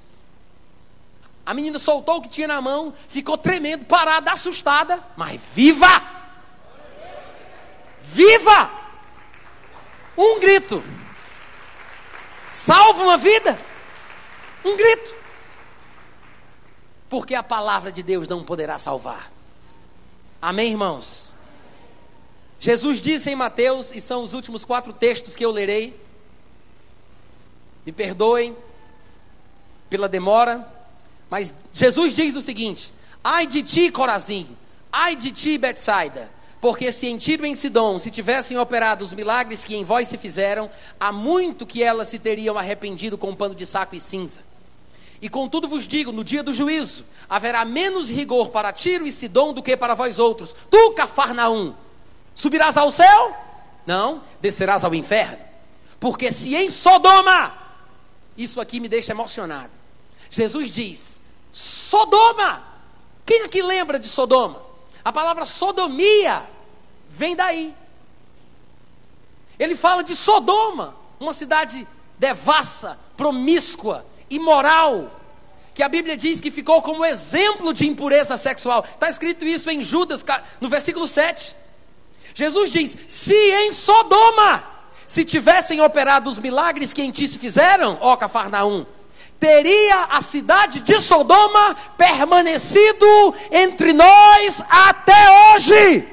A 1.46 1.54
menina 1.54 1.80
soltou 1.80 2.18
o 2.18 2.22
que 2.22 2.30
tinha 2.30 2.48
na 2.48 2.62
mão, 2.62 2.94
ficou 3.08 3.38
tremendo, 3.38 3.86
parada, 3.86 4.32
assustada, 4.32 5.02
mas 5.16 5.40
viva! 5.54 6.04
Viva! 8.02 8.72
Um 10.18 10.40
grito. 10.40 10.84
Salva 12.52 13.04
uma 13.04 13.18
vida. 13.18 13.60
Um 14.64 14.76
grito. 14.76 15.25
Porque 17.16 17.34
a 17.34 17.42
palavra 17.42 17.94
de 17.94 18.04
Deus 18.04 18.28
não 18.28 18.44
poderá 18.44 18.78
salvar. 18.78 19.32
Amém, 20.42 20.72
irmãos? 20.72 21.34
Jesus 22.60 23.00
disse 23.02 23.30
em 23.30 23.36
Mateus, 23.38 23.94
e 23.96 24.02
são 24.02 24.22
os 24.22 24.34
últimos 24.34 24.66
quatro 24.66 24.92
textos 24.92 25.34
que 25.34 25.46
eu 25.46 25.50
lerei. 25.50 25.98
Me 27.86 27.94
perdoem 27.94 28.54
pela 29.90 30.10
demora, 30.10 30.68
mas 31.30 31.56
Jesus 31.72 32.14
diz 32.14 32.36
o 32.36 32.42
seguinte: 32.42 32.92
Ai 33.24 33.48
de 33.48 33.64
ti, 33.64 33.90
Corazim, 33.90 34.46
ai 34.92 35.16
de 35.16 35.32
ti, 35.32 35.58
Betsaida, 35.58 36.30
porque 36.60 36.92
se 36.92 37.08
em 37.08 37.18
Tiro 37.18 37.46
e 37.46 37.50
em 37.50 37.56
Sidom 37.56 37.98
se 37.98 38.12
tivessem 38.12 38.58
operado 38.58 39.06
os 39.06 39.14
milagres 39.14 39.64
que 39.64 39.74
em 39.74 39.86
vós 39.86 40.10
se 40.10 40.18
fizeram, 40.18 40.70
há 41.00 41.14
muito 41.14 41.66
que 41.66 41.82
elas 41.82 42.10
se 42.10 42.20
teriam 42.20 42.58
arrependido 42.58 43.18
com 43.18 43.30
um 43.30 43.36
pano 43.38 43.56
de 43.56 43.66
saco 43.66 43.96
e 43.96 44.02
cinza. 44.02 44.42
E 45.26 45.30
contudo 45.30 45.68
vos 45.68 45.88
digo, 45.88 46.12
no 46.12 46.24
dia 46.24 46.44
do 46.44 46.54
juízo, 46.54 47.04
haverá 47.28 47.66
menos 47.66 48.12
rigor 48.12 48.50
para 48.50 48.72
Tiro 48.72 49.08
e 49.08 49.12
Sidom 49.12 49.54
do 49.54 49.64
que 49.64 49.76
para 49.76 49.96
vós 49.96 50.20
outros. 50.20 50.56
Tu, 50.70 50.92
Cafarnaum, 50.92 51.74
subirás 52.36 52.78
ao 52.78 52.92
céu? 52.92 53.36
Não, 53.88 54.22
descerás 54.40 54.84
ao 54.84 54.94
inferno. 54.94 55.40
Porque 56.00 56.32
se 56.32 56.56
em 56.56 56.70
Sodoma, 56.70 57.58
isso 58.38 58.62
aqui 58.62 58.80
me 58.80 58.88
deixa 58.88 59.14
emocionado. 59.14 59.72
Jesus 60.30 60.70
diz: 60.70 61.20
Sodoma. 61.52 62.64
Quem 63.26 63.42
aqui 63.42 63.64
lembra 63.64 63.98
de 63.98 64.08
Sodoma? 64.08 64.62
A 65.04 65.12
palavra 65.12 65.48
sodomia 65.48 66.44
vem 67.10 67.36
daí. 67.36 67.74
Ele 69.58 69.76
fala 69.76 70.04
de 70.04 70.16
Sodoma, 70.16 70.96
uma 71.20 71.34
cidade 71.34 71.88
devassa, 72.20 73.00
promíscua, 73.18 74.06
imoral, 74.30 75.12
que 75.74 75.84
a 75.84 75.90
Bíblia 75.90 76.16
diz 76.16 76.40
que 76.40 76.50
ficou 76.50 76.82
como 76.82 77.06
exemplo 77.06 77.74
de 77.74 77.88
impureza 77.88 78.38
sexual. 78.38 78.86
Está 78.86 79.10
escrito 79.10 79.46
isso 79.46 79.70
em 79.70 79.84
Judas, 79.84 80.26
no 80.62 80.70
versículo 80.70 81.08
7. 81.08 81.56
Jesus 82.34 82.72
diz: 82.72 82.98
Se 83.08 83.36
em 83.36 83.74
Sodoma 83.74 84.64
se 85.08 85.24
tivessem 85.24 85.82
operado 85.82 86.30
os 86.30 86.40
milagres 86.40 86.94
que 86.94 87.02
em 87.02 87.12
ti 87.12 87.28
se 87.28 87.38
fizeram, 87.38 87.98
ó 88.02 88.16
Cafarnaum, 88.16 88.86
teria 89.40 90.06
a 90.12 90.22
cidade 90.22 90.80
de 90.80 91.00
Sodoma 91.00 91.76
permanecido 91.98 93.36
entre 93.52 93.94
nós 93.94 94.64
até 94.70 95.54
hoje. 95.54 96.08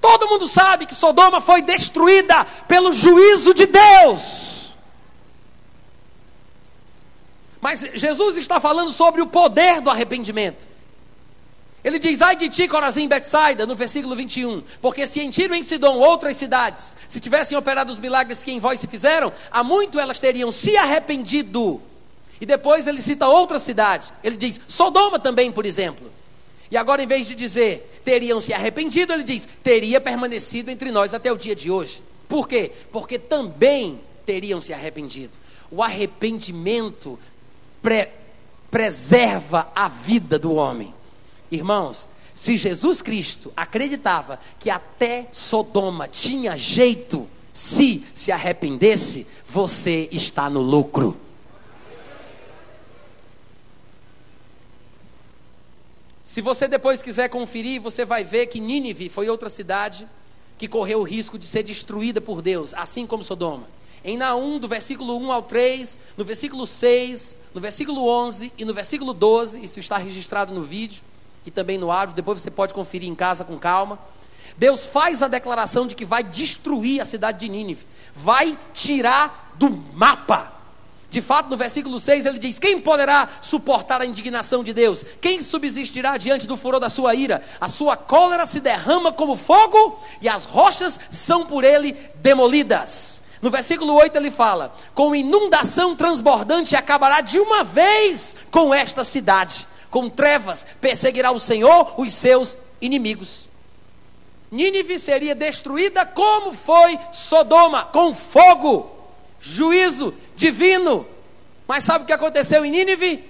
Todo 0.00 0.28
mundo 0.28 0.48
sabe 0.48 0.86
que 0.86 0.94
Sodoma 0.94 1.40
foi 1.40 1.60
destruída 1.60 2.46
pelo 2.66 2.92
juízo 2.92 3.52
de 3.52 3.66
Deus. 3.66 4.49
Mas 7.60 7.80
Jesus 7.94 8.36
está 8.36 8.58
falando 8.58 8.90
sobre 8.90 9.20
o 9.20 9.26
poder 9.26 9.80
do 9.80 9.90
arrependimento. 9.90 10.66
Ele 11.82 11.98
diz: 11.98 12.20
Ai 12.20 12.36
de 12.36 12.48
ti, 12.48 12.68
Corazim 12.68 13.08
Betsaida, 13.08 13.66
no 13.66 13.74
versículo 13.74 14.14
21. 14.14 14.62
Porque 14.80 15.06
se 15.06 15.20
em 15.20 15.30
Tiro 15.30 15.54
e 15.54 15.58
em 15.58 15.62
Sidom, 15.62 15.98
outras 15.98 16.36
cidades, 16.36 16.96
se 17.08 17.20
tivessem 17.20 17.56
operado 17.56 17.90
os 17.90 17.98
milagres 17.98 18.42
que 18.42 18.52
em 18.52 18.60
vós 18.60 18.80
se 18.80 18.86
fizeram, 18.86 19.32
há 19.50 19.64
muito 19.64 19.98
elas 19.98 20.18
teriam 20.18 20.52
se 20.52 20.76
arrependido. 20.76 21.80
E 22.40 22.46
depois 22.46 22.86
ele 22.86 23.02
cita 23.02 23.28
outras 23.28 23.62
cidades. 23.62 24.12
Ele 24.22 24.36
diz: 24.36 24.60
Sodoma 24.68 25.18
também, 25.18 25.50
por 25.50 25.64
exemplo. 25.64 26.10
E 26.70 26.76
agora, 26.76 27.02
em 27.02 27.06
vez 27.06 27.26
de 27.26 27.34
dizer 27.34 28.00
teriam 28.04 28.40
se 28.40 28.52
arrependido, 28.52 29.12
ele 29.12 29.24
diz: 29.24 29.48
teria 29.62 30.00
permanecido 30.00 30.70
entre 30.70 30.90
nós 30.90 31.14
até 31.14 31.32
o 31.32 31.36
dia 31.36 31.54
de 31.54 31.70
hoje. 31.70 32.02
Por 32.28 32.46
quê? 32.46 32.72
Porque 32.92 33.18
também 33.18 34.00
teriam 34.24 34.60
se 34.60 34.72
arrependido. 34.72 35.32
O 35.70 35.82
arrependimento 35.82 37.18
pre 37.82 38.08
preserva 38.70 39.70
a 39.74 39.88
vida 39.88 40.38
do 40.38 40.54
homem. 40.54 40.94
Irmãos, 41.50 42.06
se 42.34 42.56
Jesus 42.56 43.02
Cristo 43.02 43.52
acreditava 43.56 44.38
que 44.60 44.70
até 44.70 45.26
Sodoma 45.32 46.06
tinha 46.06 46.56
jeito 46.56 47.28
se 47.52 48.04
se 48.14 48.30
arrependesse, 48.30 49.26
você 49.46 50.08
está 50.12 50.48
no 50.48 50.60
lucro. 50.60 51.16
Se 56.24 56.40
você 56.40 56.68
depois 56.68 57.02
quiser 57.02 57.28
conferir, 57.28 57.80
você 57.80 58.04
vai 58.04 58.22
ver 58.22 58.46
que 58.46 58.60
Nínive 58.60 59.08
foi 59.08 59.28
outra 59.28 59.48
cidade 59.48 60.06
que 60.56 60.68
correu 60.68 61.00
o 61.00 61.02
risco 61.02 61.36
de 61.36 61.44
ser 61.44 61.64
destruída 61.64 62.20
por 62.20 62.40
Deus, 62.40 62.72
assim 62.74 63.04
como 63.04 63.24
Sodoma. 63.24 63.66
Em 64.04 64.16
Naum, 64.16 64.58
do 64.58 64.66
versículo 64.66 65.18
1 65.18 65.32
ao 65.32 65.42
3, 65.42 65.98
no 66.16 66.24
versículo 66.24 66.66
6, 66.66 67.36
no 67.54 67.60
versículo 67.60 68.06
11 68.08 68.52
e 68.56 68.64
no 68.64 68.72
versículo 68.72 69.12
12, 69.12 69.62
isso 69.62 69.78
está 69.78 69.98
registrado 69.98 70.54
no 70.54 70.62
vídeo 70.62 71.02
e 71.44 71.50
também 71.50 71.78
no 71.78 71.90
áudio, 71.90 72.14
depois 72.14 72.40
você 72.40 72.50
pode 72.50 72.72
conferir 72.72 73.08
em 73.08 73.14
casa 73.14 73.44
com 73.44 73.58
calma. 73.58 73.98
Deus 74.56 74.84
faz 74.84 75.22
a 75.22 75.28
declaração 75.28 75.86
de 75.86 75.94
que 75.94 76.04
vai 76.04 76.22
destruir 76.22 77.00
a 77.00 77.04
cidade 77.04 77.40
de 77.40 77.48
Nínive, 77.48 77.86
vai 78.14 78.58
tirar 78.72 79.54
do 79.56 79.70
mapa. 79.70 80.60
De 81.10 81.20
fato, 81.20 81.50
no 81.50 81.56
versículo 81.56 81.98
6 81.98 82.24
ele 82.24 82.38
diz: 82.38 82.58
Quem 82.58 82.80
poderá 82.80 83.28
suportar 83.42 84.00
a 84.00 84.06
indignação 84.06 84.62
de 84.62 84.72
Deus? 84.72 85.04
Quem 85.20 85.40
subsistirá 85.40 86.16
diante 86.16 86.46
do 86.46 86.56
furor 86.56 86.78
da 86.78 86.88
sua 86.88 87.14
ira? 87.14 87.42
A 87.60 87.68
sua 87.68 87.96
cólera 87.96 88.46
se 88.46 88.60
derrama 88.60 89.12
como 89.12 89.34
fogo 89.34 90.00
e 90.22 90.28
as 90.28 90.44
rochas 90.44 91.00
são 91.10 91.44
por 91.44 91.64
ele 91.64 91.92
demolidas. 92.16 93.24
No 93.42 93.50
versículo 93.50 93.94
8 93.94 94.16
ele 94.16 94.30
fala: 94.30 94.72
Com 94.94 95.14
inundação 95.14 95.96
transbordante 95.96 96.76
acabará 96.76 97.20
de 97.20 97.38
uma 97.38 97.64
vez 97.64 98.36
com 98.50 98.74
esta 98.74 99.04
cidade. 99.04 99.66
Com 99.90 100.08
trevas 100.08 100.66
perseguirá 100.80 101.32
o 101.32 101.40
Senhor 101.40 101.94
os 101.98 102.12
seus 102.12 102.56
inimigos. 102.80 103.48
Nínive 104.50 104.98
seria 104.98 105.34
destruída 105.34 106.04
como 106.04 106.52
foi 106.52 106.98
Sodoma, 107.12 107.84
com 107.84 108.12
fogo, 108.12 108.90
juízo 109.40 110.12
divino. 110.36 111.06
Mas 111.68 111.84
sabe 111.84 112.02
o 112.02 112.06
que 112.06 112.12
aconteceu 112.12 112.64
em 112.64 112.70
Nínive? 112.70 113.24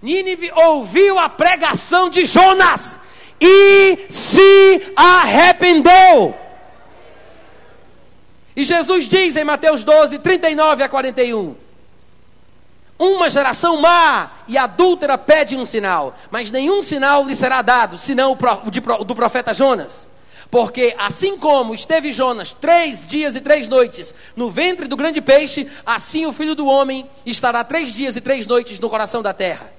Nínive 0.00 0.50
ouviu 0.52 1.18
a 1.18 1.28
pregação 1.28 2.08
de 2.08 2.24
Jonas 2.24 2.98
e 3.40 4.06
se 4.08 4.92
arrependeu. 4.96 6.34
E 8.62 8.64
Jesus 8.64 9.08
diz 9.08 9.34
em 9.34 9.42
Mateus 9.42 9.82
12, 9.82 10.20
39 10.20 10.84
a 10.84 10.88
41: 10.88 11.56
Uma 12.96 13.28
geração 13.28 13.80
má 13.80 14.30
e 14.46 14.56
adúltera 14.56 15.18
pede 15.18 15.56
um 15.56 15.66
sinal, 15.66 16.16
mas 16.30 16.48
nenhum 16.48 16.80
sinal 16.80 17.24
lhe 17.26 17.34
será 17.34 17.60
dado, 17.60 17.98
senão 17.98 18.38
o 19.00 19.04
do 19.04 19.16
profeta 19.16 19.52
Jonas. 19.52 20.06
Porque 20.48 20.94
assim 20.96 21.36
como 21.36 21.74
esteve 21.74 22.12
Jonas 22.12 22.52
três 22.52 23.04
dias 23.04 23.34
e 23.34 23.40
três 23.40 23.66
noites 23.66 24.14
no 24.36 24.48
ventre 24.48 24.86
do 24.86 24.96
grande 24.96 25.20
peixe, 25.20 25.68
assim 25.84 26.24
o 26.24 26.32
filho 26.32 26.54
do 26.54 26.66
homem 26.66 27.10
estará 27.26 27.64
três 27.64 27.92
dias 27.92 28.14
e 28.14 28.20
três 28.20 28.46
noites 28.46 28.78
no 28.78 28.88
coração 28.88 29.22
da 29.22 29.32
terra. 29.32 29.72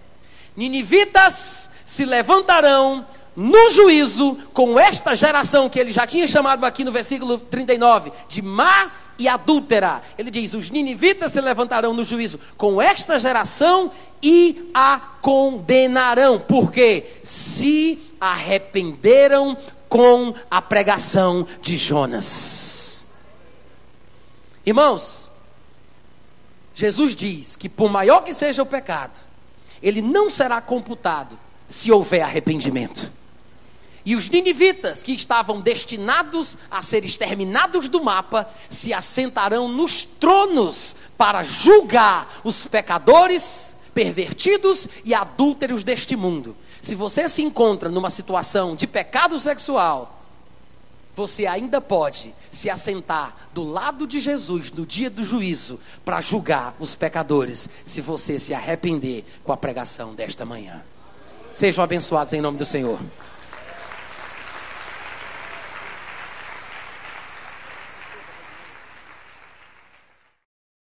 Ninivitas 0.58 1.72
se 1.86 2.04
levantarão 2.04 3.08
no 3.36 3.70
juízo 3.70 4.38
com 4.54 4.80
esta 4.80 5.16
geração 5.16 5.70
que 5.70 5.80
ele 5.80 5.92
já 5.92 6.06
tinha 6.06 6.28
chamado 6.28 6.66
aqui 6.66 6.84
no 6.84 6.92
versículo 6.92 7.38
39 7.38 8.12
de 8.28 8.42
má 8.42 8.92
e 9.18 9.28
adúltera. 9.28 10.02
Ele 10.18 10.30
diz: 10.30 10.54
Os 10.54 10.70
ninivitas 10.70 11.32
se 11.32 11.42
levantarão 11.42 11.94
no 11.94 12.04
juízo 12.04 12.40
com 12.58 12.82
esta 12.82 13.20
geração 13.20 13.92
e 14.22 14.70
a 14.74 15.00
condenarão, 15.22 16.40
porque 16.40 17.06
se 17.22 18.00
arrependeram 18.20 19.58
com 19.90 20.34
a 20.50 20.62
pregação 20.62 21.46
de 21.62 21.78
Jonas. 21.78 23.06
Irmãos, 24.66 25.30
Jesus 26.74 27.16
diz 27.16 27.56
que 27.56 27.70
por 27.70 27.92
maior 27.92 28.22
que 28.22 28.34
seja 28.34 28.64
o 28.64 28.66
pecado, 28.66 29.20
ele 29.82 30.02
não 30.02 30.30
será 30.30 30.62
computado 30.62 31.38
se 31.68 31.92
houver 31.92 32.22
arrependimento. 32.22 33.12
E 34.06 34.16
os 34.16 34.30
ninivitas, 34.30 35.02
que 35.02 35.14
estavam 35.14 35.62
destinados 35.62 36.58
a 36.70 36.82
ser 36.82 37.06
exterminados 37.06 37.88
do 37.88 38.04
mapa, 38.04 38.50
se 38.68 38.94
assentarão 38.94 39.68
nos 39.70 40.04
tronos 40.04 40.96
para 41.18 41.42
julgar 41.44 42.42
os 42.44 42.68
pecadores, 42.68 43.78
pervertidos 43.94 44.88
e 45.06 45.14
adúlteros 45.14 45.84
deste 45.84 46.16
mundo. 46.16 46.56
Se 46.82 46.96
você 46.96 47.30
se 47.30 47.42
encontra 47.42 47.88
numa 47.88 48.10
situação 48.10 48.76
de 48.76 48.86
pecado 48.86 49.40
sexual, 49.40 50.22
você 51.16 51.46
ainda 51.46 51.80
pode 51.80 52.34
se 52.52 52.70
assentar 52.70 53.36
do 53.54 53.64
lado 53.64 54.06
de 54.06 54.20
Jesus 54.20 54.72
no 54.72 54.86
dia 54.86 55.10
do 55.10 55.24
juízo 55.24 55.80
para 56.04 56.20
julgar 56.20 56.76
os 56.80 56.96
pecadores, 56.96 57.70
se 57.86 58.02
você 58.02 58.40
se 58.40 58.54
arrepender 58.54 59.24
com 59.44 59.54
a 59.54 59.58
pregação 59.58 60.14
desta 60.14 60.44
manhã. 60.44 60.82
Sejam 61.52 61.84
abençoados 61.84 62.34
em 62.34 62.42
nome 62.42 62.58
do 62.58 62.66
Senhor. 62.66 63.00